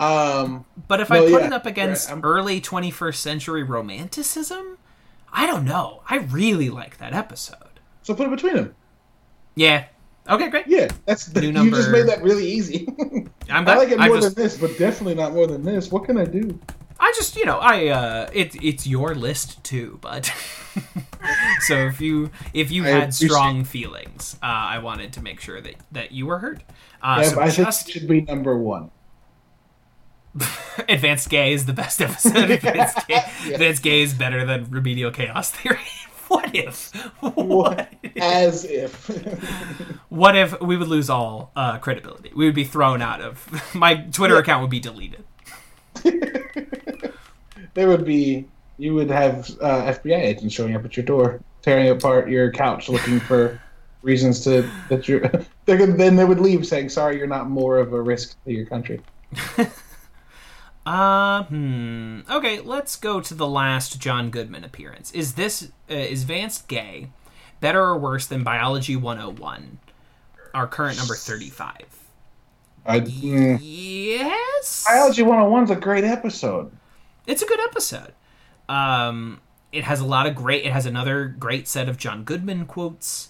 Um, 0.00 0.64
But 0.88 1.00
if 1.00 1.10
No, 1.10 1.16
I 1.16 1.30
put 1.30 1.42
yeah, 1.42 1.46
it 1.48 1.52
up 1.52 1.66
against 1.66 2.10
right, 2.10 2.20
early 2.24 2.60
21st 2.60 3.16
century 3.16 3.62
romanticism, 3.62 4.78
I 5.32 5.46
don't 5.46 5.64
know. 5.64 6.02
I 6.08 6.16
really 6.16 6.70
like 6.70 6.98
that 6.98 7.12
episode. 7.12 7.80
so 8.02 8.14
put 8.14 8.26
it 8.26 8.30
between 8.30 8.56
them. 8.56 8.74
Yeah. 9.54 9.84
Okay, 10.28 10.48
great. 10.48 10.66
Yeah, 10.66 10.88
that's 11.06 11.26
the, 11.26 11.40
New 11.40 11.52
number... 11.52 11.76
you 11.76 11.82
just 11.82 11.92
made 11.92 12.06
that 12.06 12.22
really 12.22 12.46
easy. 12.46 12.88
I'm 13.50 13.66
I 13.68 13.76
like 13.76 13.90
it 13.90 13.98
more 13.98 14.16
just, 14.16 14.34
than 14.36 14.44
this, 14.44 14.56
but 14.58 14.76
definitely 14.78 15.14
not 15.16 15.32
more 15.32 15.46
than 15.46 15.64
this. 15.64 15.90
What 15.90 16.04
can 16.04 16.16
I 16.16 16.24
do? 16.24 16.58
I 17.00 17.12
just, 17.16 17.34
you 17.36 17.46
know, 17.46 17.58
I 17.58 17.88
uh 17.88 18.30
it 18.32 18.54
it's 18.62 18.86
your 18.86 19.14
list 19.14 19.64
too, 19.64 19.98
but 20.02 20.26
so 21.60 21.74
if 21.86 22.00
you 22.00 22.30
if 22.52 22.70
you 22.70 22.84
I 22.84 22.88
had 22.88 23.02
appreciate- 23.04 23.28
strong 23.30 23.64
feelings, 23.64 24.36
uh, 24.42 24.46
I 24.46 24.78
wanted 24.78 25.12
to 25.14 25.22
make 25.22 25.40
sure 25.40 25.60
that 25.62 25.74
that 25.92 26.12
you 26.12 26.26
were 26.26 26.38
heard. 26.38 26.62
Uh, 27.02 27.20
Yeah, 27.22 27.28
so 27.30 27.40
I 27.40 27.50
think 27.50 27.66
just 27.66 27.88
it 27.88 27.92
should 27.92 28.06
be 28.08 28.20
number 28.20 28.56
one. 28.56 28.90
Advanced 30.88 31.28
Gay 31.28 31.52
is 31.52 31.66
the 31.66 31.72
best 31.72 32.00
episode. 32.00 32.50
Advanced, 32.50 33.06
Gay, 33.08 33.22
Yeah. 33.46 33.52
Advanced 33.54 33.82
Gay 33.82 34.02
is 34.02 34.14
better 34.14 34.44
than 34.44 34.70
Remedial 34.70 35.10
Chaos 35.10 35.50
Theory. 35.50 35.78
what 36.28 36.54
if? 36.54 36.94
What, 37.20 37.36
What? 37.36 37.92
if? 38.02 38.16
As 38.22 38.64
if. 38.64 39.06
What 40.08 40.36
if 40.36 40.60
we 40.60 40.76
would 40.76 40.88
lose 40.88 41.10
all 41.10 41.50
uh, 41.56 41.78
credibility? 41.78 42.30
We 42.34 42.44
would 42.46 42.54
be 42.54 42.64
thrown 42.64 43.02
out 43.02 43.20
of 43.20 43.74
my 43.74 43.94
Twitter 44.12 44.34
Yeah. 44.34 44.40
account 44.40 44.62
would 44.62 44.70
be 44.70 44.80
deleted. 44.80 45.24
there 47.74 47.88
would 47.88 48.04
be 48.04 48.46
you 48.78 48.94
would 48.94 49.10
have 49.10 49.50
uh, 49.60 49.92
FBI 49.92 50.18
agents 50.18 50.54
showing 50.54 50.74
up 50.74 50.84
at 50.84 50.96
your 50.96 51.04
door, 51.04 51.40
tearing 51.62 51.88
apart 51.90 52.28
your 52.30 52.50
couch, 52.50 52.88
looking 52.88 53.20
for 53.20 53.60
reasons 54.02 54.42
to 54.44 54.68
that 54.88 55.06
you're. 55.08 55.28
Then 55.66 56.16
they 56.16 56.24
would 56.24 56.40
leave, 56.40 56.66
saying, 56.66 56.88
"Sorry, 56.88 57.18
you're 57.18 57.26
not 57.26 57.50
more 57.50 57.78
of 57.78 57.92
a 57.92 58.00
risk 58.00 58.42
to 58.44 58.52
your 58.52 58.66
country." 58.66 59.00
Uh, 60.90 61.44
hmm. 61.44 62.20
Okay, 62.28 62.60
let's 62.60 62.96
go 62.96 63.20
to 63.20 63.32
the 63.32 63.46
last 63.46 64.00
John 64.00 64.30
Goodman 64.30 64.64
appearance. 64.64 65.12
Is 65.12 65.34
this 65.34 65.70
uh, 65.88 65.94
is 65.94 66.24
Vance 66.24 66.62
gay? 66.62 67.10
Better 67.60 67.80
or 67.80 67.96
worse 67.96 68.26
than 68.26 68.42
Biology 68.42 68.96
101? 68.96 69.78
Our 70.52 70.66
current 70.66 70.98
number 70.98 71.14
35. 71.14 71.76
I, 72.86 73.00
mm, 73.00 73.58
Yes. 73.62 74.84
Biology 74.88 75.22
101 75.22 75.64
is 75.64 75.70
a 75.70 75.76
great 75.76 76.02
episode. 76.02 76.72
It's 77.24 77.42
a 77.42 77.46
good 77.46 77.60
episode. 77.60 78.12
Um, 78.68 79.40
it 79.70 79.84
has 79.84 80.00
a 80.00 80.06
lot 80.06 80.26
of 80.26 80.34
great. 80.34 80.64
It 80.64 80.72
has 80.72 80.86
another 80.86 81.26
great 81.26 81.68
set 81.68 81.88
of 81.88 81.98
John 81.98 82.24
Goodman 82.24 82.66
quotes, 82.66 83.28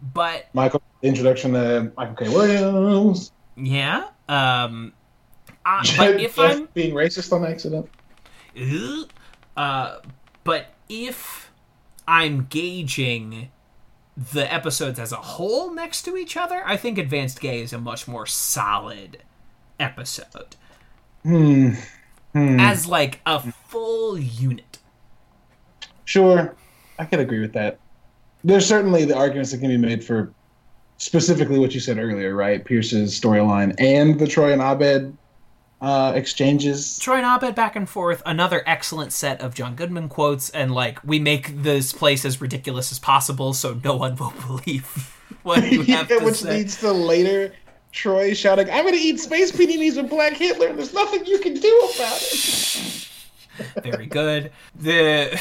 but 0.00 0.46
Michael, 0.52 0.82
introduction 1.02 1.54
to 1.54 1.90
Michael 1.96 2.14
K. 2.14 2.28
Williams. 2.28 3.32
yeah. 3.56 4.10
Um, 4.28 4.92
uh, 5.78 5.82
but 5.96 6.20
if 6.20 6.38
I'm 6.38 6.66
being 6.74 6.94
racist 6.94 7.32
on 7.32 7.44
accident. 7.44 7.88
Uh, 9.56 9.98
but 10.44 10.66
if 10.88 11.50
I'm 12.08 12.46
gauging 12.50 13.50
the 14.16 14.52
episodes 14.52 14.98
as 14.98 15.12
a 15.12 15.16
whole 15.16 15.72
next 15.72 16.02
to 16.02 16.16
each 16.16 16.36
other, 16.36 16.62
I 16.66 16.76
think 16.76 16.98
Advanced 16.98 17.40
Gay 17.40 17.60
is 17.60 17.72
a 17.72 17.78
much 17.78 18.06
more 18.08 18.26
solid 18.26 19.22
episode 19.78 20.56
Hmm. 21.22 21.70
Hmm. 22.32 22.60
as 22.60 22.86
like 22.86 23.20
a 23.26 23.40
full 23.68 24.18
unit. 24.18 24.78
Sure, 26.04 26.54
I 26.98 27.04
could 27.04 27.20
agree 27.20 27.40
with 27.40 27.52
that. 27.52 27.78
There's 28.42 28.66
certainly 28.66 29.04
the 29.04 29.16
arguments 29.16 29.52
that 29.52 29.58
can 29.58 29.68
be 29.68 29.76
made 29.76 30.02
for 30.04 30.32
specifically 30.98 31.58
what 31.58 31.72
you 31.74 31.80
said 31.80 31.98
earlier, 31.98 32.34
right? 32.34 32.64
Pierce's 32.64 33.18
storyline 33.18 33.74
and 33.78 34.18
the 34.18 34.26
Troy 34.26 34.52
and 34.52 34.60
Abed 34.60 35.16
uh, 35.80 36.12
exchanges. 36.14 36.98
Troy 36.98 37.16
and 37.16 37.26
Abed 37.26 37.54
back 37.54 37.76
and 37.76 37.88
forth, 37.88 38.22
another 38.26 38.62
excellent 38.66 39.12
set 39.12 39.40
of 39.40 39.54
John 39.54 39.74
Goodman 39.74 40.08
quotes, 40.08 40.50
and 40.50 40.72
like 40.72 41.02
we 41.04 41.18
make 41.18 41.62
this 41.62 41.92
place 41.92 42.24
as 42.24 42.40
ridiculous 42.40 42.92
as 42.92 42.98
possible 42.98 43.52
so 43.54 43.80
no 43.82 43.96
one 43.96 44.16
will 44.16 44.32
believe 44.46 45.16
what 45.42 45.70
you 45.70 45.82
Yeah, 45.86 45.96
have 45.96 46.08
to 46.08 46.18
which 46.18 46.36
say. 46.36 46.48
Which 46.48 46.56
leads 46.56 46.76
to 46.80 46.92
later 46.92 47.52
Troy 47.92 48.34
shouting, 48.34 48.70
"I'm 48.70 48.84
going 48.84 48.94
to 48.94 49.00
eat 49.00 49.18
space 49.20 49.50
paninis 49.52 49.96
with 49.96 50.10
Black 50.10 50.34
Hitler, 50.34 50.68
and 50.68 50.78
there's 50.78 50.94
nothing 50.94 51.24
you 51.26 51.38
can 51.40 51.54
do 51.54 51.90
about 51.94 52.22
it." 52.22 53.08
Very 53.82 54.06
good. 54.06 54.52
The 54.74 55.38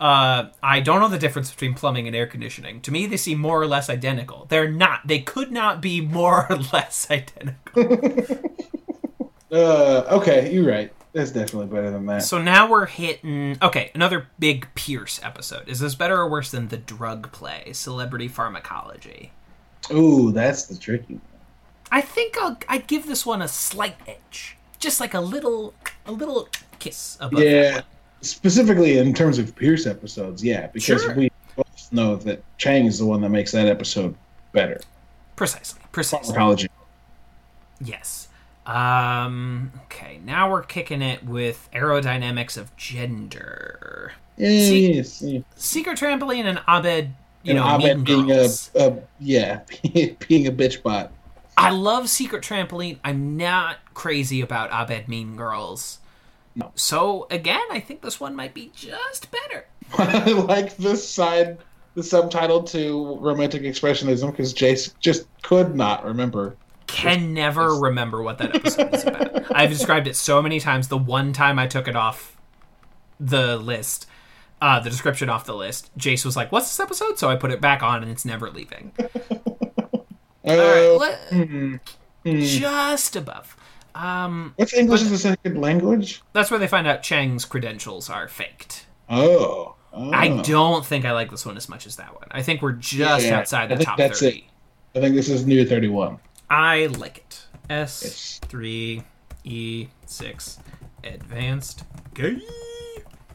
uh, 0.00 0.48
I 0.62 0.80
don't 0.80 1.00
know 1.00 1.08
the 1.08 1.18
difference 1.18 1.50
between 1.50 1.74
plumbing 1.74 2.06
and 2.06 2.16
air 2.16 2.26
conditioning. 2.26 2.80
To 2.82 2.90
me, 2.90 3.06
they 3.06 3.16
seem 3.16 3.38
more 3.38 3.60
or 3.60 3.66
less 3.66 3.88
identical. 3.90 4.46
They're 4.48 4.70
not. 4.70 5.06
They 5.06 5.20
could 5.20 5.52
not 5.52 5.80
be 5.80 6.00
more 6.00 6.46
or 6.50 6.56
less 6.72 7.08
identical. 7.10 8.06
Uh, 9.54 10.04
okay, 10.18 10.52
you're 10.52 10.66
right. 10.68 10.92
That's 11.12 11.30
definitely 11.30 11.66
better 11.68 11.90
than 11.92 12.06
that. 12.06 12.24
So 12.24 12.42
now 12.42 12.68
we're 12.68 12.86
hitting. 12.86 13.56
Okay, 13.62 13.92
another 13.94 14.26
big 14.40 14.66
Pierce 14.74 15.20
episode. 15.22 15.68
Is 15.68 15.78
this 15.78 15.94
better 15.94 16.16
or 16.18 16.28
worse 16.28 16.50
than 16.50 16.68
the 16.68 16.76
drug 16.76 17.30
play, 17.30 17.72
Celebrity 17.72 18.26
Pharmacology? 18.26 19.30
Ooh, 19.92 20.32
that's 20.32 20.64
the 20.66 20.76
tricky 20.76 21.14
one. 21.14 21.20
I 21.92 22.00
think 22.00 22.36
I'll 22.42 22.58
I'd 22.68 22.88
give 22.88 23.06
this 23.06 23.24
one 23.24 23.40
a 23.42 23.46
slight 23.48 23.94
edge, 24.08 24.56
just 24.80 24.98
like 24.98 25.14
a 25.14 25.20
little 25.20 25.72
a 26.04 26.10
little 26.10 26.48
kiss 26.80 27.16
above. 27.20 27.40
Yeah, 27.40 27.82
specifically 28.22 28.98
in 28.98 29.14
terms 29.14 29.38
of 29.38 29.54
Pierce 29.54 29.86
episodes, 29.86 30.42
yeah, 30.42 30.66
because 30.68 31.02
Sure. 31.02 31.14
we 31.14 31.30
both 31.54 31.92
know 31.92 32.16
that 32.16 32.42
Chang 32.58 32.86
is 32.86 32.98
the 32.98 33.06
one 33.06 33.20
that 33.20 33.28
makes 33.28 33.52
that 33.52 33.68
episode 33.68 34.16
better. 34.52 34.80
precisely, 35.36 35.80
precisely. 35.92 36.34
Pharmacology. 36.34 36.68
Yes. 37.80 38.28
Um. 38.66 39.72
Okay. 39.84 40.20
Now 40.24 40.50
we're 40.50 40.62
kicking 40.62 41.02
it 41.02 41.24
with 41.24 41.68
aerodynamics 41.74 42.56
of 42.56 42.74
gender. 42.76 44.12
See- 44.38 44.94
Yes. 44.94 45.22
Secret 45.56 45.98
trampoline 45.98 46.44
and 46.44 46.60
Abed. 46.66 47.14
You 47.42 47.50
And 47.50 47.58
know, 47.58 47.66
Abed 47.78 48.04
being 48.04 48.30
a, 48.32 48.48
a 48.74 48.98
yeah, 49.20 49.60
being 50.28 50.46
a 50.46 50.50
bitch 50.52 50.82
bot. 50.82 51.12
I 51.56 51.70
love 51.70 52.08
Secret 52.08 52.42
Trampoline. 52.42 52.98
I'm 53.04 53.36
not 53.36 53.76
crazy 53.94 54.40
about 54.40 54.72
Abed 54.72 55.06
Mean 55.08 55.36
Girls. 55.36 55.98
No. 56.56 56.72
So 56.74 57.26
again, 57.30 57.60
I 57.70 57.78
think 57.80 58.00
this 58.02 58.18
one 58.18 58.34
might 58.34 58.54
be 58.54 58.72
just 58.74 59.28
better. 59.30 59.66
I 59.98 60.32
like 60.32 60.76
this 60.78 61.06
side, 61.08 61.58
the 61.94 62.02
subtitle 62.02 62.62
to 62.64 63.16
romantic 63.20 63.62
expressionism 63.62 64.30
because 64.32 64.52
Jace 64.54 64.94
just 64.98 65.26
could 65.42 65.76
not 65.76 66.04
remember. 66.04 66.56
Can 66.94 67.34
never 67.34 67.74
remember 67.76 68.22
what 68.22 68.38
that 68.38 68.54
episode 68.54 68.94
is 68.94 69.04
about. 69.04 69.50
I've 69.56 69.70
described 69.70 70.06
it 70.06 70.16
so 70.16 70.40
many 70.40 70.60
times. 70.60 70.88
The 70.88 70.96
one 70.98 71.32
time 71.32 71.58
I 71.58 71.66
took 71.66 71.88
it 71.88 71.96
off 71.96 72.36
the 73.18 73.56
list, 73.56 74.06
uh, 74.62 74.80
the 74.80 74.90
description 74.90 75.28
off 75.28 75.44
the 75.44 75.54
list, 75.54 75.90
Jace 75.98 76.24
was 76.24 76.36
like, 76.36 76.52
"What's 76.52 76.66
this 76.66 76.80
episode?" 76.80 77.18
So 77.18 77.28
I 77.30 77.36
put 77.36 77.50
it 77.50 77.60
back 77.60 77.82
on, 77.82 78.02
and 78.02 78.10
it's 78.10 78.24
never 78.24 78.50
leaving. 78.50 78.92
All 80.46 80.56
right, 80.56 80.96
let- 80.98 81.18
hmm, 81.30 81.76
hmm. 82.24 82.40
just 82.40 83.16
above. 83.16 83.56
Um, 83.94 84.54
What's 84.56 84.74
English 84.74 85.02
as 85.02 85.12
a 85.12 85.18
second 85.18 85.60
language? 85.60 86.22
that's 86.32 86.50
where 86.50 86.58
they 86.58 86.66
find 86.66 86.86
out 86.86 87.02
Chang's 87.02 87.44
credentials 87.44 88.10
are 88.10 88.26
faked. 88.28 88.86
Oh, 89.08 89.76
oh. 89.92 90.10
I 90.12 90.40
don't 90.42 90.84
think 90.84 91.04
I 91.04 91.12
like 91.12 91.30
this 91.30 91.46
one 91.46 91.56
as 91.56 91.68
much 91.68 91.86
as 91.86 91.96
that 91.96 92.14
one. 92.14 92.26
I 92.30 92.42
think 92.42 92.60
we're 92.60 92.72
just 92.72 93.26
Yeah, 93.26 93.38
outside 93.38 93.64
I 93.64 93.66
the 93.68 93.76
think 93.76 93.88
top 93.88 93.98
that's 93.98 94.20
30. 94.20 94.48
I 94.96 95.00
think 95.00 95.14
this 95.14 95.28
is 95.28 95.46
near 95.46 95.64
thirty-one. 95.64 96.18
I 96.56 96.86
like 96.86 97.18
it. 97.18 97.46
S3, 97.68 99.02
E6, 99.44 100.58
advanced, 101.02 101.82
gay. 102.14 102.38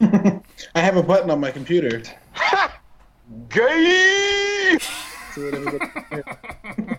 I 0.00 0.80
have 0.80 0.96
a 0.96 1.02
button 1.02 1.30
on 1.30 1.38
my 1.38 1.50
computer. 1.50 2.02
Gay! 3.50 4.78
so 5.34 5.50
that 5.50 5.54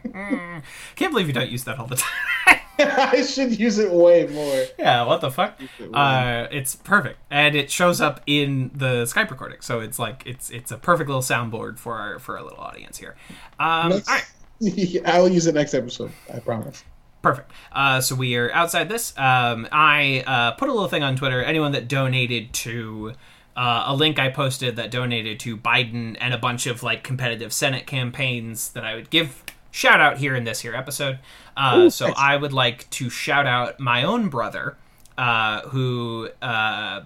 everybody- 0.06 0.62
Can't 0.96 1.12
believe 1.12 1.26
you 1.26 1.34
don't 1.34 1.50
use 1.50 1.64
that 1.64 1.80
all 1.80 1.88
the 1.88 1.96
time. 1.96 2.60
I 2.80 3.24
should 3.24 3.60
use 3.60 3.80
it 3.80 3.92
way 3.92 4.28
more. 4.28 4.66
yeah, 4.78 5.04
what 5.04 5.22
the 5.22 5.32
fuck? 5.32 5.60
Uh, 5.94 6.48
it's 6.52 6.76
perfect, 6.76 7.18
and 7.32 7.56
it 7.56 7.72
shows 7.72 8.00
up 8.00 8.22
in 8.28 8.70
the 8.76 9.06
Skype 9.06 9.32
recording, 9.32 9.62
so 9.62 9.80
it's 9.80 9.98
like 10.00 10.24
it's 10.28 10.50
it's 10.52 10.72
a 10.72 10.78
perfect 10.78 11.08
little 11.10 11.22
soundboard 11.24 11.80
for 11.80 11.98
our 11.98 12.20
for 12.20 12.38
our 12.38 12.44
little 12.44 12.60
audience 12.60 12.98
here. 12.98 13.16
Um, 13.60 13.68
all 13.68 13.90
Next- 13.90 14.32
right. 14.62 15.02
I'll 15.06 15.30
use 15.30 15.48
it 15.48 15.56
next 15.56 15.74
episode. 15.74 16.12
I 16.34 16.40
promise. 16.40 16.84
Perfect. 17.22 17.52
Uh, 17.72 18.02
so 18.02 18.16
we 18.16 18.36
are 18.36 18.52
outside 18.52 18.90
this. 18.90 19.16
Um, 19.18 19.68
I 19.72 20.24
uh, 20.26 20.52
put 20.52 20.70
a 20.70 20.72
little 20.72 20.88
thing 20.88 21.04
on 21.04 21.16
Twitter. 21.16 21.44
Anyone 21.44 21.72
that 21.74 21.88
donated 21.88 22.52
to 22.54 23.14
uh, 23.56 23.84
a 23.88 23.96
link 23.96 24.18
I 24.18 24.30
posted 24.30 24.76
that 24.78 24.92
donated 24.92 25.40
to 25.42 25.56
Biden 25.58 26.18
and 26.20 26.34
a 26.34 26.38
bunch 26.38 26.66
of 26.66 26.84
like 26.84 27.04
competitive 27.04 27.54
Senate 27.54 27.86
campaigns 27.86 28.70
that 28.70 28.84
I 28.84 28.96
would 28.96 29.10
give 29.10 29.44
shout 29.70 30.02
out 30.02 30.18
here 30.18 30.36
in 30.36 30.46
this 30.46 30.62
here 30.62 30.76
episode. 30.76 31.20
Uh, 31.56 31.76
Ooh, 31.78 31.90
so 31.90 32.06
thanks. 32.06 32.20
I 32.20 32.38
would 32.38 32.54
like 32.54 32.90
to 32.92 33.10
shout 33.10 33.46
out 33.46 33.80
my 33.80 34.04
own 34.04 34.30
brother, 34.30 34.78
uh, 35.18 35.62
who 35.68 36.30
uh, 36.42 37.02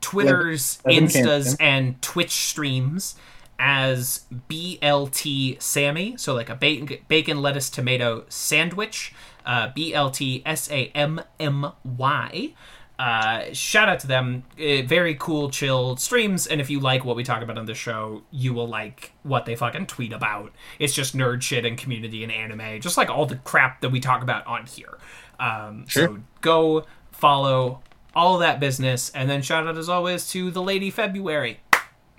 Twitters, 0.00 0.78
Instas, 0.84 1.56
and 1.58 2.00
Twitch 2.02 2.32
streams 2.32 3.16
as 3.58 4.24
BLT 4.48 5.60
Sammy, 5.62 6.16
so 6.16 6.34
like 6.34 6.48
a 6.50 6.54
bacon, 6.54 6.98
bacon 7.08 7.42
lettuce 7.42 7.70
tomato 7.70 8.24
sandwich. 8.28 9.14
Uh, 9.46 9.70
BLT 9.72 10.42
S 10.46 10.70
A 10.70 10.86
M 10.94 11.20
M 11.38 11.66
Y. 11.84 12.54
Uh, 12.98 13.52
shout 13.52 13.88
out 13.88 13.98
to 13.98 14.06
them. 14.06 14.44
Uh, 14.58 14.82
very 14.86 15.14
cool, 15.16 15.50
chill 15.50 15.96
streams. 15.96 16.46
And 16.46 16.60
if 16.60 16.70
you 16.70 16.80
like 16.80 17.04
what 17.04 17.16
we 17.16 17.24
talk 17.24 17.42
about 17.42 17.58
on 17.58 17.66
the 17.66 17.74
show, 17.74 18.22
you 18.30 18.54
will 18.54 18.68
like 18.68 19.12
what 19.22 19.46
they 19.46 19.56
fucking 19.56 19.86
tweet 19.86 20.12
about. 20.12 20.52
It's 20.78 20.94
just 20.94 21.16
nerd 21.16 21.42
shit 21.42 21.64
and 21.64 21.76
community 21.76 22.22
and 22.22 22.32
anime, 22.32 22.80
just 22.80 22.96
like 22.96 23.10
all 23.10 23.26
the 23.26 23.36
crap 23.36 23.80
that 23.80 23.90
we 23.90 24.00
talk 24.00 24.22
about 24.22 24.46
on 24.46 24.66
here. 24.66 24.96
Um, 25.40 25.86
Sure. 25.88 26.06
So 26.06 26.18
go 26.40 26.86
follow 27.10 27.82
all 28.14 28.38
that 28.38 28.60
business, 28.60 29.10
and 29.10 29.28
then 29.28 29.42
shout 29.42 29.66
out 29.66 29.76
as 29.76 29.88
always 29.88 30.28
to 30.30 30.50
the 30.52 30.62
Lady 30.62 30.90
February. 30.90 31.60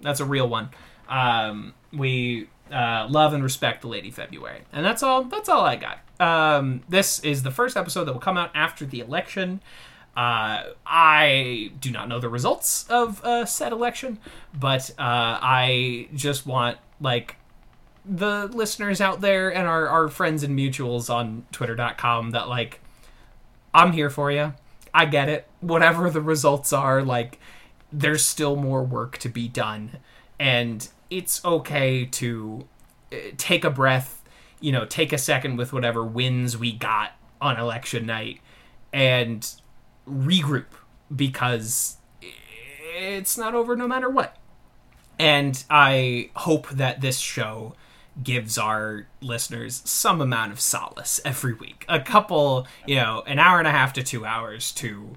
That's 0.01 0.19
a 0.19 0.25
real 0.25 0.47
one. 0.47 0.69
Um, 1.07 1.73
we 1.93 2.49
uh, 2.71 3.07
love 3.09 3.33
and 3.33 3.43
respect 3.43 3.81
the 3.81 3.87
Lady 3.87 4.11
February, 4.11 4.61
and 4.71 4.85
that's 4.85 5.03
all. 5.03 5.23
That's 5.23 5.49
all 5.49 5.63
I 5.65 5.75
got. 5.75 5.99
Um, 6.19 6.83
this 6.89 7.19
is 7.19 7.43
the 7.43 7.51
first 7.51 7.77
episode 7.77 8.05
that 8.05 8.13
will 8.13 8.19
come 8.19 8.37
out 8.37 8.51
after 8.55 8.85
the 8.85 8.99
election. 8.99 9.61
Uh, 10.15 10.63
I 10.85 11.71
do 11.81 11.91
not 11.91 12.07
know 12.07 12.19
the 12.19 12.29
results 12.29 12.87
of 12.89 13.23
uh, 13.23 13.45
said 13.45 13.73
election, 13.73 14.19
but 14.57 14.89
uh, 14.91 15.37
I 15.41 16.07
just 16.13 16.47
want 16.47 16.77
like 17.01 17.35
the 18.05 18.47
listeners 18.47 19.01
out 19.01 19.19
there 19.21 19.53
and 19.53 19.67
our, 19.67 19.87
our 19.87 20.07
friends 20.07 20.43
and 20.43 20.57
mutuals 20.57 21.13
on 21.13 21.45
twitter.com 21.51 22.31
that 22.31 22.47
like 22.47 22.79
I'm 23.73 23.91
here 23.91 24.09
for 24.09 24.31
you. 24.31 24.53
I 24.93 25.05
get 25.05 25.27
it. 25.27 25.47
Whatever 25.59 26.09
the 26.09 26.21
results 26.21 26.71
are, 26.71 27.01
like 27.03 27.37
there's 27.91 28.23
still 28.23 28.55
more 28.55 28.83
work 28.83 29.17
to 29.17 29.29
be 29.29 29.49
done 29.49 29.97
and 30.39 30.87
it's 31.09 31.43
okay 31.45 32.05
to 32.05 32.67
uh, 33.11 33.17
take 33.37 33.63
a 33.63 33.69
breath, 33.69 34.23
you 34.59 34.71
know, 34.71 34.85
take 34.85 35.13
a 35.13 35.17
second 35.17 35.57
with 35.57 35.73
whatever 35.73 36.03
wins 36.03 36.57
we 36.57 36.71
got 36.71 37.11
on 37.41 37.57
election 37.57 38.05
night 38.05 38.39
and 38.93 39.53
regroup 40.09 40.65
because 41.13 41.97
it's 42.97 43.37
not 43.37 43.53
over 43.53 43.75
no 43.75 43.87
matter 43.87 44.09
what. 44.09 44.37
And 45.19 45.63
I 45.69 46.29
hope 46.35 46.69
that 46.69 47.01
this 47.01 47.19
show 47.19 47.75
gives 48.21 48.57
our 48.57 49.07
listeners 49.21 49.81
some 49.85 50.21
amount 50.21 50.51
of 50.51 50.59
solace 50.59 51.19
every 51.25 51.53
week. 51.53 51.85
A 51.89 51.99
couple, 51.99 52.67
you 52.85 52.95
know, 52.95 53.23
an 53.27 53.39
hour 53.39 53.59
and 53.59 53.67
a 53.67 53.71
half 53.71 53.93
to 53.93 54.03
two 54.03 54.25
hours 54.25 54.71
to 54.73 55.15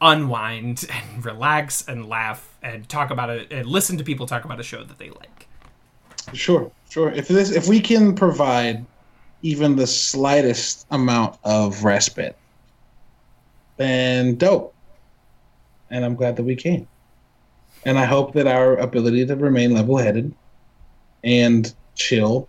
unwind 0.00 0.86
and 0.90 1.24
relax 1.24 1.86
and 1.86 2.08
laugh 2.08 2.51
and 2.62 2.88
talk 2.88 3.10
about 3.10 3.30
it 3.30 3.52
and 3.52 3.66
listen 3.66 3.98
to 3.98 4.04
people 4.04 4.26
talk 4.26 4.44
about 4.44 4.60
a 4.60 4.62
show 4.62 4.84
that 4.84 4.98
they 4.98 5.10
like. 5.10 5.48
Sure, 6.32 6.70
sure. 6.88 7.10
If 7.10 7.28
this, 7.28 7.50
if 7.50 7.68
we 7.68 7.80
can 7.80 8.14
provide 8.14 8.84
even 9.42 9.76
the 9.76 9.86
slightest 9.86 10.86
amount 10.90 11.38
of 11.44 11.84
respite, 11.84 12.36
then 13.76 14.36
dope. 14.36 14.74
And 15.90 16.04
I'm 16.04 16.14
glad 16.14 16.36
that 16.36 16.44
we 16.44 16.56
can. 16.56 16.86
And 17.84 17.98
I 17.98 18.04
hope 18.04 18.32
that 18.34 18.46
our 18.46 18.76
ability 18.76 19.26
to 19.26 19.36
remain 19.36 19.74
level-headed 19.74 20.32
and 21.24 21.74
chill. 21.96 22.48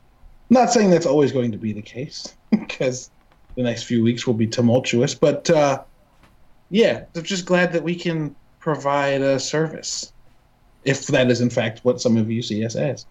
Not 0.50 0.72
saying 0.72 0.92
that's 0.92 1.08
always 1.08 1.32
going 1.32 1.52
to 1.52 1.58
be 1.58 1.74
the 1.74 1.82
case, 1.82 2.36
because 2.52 3.10
the 3.56 3.64
next 3.64 3.84
few 3.84 4.04
weeks 4.04 4.28
will 4.28 4.36
be 4.36 4.48
tumultuous. 4.48 5.16
But 5.16 5.50
uh, 5.50 5.84
yeah, 6.70 7.06
I'm 7.16 7.24
just 7.24 7.46
glad 7.46 7.74
that 7.74 7.84
we 7.84 7.96
can 7.96 8.36
provide 8.64 9.22
a 9.22 9.38
service, 9.38 10.14
if 10.86 11.08
that 11.08 11.30
is 11.30 11.42
in 11.42 11.50
fact 11.50 11.82
what 11.84 12.00
some 12.00 12.16
of 12.16 12.32
you 12.32 12.42
see 12.42 12.66
us 12.66 12.78
as. 12.78 13.06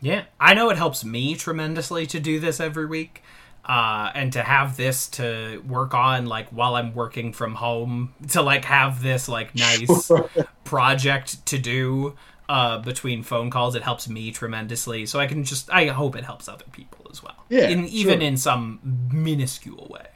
Yeah, 0.00 0.24
I 0.38 0.54
know 0.54 0.70
it 0.70 0.76
helps 0.76 1.04
me 1.04 1.34
tremendously 1.34 2.06
to 2.06 2.20
do 2.20 2.38
this 2.38 2.60
every 2.60 2.86
week, 2.86 3.24
uh, 3.64 4.12
and 4.14 4.32
to 4.34 4.44
have 4.44 4.76
this 4.76 5.08
to 5.08 5.64
work 5.66 5.94
on 5.94 6.26
like 6.26 6.48
while 6.50 6.76
I'm 6.76 6.94
working 6.94 7.32
from 7.32 7.56
home, 7.56 8.14
to 8.28 8.40
like 8.40 8.64
have 8.66 9.02
this 9.02 9.28
like 9.28 9.52
nice 9.56 10.12
project 10.64 11.44
to 11.46 11.58
do 11.58 12.14
uh, 12.48 12.78
between 12.78 13.24
phone 13.24 13.50
calls. 13.50 13.74
It 13.74 13.82
helps 13.82 14.08
me 14.08 14.30
tremendously, 14.30 15.06
so 15.06 15.18
I 15.18 15.26
can 15.26 15.42
just 15.42 15.68
I 15.70 15.86
hope 15.86 16.14
it 16.14 16.22
helps 16.24 16.48
other 16.48 16.66
people 16.70 17.08
as 17.10 17.20
well. 17.20 17.44
Yeah, 17.48 17.68
in, 17.68 17.86
even 17.86 18.20
sure. 18.20 18.28
in 18.28 18.36
some 18.36 19.08
minuscule 19.12 19.88
way. 19.90 20.06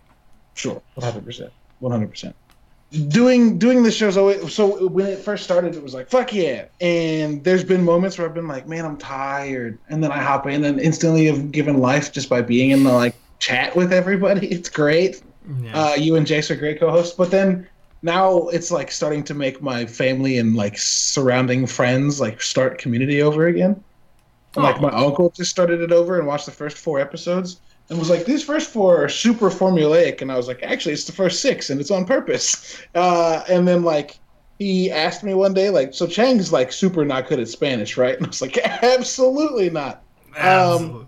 Sure, 0.54 0.80
one 0.94 1.04
hundred 1.04 1.24
percent, 1.24 1.52
one 1.80 1.90
hundred 1.90 2.10
percent. 2.10 2.36
Doing 3.08 3.58
doing 3.58 3.84
the 3.84 3.92
shows 3.92 4.16
always. 4.16 4.52
So 4.52 4.88
when 4.88 5.06
it 5.06 5.20
first 5.20 5.44
started, 5.44 5.76
it 5.76 5.82
was 5.82 5.94
like 5.94 6.10
fuck 6.10 6.32
yeah, 6.32 6.64
and 6.80 7.44
there's 7.44 7.62
been 7.62 7.84
moments 7.84 8.18
where 8.18 8.26
I've 8.26 8.34
been 8.34 8.48
like, 8.48 8.66
man, 8.66 8.84
I'm 8.84 8.96
tired, 8.96 9.78
and 9.88 10.02
then 10.02 10.10
I 10.10 10.18
hop 10.18 10.46
in 10.48 10.64
and 10.64 10.80
instantly 10.80 11.26
have 11.26 11.52
given 11.52 11.78
life 11.78 12.12
just 12.12 12.28
by 12.28 12.42
being 12.42 12.70
in 12.70 12.82
the 12.82 12.92
like 12.92 13.14
chat 13.38 13.76
with 13.76 13.92
everybody. 13.92 14.46
It's 14.52 14.68
great. 14.68 15.22
Yeah. 15.62 15.80
Uh, 15.80 15.94
you 15.94 16.16
and 16.16 16.26
Jace 16.26 16.50
are 16.50 16.56
great 16.56 16.80
co-hosts, 16.80 17.14
but 17.14 17.30
then 17.30 17.68
now 18.02 18.48
it's 18.48 18.70
like 18.70 18.90
starting 18.90 19.22
to 19.24 19.34
make 19.34 19.62
my 19.62 19.86
family 19.86 20.38
and 20.38 20.56
like 20.56 20.78
surrounding 20.78 21.66
friends 21.66 22.20
like 22.20 22.42
start 22.42 22.78
community 22.78 23.22
over 23.22 23.46
again. 23.46 23.82
And, 24.54 24.64
like 24.64 24.80
my 24.80 24.90
uncle 24.90 25.30
just 25.30 25.50
started 25.50 25.80
it 25.80 25.92
over 25.92 26.18
and 26.18 26.26
watched 26.26 26.46
the 26.46 26.52
first 26.52 26.76
four 26.76 26.98
episodes. 26.98 27.60
And 27.90 27.98
was 27.98 28.08
like, 28.08 28.24
"These 28.24 28.44
first 28.44 28.70
four 28.70 29.04
are 29.04 29.08
super 29.08 29.50
formulaic," 29.50 30.22
and 30.22 30.32
I 30.32 30.36
was 30.36 30.48
like, 30.48 30.62
"Actually, 30.62 30.94
it's 30.94 31.04
the 31.04 31.12
first 31.12 31.42
six, 31.42 31.70
and 31.70 31.80
it's 31.80 31.90
on 31.90 32.06
purpose." 32.06 32.80
Uh, 32.94 33.42
and 33.48 33.66
then 33.66 33.82
like 33.82 34.18
he 34.58 34.90
asked 34.90 35.24
me 35.24 35.34
one 35.34 35.52
day, 35.52 35.70
like, 35.70 35.92
"So 35.92 36.06
Chang's 36.06 36.52
like 36.52 36.72
super 36.72 37.04
not 37.04 37.28
good 37.28 37.40
at 37.40 37.48
Spanish, 37.48 37.96
right?" 37.96 38.14
And 38.16 38.26
I 38.26 38.28
was 38.28 38.40
like, 38.40 38.56
"Absolutely 38.58 39.70
not." 39.70 40.02
Absolutely. 40.36 41.06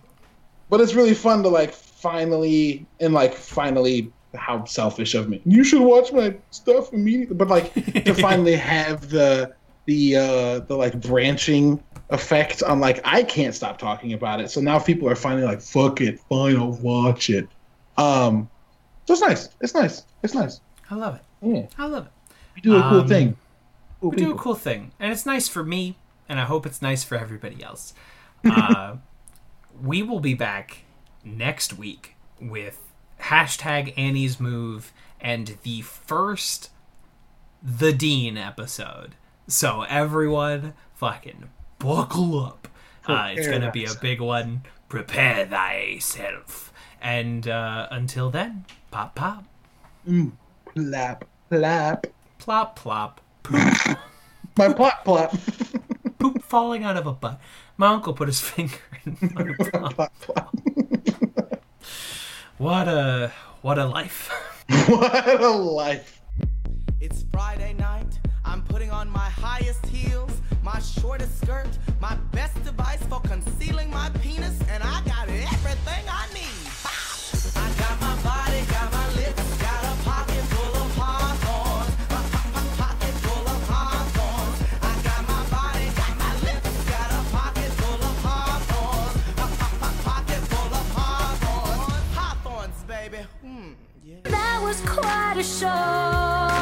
But 0.69 0.81
it's 0.81 0.95
really 0.95 1.15
fun 1.15 1.43
to 1.45 1.49
like 1.49 1.73
finally 1.73 2.85
and 2.99 3.15
like 3.15 3.35
finally 3.35 4.13
how 4.35 4.65
selfish 4.65 5.15
of 5.15 5.29
me. 5.29 5.41
You 5.45 5.63
should 5.63 5.83
watch 5.83 6.13
my 6.13 6.35
stuff 6.51 6.93
immediately, 6.93 7.37
but 7.37 7.49
like 7.49 7.73
to 8.05 8.15
finally 8.29 8.57
have 8.57 9.09
the 9.09 9.55
the 9.87 10.17
uh 10.17 10.59
the 10.61 10.77
like 10.77 11.01
branching 11.01 11.83
effect 12.13 12.63
on 12.63 12.79
like 12.81 13.01
I 13.05 13.23
can't 13.23 13.55
stop 13.55 13.79
talking 13.79 14.13
about 14.13 14.41
it. 14.41 14.51
So 14.51 14.61
now 14.61 14.79
people 14.79 15.09
are 15.09 15.15
finally 15.17 15.45
like, 15.45 15.61
fuck 15.61 16.01
it, 16.01 16.21
fine, 16.29 16.57
I'll 16.57 16.73
watch 16.73 17.31
it. 17.31 17.49
Um 17.97 18.49
so 19.07 19.15
it's 19.15 19.23
nice. 19.23 19.49
It's 19.61 19.75
nice. 19.75 20.05
It's 20.23 20.35
nice. 20.35 20.61
I 20.91 20.95
love 20.95 21.17
it. 21.17 21.23
Yeah. 21.43 21.67
I 21.79 21.87
love 21.87 22.07
it. 22.07 22.13
You 22.57 22.63
do 22.63 22.77
a 22.77 22.83
cool 22.83 23.01
Um, 23.01 23.09
thing. 23.09 23.37
Cool 24.01 24.11
we 24.11 24.17
do 24.17 24.33
a 24.33 24.37
cool 24.39 24.55
thing, 24.55 24.93
and 25.01 25.13
it's 25.13 25.25
nice 25.27 25.49
for 25.49 25.65
me, 25.65 25.97
and 26.29 26.39
I 26.41 26.45
hope 26.45 26.67
it's 26.67 26.83
nice 26.83 27.03
for 27.05 27.17
everybody 27.17 27.63
else. 27.63 27.95
Uh, 28.45 28.97
we 29.83 30.03
will 30.03 30.21
be 30.21 30.35
back 30.35 30.79
next 31.25 31.73
week 31.79 32.17
with 32.41 32.81
hashtag 33.23 33.95
Annie's 33.97 34.39
move 34.41 34.93
and 35.21 35.57
the 35.63 35.83
first 35.83 36.71
the 37.63 37.93
Dean 37.93 38.37
episode. 38.37 39.15
So 39.47 39.83
everyone, 39.83 40.75
fucking 40.95 41.49
buckle 41.83 42.39
up. 42.39 42.69
Uh, 43.07 43.33
it's 43.35 43.49
gonna 43.49 43.73
be 43.73 43.85
a 43.85 43.95
big 44.01 44.21
one. 44.21 44.63
Prepare 44.89 45.47
thyself. 45.47 46.73
And 47.01 47.49
uh, 47.49 47.89
until 47.91 48.31
then, 48.31 48.65
pop 48.91 49.15
pop, 49.17 49.45
Plap, 50.75 51.25
plap. 51.51 52.07
plop 52.39 52.77
plop, 52.77 53.21
poop. 53.43 53.99
My 54.57 54.73
plop, 54.73 55.05
plop. 55.05 55.35
poop 56.19 56.43
falling 56.43 56.85
out 56.85 56.97
of 56.97 57.07
a 57.07 57.13
butt. 57.13 57.41
My 57.77 57.89
uncle 57.89 58.13
put 58.13 58.29
his 58.29 58.41
finger 58.53 58.77
in 59.05 59.17
my 59.35 59.45
butt. 59.55 59.73
plop, 59.73 60.21
plop. 60.21 60.55
What 62.59 62.87
a 62.87 63.33
what 63.63 63.79
a 63.79 63.87
life. 63.87 64.31
what 64.89 65.41
a 65.41 65.49
life. 65.49 66.21
It's 67.01 67.25
Friday 67.33 67.73
night. 67.73 68.19
I'm 68.45 68.63
putting 68.63 68.91
on 68.91 69.09
my 69.09 69.29
highest 69.31 69.85
heels, 69.87 70.31
my 70.63 70.79
shortest 70.79 71.41
skirt, 71.41 71.67
my 72.01 72.15
best 72.31 72.63
device 72.65 73.03
for 73.09 73.21
concealing 73.21 73.91
my 73.91 74.11
penis, 74.23 74.59
and 74.71 74.83
I 74.83 75.03
got 75.05 75.29
everything 75.29 76.05
I 76.09 76.27
need. 76.33 76.69
I 77.57 77.73
got 77.79 78.01
my 78.01 78.15
body, 78.23 78.65
got 78.71 78.93
my 78.93 79.09
lips, 79.15 79.57
got 79.59 79.85
a 79.85 79.95
pocket 80.05 80.45
full 80.53 80.75
of 80.83 80.97
hawthorns. 80.97 81.89
A 81.89 82.21
po- 82.33 82.51
po- 82.55 82.83
pocket 82.83 83.15
full 83.25 83.47
of. 83.49 83.71
I 84.83 84.95
got 85.03 85.23
my 85.29 85.43
body, 85.51 85.87
got 85.97 86.15
my 86.19 86.33
lips, 86.47 86.73
got 86.91 87.11
a 87.11 87.23
pocket 87.35 87.71
full 87.81 88.03
of 88.09 88.15
pocket 90.05 90.43
full 90.53 90.75
of 90.75 90.87
baby. 92.87 93.25
Hmm, 93.43 93.73
yeah. 94.05 94.17
That 94.25 94.61
was 94.63 94.81
quite 94.83 95.37
a 95.39 95.43
show. 95.43 96.62